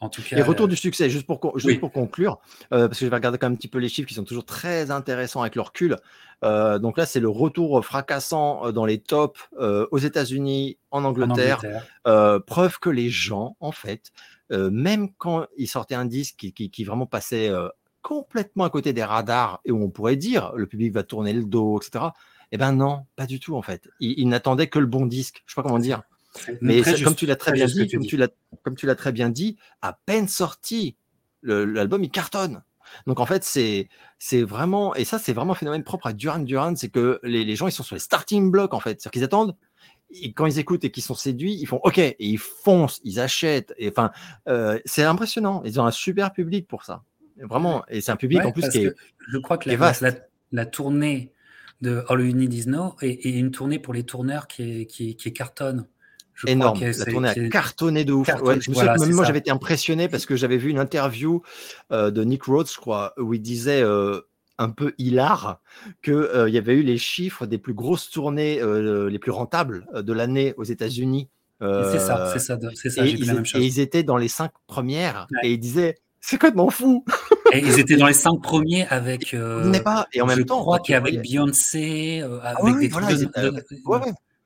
en 0.00 0.08
tout 0.08 0.22
cas. 0.22 0.36
Et 0.36 0.42
retour 0.42 0.68
du 0.68 0.76
succès, 0.76 1.10
juste 1.10 1.26
pour, 1.26 1.58
juste 1.58 1.80
pour 1.80 1.92
conclure, 1.92 2.40
euh, 2.72 2.88
parce 2.88 2.98
que 2.98 3.04
je 3.04 3.10
vais 3.10 3.16
regarder 3.16 3.38
quand 3.38 3.46
même 3.46 3.54
un 3.54 3.56
petit 3.56 3.68
peu 3.68 3.78
les 3.78 3.88
chiffres 3.88 4.08
qui 4.08 4.14
sont 4.14 4.24
toujours 4.24 4.44
très 4.44 4.90
intéressants 4.90 5.42
avec 5.42 5.54
le 5.54 5.62
recul. 5.62 5.96
Euh, 6.44 6.78
donc 6.78 6.98
là, 6.98 7.06
c'est 7.06 7.20
le 7.20 7.28
retour 7.28 7.84
fracassant 7.84 8.72
dans 8.72 8.84
les 8.84 8.98
tops 8.98 9.48
aux 9.58 9.98
États-Unis, 9.98 10.78
en 10.90 11.04
Angleterre. 11.04 11.62
preuve 12.46 12.78
que 12.78 12.90
les 12.90 13.10
gens, 13.10 13.56
en 13.60 13.72
fait, 13.72 14.12
même 14.50 15.12
quand 15.14 15.46
ils 15.56 15.68
sortaient 15.68 15.94
un 15.94 16.04
disque 16.04 16.36
qui, 16.36 16.70
qui, 16.70 16.84
vraiment 16.84 17.06
passait 17.06 17.50
complètement 18.02 18.64
à 18.64 18.70
côté 18.70 18.92
des 18.92 19.04
radars 19.04 19.60
et 19.64 19.70
où 19.70 19.82
on 19.82 19.88
pourrait 19.88 20.16
dire 20.16 20.52
le 20.56 20.66
public 20.66 20.92
va 20.92 21.04
tourner 21.04 21.32
le 21.32 21.44
dos, 21.44 21.80
etc. 21.80 22.06
Eh 22.50 22.58
ben 22.58 22.72
non, 22.72 23.06
pas 23.16 23.26
du 23.26 23.40
tout 23.40 23.56
en 23.56 23.62
fait. 23.62 23.88
Ils, 24.00 24.14
ils 24.18 24.28
n'attendaient 24.28 24.66
que 24.66 24.78
le 24.78 24.86
bon 24.86 25.06
disque. 25.06 25.42
Je 25.46 25.54
sais 25.54 25.56
pas 25.56 25.62
comment 25.62 25.78
dire. 25.78 26.02
Mais 26.60 26.82
comme 27.02 27.14
tu 27.14 27.26
l'as 27.26 27.36
très 27.36 27.52
bien 27.52 27.66
dit, 27.66 27.88
comme 27.88 28.06
tu 28.06 28.16
l'as, 28.16 28.28
comme 28.62 28.76
tu 28.76 28.86
l'as 28.86 28.94
très 28.94 29.12
bien 29.12 29.28
dit, 29.28 29.56
à 29.80 29.98
peine 30.06 30.28
sorti, 30.28 30.96
l'album 31.42 32.02
il 32.04 32.10
cartonne. 32.10 32.62
Donc 33.06 33.20
en 33.20 33.26
fait, 33.26 33.44
c'est 33.44 33.88
c'est 34.18 34.42
vraiment 34.42 34.94
et 34.94 35.04
ça 35.04 35.18
c'est 35.18 35.32
vraiment 35.32 35.52
un 35.52 35.56
phénomène 35.56 35.84
propre 35.84 36.08
à 36.08 36.12
Duran 36.12 36.40
Duran, 36.40 36.76
c'est 36.76 36.88
que 36.88 37.20
les, 37.22 37.44
les, 37.44 37.56
gens 37.56 37.66
ils 37.68 37.72
sont 37.72 37.82
sur 37.82 37.96
les 37.96 38.00
starting 38.00 38.50
blocks 38.50 38.74
en 38.74 38.80
fait, 38.80 39.00
c'est-à-dire 39.00 39.10
qu'ils 39.12 39.24
attendent. 39.24 39.56
Et 40.10 40.32
quand 40.34 40.44
ils 40.44 40.58
écoutent 40.58 40.84
et 40.84 40.90
qu'ils 40.90 41.02
sont 41.02 41.14
séduits, 41.14 41.54
ils 41.54 41.66
font 41.66 41.80
OK 41.84 41.98
et 41.98 42.16
ils 42.18 42.38
foncent, 42.38 43.00
ils 43.02 43.18
achètent. 43.18 43.72
Et 43.78 43.88
enfin, 43.88 44.10
euh, 44.46 44.78
c'est 44.84 45.04
impressionnant. 45.04 45.62
Ils 45.64 45.80
ont 45.80 45.86
un 45.86 45.90
super 45.90 46.32
public 46.32 46.68
pour 46.68 46.84
ça, 46.84 47.02
vraiment. 47.38 47.82
Et 47.88 48.02
c'est 48.02 48.12
un 48.12 48.16
public 48.16 48.44
en 48.44 48.52
plus 48.52 48.68
qui 48.68 48.84
est. 48.84 48.94
Je 49.30 49.38
crois 49.38 49.56
que 49.56 49.70
la, 49.70 49.92
la, 50.02 50.12
la, 50.52 50.66
tournée 50.66 51.32
de 51.80 52.04
All 52.08 52.26
You 52.26 52.34
Need 52.34 52.52
Is 52.52 52.68
Now 52.68 52.96
est, 53.00 53.24
une 53.24 53.52
tournée 53.52 53.78
pour 53.78 53.94
les 53.94 54.04
tourneurs 54.04 54.48
qui, 54.48 54.86
qui, 54.86 55.16
qui 55.16 55.32
cartonne 55.32 55.86
énorme. 56.46 56.80
La 56.80 57.04
tournée 57.04 57.28
a 57.28 57.48
cartonné 57.48 58.04
de 58.04 58.12
ouf. 58.12 58.28
moi, 58.42 59.24
j'avais 59.24 59.38
été 59.38 59.50
impressionné 59.50 60.08
parce 60.08 60.26
que 60.26 60.36
j'avais 60.36 60.56
vu 60.56 60.70
une 60.70 60.78
interview 60.78 61.42
euh, 61.90 62.10
de 62.10 62.24
Nick 62.24 62.44
Rhodes, 62.44 62.68
je 62.70 62.76
crois, 62.76 63.14
où 63.18 63.34
il 63.34 63.40
disait 63.40 63.82
euh, 63.82 64.20
un 64.58 64.70
peu 64.70 64.94
hilar 64.98 65.60
qu'il 66.02 66.14
euh, 66.14 66.48
y 66.48 66.58
avait 66.58 66.74
eu 66.74 66.82
les 66.82 66.98
chiffres 66.98 67.46
des 67.46 67.58
plus 67.58 67.74
grosses 67.74 68.10
tournées 68.10 68.60
les 68.62 69.18
plus 69.18 69.32
rentables 69.32 69.86
de 69.94 70.12
l'année 70.12 70.54
aux 70.56 70.64
États-Unis. 70.64 71.28
c'est 71.60 71.98
ça, 71.98 72.30
c'est 72.32 72.38
ça, 72.38 72.58
c'est 72.74 72.90
ça. 72.90 73.06
Et, 73.06 73.10
ils, 73.10 73.26
la 73.26 73.34
même 73.34 73.46
chose. 73.46 73.60
et 73.60 73.64
ils 73.64 73.80
étaient 73.80 74.02
dans 74.02 74.16
les 74.16 74.28
cinq 74.28 74.52
premières 74.66 75.26
et 75.42 75.52
il 75.52 75.58
disait 75.58 75.96
c'est 76.20 76.36
complètement 76.36 76.70
fou. 76.70 77.04
et 77.52 77.58
ils 77.58 77.80
étaient 77.80 77.96
dans 77.96 78.06
les 78.06 78.12
cinq 78.12 78.40
premiers 78.40 78.86
avec. 78.88 79.32
n'est 79.32 79.80
pas. 79.80 80.06
Et 80.12 80.20
en 80.20 80.26
même 80.26 80.44
temps, 80.44 80.58
je 80.58 80.62
crois 80.62 80.78
qu'il 80.78 80.92
y 80.92 80.96
avait 80.96 81.16
Beyoncé, 81.16 82.22
ah 82.42 82.54
avec 82.58 82.78
des 82.78 82.88
trucs 82.88 83.08
de, 83.08 83.64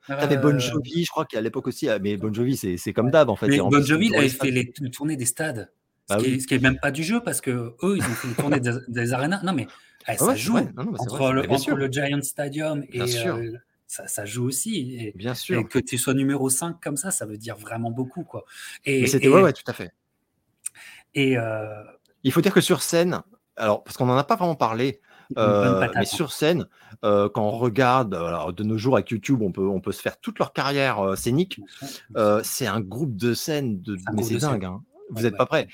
T'avais 0.07 0.37
Bon 0.37 0.57
Jovi, 0.57 1.05
je 1.05 1.09
crois 1.09 1.25
qu'à 1.25 1.41
l'époque 1.41 1.67
aussi, 1.67 1.89
ah, 1.89 1.99
mais 1.99 2.17
Bon 2.17 2.33
Jovi, 2.33 2.57
c'est 2.57 2.93
comme 2.93 3.11
d'hab 3.11 3.29
en 3.29 3.35
fait. 3.35 3.47
Mais 3.47 3.59
bon 3.59 3.83
Jovi, 3.83 4.07
il 4.07 4.15
avait 4.15 4.29
fait 4.29 4.51
les 4.51 4.71
tournées 4.91 5.17
des 5.17 5.25
stades. 5.25 5.71
Bah 6.09 6.19
ce, 6.19 6.47
qui 6.47 6.53
est, 6.53 6.59
même 6.59 6.79
pas 6.79 6.91
du 6.91 7.03
jeu 7.03 7.19
parce 7.21 7.41
que 7.41 7.75
eux, 7.83 7.97
ils 7.97 8.01
ont 8.03 8.15
fait 8.15 8.27
une 8.29 8.35
tournée 8.35 8.59
des, 8.61 8.71
des 8.87 9.11
arénas. 9.11 9.41
Non, 9.43 9.51
mais 9.51 9.67
eh, 10.07 10.15
ça 10.15 10.35
joue 10.35 10.57
entre, 10.57 11.31
le, 11.73 11.91
Giant 11.91 12.21
Stadium 12.21 12.83
et 12.93 13.01
euh, 13.01 13.57
ça, 13.87 14.25
joue 14.25 14.45
aussi. 14.45 14.95
Et, 14.95 15.13
bien 15.17 15.33
sûr. 15.33 15.59
Et 15.59 15.65
que 15.65 15.79
tu 15.79 15.97
sois 15.97 16.13
numéro 16.13 16.49
5 16.49 16.77
comme 16.81 16.95
ça, 16.95 17.11
ça 17.11 17.25
veut 17.25 17.37
dire 17.37 17.57
vraiment 17.57 17.91
beaucoup. 17.91 18.23
Quoi. 18.23 18.45
Et, 18.85 19.05
c'était, 19.05 19.27
ouais, 19.27 19.41
ouais, 19.41 19.51
tout 19.51 19.63
à 19.67 19.73
fait. 19.73 19.91
Et 21.13 21.37
euh, 21.37 21.83
il 22.23 22.31
faut 22.31 22.41
dire 22.41 22.53
que 22.53 22.61
sur 22.61 22.81
scène, 22.83 23.21
alors 23.57 23.83
parce 23.83 23.97
qu'on 23.97 24.05
n'en 24.05 24.17
a 24.17 24.23
pas 24.23 24.37
vraiment 24.37 24.55
parlé, 24.55 25.01
euh, 25.37 25.79
mais 25.79 25.89
hein. 25.93 26.05
sur 26.05 26.31
scène, 26.31 26.67
euh, 27.03 27.29
quand 27.29 27.43
on 27.43 27.51
regarde, 27.51 28.13
alors 28.13 28.53
de 28.53 28.63
nos 28.63 28.77
jours 28.77 28.95
avec 28.95 29.09
YouTube, 29.11 29.41
on 29.41 29.51
peut, 29.51 29.67
on 29.67 29.79
peut 29.79 29.91
se 29.91 30.01
faire 30.01 30.19
toute 30.19 30.39
leur 30.39 30.53
carrière 30.53 30.99
euh, 30.99 31.15
scénique. 31.15 31.59
c'est 32.43 32.67
un 32.67 32.79
groupe 32.79 33.15
de 33.15 33.33
scène 33.33 33.81
de, 33.81 33.97
mais 34.13 34.23
c'est 34.23 34.37
dingue. 34.37 34.65
Hein. 34.65 34.81
vous 35.09 35.23
n'êtes 35.23 35.37
pas 35.37 35.45
prêt. 35.45 35.67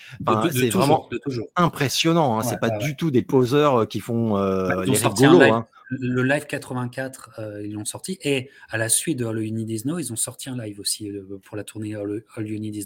c'est 0.51 0.69
vraiment 0.69 1.09
impressionnant. 1.55 2.39
Hein. 2.39 2.43
c'est 2.43 2.59
pas 2.59 2.69
du 2.69 2.95
tout 2.95 3.11
des 3.11 3.21
poseurs 3.21 3.87
qui 3.87 3.99
font 3.99 4.33
bah, 4.33 4.83
les 4.85 4.97
rigolos. 4.97 5.41
Hein. 5.41 5.67
Le 5.99 6.23
live 6.23 6.45
84, 6.45 7.31
euh, 7.39 7.61
ils 7.63 7.73
l'ont 7.73 7.85
sorti. 7.85 8.17
Et 8.23 8.49
à 8.69 8.77
la 8.77 8.89
suite 8.89 9.19
de 9.19 9.25
All 9.25 9.43
You 9.43 9.53
Need 9.53 9.69
Is 9.69 9.83
ils 9.85 10.13
ont 10.13 10.17
sorti 10.17 10.49
un 10.49 10.57
live 10.57 10.79
aussi 10.79 11.09
euh, 11.09 11.39
pour 11.43 11.57
la 11.57 11.63
tournée 11.63 11.95
All, 11.95 12.23
You 12.37 12.59
Need 12.59 12.75
Is. 12.75 12.85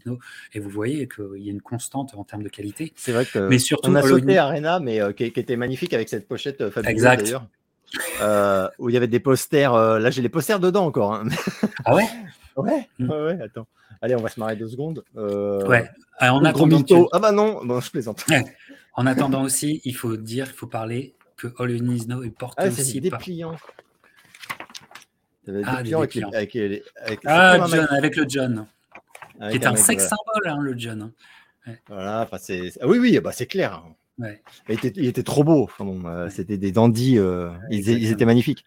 Et 0.53 0.59
vous 0.59 0.69
voyez 0.69 1.07
qu'il 1.07 1.43
y 1.43 1.49
a 1.49 1.51
une 1.51 1.61
constante 1.61 2.13
en 2.15 2.23
termes 2.23 2.43
de 2.43 2.49
qualité. 2.49 2.93
C'est 2.95 3.11
vrai 3.11 3.25
que 3.25 3.39
mais 3.39 3.59
surtout, 3.59 3.89
on 3.89 3.95
a 3.95 4.01
sauté 4.01 4.37
Arena, 4.37 4.79
mais 4.79 4.99
qui, 5.15 5.23
était 5.23 5.55
magnifique 5.55 5.93
avec 5.93 6.09
cette 6.09 6.27
pochette 6.27 6.69
fabuleuse 6.69 7.01
d'ailleurs. 7.01 7.47
Euh, 8.21 8.67
où 8.79 8.89
il 8.89 8.93
y 8.93 8.97
avait 8.97 9.07
des 9.07 9.19
posters. 9.19 9.73
Euh, 9.73 9.99
là, 9.99 10.09
j'ai 10.09 10.21
les 10.21 10.29
posters 10.29 10.59
dedans 10.59 10.85
encore. 10.85 11.13
Hein. 11.13 11.25
Ah 11.85 11.95
ouais? 11.95 12.07
Ouais, 12.57 12.89
mm. 12.97 13.09
ouais, 13.11 13.23
ouais, 13.23 13.39
attends. 13.43 13.67
Allez, 14.01 14.15
on 14.15 14.21
va 14.21 14.29
se 14.29 14.39
marrer 14.39 14.55
deux 14.55 14.67
secondes. 14.67 15.03
Euh, 15.15 15.63
ouais. 15.67 15.87
Ah, 16.17 16.33
en 16.33 16.43
attendant, 16.43 16.81
Ah 17.11 17.19
bah 17.19 17.31
non, 17.31 17.63
bon, 17.63 17.79
je 17.79 17.91
plaisante. 17.91 18.25
En 18.95 19.05
attendant 19.05 19.43
aussi, 19.43 19.79
il 19.85 19.95
faut 19.95 20.17
dire, 20.17 20.47
il 20.47 20.55
faut 20.55 20.65
parler 20.65 21.13
que 21.37 21.47
All 21.59 21.71
You 21.71 21.83
Need 21.83 22.11
est 22.25 22.29
porté 22.31 22.63
ah, 22.63 22.67
aussi 22.67 22.99
des 22.99 23.11
pliants. 23.11 23.55
Des 25.45 25.61
ah, 25.63 25.77
pliants 25.77 25.99
avec, 25.99 26.17
avec, 26.17 26.55
avec, 26.55 27.19
ah, 27.25 27.65
John, 27.67 27.87
avec 27.91 28.15
le 28.15 28.25
John. 28.27 28.67
qui 29.49 29.57
est 29.57 29.65
un, 29.65 29.75
sexe 29.75 30.07
symbole, 30.07 30.47
hein, 30.47 30.59
le 30.59 30.77
John. 30.77 31.11
Voilà, 31.87 32.21
enfin 32.21 32.37
c'est. 32.39 32.71
Ah, 32.81 32.87
oui, 32.87 32.97
oui, 32.99 33.19
bah, 33.19 33.31
c'est 33.31 33.45
clair. 33.45 33.83
Il, 34.69 35.05
était, 35.05 35.23
trop 35.23 35.43
beau. 35.43 35.69
Euh, 35.79 36.29
c'était 36.29 36.57
des 36.57 36.71
dandys. 36.71 37.19
Euh, 37.19 37.51
ils, 37.69 38.11
étaient 38.11 38.25
magnifiques. 38.25 38.65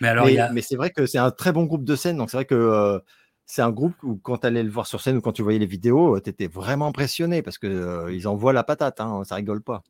Mais, 0.00 0.08
alors, 0.08 0.26
mais, 0.52 0.62
c'est 0.62 0.76
vrai 0.76 0.90
que 0.90 1.06
c'est 1.06 1.18
un 1.18 1.30
très 1.30 1.52
bon 1.52 1.64
groupe 1.64 1.84
de 1.84 1.94
scène. 1.94 2.16
Donc 2.16 2.30
c'est 2.30 2.36
vrai 2.36 2.44
que 2.44 2.54
euh, 2.54 2.98
c'est 3.46 3.62
un 3.62 3.70
groupe 3.70 3.94
où 4.02 4.16
quand 4.16 4.38
tu 4.38 4.46
allais 4.48 4.64
le 4.64 4.70
voir 4.70 4.86
sur 4.86 5.00
scène 5.00 5.18
ou 5.18 5.20
quand 5.20 5.32
tu 5.32 5.42
voyais 5.42 5.60
les 5.60 5.66
vidéos, 5.66 6.18
tu 6.20 6.30
étais 6.30 6.48
vraiment 6.48 6.88
impressionné 6.88 7.42
parce 7.42 7.58
qu'ils 7.58 8.06
ils 8.10 8.26
envoient 8.26 8.52
la 8.52 8.64
patate. 8.64 9.00
Hein, 9.00 9.22
ça 9.24 9.36
rigole 9.36 9.62
pas. 9.62 9.82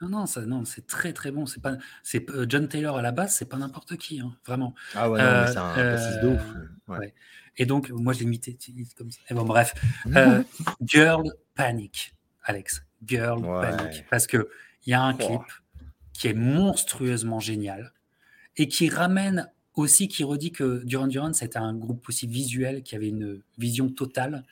Non, 0.00 0.08
non, 0.08 0.26
ça, 0.26 0.42
non, 0.42 0.64
c'est 0.64 0.86
très 0.86 1.12
très 1.12 1.30
bon. 1.30 1.46
C'est 1.46 1.60
pas, 1.60 1.76
c'est 2.02 2.24
John 2.48 2.68
Taylor 2.68 2.96
à 2.96 3.02
la 3.02 3.12
base, 3.12 3.34
c'est 3.34 3.48
pas 3.48 3.56
n'importe 3.56 3.96
qui, 3.96 4.20
hein, 4.20 4.36
vraiment. 4.46 4.74
Ah 4.94 5.10
ouais, 5.10 5.18
c'est 5.48 5.56
un 5.56 5.78
euh, 5.78 6.22
de 6.22 6.28
ouf. 6.28 7.00
Et 7.56 7.66
donc, 7.66 7.90
moi, 7.90 8.12
je 8.12 8.22
imité 8.22 8.56
comme 8.96 9.10
ça. 9.10 9.20
Et 9.28 9.34
bon, 9.34 9.44
bref, 9.44 9.74
Girl 10.82 11.24
Panic, 11.54 12.14
Alex. 12.44 12.84
Girl 13.04 13.42
Panic. 13.42 14.04
Parce 14.08 14.26
qu'il 14.26 14.46
y 14.86 14.94
a 14.94 15.02
un 15.02 15.14
clip 15.14 15.42
qui 16.12 16.28
est 16.28 16.34
monstrueusement 16.34 17.40
génial 17.40 17.92
et 18.56 18.68
qui 18.68 18.88
ramène 18.88 19.50
aussi, 19.74 20.08
qui 20.08 20.24
redit 20.24 20.52
que 20.52 20.84
Duran 20.84 21.06
Duran, 21.06 21.32
c'était 21.32 21.58
un 21.58 21.74
groupe 21.74 22.08
aussi 22.08 22.26
visuel 22.26 22.82
qui 22.82 22.96
avait 22.96 23.08
une 23.08 23.40
vision 23.58 23.88
totale. 23.88 24.44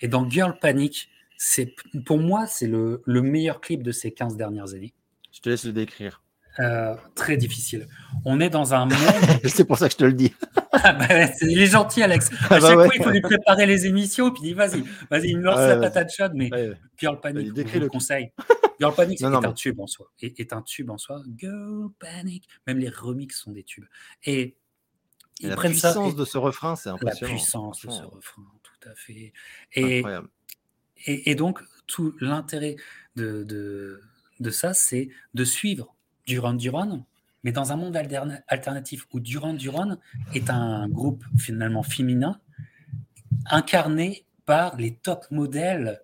Et 0.00 0.08
dans 0.08 0.28
Girl 0.28 0.58
Panic, 0.58 1.08
c'est, 1.38 1.74
pour 2.04 2.18
moi, 2.18 2.46
c'est 2.46 2.66
le, 2.66 3.02
le 3.04 3.22
meilleur 3.22 3.60
clip 3.60 3.82
de 3.82 3.92
ces 3.92 4.12
15 4.12 4.36
dernières 4.36 4.74
années. 4.74 4.94
Je 5.32 5.40
te 5.40 5.48
laisse 5.48 5.64
le 5.64 5.72
décrire. 5.72 6.22
Euh, 6.58 6.94
très 7.14 7.36
difficile. 7.36 7.86
On 8.24 8.40
est 8.40 8.48
dans 8.48 8.72
un 8.72 8.86
monde. 8.86 8.94
c'est 9.44 9.66
pour 9.66 9.76
ça 9.76 9.88
que 9.88 9.92
je 9.92 9.98
te 9.98 10.04
le 10.04 10.12
dis. 10.14 10.34
Ah 10.78 10.92
bah 10.92 11.06
il 11.40 11.60
est 11.60 11.66
gentil, 11.66 12.02
Alex. 12.02 12.30
À 12.30 12.36
ah 12.36 12.48
bah 12.48 12.60
chaque 12.60 12.74
fois, 12.74 12.88
il 12.94 13.02
faut 13.02 13.10
lui 13.10 13.22
préparer 13.22 13.64
les 13.64 13.86
émissions, 13.86 14.30
puis 14.30 14.42
il 14.42 14.46
dit 14.48 14.52
vas-y, 14.52 14.84
vas-y, 15.10 15.30
il 15.30 15.38
me 15.38 15.42
lance 15.42 15.56
la 15.56 15.78
patate 15.78 16.12
chaude, 16.14 16.32
mais 16.34 16.50
Girl 16.98 17.18
Panic, 17.18 17.50
je 17.56 17.78
le 17.78 17.88
conseil. 17.88 18.30
Girl 18.78 18.94
Panic, 18.94 19.18
c'est 19.18 19.24
un 19.24 19.52
tube 19.52 19.80
en 19.80 19.86
soi. 19.86 20.12
Et, 20.20 20.40
est 20.40 20.52
un 20.52 20.62
tube 20.62 20.90
en 20.90 20.98
soi. 20.98 21.22
Girl 21.36 21.88
Panic. 21.98 22.46
Même 22.66 22.78
les 22.78 22.90
remixes 22.90 23.40
sont 23.40 23.52
des 23.52 23.64
tubes. 23.64 23.86
Et, 24.24 24.54
ils 25.40 25.48
la 25.48 25.56
puissance 25.56 26.14
de 26.14 26.24
ce 26.24 26.38
refrain, 26.38 26.76
c'est 26.76 26.90
impressionnant. 26.90 27.32
La 27.32 27.38
puissance 27.38 27.86
de 27.86 27.90
ce 27.90 28.02
refrain, 28.02 28.44
tout 28.62 28.88
à 28.88 28.94
fait. 28.94 29.32
Et, 29.72 29.98
Incroyable. 29.98 30.28
Et, 31.04 31.34
donc, 31.34 31.60
tout 31.86 32.14
l'intérêt 32.20 32.76
de, 33.16 33.44
de, 33.44 34.00
de 34.40 34.50
ça, 34.50 34.74
c'est 34.74 35.08
de 35.34 35.44
suivre 35.44 35.94
Duran 36.26 36.54
Duran, 36.54 37.04
mais 37.44 37.52
dans 37.52 37.70
un 37.72 37.76
monde 37.76 37.96
alternatif 38.48 39.06
où 39.12 39.20
Duran 39.20 39.54
Duran 39.54 39.98
est 40.34 40.50
un 40.50 40.88
groupe 40.88 41.24
finalement 41.38 41.82
féminin 41.82 42.40
incarné 43.48 44.24
par 44.46 44.76
les 44.76 44.94
top 44.94 45.26
modèles 45.30 46.00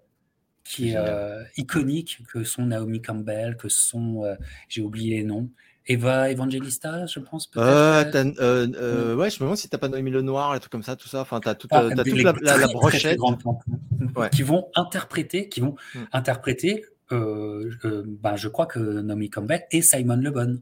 qui 0.64 0.90
est 0.90 0.97
euh, 0.97 1.43
iconiques 1.56 2.23
que 2.28 2.44
sont 2.44 2.66
Naomi 2.66 3.02
Campbell, 3.02 3.56
que 3.56 3.69
sont, 3.69 4.24
euh, 4.24 4.36
j'ai 4.69 4.82
oublié 4.82 5.16
les 5.16 5.24
noms, 5.24 5.51
Eva 5.86 6.30
Evangelista, 6.30 7.06
je 7.06 7.18
pense. 7.20 7.50
Euh, 7.56 8.04
euh, 8.40 9.14
ouais, 9.16 9.30
je 9.30 9.36
me 9.36 9.40
demande 9.40 9.56
si 9.56 9.68
t'as 9.68 9.78
pas 9.78 9.88
Noémie 9.88 10.10
Le 10.10 10.22
Noir, 10.22 10.54
et 10.54 10.60
trucs 10.60 10.72
comme 10.72 10.82
ça, 10.82 10.96
tout 10.96 11.09
ça. 11.09 11.20
Enfin, 11.22 11.40
t'as 11.40 11.54
toute, 11.54 11.70
ah, 11.72 11.88
toute 11.90 12.22
la, 12.22 12.56
la, 12.56 12.66
brochette. 12.68 13.18
Qui 14.32 14.42
vont 14.42 14.68
interpréter, 14.74 15.48
qui 15.48 15.60
vont 15.60 15.74
mm. 15.94 16.00
interpréter 16.12 16.84
euh, 17.12 17.70
euh, 17.84 18.02
bah, 18.06 18.36
je 18.36 18.48
crois 18.48 18.66
que 18.66 18.78
Naomi 18.78 19.28
Campbell 19.28 19.62
et 19.70 19.82
Simon 19.82 20.16
Le 20.16 20.30
Bon. 20.30 20.60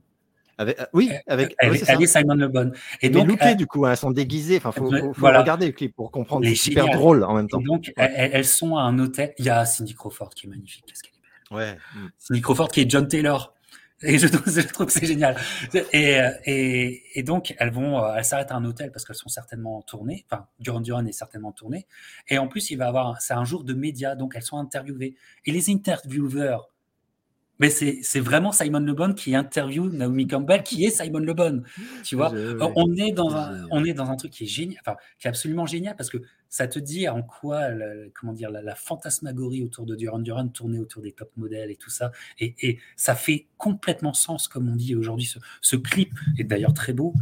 Avec, 0.58 0.78
oui, 0.92 1.10
avec 1.26 1.54
elle, 1.58 1.74
est 1.74 2.06
Simon 2.06 2.34
Le 2.34 2.48
Bon. 2.48 2.72
Et 3.00 3.08
donc, 3.08 3.28
du 3.56 3.66
coup, 3.66 3.86
elles 3.86 3.96
sont 3.96 4.10
déguisées. 4.10 4.56
Enfin, 4.56 4.72
faut, 4.72 4.90
faut, 4.90 5.26
regarder 5.26 5.66
le 5.66 5.72
clip 5.72 5.94
pour 5.94 6.10
comprendre. 6.10 6.46
C'est 6.46 6.54
super 6.54 6.86
drôle 6.88 7.24
en 7.24 7.34
même 7.34 7.48
temps. 7.48 7.60
donc, 7.60 7.92
elles, 7.96 8.44
sont 8.44 8.76
à 8.76 8.82
un 8.82 8.98
hôtel. 8.98 9.32
Il 9.38 9.44
y 9.44 9.50
a 9.50 9.64
Cindy 9.64 9.94
Crawford 9.94 10.30
qui 10.30 10.46
est 10.46 10.50
magnifique. 10.50 10.84
Qu'est-ce 10.86 11.02
qu'elle 11.02 11.12
est 11.12 11.60
belle. 11.66 11.74
Ouais. 11.74 11.78
Cindy 12.18 12.40
Crawford 12.40 12.68
qui 12.68 12.80
est 12.80 12.90
John 12.90 13.06
Taylor. 13.06 13.54
Et 14.02 14.18
je 14.18 14.28
trouve, 14.28 14.86
que 14.86 14.92
c'est 14.92 15.06
génial. 15.06 15.36
Et, 15.92 17.02
et, 17.14 17.22
donc, 17.22 17.54
elles 17.58 17.70
vont, 17.70 18.02
elles 18.14 18.24
s'arrêtent 18.24 18.50
à 18.50 18.54
un 18.54 18.64
hôtel 18.64 18.90
parce 18.92 19.04
qu'elles 19.04 19.16
sont 19.16 19.28
certainement 19.28 19.82
tournées. 19.82 20.24
Enfin, 20.30 20.46
Duran 20.58 20.80
Duran 20.80 21.04
est 21.04 21.12
certainement 21.12 21.52
tourné. 21.52 21.86
Et 22.28 22.38
en 22.38 22.48
plus, 22.48 22.70
il 22.70 22.76
va 22.76 22.88
avoir, 22.88 23.20
c'est 23.20 23.34
un 23.34 23.44
jour 23.44 23.62
de 23.62 23.74
médias, 23.74 24.14
donc 24.14 24.32
elles 24.36 24.42
sont 24.42 24.56
interviewées. 24.56 25.16
Et 25.44 25.52
les 25.52 25.68
intervieweurs 25.70 26.70
mais 27.60 27.68
c'est 27.70 28.20
vraiment 28.20 28.52
Simon 28.52 28.80
Le 28.80 28.94
Bon 28.94 29.14
qui 29.14 29.34
interviewe 29.36 29.90
Naomi 29.92 30.26
Campbell, 30.26 30.62
qui 30.62 30.84
est 30.84 30.90
Simon 30.90 31.18
Le 31.18 31.34
Bon. 31.34 31.62
Tu 32.02 32.16
vois, 32.16 32.32
on 32.74 32.94
est 32.96 33.12
dans 33.12 33.36
un, 33.36 33.66
on 33.70 33.84
est 33.84 33.92
dans 33.92 34.10
un 34.10 34.16
truc 34.16 34.32
qui 34.32 34.44
est 34.44 34.48
génial, 34.48 34.78
enfin, 34.80 34.96
qui 35.18 35.26
est 35.26 35.30
absolument 35.30 35.66
génial 35.66 35.94
parce 35.94 36.10
que 36.10 36.18
ça 36.48 36.66
te 36.66 36.78
dit 36.78 37.08
en 37.08 37.22
quoi, 37.22 37.68
comment 38.14 38.32
dire, 38.32 38.50
la, 38.50 38.74
fantasmagorie 38.74 39.62
autour 39.62 39.84
de 39.84 39.94
Duran 39.94 40.18
Duran 40.18 40.48
tournait 40.48 40.78
autour 40.78 41.02
des 41.02 41.12
top 41.12 41.30
modèles 41.36 41.70
et 41.70 41.76
tout 41.76 41.90
ça, 41.90 42.12
et, 42.38 42.54
et 42.62 42.78
ça 42.96 43.14
fait 43.14 43.46
complètement 43.58 44.14
sens, 44.14 44.48
comme 44.48 44.68
on 44.68 44.76
dit 44.76 44.96
aujourd'hui. 44.96 45.26
Ce, 45.26 45.38
ce, 45.60 45.76
clip 45.76 46.12
est 46.38 46.44
d'ailleurs 46.44 46.74
très 46.74 46.94
beau. 46.94 47.14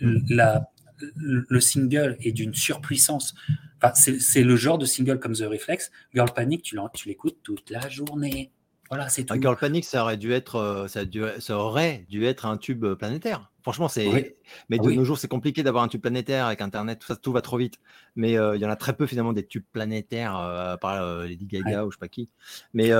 La, 0.00 0.70
le 1.16 1.60
single 1.60 2.16
est 2.20 2.32
d'une 2.32 2.54
surpuissance. 2.54 3.34
Enfin, 3.82 3.92
c'est 3.94 4.42
le 4.42 4.56
genre 4.56 4.78
de 4.78 4.86
single 4.86 5.18
comme 5.18 5.34
The 5.34 5.42
Reflex. 5.42 5.90
Girl 6.14 6.32
Panic, 6.34 6.62
tu 6.62 6.78
l'écoutes 7.06 7.38
toute 7.42 7.70
la 7.70 7.88
journée. 7.88 8.50
Voilà, 8.88 9.08
c'est 9.08 9.24
tout. 9.24 9.34
Girl 9.40 9.56
Panic, 9.56 9.84
ça 9.84 10.02
aurait 10.02 10.16
dû 10.16 10.32
être, 10.32 10.56
euh, 10.56 10.88
ça, 10.88 11.00
ça, 11.40 11.58
aurait 11.58 12.04
dû 12.08 12.24
être 12.24 12.46
un 12.46 12.56
tube 12.56 12.84
euh, 12.84 12.94
planétaire. 12.94 13.50
Franchement, 13.62 13.88
c'est. 13.88 14.36
Mais 14.68 14.78
ah 14.80 14.84
de 14.84 14.92
nos 14.92 15.04
jours, 15.04 15.18
c'est 15.18 15.26
compliqué 15.26 15.64
d'avoir 15.64 15.82
un 15.82 15.88
tube 15.88 16.00
planétaire 16.00 16.46
avec 16.46 16.60
Internet, 16.60 17.00
tout 17.00 17.08
ça, 17.08 17.16
tout 17.16 17.32
va 17.32 17.40
trop 17.40 17.56
vite. 17.56 17.80
Mais 18.14 18.38
euh, 18.38 18.54
il 18.54 18.62
y 18.62 18.64
en 18.64 18.70
a 18.70 18.76
très 18.76 18.94
peu 18.94 19.06
finalement 19.06 19.32
des 19.32 19.44
tubes 19.44 19.64
planétaires 19.72 20.78
par 20.80 21.24
Lady 21.24 21.46
Gaga 21.46 21.84
ou 21.84 21.90
je 21.90 21.96
sais 21.96 22.00
pas 22.00 22.06
qui. 22.06 22.28
Mais 22.74 22.90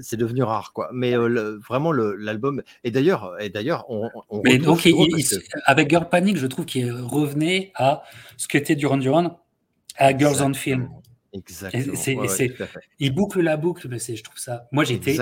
c'est 0.00 0.16
devenu 0.16 0.42
rare, 0.42 0.72
quoi. 0.72 0.90
Mais 0.92 1.14
vraiment, 1.14 1.92
l'album. 1.92 2.62
Et 2.82 2.90
d'ailleurs, 2.90 3.40
et 3.40 3.48
d'ailleurs, 3.48 3.86
on. 3.90 4.10
Mais 4.44 4.58
donc, 4.58 4.88
avec 5.66 5.88
Girl 5.88 6.08
Panic, 6.08 6.36
je 6.36 6.48
trouve 6.48 6.64
qu'il 6.64 6.90
revenait 6.90 7.70
à 7.76 8.02
ce 8.36 8.48
qu'était 8.48 8.74
Duran 8.74 8.96
Duran 8.96 9.38
à 9.96 10.16
Girls 10.16 10.42
on 10.42 10.54
Film. 10.54 10.88
Exactement. 11.32 11.94
il 12.98 13.14
boucle 13.14 13.40
la 13.40 13.56
boucle, 13.56 13.88
mais 13.88 13.98
je 13.98 14.22
trouve 14.22 14.38
ça. 14.38 14.68
Moi, 14.70 14.84
j'étais 14.84 15.16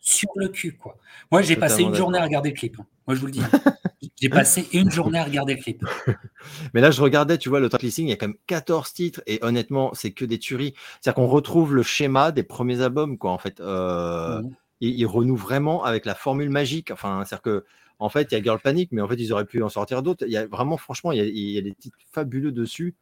sur 0.00 0.30
le 0.36 0.48
cul, 0.48 0.76
quoi. 0.76 0.96
Moi, 1.30 1.42
j'ai 1.42 1.56
passé 1.56 1.82
une 1.82 1.94
journée 1.94 2.18
à 2.18 2.24
regarder 2.24 2.50
le 2.50 2.56
clip. 2.56 2.76
Hein. 2.80 2.86
Moi, 3.06 3.14
je 3.14 3.20
vous 3.20 3.26
le 3.26 3.32
dis. 3.32 3.42
Hein. 3.42 3.60
j'ai 4.20 4.28
passé 4.28 4.66
une 4.72 4.90
journée 4.90 5.18
à 5.18 5.24
regarder 5.24 5.54
le 5.54 5.60
clip. 5.60 5.84
mais 6.74 6.80
là, 6.80 6.90
je 6.90 7.02
regardais, 7.02 7.36
tu 7.36 7.48
vois, 7.48 7.60
le 7.60 7.68
track 7.68 7.82
listing, 7.82 8.06
il 8.06 8.10
y 8.10 8.12
a 8.12 8.16
quand 8.16 8.28
même 8.28 8.36
14 8.46 8.92
titres, 8.92 9.22
et 9.26 9.38
honnêtement, 9.42 9.92
c'est 9.94 10.12
que 10.12 10.24
des 10.24 10.38
tueries. 10.38 10.74
C'est-à-dire 11.00 11.14
qu'on 11.16 11.28
retrouve 11.28 11.74
le 11.74 11.82
schéma 11.82 12.32
des 12.32 12.42
premiers 12.42 12.80
albums, 12.80 13.18
quoi, 13.18 13.30
en 13.32 13.38
fait. 13.38 13.60
Euh, 13.60 14.40
mmh. 14.40 14.50
il, 14.80 15.06
renoue 15.06 15.36
vraiment 15.36 15.84
avec 15.84 16.06
la 16.06 16.14
formule 16.14 16.50
magique. 16.50 16.90
Enfin, 16.90 17.24
c'est-à-dire 17.24 17.42
que. 17.42 17.64
En 17.98 18.08
fait, 18.08 18.32
il 18.32 18.34
y 18.34 18.36
a 18.36 18.42
Girl 18.42 18.58
Panic, 18.58 18.90
mais 18.90 19.00
en 19.00 19.06
fait, 19.06 19.14
ils 19.14 19.32
auraient 19.32 19.44
pu 19.44 19.62
en 19.62 19.68
sortir 19.68 20.02
d'autres. 20.02 20.24
Il 20.26 20.32
y 20.32 20.36
a 20.36 20.44
vraiment, 20.44 20.76
franchement, 20.76 21.12
il 21.12 21.20
y 21.38 21.56
a, 21.56 21.60
des 21.60 21.72
titres 21.72 21.96
fabuleux 22.10 22.50
dessus. 22.50 22.96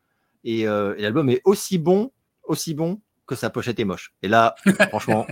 et 0.44 0.68
euh, 0.68 0.94
l'album 0.98 1.31
est 1.31 1.40
aussi 1.44 1.78
bon 1.78 2.10
aussi 2.51 2.74
bon 2.74 3.01
que 3.27 3.35
sa 3.35 3.48
pochette 3.48 3.78
est 3.81 3.85
moche. 3.85 4.12
Et 4.22 4.28
là, 4.28 4.55
franchement. 4.90 5.27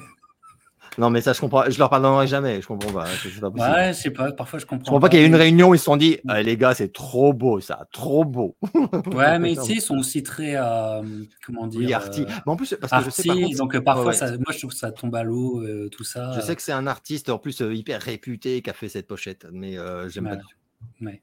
Non, 0.97 1.11
mais 1.11 1.21
ça, 1.21 1.33
je 1.33 1.41
comprends. 1.41 1.69
Je 1.69 1.79
leur 1.79 1.91
pardonnerai 1.91 2.27
jamais. 2.27 2.61
Je 2.61 2.67
comprends 2.67 2.93
pas. 2.93 3.05
ouais, 3.05 3.93
je 3.93 3.93
sais 3.93 4.11
pas. 4.11 4.33
Parfois, 4.33 4.59
je 4.59 4.67
comprends. 4.67 4.85
Je 4.85 4.91
comprends 4.91 5.01
pas, 5.01 5.09
qu'il 5.09 5.21
y 5.21 5.23
ait 5.23 5.27
une 5.27 5.37
réunion 5.37 5.69
où 5.69 5.75
ils 5.75 5.79
se 5.79 5.85
sont 5.85 5.97
dit 5.97 6.19
ah, 6.27 6.43
les 6.43 6.57
gars, 6.57 6.75
c'est 6.75 6.93
trop 6.93 7.33
beau, 7.33 7.61
ça. 7.61 7.87
Trop 7.93 8.25
beau. 8.25 8.57
ouais, 9.15 9.39
mais 9.39 9.53
ici, 9.53 9.75
ils 9.75 9.81
sont 9.81 9.97
aussi 9.97 10.25
très. 10.25 10.57
Euh, 10.57 11.03
comment 11.47 11.69
dire 11.69 11.81
oui, 11.81 11.93
arty. 11.93 12.23
Euh, 12.23 12.27
mais 12.47 12.53
en 12.53 12.57
plus, 12.57 12.77
parce 12.81 13.05
que 13.05 13.11
je 13.11 13.15
sais 13.15 13.55
Donc, 13.57 13.77
euh, 13.77 13.81
parfois, 13.81 14.13
Ça, 14.13 14.33
moi, 14.33 14.53
je 14.53 14.59
trouve 14.59 14.71
que 14.71 14.77
ça 14.77 14.91
tombe 14.91 15.15
à 15.15 15.23
l'eau, 15.23 15.63
tout 15.91 16.05
ça. 16.05 16.33
Je 16.35 16.41
sais 16.41 16.57
que 16.57 16.63
c'est 16.63 16.73
un 16.73 16.87
artiste, 16.87 17.31
en 17.31 17.39
plus, 17.39 17.61
hyper 17.61 18.01
réputé 18.01 18.61
qui 18.63 18.71
a 18.71 18.73
fait 18.73 18.89
cette 18.89 19.07
pochette. 19.07 19.47
Mais 19.53 19.77
j'aime 20.09 20.25
pas 20.25 20.37
du 20.37 20.43
tout. 20.43 21.05
Ouais. 21.05 21.23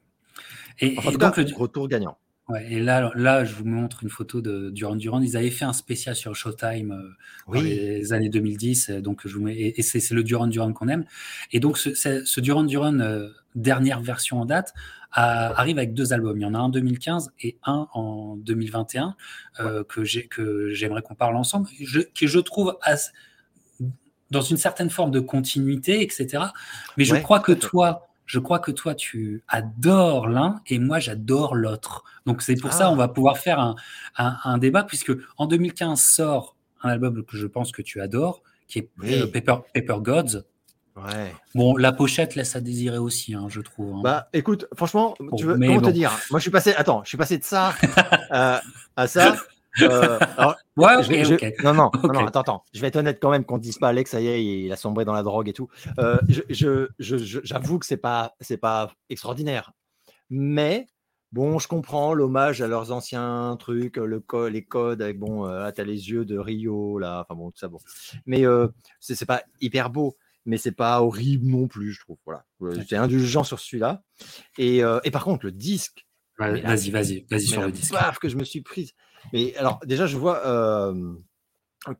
Et, 0.80 0.96
donc, 1.18 1.38
le 1.38 1.56
retour 1.56 1.88
gagnant. 1.88 2.18
Ouais, 2.48 2.72
et 2.72 2.80
là, 2.80 3.12
là, 3.16 3.44
je 3.44 3.56
vous 3.56 3.66
montre 3.66 4.04
une 4.04 4.10
photo 4.10 4.40
de 4.40 4.70
Duran 4.70 4.96
Duran. 4.96 5.22
Ils 5.22 5.36
avaient 5.36 5.50
fait 5.50 5.66
un 5.66 5.74
spécial 5.74 6.16
sur 6.16 6.36
Showtime 6.36 6.92
euh, 6.92 7.52
dans 7.52 7.62
les 7.62 8.14
années 8.14 8.30
2010. 8.30 8.92
Donc, 8.92 9.22
je 9.26 9.36
vous 9.36 9.44
mets, 9.44 9.56
et, 9.56 9.82
c'est 9.82 10.12
le 10.12 10.24
Duran 10.24 10.46
Duran 10.46 10.72
qu'on 10.72 10.88
aime. 10.88 11.06
Et 11.52 11.60
donc, 11.60 11.80
ce, 11.80 11.96
ce 11.96 12.40
Duran 12.40 12.64
Duran, 12.64 13.00
euh, 13.00 13.30
dernière 13.56 14.00
version 14.00 14.40
en 14.40 14.46
date, 14.46 14.74
arrive 15.12 15.78
avec 15.78 15.94
deux 15.94 16.14
albums. 16.14 16.38
Il 16.38 16.44
y 16.44 16.46
en 16.46 16.54
a 16.54 16.58
un 16.58 16.64
en 16.64 16.70
2015 16.70 17.32
et 17.42 17.58
un 17.64 17.88
en 17.94 18.36
2021 18.36 19.16
euh, 19.62 19.84
que 19.84 20.04
j'aimerais 20.74 21.02
qu'on 21.02 21.16
parle 21.16 21.38
ensemble, 21.38 21.70
je, 21.80 22.02
que 22.02 22.28
je 22.28 22.40
trouve 22.40 22.78
dans 24.30 24.42
une 24.42 24.58
certaine 24.58 24.90
forme 24.90 25.12
de 25.12 25.22
continuité, 25.22 26.02
etc. 26.02 26.44
Mais 26.98 27.06
je 27.06 27.16
crois 27.16 27.40
que 27.40 27.54
toi, 27.54 28.08
je 28.26 28.40
crois 28.40 28.60
que 28.60 28.72
toi, 28.72 28.96
tu 28.96 29.44
adores 29.48 30.28
l'un 30.28 30.62
et 30.68 30.80
moi, 30.80 31.00
j'adore 31.00 31.56
l'autre. 31.56 32.04
Donc, 32.26 32.42
c'est 32.42 32.56
pour 32.56 32.74
ça, 32.74 32.90
on 32.92 32.96
va 32.96 33.08
pouvoir 33.08 33.38
faire 33.38 33.60
un, 33.60 33.76
un, 34.18 34.58
débat, 34.58 34.84
puisque 34.84 35.12
en 35.38 35.46
2015 35.46 36.00
sort 36.00 36.56
un 36.82 36.90
album 36.90 37.24
que 37.24 37.38
je 37.38 37.48
pense 37.48 37.72
que 37.72 37.82
tu 37.82 38.02
adores, 38.02 38.42
qui 38.68 38.80
est 38.80 38.90
euh, 39.04 39.28
Paper, 39.28 39.58
Paper 39.74 39.98
Gods. 40.00 40.44
Ouais. 40.96 41.34
Bon, 41.54 41.76
la 41.76 41.92
pochette 41.92 42.36
laisse 42.36 42.56
à 42.56 42.62
désirer 42.62 42.98
aussi, 42.98 43.34
hein, 43.34 43.48
je 43.50 43.62
trouve. 43.62 43.96
Hein. 43.96 44.02
Bah, 44.02 44.30
écoute, 44.34 44.66
franchement, 44.76 45.14
tu 45.38 45.46
veux, 45.46 45.58
comment 45.58 45.82
te 45.82 45.90
dire? 45.90 46.12
Moi, 46.32 46.40
je 46.40 46.44
suis 46.44 46.52
passé. 46.52 46.74
Attends, 46.76 47.04
je 47.04 47.10
suis 47.10 47.18
passé 47.18 47.38
de 47.38 47.44
ça 47.44 47.74
à 48.30 49.08
ça. 49.08 49.36
Euh, 49.82 50.20
ouais, 50.78 50.96
non, 51.64 51.74
non, 51.74 51.92
non, 52.04 52.28
attends, 52.28 52.42
attends. 52.42 52.64
Je 52.74 52.82
vais 52.82 52.88
être 52.88 52.96
honnête 52.96 53.20
quand 53.22 53.32
même 53.32 53.46
qu'on 53.46 53.58
ne 53.58 53.62
dise 53.62 53.78
pas 53.78 53.90
Alex, 53.90 54.12
ça 54.12 54.22
y 54.22 54.28
est, 54.28 54.44
il 54.44 54.72
a 54.72 54.76
sombré 54.76 55.06
dans 55.06 55.14
la 55.14 55.24
drogue 55.24 55.50
et 55.50 55.54
tout. 55.54 55.70
Euh, 56.00 56.18
je, 56.50 56.88
j'avoue 57.00 57.80
que 57.80 57.86
c'est 57.86 57.98
pas, 57.98 58.36
c'est 58.40 58.58
pas 58.58 58.92
extraordinaire, 59.10 59.74
mais 60.30 60.88
bon, 61.32 61.60
je 61.60 61.68
comprends 61.68 62.14
l'hommage 62.14 62.62
à 62.62 62.68
leurs 62.68 62.92
anciens 62.92 63.56
trucs, 63.60 63.98
le 63.98 64.20
co 64.20 64.48
les 64.48 64.64
codes 64.64 65.02
avec 65.02 65.20
bon, 65.20 65.48
euh, 65.48 65.70
t'as 65.72 65.84
les 65.84 66.10
yeux 66.10 66.26
de 66.26 66.38
Rio 66.38 67.00
là, 67.00 67.22
enfin 67.22 67.38
bon, 67.38 67.52
tout 67.52 67.60
ça 67.60 67.68
bon. 67.68 67.80
Mais 68.26 68.46
euh, 68.46 68.68
c'est, 69.00 69.26
pas 69.26 69.44
hyper 69.62 69.90
beau 69.90 70.16
mais 70.48 70.58
c'est 70.58 70.72
pas 70.72 71.02
horrible 71.02 71.48
non 71.48 71.68
plus, 71.68 71.92
je 71.92 72.02
trouve. 72.02 72.18
Voilà. 72.24 72.46
J'étais 72.78 72.98
indulgent 72.98 73.44
sur 73.44 73.60
celui-là. 73.60 74.04
Et, 74.60 74.82
et, 75.04 75.10
par 75.10 75.24
contre, 75.24 75.44
le 75.44 75.52
disque. 75.52 76.06
vas-y, 76.38 76.92
vas-y, 76.92 77.26
vas-y 77.28 77.48
sur 77.48 77.64
le 77.64 77.72
disque. 77.72 77.92
Paf, 77.92 78.20
que 78.20 78.30
je 78.30 78.38
me 78.38 78.44
suis 78.44 78.62
prise. 78.62 78.94
Mais 79.34 79.56
alors, 79.58 79.80
déjà, 79.86 80.08
je 80.08 80.18
vois 80.18 80.42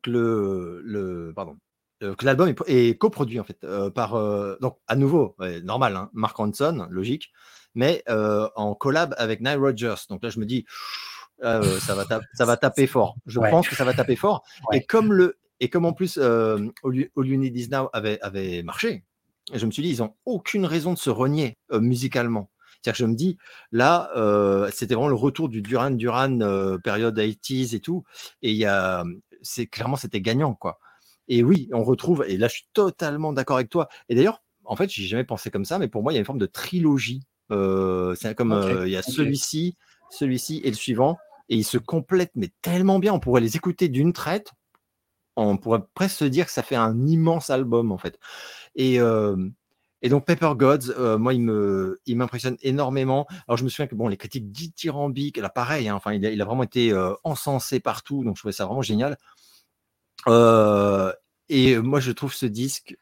que 0.02 0.10
le, 0.10 0.80
le 0.84 1.32
pardon, 1.34 1.56
que 2.00 2.24
l'album 2.24 2.52
est, 2.66 2.98
coproduit 2.98 3.40
en 3.40 3.44
fait 3.44 3.66
par 3.94 4.12
donc 4.60 4.78
à 4.86 4.96
nouveau 4.96 5.36
normal 5.62 5.96
hein, 5.96 6.10
Mark 6.12 6.36
Ronson 6.36 6.86
logique 6.90 7.32
mais 7.74 8.02
en 8.08 8.74
collab 8.74 9.14
avec 9.18 9.40
Nile 9.40 9.58
Rodgers. 9.58 9.94
Donc 10.08 10.22
là 10.22 10.30
je 10.30 10.40
me 10.40 10.46
dis 10.46 10.66
ça 11.40 11.60
va 11.94 12.04
ça 12.34 12.44
va 12.44 12.56
taper 12.56 12.86
fort. 12.86 13.16
Je 13.26 13.38
pense 13.38 13.68
que 13.68 13.76
ça 13.76 13.84
va 13.84 13.94
taper 13.94 14.16
fort. 14.16 14.44
Et 14.72 14.82
comme 14.82 15.12
le 15.12 15.38
et 15.60 15.70
comme 15.70 15.84
en 15.84 15.92
plus 15.92 16.18
All, 16.18 16.72
You, 16.84 17.08
Need 17.36 17.56
Is 17.56 17.68
Now 17.68 17.88
avait, 17.92 18.20
avait 18.20 18.62
marché 18.62 19.04
je 19.54 19.64
me 19.64 19.70
suis 19.70 19.82
dit 19.82 19.90
ils 19.90 20.02
ont 20.02 20.14
aucune 20.24 20.66
raison 20.66 20.92
de 20.92 20.98
se 20.98 21.10
renier 21.10 21.56
musicalement 21.70 22.50
c'est-à-dire 22.82 22.92
que 22.92 22.98
je 22.98 23.10
me 23.10 23.14
dis, 23.14 23.38
là, 23.72 24.10
euh, 24.16 24.70
c'était 24.72 24.94
vraiment 24.94 25.08
le 25.08 25.14
retour 25.14 25.48
du 25.48 25.62
Duran 25.62 25.90
Duran 25.90 26.40
euh, 26.40 26.78
période 26.78 27.18
80s 27.18 27.74
et 27.74 27.80
tout. 27.80 28.04
Et 28.42 28.50
il 28.52 28.56
y 28.56 28.64
a, 28.64 29.04
c'est 29.42 29.66
clairement, 29.66 29.96
c'était 29.96 30.20
gagnant, 30.20 30.54
quoi. 30.54 30.78
Et 31.28 31.42
oui, 31.42 31.68
on 31.72 31.82
retrouve, 31.82 32.24
et 32.28 32.36
là, 32.36 32.48
je 32.48 32.54
suis 32.54 32.68
totalement 32.72 33.32
d'accord 33.32 33.56
avec 33.56 33.68
toi. 33.68 33.88
Et 34.08 34.14
d'ailleurs, 34.14 34.42
en 34.64 34.76
fait, 34.76 34.88
j'ai 34.90 35.04
jamais 35.04 35.24
pensé 35.24 35.50
comme 35.50 35.64
ça, 35.64 35.78
mais 35.78 35.88
pour 35.88 36.02
moi, 36.02 36.12
il 36.12 36.16
y 36.16 36.18
a 36.18 36.20
une 36.20 36.26
forme 36.26 36.38
de 36.38 36.46
trilogie. 36.46 37.22
Euh, 37.50 38.14
c'est 38.14 38.34
comme 38.34 38.82
il 38.84 38.90
y 38.90 38.96
a 38.96 39.02
celui-ci, 39.02 39.76
celui-ci 40.10 40.60
et 40.64 40.70
le 40.70 40.76
suivant, 40.76 41.18
et 41.48 41.56
ils 41.56 41.64
se 41.64 41.78
complètent, 41.78 42.32
mais 42.34 42.50
tellement 42.62 42.98
bien. 42.98 43.12
On 43.12 43.20
pourrait 43.20 43.40
les 43.40 43.56
écouter 43.56 43.88
d'une 43.88 44.12
traite. 44.12 44.52
On 45.36 45.56
pourrait 45.56 45.82
presque 45.94 46.16
se 46.18 46.24
dire 46.24 46.46
que 46.46 46.52
ça 46.52 46.62
fait 46.62 46.76
un 46.76 47.06
immense 47.06 47.50
album, 47.50 47.92
en 47.92 47.98
fait. 47.98 48.18
Et, 48.76 49.00
et 50.06 50.08
donc 50.08 50.24
Paper 50.24 50.52
Gods, 50.54 50.92
euh, 50.96 51.18
moi, 51.18 51.34
il 51.34 52.16
m'impressionne 52.16 52.56
énormément. 52.62 53.26
Alors 53.48 53.56
je 53.56 53.64
me 53.64 53.68
souviens 53.68 53.88
que 53.88 53.96
bon, 53.96 54.06
les 54.06 54.16
critiques 54.16 54.52
dithyrambiques, 54.52 55.36
là, 55.36 55.48
pareil, 55.48 55.88
hein, 55.88 55.96
enfin, 55.96 56.12
il 56.12 56.24
a, 56.24 56.30
il 56.30 56.40
a, 56.40 56.44
vraiment 56.44 56.62
été 56.62 56.92
euh, 56.92 57.12
encensé 57.24 57.80
partout, 57.80 58.22
donc 58.22 58.36
je 58.36 58.42
trouvais 58.42 58.52
ça 58.52 58.66
vraiment 58.66 58.82
génial. 58.82 59.18
Euh, 60.28 61.12
et 61.48 61.76
moi, 61.78 61.98
je 61.98 62.12
trouve 62.12 62.32
ce 62.32 62.46
disque 62.46 62.96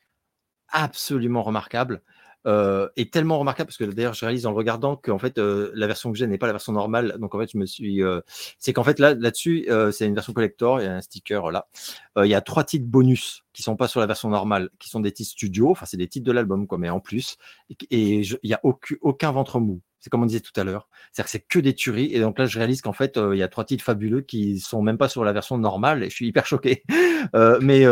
absolument 0.68 1.42
remarquable. 1.42 2.00
Euh, 2.46 2.88
est 2.96 3.10
tellement 3.10 3.38
remarquable 3.38 3.68
parce 3.68 3.78
que 3.78 3.84
d'ailleurs 3.84 4.12
je 4.12 4.22
réalise 4.22 4.44
en 4.44 4.50
le 4.50 4.56
regardant 4.56 4.96
qu'en 4.96 5.18
fait 5.18 5.38
euh, 5.38 5.70
la 5.74 5.86
version 5.86 6.12
que 6.12 6.18
j'ai 6.18 6.26
n'est 6.26 6.36
pas 6.36 6.46
la 6.46 6.52
version 6.52 6.74
normale. 6.74 7.16
Donc 7.18 7.34
en 7.34 7.38
fait 7.38 7.50
je 7.50 7.56
me 7.56 7.64
suis 7.64 8.02
euh, 8.02 8.20
c'est 8.58 8.74
qu'en 8.74 8.84
fait 8.84 8.98
là 8.98 9.14
là-dessus 9.14 9.66
c'est 9.92 10.06
une 10.06 10.14
version 10.14 10.34
collector 10.34 10.80
il 10.80 10.84
y 10.84 10.86
a 10.86 10.94
un 10.94 11.00
sticker 11.00 11.50
là. 11.50 11.68
Il 12.18 12.26
y 12.26 12.34
a 12.34 12.42
trois 12.42 12.64
titres 12.64 12.86
bonus 12.86 13.44
qui 13.54 13.62
sont 13.62 13.76
pas 13.76 13.88
sur 13.88 14.00
la 14.00 14.06
version 14.06 14.28
normale 14.28 14.68
qui 14.78 14.90
sont 14.90 15.00
des 15.00 15.12
titres 15.12 15.30
studio. 15.30 15.70
Enfin 15.70 15.86
c'est 15.86 15.96
des 15.96 16.06
titres 16.06 16.26
de 16.26 16.32
l'album 16.32 16.66
quoi 16.66 16.76
mais 16.76 16.90
en 16.90 17.00
plus. 17.00 17.38
Et, 17.90 18.20
il 18.20 18.38
y 18.42 18.54
a 18.54 18.60
aucun, 18.62 18.96
aucun 19.00 19.32
ventre 19.32 19.58
mou. 19.58 19.80
C'est 20.00 20.10
comme 20.10 20.22
on 20.22 20.26
disait 20.26 20.40
tout 20.40 20.52
à 20.60 20.64
l'heure. 20.64 20.90
C'est-à-dire 21.12 21.24
que 21.24 21.30
c'est 21.30 21.46
que 21.48 21.58
des 21.58 21.74
tueries. 21.74 22.12
Et 22.12 22.20
donc 22.20 22.38
là 22.38 22.44
je 22.44 22.58
réalise 22.58 22.82
qu'en 22.82 22.92
fait 22.92 23.18
il 23.32 23.38
y 23.38 23.42
a 23.42 23.48
trois 23.48 23.64
titres 23.64 23.84
fabuleux 23.84 24.20
qui 24.20 24.60
sont 24.60 24.82
même 24.82 24.98
pas 24.98 25.08
sur 25.08 25.24
la 25.24 25.32
version 25.32 25.56
normale. 25.56 26.04
Et 26.04 26.10
je 26.10 26.14
suis 26.14 26.26
hyper 26.26 26.44
choqué. 26.44 26.82
Mais 27.62 27.84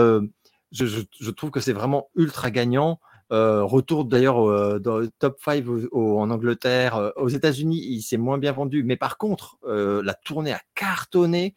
je, 0.73 0.87
je, 0.87 1.01
je 1.21 1.31
trouve 1.31 1.51
que 1.51 1.61
c'est 1.61 1.73
vraiment 1.73 2.11
ultra 2.17 2.51
gagnant 2.51 3.01
euh, 3.33 3.65
retour 3.65 4.05
d'ailleurs 4.05 4.47
euh, 4.47 4.79
dans 4.79 4.99
le 4.99 5.09
top 5.09 5.39
5 5.43 5.65
en 5.93 6.31
Angleterre. 6.31 6.97
Euh, 6.97 7.11
aux 7.17 7.29
États-Unis, 7.29 7.83
il 7.83 8.03
s'est 8.03 8.19
moins 8.19 8.37
bien 8.37 8.53
vendu. 8.53 8.83
Mais 8.85 8.97
par 8.97 9.17
contre, 9.17 9.59
la 9.65 10.15
tournée 10.15 10.53
a 10.53 10.61
cartonné. 10.75 11.55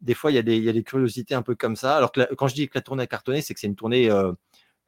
Des 0.00 0.14
fois, 0.14 0.30
il 0.30 0.34
y, 0.34 0.38
a 0.38 0.42
des, 0.42 0.56
il 0.56 0.64
y, 0.64 0.68
a 0.70 0.72
des, 0.72 0.82
curiosités 0.82 1.34
un 1.34 1.42
peu 1.42 1.54
comme 1.54 1.76
ça. 1.76 1.96
Alors 1.96 2.10
que 2.10 2.34
quand 2.34 2.48
je 2.48 2.54
dis 2.54 2.68
que 2.68 2.72
la 2.78 2.80
tournée 2.80 3.02
a 3.02 3.06
cartonné, 3.06 3.42
c'est 3.42 3.52
que 3.52 3.60
c'est 3.60 3.66
une 3.66 3.76
tournée. 3.76 4.08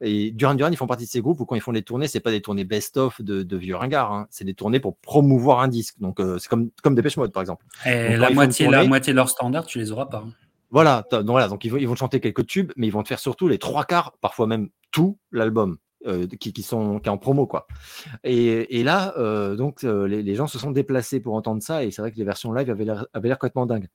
et 0.01 0.31
Duran 0.31 0.55
Duran, 0.55 0.71
ils 0.71 0.77
font 0.77 0.87
partie 0.87 1.05
de 1.05 1.09
ces 1.09 1.21
groupes 1.21 1.39
où 1.39 1.45
quand 1.45 1.53
ils 1.53 1.61
font 1.61 1.71
des 1.71 1.83
tournées, 1.83 2.07
c'est 2.07 2.19
pas 2.19 2.31
des 2.31 2.41
tournées 2.41 2.63
best-of 2.63 3.21
de, 3.21 3.43
de, 3.43 3.57
vieux 3.57 3.75
ringards. 3.75 4.11
Hein. 4.11 4.27
C'est 4.31 4.43
des 4.43 4.55
tournées 4.55 4.79
pour 4.79 4.97
promouvoir 4.97 5.59
un 5.59 5.67
disque. 5.67 5.99
Donc, 5.99 6.19
c'est 6.39 6.47
comme, 6.47 6.71
comme 6.81 6.95
Dépêche 6.95 7.17
Mode, 7.17 7.31
par 7.31 7.41
exemple. 7.41 7.63
Et 7.85 8.17
la, 8.17 8.31
moitié, 8.31 8.67
la 8.67 8.85
moitié 8.85 9.13
de 9.13 9.17
leur 9.17 9.29
standard, 9.29 9.67
tu 9.67 9.77
les 9.77 9.91
auras 9.91 10.07
pas. 10.07 10.23
Hein. 10.25 10.33
Voilà, 10.71 11.05
donc, 11.11 11.27
voilà, 11.27 11.47
donc 11.47 11.63
ils 11.65 11.69
vont, 11.69 11.77
ils 11.77 11.87
vont 11.87 11.95
chanter 11.95 12.19
quelques 12.19 12.47
tubes, 12.47 12.71
mais 12.75 12.87
ils 12.87 12.89
vont 12.89 13.03
te 13.03 13.07
faire 13.07 13.19
surtout 13.19 13.47
les 13.47 13.59
trois 13.59 13.85
quarts, 13.85 14.13
parfois 14.19 14.47
même 14.47 14.69
tout 14.89 15.19
l'album. 15.31 15.77
Euh, 16.05 16.27
qui, 16.27 16.63
sont 16.63 16.99
qui 16.99 17.07
est 17.07 17.11
en 17.11 17.17
promo 17.17 17.47
quoi. 17.47 17.65
Et, 18.25 18.79
et 18.79 18.83
là, 18.83 19.13
euh, 19.17 19.55
donc 19.55 19.85
euh, 19.85 20.05
les, 20.05 20.35
gens 20.35 20.47
se 20.47 20.59
sont 20.59 20.71
déplacés 20.71 21.21
pour 21.21 21.33
entendre 21.35 21.63
ça 21.63 21.85
et 21.85 21.91
c'est 21.91 22.01
vrai 22.01 22.11
que 22.11 22.17
les 22.17 22.25
versions 22.25 22.51
live 22.51 22.69
avaient 22.69 22.83
l'air, 22.83 23.05
l'air 23.21 23.39
complètement 23.39 23.65
dingues. 23.65 23.87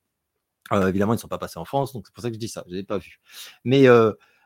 évidemment, 0.72 1.12
ils 1.12 1.16
ne 1.16 1.20
sont 1.20 1.28
pas 1.28 1.36
passés 1.36 1.58
en 1.58 1.66
France, 1.66 1.92
donc 1.92 2.06
c'est 2.06 2.14
pour 2.14 2.22
ça 2.22 2.30
que 2.30 2.34
je 2.34 2.38
dis 2.38 2.48
ça. 2.48 2.64
Je 2.66 2.74
l'ai 2.74 2.82
pas 2.82 2.96
vu. 2.96 3.20
Mais 3.64 3.86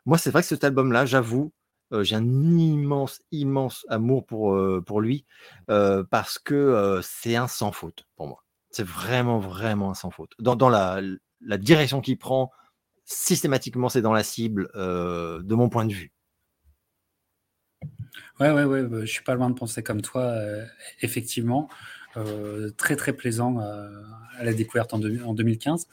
moi, 0.06 0.18
c'est 0.18 0.30
vrai 0.30 0.42
que 0.42 0.48
cet 0.48 0.64
album-là, 0.64 1.06
j'avoue, 1.06 1.52
j'ai 2.00 2.16
un 2.16 2.24
immense, 2.24 3.22
immense 3.30 3.86
amour 3.88 4.26
pour, 4.26 4.58
pour 4.84 5.00
lui 5.00 5.24
parce 5.66 6.40
que 6.40 7.00
c'est 7.02 7.36
un 7.36 7.46
sans 7.46 7.70
faute 7.70 8.06
pour 8.16 8.26
moi. 8.26 8.44
C'est 8.70 8.86
vraiment, 8.86 9.38
vraiment 9.38 9.90
un 9.90 9.94
sans 9.94 10.10
faute. 10.10 10.32
Dans, 10.40 10.56
dans 10.56 10.68
la, 10.68 11.00
la 11.42 11.58
direction 11.58 12.00
qu'il 12.00 12.18
prend, 12.18 12.50
systématiquement, 13.04 13.88
c'est 13.88 14.02
dans 14.02 14.12
la 14.12 14.24
cible 14.24 14.68
de 14.74 15.54
mon 15.54 15.68
point 15.68 15.86
de 15.86 15.92
vue. 15.92 16.12
Ouais, 18.40 18.50
ouais, 18.50 18.64
ouais, 18.64 18.82
bah, 18.82 19.00
je 19.02 19.06
suis 19.06 19.22
pas 19.22 19.34
loin 19.34 19.50
de 19.50 19.54
penser 19.54 19.82
comme 19.82 20.02
toi, 20.02 20.22
euh, 20.22 20.64
effectivement. 21.00 21.68
Euh, 22.16 22.70
très, 22.76 22.96
très 22.96 23.12
plaisant 23.14 23.60
euh, 23.60 23.88
à 24.38 24.44
la 24.44 24.52
découverte 24.52 24.92
en, 24.92 24.98
en 24.98 25.34
2015. 25.34 25.86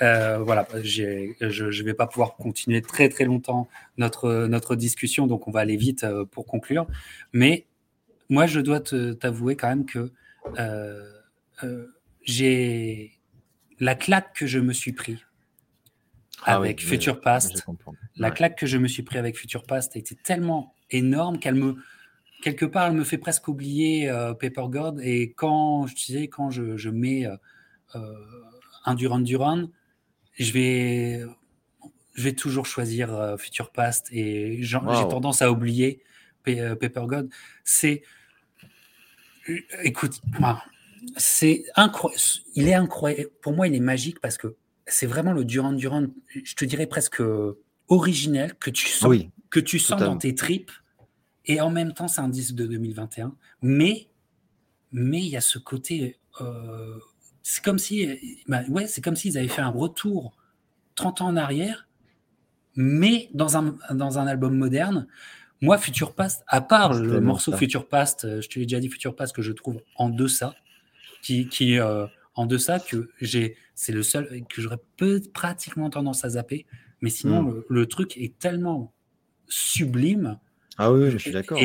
voilà, 0.00 0.68
je 0.82 1.02
ne 1.54 1.82
vais 1.82 1.94
pas 1.94 2.06
pouvoir 2.06 2.36
continuer 2.36 2.82
très, 2.82 3.08
très 3.08 3.24
longtemps 3.24 3.68
notre, 3.96 4.46
notre 4.46 4.76
discussion, 4.76 5.26
donc 5.26 5.48
on 5.48 5.50
va 5.50 5.60
aller 5.60 5.76
vite 5.76 6.06
pour 6.30 6.46
conclure. 6.46 6.86
Mais 7.32 7.66
moi, 8.28 8.46
je 8.46 8.60
dois 8.60 8.80
t'avouer 8.80 9.56
quand 9.56 9.68
même 9.68 9.86
que 9.86 10.12
j'ai 12.22 13.12
la 13.80 13.94
claque 13.94 14.34
que 14.34 14.46
je 14.46 14.58
me 14.58 14.72
suis 14.72 14.92
pris 14.92 15.25
ah 16.44 16.56
avec 16.56 16.82
Future 16.82 17.20
Past. 17.20 17.64
La 18.16 18.30
claque 18.30 18.58
que 18.58 18.66
je 18.66 18.78
me 18.78 18.88
suis 18.88 19.02
pris 19.02 19.18
avec 19.18 19.36
Future 19.36 19.64
Past 19.64 19.96
a 19.96 19.98
été 19.98 20.14
tellement 20.14 20.74
énorme 20.90 21.38
qu'elle 21.38 21.54
me 21.54 21.76
quelque 22.42 22.66
part 22.66 22.88
elle 22.88 22.94
me 22.94 23.04
fait 23.04 23.18
presque 23.18 23.48
oublier 23.48 24.08
euh, 24.08 24.34
Paper 24.34 24.66
God 24.68 25.00
et 25.02 25.32
quand 25.32 25.86
je 25.86 25.94
disais 25.94 26.28
quand 26.28 26.50
je, 26.50 26.76
je 26.76 26.90
mets 26.90 27.26
euh, 27.26 27.36
euh, 27.94 28.14
un 28.84 28.94
Duran 28.94 29.20
Duran 29.20 29.64
je 30.38 30.52
vais 30.52 31.24
je 32.14 32.22
vais 32.22 32.32
toujours 32.32 32.64
choisir 32.64 33.36
Future 33.38 33.70
Past. 33.70 34.08
Et 34.10 34.62
j'ai 34.62 34.78
tendance 34.78 35.42
à 35.42 35.50
oublier 35.50 36.02
Paper 36.44 37.06
God 37.06 37.30
c'est 37.64 38.02
écoute 39.82 40.20
c'est 41.16 41.64
incroyable 41.74 42.22
il 42.54 42.68
est 42.68 42.74
incroyable. 42.74 43.30
Pour 43.40 43.54
moi 43.54 43.66
il 43.66 43.74
est 43.74 43.80
magique 43.80 44.20
parce 44.20 44.36
que 44.36 44.56
c'est 44.86 45.06
vraiment 45.06 45.32
le 45.32 45.44
Duran 45.44 45.72
Duran 45.72 46.06
je 46.44 46.54
te 46.54 46.64
dirais 46.64 46.86
presque 46.86 47.22
originel 47.88 48.54
que 48.54 48.70
tu 48.70 48.88
sens 48.88 49.08
oui 49.08 49.30
que 49.50 49.60
tu 49.60 49.78
sens 49.78 50.00
dans 50.00 50.18
tes 50.18 50.34
tripes. 50.34 50.72
Et 51.46 51.60
en 51.60 51.70
même 51.70 51.92
temps, 51.92 52.08
c'est 52.08 52.20
un 52.20 52.28
disque 52.28 52.54
de 52.54 52.66
2021. 52.66 53.34
Mais 53.62 54.08
mais 54.92 55.20
il 55.20 55.28
y 55.28 55.36
a 55.36 55.40
ce 55.40 55.58
côté 55.58 56.18
euh, 56.40 56.98
c'est 57.42 57.62
comme 57.62 57.78
si, 57.78 58.42
bah, 58.48 58.62
ouais, 58.68 58.86
c'est 58.86 59.00
comme 59.00 59.16
s'ils 59.16 59.38
avaient 59.38 59.48
fait 59.48 59.62
un 59.62 59.70
retour 59.70 60.36
30 60.96 61.20
ans 61.20 61.26
en 61.28 61.36
arrière, 61.36 61.86
mais 62.74 63.30
dans 63.34 63.56
un, 63.56 63.76
dans 63.92 64.18
un 64.18 64.26
album 64.26 64.56
moderne. 64.56 65.06
Moi, 65.62 65.78
Future 65.78 66.14
Past, 66.14 66.44
à 66.48 66.60
part 66.60 66.92
le 66.92 67.20
morceau 67.20 67.52
Future 67.56 67.88
Past, 67.88 68.24
euh, 68.24 68.40
je 68.42 68.48
te 68.48 68.58
l'ai 68.58 68.66
déjà 68.66 68.80
dit, 68.80 68.88
Future 68.88 69.14
Past 69.14 69.34
que 69.34 69.42
je 69.42 69.52
trouve 69.52 69.80
en 69.94 70.10
deçà, 70.10 70.54
qui, 71.22 71.48
qui 71.48 71.78
euh, 71.78 72.06
en 72.34 72.46
deçà 72.46 72.80
que 72.80 73.10
j'ai, 73.20 73.56
c'est 73.76 73.92
le 73.92 74.02
seul 74.02 74.42
que 74.48 74.60
j'aurais 74.60 74.80
peu 74.96 75.22
pratiquement 75.32 75.90
tendance 75.90 76.24
à 76.24 76.30
zapper. 76.30 76.66
Mais 77.02 77.10
sinon, 77.10 77.42
hmm. 77.42 77.62
le, 77.68 77.86
truc 77.86 78.16
est 78.16 78.36
tellement 78.38 78.92
sublime. 79.48 80.40
Ah 80.78 80.90
oui, 80.90 81.10
je 81.10 81.18
suis 81.18 81.30
d'accord. 81.30 81.58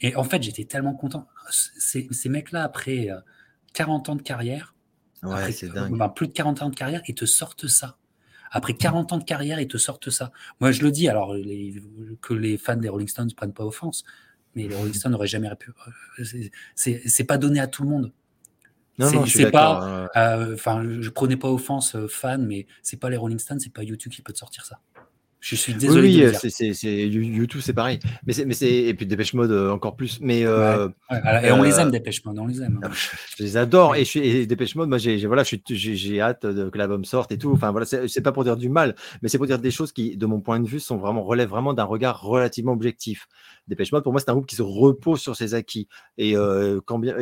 Et, 0.00 0.14
en 0.14 0.22
fait, 0.22 0.42
j'étais 0.42 0.64
tellement 0.64 0.94
content. 0.94 1.26
Ces, 1.50 2.06
ces 2.12 2.28
mecs-là, 2.28 2.62
après 2.62 3.08
40 3.72 4.08
euh, 4.08 4.12
ans 4.12 4.16
de 4.16 4.22
carrière, 4.22 4.76
ouais, 5.22 5.50
c'est 5.50 5.68
dingue. 5.68 5.96
Ben, 5.96 6.10
plus 6.10 6.28
de 6.28 6.32
40 6.32 6.62
ans 6.62 6.70
de 6.70 6.76
carrière, 6.76 7.02
ils 7.08 7.14
te 7.14 7.24
sortent 7.24 7.66
ça. 7.66 7.96
Après 8.50 8.74
40 8.74 9.12
ans 9.14 9.18
de 9.18 9.24
carrière, 9.24 9.58
ils 9.58 9.68
te 9.68 9.78
sortent 9.78 10.10
ça. 10.10 10.30
Moi, 10.60 10.70
je 10.70 10.82
le 10.82 10.90
dis, 10.90 11.08
alors 11.08 11.34
que 12.20 12.34
les 12.34 12.58
fans 12.58 12.76
des 12.76 12.88
Rolling 12.88 13.08
Stones 13.08 13.28
ne 13.28 13.34
prennent 13.34 13.52
pas 13.52 13.64
offense, 13.64 14.04
mais 14.54 14.68
les 14.68 14.76
Rolling 14.76 14.94
Stones 14.94 15.12
n'auraient 15.12 15.26
jamais 15.26 15.50
pu. 15.56 15.72
Euh, 16.18 16.24
c'est 16.74 17.24
pas 17.24 17.38
donné 17.38 17.58
à 17.58 17.66
tout 17.66 17.82
le 17.82 17.88
monde. 17.88 18.12
Non, 18.98 19.24
pas. 19.50 20.08
Euh, 20.16 20.54
enfin, 20.54 20.82
je 21.00 21.10
prenais 21.10 21.36
pas 21.36 21.48
offense, 21.48 21.96
fan, 22.08 22.44
mais 22.46 22.66
c'est 22.82 22.98
pas 22.98 23.10
les 23.10 23.16
Rolling 23.16 23.38
Stones, 23.38 23.60
c'est 23.60 23.72
pas 23.72 23.84
YouTube 23.84 24.12
qui 24.12 24.22
peut 24.22 24.32
te 24.32 24.38
sortir 24.38 24.64
ça. 24.64 24.80
Je 25.40 25.54
suis 25.54 25.74
désolé. 25.74 26.08
Oui, 26.08 26.32
oui 26.42 26.74
c'est 26.74 27.08
YouTube, 27.08 27.60
c'est 27.62 27.72
pareil. 27.72 28.00
Mais 28.26 28.32
c'est, 28.32 28.44
mais 28.44 28.54
c'est 28.54 28.72
et 28.72 28.94
puis 28.94 29.06
Dépêche 29.06 29.34
Mode 29.34 29.52
euh, 29.52 29.70
encore 29.70 29.94
plus. 29.94 30.18
Mais 30.20 30.44
euh, 30.44 30.88
et 31.42 31.52
on 31.52 31.62
les 31.62 31.78
aime 31.78 31.90
Dépêche 31.90 32.24
Mode, 32.24 32.38
on 32.38 32.46
les 32.46 32.60
aime. 32.60 32.80
Hein. 32.82 32.90
Je, 33.38 33.44
les 33.44 33.56
adore 33.56 33.94
et, 33.94 34.04
je, 34.04 34.18
et 34.18 34.46
Dépêche 34.46 34.74
Mode, 34.74 34.88
moi 34.88 34.98
j'ai, 34.98 35.24
voilà, 35.26 35.44
j'ai, 35.44 36.20
hâte 36.20 36.44
de, 36.44 36.68
que 36.68 36.78
l'album 36.78 37.04
sorte 37.04 37.30
et 37.30 37.38
tout. 37.38 37.52
Enfin 37.52 37.70
voilà, 37.70 37.86
c'est, 37.86 38.20
pas 38.20 38.32
pour 38.32 38.42
dire 38.42 38.56
du 38.56 38.68
mal, 38.68 38.96
mais 39.22 39.28
c'est 39.28 39.38
pour 39.38 39.46
dire 39.46 39.58
des 39.58 39.70
choses 39.70 39.92
qui, 39.92 40.16
de 40.16 40.26
mon 40.26 40.40
point 40.40 40.58
de 40.58 40.68
vue, 40.68 40.80
sont 40.80 40.96
vraiment 40.96 41.22
relèvent 41.22 41.48
vraiment 41.48 41.72
d'un 41.72 41.84
regard 41.84 42.20
relativement 42.22 42.72
objectif. 42.72 43.28
Dépêche 43.68 43.92
Mode, 43.92 44.02
pour 44.02 44.12
moi, 44.12 44.20
c'est 44.20 44.30
un 44.30 44.34
groupe 44.34 44.46
qui 44.46 44.56
se 44.56 44.62
repose 44.62 45.20
sur 45.20 45.36
ses 45.36 45.54
acquis 45.54 45.88
et 46.16 46.36
euh, 46.36 46.80
quand 46.84 46.98
bien, 46.98 47.14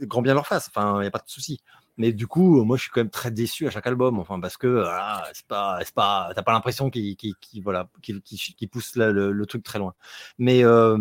grand 0.00 0.22
bien 0.22 0.34
leur 0.34 0.46
face. 0.46 0.68
Enfin, 0.74 0.98
il 0.98 1.02
n'y 1.02 1.06
a 1.06 1.10
pas 1.10 1.18
de 1.18 1.28
souci. 1.28 1.60
Mais 2.00 2.14
du 2.14 2.26
coup, 2.26 2.64
moi, 2.64 2.78
je 2.78 2.82
suis 2.84 2.90
quand 2.90 3.02
même 3.02 3.10
très 3.10 3.30
déçu 3.30 3.66
à 3.66 3.70
chaque 3.70 3.86
album, 3.86 4.18
enfin, 4.18 4.40
parce 4.40 4.56
que 4.56 4.66
voilà, 4.66 5.22
c'est 5.34 5.46
pas, 5.46 5.78
c'est 5.84 5.92
pas, 5.94 6.32
t'as 6.34 6.42
pas 6.42 6.52
l'impression 6.52 6.88
qu'il, 6.88 7.14
voilà, 7.62 7.90
qu'il, 8.00 8.22
pousse 8.70 8.96
le, 8.96 9.44
truc 9.44 9.62
très 9.62 9.78
loin. 9.78 9.92
Mais, 10.38 10.64
euh, 10.64 10.96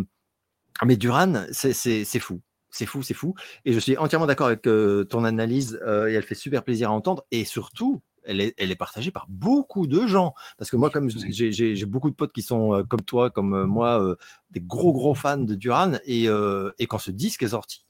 mais 0.85 0.97
Duran, 0.97 1.45
c'est, 1.53 2.03
fou. 2.19 2.41
C'est 2.69 2.85
fou, 2.85 3.01
c'est 3.01 3.13
fou. 3.13 3.33
Et 3.63 3.71
je 3.71 3.79
suis 3.79 3.95
entièrement 3.95 4.27
d'accord 4.27 4.47
avec 4.47 4.67
euh, 4.67 5.05
ton 5.05 5.23
analyse 5.23 5.79
euh, 5.87 6.09
et 6.09 6.15
elle 6.15 6.23
fait 6.23 6.35
super 6.35 6.65
plaisir 6.65 6.89
à 6.89 6.93
entendre. 6.93 7.23
Et 7.31 7.45
surtout, 7.45 8.01
elle 8.25 8.41
est, 8.41 8.53
elle 8.57 8.69
est 8.69 8.75
partagée 8.75 9.11
par 9.11 9.25
beaucoup 9.29 9.87
de 9.87 10.05
gens. 10.05 10.33
Parce 10.57 10.69
que 10.69 10.75
moi, 10.75 10.89
comme 10.89 11.09
j'ai, 11.09 11.53
j'ai 11.53 11.85
beaucoup 11.85 12.09
de 12.09 12.15
potes 12.15 12.33
qui 12.33 12.41
sont 12.41 12.83
comme 12.89 13.03
toi, 13.03 13.29
comme 13.29 13.63
moi, 13.63 14.17
des 14.51 14.59
gros, 14.59 14.91
gros 14.91 15.15
fans 15.15 15.37
de 15.37 15.55
Duran. 15.55 15.93
Et, 16.03 16.25
et 16.25 16.87
quand 16.87 16.99
ce 16.99 17.11
disque 17.11 17.43
est 17.43 17.49
sorti, 17.49 17.85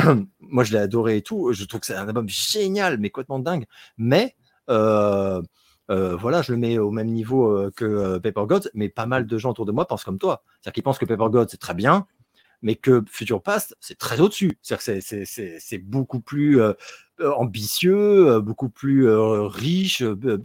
moi 0.40 0.64
je 0.64 0.72
l'ai 0.72 0.78
adoré 0.78 1.18
et 1.18 1.22
tout. 1.22 1.52
Je 1.52 1.64
trouve 1.64 1.80
que 1.80 1.86
c'est 1.86 1.94
un 1.94 2.08
album 2.08 2.28
génial, 2.28 2.98
mais 2.98 3.10
complètement 3.10 3.38
dingue. 3.38 3.66
Mais 3.98 4.36
euh, 4.68 5.42
euh, 5.90 6.16
voilà, 6.16 6.42
je 6.42 6.52
le 6.52 6.58
mets 6.58 6.78
au 6.78 6.90
même 6.90 7.08
niveau 7.08 7.50
euh, 7.50 7.70
que 7.74 8.18
Paper 8.18 8.46
Gods, 8.46 8.68
mais 8.74 8.88
pas 8.88 9.06
mal 9.06 9.26
de 9.26 9.38
gens 9.38 9.50
autour 9.50 9.66
de 9.66 9.72
moi 9.72 9.86
pensent 9.86 10.04
comme 10.04 10.18
toi. 10.18 10.42
C'est-à-dire 10.60 10.74
qu'ils 10.74 10.82
pensent 10.82 10.98
que 10.98 11.06
Paper 11.06 11.30
Gods 11.30 11.48
c'est 11.50 11.60
très 11.60 11.74
bien, 11.74 12.06
mais 12.62 12.76
que 12.76 13.02
Future 13.08 13.42
Past 13.42 13.76
c'est 13.80 13.98
très 13.98 14.20
au-dessus. 14.20 14.58
C'est-à-dire 14.62 15.02
que 15.02 15.24
c'est 15.60 15.78
beaucoup 15.78 16.20
plus 16.20 16.60
ambitieux, 17.24 18.40
beaucoup 18.40 18.68
plus 18.68 19.08
riche, 19.08 20.02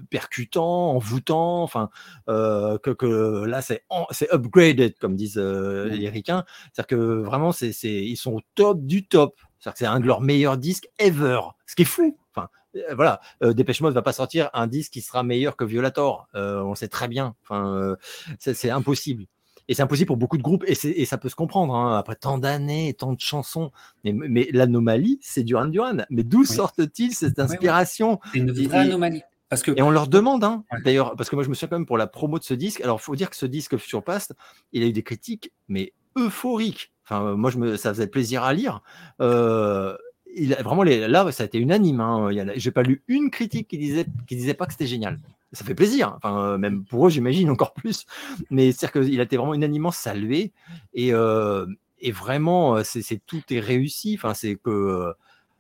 percutant, 0.10 0.92
envoûtant. 0.92 1.64
Enfin, 1.64 1.90
que, 2.28 2.92
que, 2.92 3.46
là 3.46 3.62
c'est 3.62 3.84
upgraded 4.32 4.98
comme 5.00 5.16
disent 5.16 5.38
les 5.38 6.10
ricains. 6.10 6.44
C'est-à-dire 6.74 6.88
que 6.88 7.22
vraiment 7.22 7.52
c'est 7.52 7.72
ils 7.84 8.18
sont 8.18 8.34
au 8.34 8.42
top 8.56 8.86
du 8.86 9.06
top. 9.08 9.40
C'est-à-dire 9.60 9.74
que 9.74 9.80
c'est 9.80 9.86
un 9.86 10.00
de 10.00 10.06
leurs 10.06 10.22
meilleurs 10.22 10.58
disques 10.58 10.90
ever. 11.00 11.40
Ce 11.66 11.76
qui 11.76 11.84
est 11.84 11.86
fou. 11.86 12.18
Enfin, 12.36 12.50
voilà, 12.94 13.22
Dépêche 13.42 13.82
Mode 13.82 13.94
va 13.94 14.02
pas 14.02 14.14
sortir 14.14 14.50
un 14.54 14.68
disque 14.68 14.92
qui 14.94 15.02
sera 15.02 15.24
meilleur 15.24 15.56
que 15.56 15.64
Violator. 15.64 16.28
on 16.34 16.70
le 16.70 16.76
sait 16.76 16.90
très 16.90 17.08
bien. 17.08 17.36
Enfin, 17.44 17.96
c'est 18.40 18.70
impossible. 18.70 19.26
Et 19.68 19.74
c'est 19.74 19.82
impossible 19.82 20.08
pour 20.08 20.18
beaucoup 20.18 20.38
de 20.38 20.44
groupes, 20.44 20.64
et, 20.68 21.06
ça 21.06 21.18
peut 21.18 21.30
se 21.30 21.36
comprendre, 21.36 21.74
hein, 21.76 21.98
après 21.98 22.16
tant 22.16 22.38
d'années, 22.38 22.94
tant 22.94 23.14
de 23.14 23.20
chansons. 23.20 23.72
Mais, 24.04 24.48
l'anomalie, 24.52 25.20
c'est 25.22 25.44
Duran 25.44 25.66
Duran. 25.66 25.98
Mais 26.10 26.24
d'où 26.24 26.46
sortent-ils 26.46 27.14
cette 27.14 27.40
inspiration? 27.40 28.20
Une 28.34 28.52
vraie 28.52 28.80
anomalie. 28.80 29.24
Parce 29.50 29.62
que... 29.62 29.72
Et 29.76 29.82
on 29.82 29.92
leur 29.92 30.08
demande, 30.08 30.44
hein, 30.44 30.64
d'ailleurs, 30.84 31.16
parce 31.16 31.30
que 31.30 31.36
moi 31.36 31.44
je 31.44 31.50
me 31.50 31.54
souviens 31.54 31.70
quand 31.70 31.78
même 31.78 31.86
pour 31.86 31.98
la 31.98 32.08
promo 32.08 32.40
de 32.40 32.44
ce 32.44 32.54
disque. 32.54 32.82
Alors, 32.82 33.00
il 33.00 33.04
faut 33.04 33.16
dire 33.16 33.30
que 33.30 33.36
ce 33.36 33.46
disque 33.46 33.80
sur 33.80 34.04
Past, 34.04 34.34
il 34.74 34.84
a 34.84 34.88
eu 34.88 34.92
des 34.92 35.04
critiques, 35.04 35.52
mais 35.68 35.94
euphoriques. 36.16 36.92
Enfin, 37.04 37.36
moi, 37.36 37.52
je 37.52 37.58
me, 37.58 37.78
ça 37.78 37.94
faisait 37.94 38.08
plaisir 38.08 38.44
à 38.44 38.54
lire. 38.54 38.82
Euh, 39.22 39.96
il 40.36 40.54
vraiment, 40.56 40.84
là, 40.84 41.32
ça 41.32 41.44
a 41.44 41.46
été 41.46 41.58
unanime. 41.58 42.00
Hein. 42.02 42.30
J'ai 42.56 42.72
pas 42.72 42.84
lu 42.84 43.04
une 43.08 43.32
critique 43.32 43.68
qui 43.68 43.78
disait, 43.78 44.06
qui 44.28 44.36
disait 44.36 44.54
pas 44.54 44.66
que 44.66 44.74
c'était 44.74 44.88
génial 44.88 45.20
ça 45.56 45.66
fait 45.66 45.76
plaisir. 45.76 46.14
Enfin, 46.18 46.40
euh, 46.40 46.58
même 46.58 46.84
pour 46.86 47.08
eux, 47.08 47.10
j'imagine 47.10 47.50
encore 47.52 47.74
plus. 47.74 48.06
Mais 48.50 48.72
c'est-à-dire 48.72 49.02
qu'il 49.02 49.20
a 49.20 49.24
été 49.24 49.38
vraiment 49.38 49.54
unanimement 49.54 49.92
salué. 49.92 50.52
Et, 50.94 51.14
euh, 51.14 51.66
et 52.00 52.12
vraiment, 52.12 52.78
euh, 52.78 52.82
c'est 52.84 53.22
tout 53.26 53.42
est 53.50 53.60
réussi. 53.60 54.16
Enfin, 54.18 54.34
c'est 54.34 54.56
que 54.56 55.14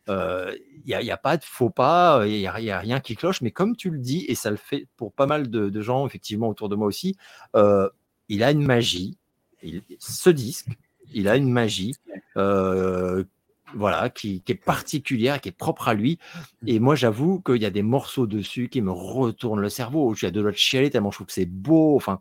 il 0.08 0.96
n'y 0.96 1.10
a, 1.10 1.18
pas 1.18 1.36
de 1.36 1.44
faux 1.44 1.72
pas, 1.72 2.28
il 2.28 2.38
n'y 2.38 2.48
a, 2.48 2.80
rien 2.80 3.00
qui 3.00 3.16
cloche. 3.16 3.42
Mais 3.42 3.50
comme 3.50 3.76
tu 3.76 3.90
le 3.90 3.98
dis, 3.98 4.24
et 4.28 4.36
ça 4.36 4.52
le 4.52 4.58
fait 4.58 4.88
pour 4.98 5.12
pas 5.12 5.26
mal 5.26 5.50
de 5.50 5.82
gens, 5.82 6.06
effectivement, 6.06 6.48
autour 6.48 6.70
de 6.70 6.76
moi 6.76 6.86
aussi, 6.86 7.18
il 7.56 8.44
a 8.44 8.52
une 8.52 8.64
magie. 8.64 9.18
ce 9.98 10.30
disque, 10.30 10.68
il 11.12 11.28
a 11.28 11.38
une 11.38 11.50
magie 11.50 11.96
voilà, 13.74 14.10
qui, 14.10 14.44
est 14.48 14.56
particulière, 14.56 15.42
qui 15.42 15.50
est 15.50 15.52
propre 15.52 15.88
à 15.88 15.94
lui. 15.94 16.20
Mmh. 16.36 16.68
Et 16.68 16.80
moi, 16.80 16.96
j'avoue 16.96 17.42
qu'il 17.42 17.62
y 17.62 17.66
a 17.66 17.72
des 17.72 17.82
morceaux 17.82 18.28
dessus 18.28 18.70
qui 18.70 18.82
me 18.82 18.92
retournent 18.92 19.62
le 19.62 19.70
cerveau. 19.70 20.14
Je 20.14 20.20
suis 20.20 20.28
à 20.28 20.32
deux 20.32 20.42
doigts 20.42 20.52
de 20.52 20.58
chialer 20.58 20.90
tellement 20.90 21.12
je 21.12 21.18
trouve 21.18 21.28
que 21.28 21.34
c'est 21.34 21.46
beau. 21.46 21.96
Enfin, 21.96 22.20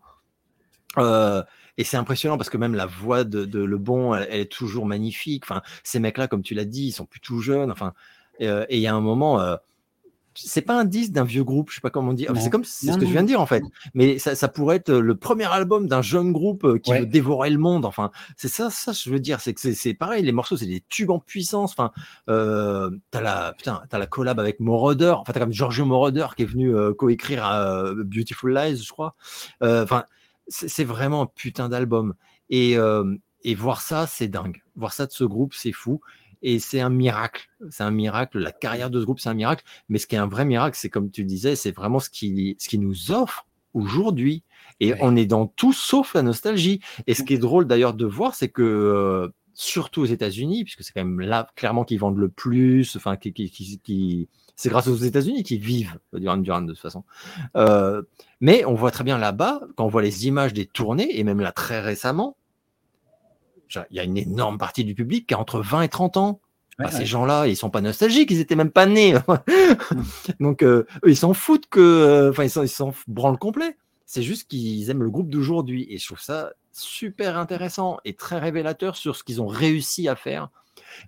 euh, 0.98 1.42
et 1.76 1.84
c'est 1.84 1.96
impressionnant 1.96 2.38
parce 2.38 2.50
que 2.50 2.56
même 2.56 2.74
la 2.74 2.86
voix 2.86 3.24
de, 3.24 3.58
Le 3.58 3.78
Bon, 3.78 4.14
elle, 4.14 4.40
est 4.40 4.50
toujours 4.50 4.86
magnifique. 4.86 5.44
Enfin, 5.44 5.62
ces 5.82 5.98
mecs-là, 5.98 6.28
comme 6.28 6.42
tu 6.42 6.54
l'as 6.54 6.64
dit, 6.64 6.86
ils 6.86 6.92
sont 6.92 7.06
plus 7.06 7.20
tout 7.20 7.40
jeunes. 7.40 7.70
Enfin, 7.70 7.94
euh, 8.40 8.64
et 8.68 8.76
il 8.76 8.82
y 8.82 8.86
a 8.86 8.94
un 8.94 9.00
moment, 9.00 9.40
euh, 9.40 9.56
c'est 10.34 10.62
pas 10.62 10.78
un 10.78 10.84
disque 10.84 11.12
d'un 11.12 11.24
vieux 11.24 11.44
groupe, 11.44 11.70
je 11.70 11.76
sais 11.76 11.80
pas 11.80 11.90
comment 11.90 12.12
dire. 12.12 12.32
C'est 12.36 12.50
comme 12.50 12.64
c'est 12.64 12.92
ce 12.92 12.98
que 12.98 13.06
je 13.06 13.10
viens 13.10 13.22
de 13.22 13.28
dire 13.28 13.40
en 13.40 13.46
fait. 13.46 13.62
Mais 13.94 14.18
ça, 14.18 14.34
ça 14.34 14.48
pourrait 14.48 14.76
être 14.76 14.92
le 14.92 15.16
premier 15.16 15.44
album 15.44 15.86
d'un 15.86 16.02
jeune 16.02 16.32
groupe 16.32 16.64
euh, 16.64 16.78
qui 16.78 16.92
veut 16.92 17.06
dévorer 17.06 17.50
le 17.50 17.58
monde. 17.58 17.84
Enfin, 17.84 18.10
c'est 18.36 18.48
ça, 18.48 18.70
ça 18.70 18.92
je 18.92 19.10
veux 19.10 19.20
dire, 19.20 19.40
c'est 19.40 19.54
que 19.54 19.72
c'est 19.72 19.94
pareil. 19.94 20.24
Les 20.24 20.32
morceaux, 20.32 20.56
c'est 20.56 20.66
des 20.66 20.82
tubes 20.88 21.10
en 21.10 21.18
puissance. 21.18 21.72
Enfin, 21.72 21.92
euh, 22.28 22.90
t'as 23.10 23.20
la 23.20 23.54
putain, 23.56 23.82
as 23.90 23.98
la 23.98 24.06
collab 24.06 24.40
avec 24.40 24.60
Moroder. 24.60 25.14
Enfin, 25.16 25.32
t'as 25.32 25.40
comme 25.40 25.52
Giorgio 25.52 25.84
Moroder 25.84 26.26
qui 26.36 26.42
est 26.42 26.46
venu 26.46 26.74
euh, 26.74 26.92
coécrire 26.92 27.46
euh, 27.48 27.94
Beautiful 28.04 28.52
Lies, 28.54 28.82
je 28.84 28.90
crois. 28.90 29.14
Enfin, 29.60 30.04
c'est 30.48 30.84
vraiment 30.84 31.22
un 31.22 31.26
putain 31.26 31.68
d'album. 31.68 32.14
Et 32.50 32.76
et 33.46 33.54
voir 33.54 33.82
ça, 33.82 34.06
c'est 34.06 34.28
dingue. 34.28 34.62
Voir 34.74 34.92
ça 34.92 35.06
de 35.06 35.12
ce 35.12 35.22
groupe, 35.22 35.52
c'est 35.54 35.72
fou 35.72 36.00
et 36.44 36.58
c'est 36.58 36.80
un 36.80 36.90
miracle. 36.90 37.48
C'est 37.70 37.82
un 37.82 37.90
miracle. 37.90 38.38
La 38.38 38.52
carrière 38.52 38.90
de 38.90 39.00
ce 39.00 39.04
groupe, 39.04 39.18
c'est 39.18 39.30
un 39.30 39.34
miracle. 39.34 39.64
Mais 39.88 39.98
ce 39.98 40.06
qui 40.06 40.14
est 40.14 40.18
un 40.18 40.28
vrai 40.28 40.44
miracle, 40.44 40.76
c'est 40.78 40.90
comme 40.90 41.10
tu 41.10 41.24
disais, 41.24 41.56
c'est 41.56 41.72
vraiment 41.72 41.98
ce 41.98 42.10
qui, 42.10 42.54
ce 42.58 42.68
qui 42.68 42.78
nous 42.78 43.10
offre 43.10 43.46
aujourd'hui. 43.72 44.44
Et 44.78 44.92
on 45.00 45.16
est 45.16 45.24
dans 45.24 45.46
tout 45.46 45.72
sauf 45.72 46.14
la 46.14 46.22
nostalgie. 46.22 46.80
Et 47.06 47.14
ce 47.14 47.22
qui 47.22 47.32
est 47.32 47.38
drôle 47.38 47.66
d'ailleurs 47.66 47.94
de 47.94 48.04
voir, 48.04 48.34
c'est 48.34 48.50
que 48.50 48.62
euh, 48.62 49.28
surtout 49.54 50.02
aux 50.02 50.06
États-Unis, 50.06 50.64
puisque 50.64 50.84
c'est 50.84 50.92
quand 50.92 51.04
même 51.04 51.20
là 51.20 51.48
clairement 51.56 51.84
qu'ils 51.84 51.98
vendent 51.98 52.18
le 52.18 52.28
plus, 52.28 52.94
enfin 52.94 53.16
qui, 53.16 53.32
qui, 53.32 53.50
qui, 53.50 54.28
c'est 54.54 54.68
grâce 54.68 54.86
aux 54.86 54.96
États-Unis 54.96 55.44
qu'ils 55.44 55.60
vivent 55.60 55.98
Duran 56.12 56.36
Duran 56.36 56.60
de 56.62 56.72
toute 56.72 56.82
façon. 56.82 57.04
Euh, 57.56 58.02
mais 58.42 58.66
on 58.66 58.74
voit 58.74 58.90
très 58.90 59.04
bien 59.04 59.16
là-bas, 59.16 59.62
quand 59.76 59.86
on 59.86 59.88
voit 59.88 60.02
les 60.02 60.26
images 60.26 60.52
des 60.52 60.66
tournées, 60.66 61.18
et 61.18 61.24
même 61.24 61.40
là 61.40 61.52
très 61.52 61.80
récemment, 61.80 62.36
il 63.90 63.96
y 63.96 64.00
a 64.00 64.04
une 64.04 64.16
énorme 64.16 64.58
partie 64.58 64.84
du 64.84 64.94
public 64.94 65.26
qui 65.26 65.34
a 65.34 65.38
entre 65.38 65.60
20 65.60 65.82
et 65.82 65.88
30 65.88 66.16
ans. 66.16 66.40
Bah, 66.78 66.90
ces 66.90 67.06
gens-là, 67.06 67.46
ils 67.46 67.56
sont 67.56 67.70
pas 67.70 67.80
nostalgiques, 67.80 68.30
ils 68.32 68.40
étaient 68.40 68.56
même 68.56 68.70
pas 68.70 68.86
nés. 68.86 69.14
Donc, 70.40 70.62
euh, 70.62 70.86
eux, 71.04 71.10
ils 71.10 71.16
s'en 71.16 71.32
foutent 71.32 71.68
que, 71.68 71.80
euh, 71.80 72.30
enfin, 72.30 72.44
ils 72.44 72.68
s'en 72.68 72.92
branlent 73.06 73.38
complet. 73.38 73.76
C'est 74.06 74.22
juste 74.22 74.48
qu'ils 74.48 74.90
aiment 74.90 75.02
le 75.02 75.10
groupe 75.10 75.30
d'aujourd'hui. 75.30 75.86
Et 75.88 75.98
je 75.98 76.06
trouve 76.06 76.20
ça 76.20 76.52
super 76.72 77.38
intéressant 77.38 77.98
et 78.04 78.14
très 78.14 78.38
révélateur 78.38 78.96
sur 78.96 79.14
ce 79.14 79.22
qu'ils 79.22 79.40
ont 79.40 79.46
réussi 79.46 80.08
à 80.08 80.16
faire. 80.16 80.50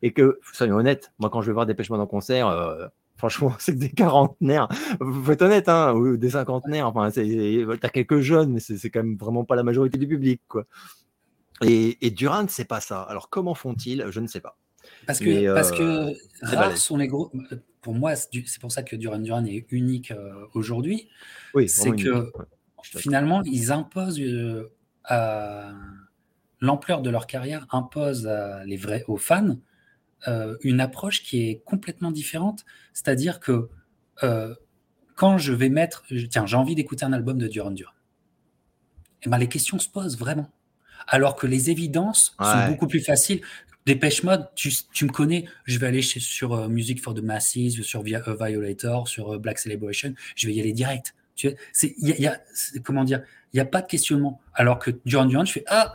Et 0.02 0.12
que, 0.12 0.38
soyons 0.52 0.76
honnêtes, 0.76 1.12
moi, 1.18 1.30
quand 1.30 1.42
je 1.42 1.48
vais 1.48 1.52
voir 1.52 1.66
des 1.66 1.74
pêchements 1.74 1.98
en 1.98 2.06
concert, 2.06 2.46
euh, 2.46 2.86
franchement, 3.16 3.52
c'est 3.58 3.74
que 3.74 3.80
des 3.80 3.90
quarantenaires. 3.90 4.68
Faut 5.00 5.32
être 5.32 5.42
honnête, 5.42 5.68
hein, 5.68 5.94
ou 5.94 6.16
des 6.16 6.30
cinquantenaires. 6.30 6.86
Enfin, 6.86 7.10
t'as 7.10 7.88
quelques 7.88 8.20
jeunes, 8.20 8.52
mais 8.52 8.60
c'est 8.60 8.90
quand 8.90 9.02
même 9.02 9.16
vraiment 9.16 9.44
pas 9.44 9.56
la 9.56 9.64
majorité 9.64 9.98
du 9.98 10.06
public, 10.06 10.40
quoi. 10.46 10.64
Et, 11.62 12.06
et 12.06 12.10
Durant, 12.10 12.46
c'est 12.48 12.64
pas 12.64 12.80
ça. 12.80 13.02
Alors 13.02 13.30
comment 13.30 13.54
font-ils? 13.54 14.04
Je 14.10 14.20
ne 14.20 14.26
sais 14.26 14.40
pas. 14.40 14.58
Parce 15.06 15.18
que, 15.18 15.54
parce 15.54 15.72
que 15.72 15.82
euh, 15.82 16.14
rares 16.42 16.76
sont 16.76 16.96
les 16.96 17.08
groupes. 17.08 17.32
pour 17.80 17.94
moi, 17.94 18.14
c'est 18.14 18.60
pour 18.60 18.70
ça 18.70 18.82
que 18.82 18.94
Duran 18.94 19.18
Duran 19.18 19.44
est 19.44 19.66
unique 19.70 20.12
aujourd'hui. 20.54 21.08
Oui, 21.54 21.68
c'est 21.68 21.92
que 21.92 22.32
finalement, 22.82 23.42
ils 23.44 23.72
imposent 23.72 24.20
à 25.04 25.72
l'ampleur 26.60 27.02
de 27.02 27.10
leur 27.10 27.26
carrière 27.26 27.66
impose 27.70 28.30
les 28.64 28.76
vrais, 28.76 29.04
aux 29.08 29.16
fans 29.16 29.56
euh, 30.28 30.56
une 30.62 30.80
approche 30.80 31.22
qui 31.22 31.48
est 31.48 31.62
complètement 31.64 32.10
différente. 32.10 32.64
C'est-à-dire 32.92 33.38
que 33.38 33.68
euh, 34.22 34.54
quand 35.14 35.38
je 35.38 35.52
vais 35.52 35.68
mettre, 35.68 36.04
tiens, 36.30 36.46
j'ai 36.46 36.56
envie 36.56 36.74
d'écouter 36.74 37.04
un 37.04 37.12
album 37.12 37.38
de 37.38 37.48
Duran 37.48 37.70
Duran, 37.70 37.92
et 37.92 39.26
eh 39.26 39.30
ben, 39.30 39.38
les 39.38 39.48
questions 39.48 39.78
se 39.78 39.88
posent 39.88 40.18
vraiment. 40.18 40.50
Alors 41.06 41.36
que 41.36 41.46
les 41.46 41.70
évidences 41.70 42.34
sont 42.40 42.68
beaucoup 42.68 42.86
plus 42.86 43.00
faciles. 43.00 43.40
Dépêche 43.84 44.24
Mode, 44.24 44.48
tu, 44.56 44.72
me 45.04 45.10
connais, 45.10 45.44
je 45.64 45.78
vais 45.78 45.86
aller 45.86 46.02
sur 46.02 46.54
euh, 46.54 46.68
Music 46.68 47.00
for 47.00 47.14
the 47.14 47.22
Masses, 47.22 47.82
sur 47.82 48.02
Violator, 48.02 49.06
sur 49.06 49.38
Black 49.38 49.60
Celebration, 49.60 50.12
je 50.34 50.48
vais 50.48 50.54
y 50.54 50.60
aller 50.60 50.72
direct. 50.72 51.14
Tu 51.36 51.54
y 51.98 52.26
a, 52.26 52.40
comment 52.82 53.04
dire, 53.04 53.22
il 53.52 53.56
n'y 53.56 53.60
a 53.60 53.64
pas 53.64 53.82
de 53.82 53.86
questionnement. 53.86 54.40
Alors 54.54 54.78
que 54.78 54.90
Duran 55.04 55.26
Duran, 55.26 55.44
je 55.44 55.52
fais 55.52 55.64
ah, 55.68 55.94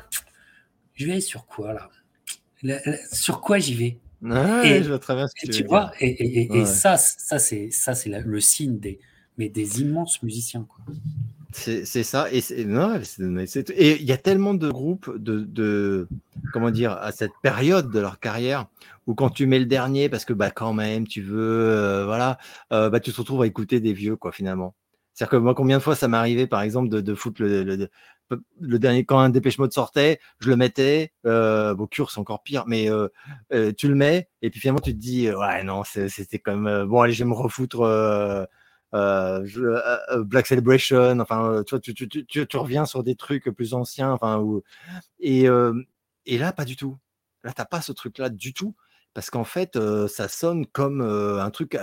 je 0.94 1.06
vais 1.06 1.14
aller 1.14 1.22
sur 1.22 1.46
quoi 1.46 1.74
là? 1.74 1.90
Sur 3.12 3.42
quoi 3.42 3.60
j'y 3.60 3.74
vais? 3.74 3.98
Et, 4.24 4.84
je 4.84 4.94
ce 4.94 5.48
que 5.48 5.52
tu, 5.52 5.64
vois, 5.64 5.92
et, 6.00 6.66
ça, 6.66 6.96
ça 6.98 7.40
c'est 7.40 7.72
ça 7.72 7.96
c'est 7.96 8.10
le 8.10 8.40
signe 8.40 8.78
des 8.78 9.00
mais 9.40 9.50
des 9.50 9.82
immenses 9.82 10.22
musiciens 10.22 10.68
quoi. 10.70 10.86
C'est 11.54 12.04
ça 12.04 12.28
et 12.32 12.40
il 12.40 14.06
y 14.06 14.12
a 14.12 14.18
tellement 14.18 14.54
de 14.54 14.70
groupes 14.70 15.16
de, 15.18 15.40
de, 15.42 16.08
comment 16.54 16.72
dire 16.72 16.94
à 16.94 17.12
cette 17.12 17.34
période 17.42 17.92
de 17.92 18.00
leur 18.00 18.20
carrière 18.20 18.68
où 19.08 19.16
quand 19.16 19.30
tu 19.30 19.48
mets 19.48 19.60
le 19.60 19.66
dernier 19.66 20.08
parce 20.08 20.26
que 20.26 20.34
bah 20.34 20.52
quand 20.52 20.74
même 20.74 21.08
tu 21.08 21.22
veux 21.22 21.40
euh, 21.40 22.06
voilà 22.06 22.38
euh, 22.72 22.90
bah 22.90 23.00
tu 23.00 23.12
te 23.12 23.18
retrouves 23.18 23.42
à 23.42 23.48
écouter 23.48 23.80
des 23.80 23.94
vieux 23.94 24.16
quoi 24.16 24.32
finalement. 24.32 24.76
C'est-à-dire 25.14 25.32
que 25.32 25.38
moi, 25.38 25.54
combien 25.56 25.78
de 25.78 25.84
fois 25.84 25.96
ça 25.96 26.08
m'est 26.08 26.18
arrivé, 26.18 26.48
par 26.48 26.62
exemple, 26.62 26.90
de, 26.90 27.02
de 27.02 27.14
foutre 27.16 27.42
le, 27.42 27.90
le, 28.60 28.80
dernier, 28.80 29.06
quand 29.06 29.20
un 29.20 29.30
dépêche 29.30 29.58
mode 29.60 29.74
sortait, 29.74 30.20
je 30.40 30.50
le 30.50 30.56
mettais. 30.56 31.12
Euh, 31.26 31.76
bon, 31.76 31.86
Cure, 31.88 32.12
c'est 32.12 32.20
encore 32.20 32.44
pire, 32.44 32.64
mais 32.68 32.90
euh, 32.90 33.08
euh, 33.54 33.74
tu 33.78 33.88
le 33.88 33.96
mets, 33.96 34.30
et 34.42 34.50
puis 34.50 34.60
finalement, 34.60 34.80
tu 34.80 34.94
te 34.94 35.00
dis, 35.00 35.30
ouais, 35.30 35.64
non, 35.64 35.84
c'était 35.84 36.40
quand 36.40 36.56
même. 36.56 36.86
bon, 36.86 37.02
allez, 37.02 37.14
je 37.14 37.24
vais 37.24 37.30
me 37.30 37.36
refoutre. 37.36 38.48
Black 38.92 40.48
Celebration, 40.48 41.20
enfin, 41.20 41.64
tu, 41.66 42.48
reviens 42.54 42.86
sur 42.86 43.04
des 43.04 43.16
trucs 43.16 43.46
plus 43.50 43.74
anciens, 43.74 44.12
enfin, 44.12 44.44
et, 45.20 45.48
là, 45.48 46.54
pas 46.54 46.66
du 46.66 46.76
tout. 46.76 46.98
Là, 47.44 47.54
t'as 47.54 47.66
pas 47.66 47.82
ce 47.82 47.92
truc-là 47.92 48.30
du 48.30 48.54
tout, 48.54 48.76
parce 49.14 49.30
qu'en 49.30 49.44
fait, 49.44 49.80
ça 50.08 50.28
sonne 50.28 50.66
comme 50.68 51.02
un 51.02 51.50
truc 51.52 51.78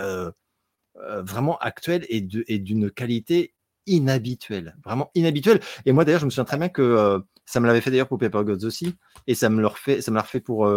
vraiment 0.94 1.58
actuel 1.58 2.04
et 2.08 2.20
d'une 2.20 2.90
qualité 2.90 3.54
inhabituelle, 3.86 4.76
vraiment 4.84 5.10
inhabituelle. 5.14 5.60
Et 5.86 5.92
moi 5.92 6.04
d'ailleurs, 6.04 6.20
je 6.20 6.26
me 6.26 6.30
souviens 6.30 6.44
très 6.44 6.58
bien 6.58 6.68
que 6.68 7.22
ça 7.46 7.60
me 7.60 7.66
l'avait 7.66 7.80
fait 7.80 7.90
d'ailleurs 7.90 8.08
pour 8.08 8.18
Paper 8.18 8.44
Gods 8.44 8.66
aussi, 8.66 8.94
et 9.26 9.34
ça 9.34 9.48
me 9.48 9.60
le 9.62 9.66
refait, 9.66 10.02
ça 10.02 10.10
me 10.10 10.16
l'a 10.16 10.22
refait 10.22 10.40
pour 10.40 10.70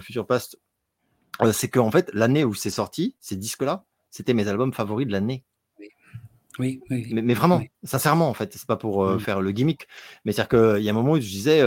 Future 0.00 0.26
Past. 0.26 0.58
c'est 1.52 1.70
qu'en 1.70 1.90
fait, 1.90 2.10
l'année 2.12 2.44
où 2.44 2.52
c'est 2.52 2.70
sorti, 2.70 3.16
ces 3.20 3.36
disques-là, 3.36 3.86
c'était 4.10 4.34
mes 4.34 4.46
albums 4.46 4.72
favoris 4.72 5.06
de 5.06 5.12
l'année. 5.12 5.44
Oui, 6.58 6.80
oui, 6.90 7.08
mais, 7.12 7.34
vraiment, 7.34 7.62
sincèrement, 7.82 8.28
en 8.28 8.34
fait, 8.34 8.52
c'est 8.52 8.66
pas 8.66 8.76
pour 8.76 9.04
mmh. 9.04 9.20
faire 9.20 9.40
le 9.40 9.50
gimmick, 9.50 9.88
mais 10.24 10.32
c'est-à-dire 10.32 10.76
qu'il 10.76 10.84
y 10.84 10.88
a 10.88 10.92
un 10.92 10.94
moment 10.94 11.12
où 11.12 11.20
je 11.20 11.20
disais, 11.20 11.62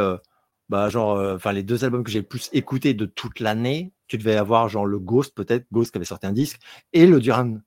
bah, 0.69 0.89
genre, 0.89 1.19
enfin, 1.35 1.51
les 1.51 1.64
deux 1.64 1.84
albums 1.84 2.03
que 2.03 2.11
j'ai 2.11 2.19
le 2.19 2.26
plus 2.26 2.49
écoutés 2.53 2.93
de 2.93 3.05
toute 3.05 3.39
l'année, 3.39 3.91
tu 4.07 4.18
devais 4.18 4.35
avoir 4.35 4.69
genre 4.69 4.85
le 4.85 4.99
Ghost, 4.99 5.35
peut-être, 5.35 5.65
Ghost 5.72 5.91
qui 5.91 5.97
avait 5.97 6.05
sorti 6.05 6.26
un 6.26 6.31
disque, 6.31 6.59
et 6.93 7.05
le 7.05 7.19
Duran 7.19 7.57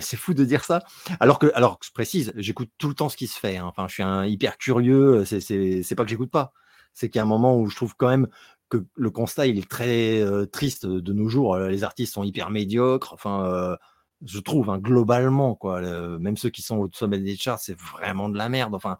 c'est 0.00 0.16
fou 0.16 0.34
de 0.34 0.44
dire 0.44 0.64
ça. 0.64 0.80
Alors 1.20 1.38
que, 1.38 1.50
alors 1.54 1.78
je 1.84 1.90
précise, 1.90 2.32
j'écoute 2.36 2.70
tout 2.78 2.88
le 2.88 2.94
temps 2.94 3.08
ce 3.08 3.16
qui 3.16 3.26
se 3.26 3.38
fait. 3.38 3.56
Hein. 3.56 3.66
Enfin, 3.66 3.86
je 3.88 3.94
suis 3.94 4.02
un 4.02 4.24
hyper 4.24 4.56
curieux. 4.58 5.24
C'est 5.24 5.94
pas 5.94 6.04
que 6.04 6.10
j'écoute 6.10 6.30
pas. 6.30 6.52
C'est 6.92 7.08
qu'il 7.08 7.18
y 7.18 7.20
a 7.20 7.24
un 7.24 7.28
moment 7.28 7.58
où 7.58 7.68
je 7.68 7.76
trouve 7.76 7.94
quand 7.96 8.08
même 8.08 8.28
que 8.70 8.84
le 8.94 9.10
constat 9.10 9.46
il 9.46 9.58
est 9.58 9.68
très 9.68 10.22
triste 10.52 10.86
de 10.86 11.12
nos 11.12 11.28
jours. 11.28 11.56
Les 11.58 11.84
artistes 11.84 12.14
sont 12.14 12.24
hyper 12.24 12.50
médiocres. 12.50 13.12
Enfin, 13.12 13.76
je 14.24 14.38
trouve 14.38 14.70
hein, 14.70 14.78
globalement 14.78 15.54
quoi. 15.54 15.80
même 16.18 16.36
ceux 16.36 16.50
qui 16.50 16.62
sont 16.62 16.78
au 16.78 16.90
sommet 16.92 17.18
des 17.18 17.36
charts, 17.36 17.60
c'est 17.60 17.78
vraiment 17.78 18.28
de 18.28 18.38
la 18.38 18.48
merde. 18.48 18.74
Enfin, 18.74 18.98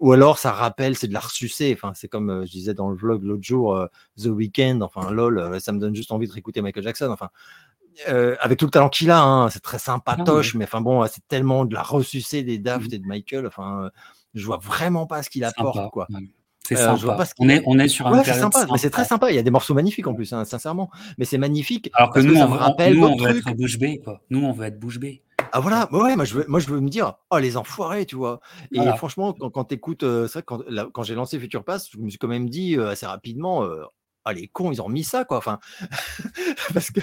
ou 0.00 0.12
alors 0.12 0.38
ça 0.38 0.52
rappelle, 0.52 0.96
c'est 0.96 1.08
de 1.08 1.14
la 1.14 1.20
ressucée. 1.20 1.72
Enfin, 1.76 1.92
c'est 1.94 2.08
comme 2.08 2.44
je 2.44 2.50
disais 2.50 2.74
dans 2.74 2.90
le 2.90 2.96
vlog 2.96 3.22
l'autre 3.22 3.42
jour, 3.42 3.88
The 4.18 4.26
Weeknd. 4.26 4.80
Enfin, 4.82 5.10
lol, 5.10 5.60
ça 5.60 5.72
me 5.72 5.78
donne 5.78 5.94
juste 5.94 6.12
envie 6.12 6.28
de 6.28 6.32
réécouter 6.32 6.60
Michael 6.60 6.84
Jackson. 6.84 7.08
Enfin, 7.10 7.30
euh, 8.08 8.36
avec 8.40 8.58
tout 8.58 8.64
le 8.64 8.70
talent 8.70 8.88
qu'il 8.88 9.10
a, 9.10 9.22
hein, 9.22 9.50
c'est 9.50 9.62
très 9.62 9.78
sympatoche, 9.78 10.54
mais 10.54 10.64
enfin 10.64 10.80
bon, 10.80 11.04
c'est 11.06 11.26
tellement 11.28 11.64
de 11.64 11.74
la 11.74 11.82
ressucée 11.82 12.42
des 12.42 12.58
Daft 12.58 12.90
mmh. 12.90 12.94
et 12.94 12.98
de 12.98 13.06
Michael. 13.06 13.46
Enfin, 13.46 13.90
je 14.34 14.46
vois 14.46 14.58
vraiment 14.58 15.06
pas 15.06 15.22
ce 15.22 15.30
qu'il 15.30 15.44
apporte, 15.44 15.90
quoi. 15.90 16.06
C'est 16.76 16.78
euh, 16.78 16.96
sympa. 16.96 17.24
on, 17.40 17.48
est, 17.48 17.62
on 17.66 17.78
est 17.80 17.88
sur 17.88 18.06
un 18.06 18.12
ouais, 18.12 18.24
c'est 18.24 18.34
sympa, 18.34 18.64
mais 18.70 18.78
c'est 18.78 18.90
très 18.90 19.04
sympa. 19.04 19.30
Il 19.30 19.34
y 19.34 19.40
a 19.40 19.42
des 19.42 19.50
morceaux 19.50 19.74
magnifiques 19.74 20.06
en 20.06 20.14
plus, 20.14 20.32
hein, 20.32 20.44
sincèrement. 20.44 20.88
Mais 21.18 21.24
c'est 21.24 21.36
magnifique. 21.36 21.90
Alors 21.94 22.10
que 22.10 22.20
nous, 22.20 22.36
on, 22.36 22.46
rappelle 22.46 22.94
nous, 22.96 23.04
on 23.04 23.16
veut 23.16 23.38
être 23.38 23.56
bouche 23.56 23.76
bée, 23.76 23.98
quoi. 23.98 24.22
Nous, 24.30 24.44
on 24.44 24.52
veut 24.52 24.66
être 24.66 24.78
bouche 24.78 25.00
bée. 25.00 25.24
Ah 25.52 25.58
voilà, 25.58 25.88
ouais, 25.92 26.14
moi 26.14 26.24
je 26.24 26.34
veux, 26.34 26.44
moi 26.46 26.60
je 26.60 26.68
veux 26.68 26.78
me 26.78 26.88
dire, 26.88 27.14
oh 27.30 27.38
les 27.38 27.56
enfoirés, 27.56 28.06
tu 28.06 28.14
vois. 28.14 28.40
Et 28.70 28.80
franchement, 28.96 29.32
quand, 29.32 29.50
quand 29.50 29.64
tu 29.64 29.74
écoutes, 29.74 30.04
euh, 30.04 30.28
c'est 30.28 30.34
vrai 30.34 30.42
quand, 30.46 30.60
quand 30.92 31.02
j'ai 31.02 31.16
lancé 31.16 31.40
Future 31.40 31.64
Pass, 31.64 31.88
je 31.92 31.98
me 31.98 32.08
suis 32.08 32.20
quand 32.20 32.28
même 32.28 32.48
dit 32.48 32.76
assez 32.76 33.06
rapidement, 33.06 33.66
ah 34.24 34.32
les 34.32 34.46
cons, 34.46 34.70
ils 34.70 34.80
ont 34.80 34.88
mis 34.88 35.02
ça 35.02 35.24
quoi. 35.24 35.38
Enfin, 35.38 35.58
parce 36.74 36.92
que 36.92 37.00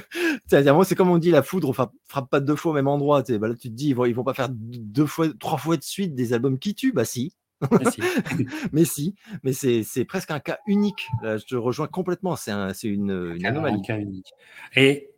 c'est 0.48 0.96
comme 0.96 1.10
on 1.10 1.18
dit, 1.18 1.32
la 1.32 1.44
foudre 1.44 1.74
frappe 1.74 2.30
pas 2.30 2.40
deux 2.40 2.56
fois 2.56 2.72
au 2.72 2.76
même 2.76 2.88
endroit. 2.88 3.22
Bah 3.28 3.50
là, 3.50 3.56
tu 3.56 3.70
te 3.70 3.74
dis, 3.74 3.90
ils 3.90 3.96
vont, 3.96 4.10
vont 4.10 4.24
pas 4.24 4.34
faire 4.34 4.48
deux 4.50 5.06
fois, 5.06 5.28
trois 5.38 5.58
fois 5.58 5.76
de 5.76 5.84
suite 5.84 6.16
des 6.16 6.32
albums 6.32 6.58
qui 6.58 6.74
tuent. 6.74 6.94
Bah 6.94 7.04
si. 7.04 7.34
mais 8.72 8.86
si, 8.86 9.16
mais 9.44 9.54
c'est 9.54 10.06
presque 10.06 10.32
un 10.32 10.40
cas 10.40 10.60
unique. 10.68 11.08
je 11.24 11.46
te 11.46 11.56
rejoins 11.56 11.88
complètement. 11.88 12.36
C'est 12.36 12.52
une, 12.84 13.36
une 13.36 13.46
anomalie. 13.46 13.82
cas 13.82 13.98
unique. 13.98 14.32
Et 14.76 15.10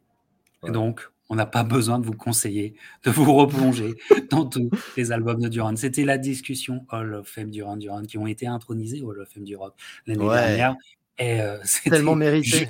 donc, 0.64 1.10
on 1.30 1.36
n'a 1.36 1.46
pas 1.46 1.64
besoin 1.64 2.00
de 2.00 2.06
vous 2.06 2.14
conseiller, 2.14 2.74
de 3.04 3.12
vous 3.12 3.34
replonger 3.34 3.94
dans 4.32 4.46
tous 4.46 4.70
les 4.98 5.12
albums 5.12 5.40
de 5.40 5.48
Duran. 5.48 5.76
C'était 5.76 6.04
la 6.04 6.18
discussion 6.18 6.86
Hall 6.92 7.14
of 7.14 7.28
Fame 7.28 7.52
Duran 7.52 7.78
Duran 7.78 8.04
qui 8.04 8.18
ont 8.18 8.28
été 8.28 8.48
intronisés 8.48 9.02
au 9.02 9.12
Hall 9.12 9.22
of 9.22 9.30
Fame 9.30 9.44
du 9.44 9.56
rock 9.56 9.76
l'année 10.08 10.28
dernière. 10.28 10.76
Et 11.20 11.42
euh, 11.42 11.60
tellement 11.84 12.16
mérité. 12.16 12.70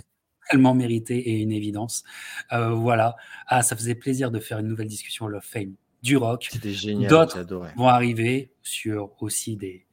Tellement 0.50 0.74
mérité 0.74 1.18
et 1.18 1.42
une 1.42 1.52
évidence. 1.52 2.04
Euh, 2.52 2.72
voilà. 2.72 3.16
Ah, 3.48 3.62
ça 3.62 3.76
faisait 3.76 3.96
plaisir 3.96 4.32
de 4.32 4.40
faire 4.40 4.60
une 4.60 4.68
nouvelle 4.68 4.88
discussion 4.88 5.28
Love 5.28 5.44
Fame 5.44 5.76
du 6.02 6.18
rock. 6.18 6.48
C'était 6.52 6.74
génial. 6.74 7.10
D'autres 7.10 7.46
vont 7.76 7.88
arriver 7.88 8.52
sur 8.62 9.12
aussi 9.22 9.58
des, 9.58 9.86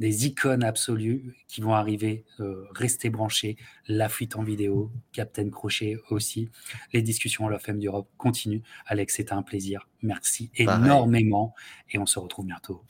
des 0.00 0.26
icônes 0.26 0.64
absolues 0.64 1.36
qui 1.48 1.60
vont 1.60 1.74
arriver, 1.74 2.24
euh, 2.40 2.66
rester 2.74 3.10
branchés. 3.10 3.56
La 3.88 4.08
fuite 4.08 4.36
en 4.36 4.42
vidéo, 4.42 4.90
Captain 5.12 5.48
Crochet 5.50 5.96
aussi. 6.10 6.50
Les 6.92 7.02
discussions 7.02 7.48
Love 7.48 7.60
Fame 7.60 7.78
du 7.78 7.88
rock 7.88 8.08
continuent. 8.16 8.62
Alex, 8.86 9.16
c'était 9.16 9.32
un 9.32 9.42
plaisir. 9.42 9.88
Merci 10.02 10.50
énormément. 10.56 11.54
Et 11.90 11.98
on 11.98 12.06
se 12.06 12.18
retrouve 12.18 12.46
bientôt. 12.46 12.82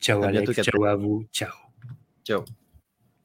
Ciao 0.00 0.22
Alex, 0.22 0.62
ciao 0.62 0.84
à 0.84 0.96
vous. 0.96 1.26
Ciao. 1.32 1.52
Ciao. 2.24 2.44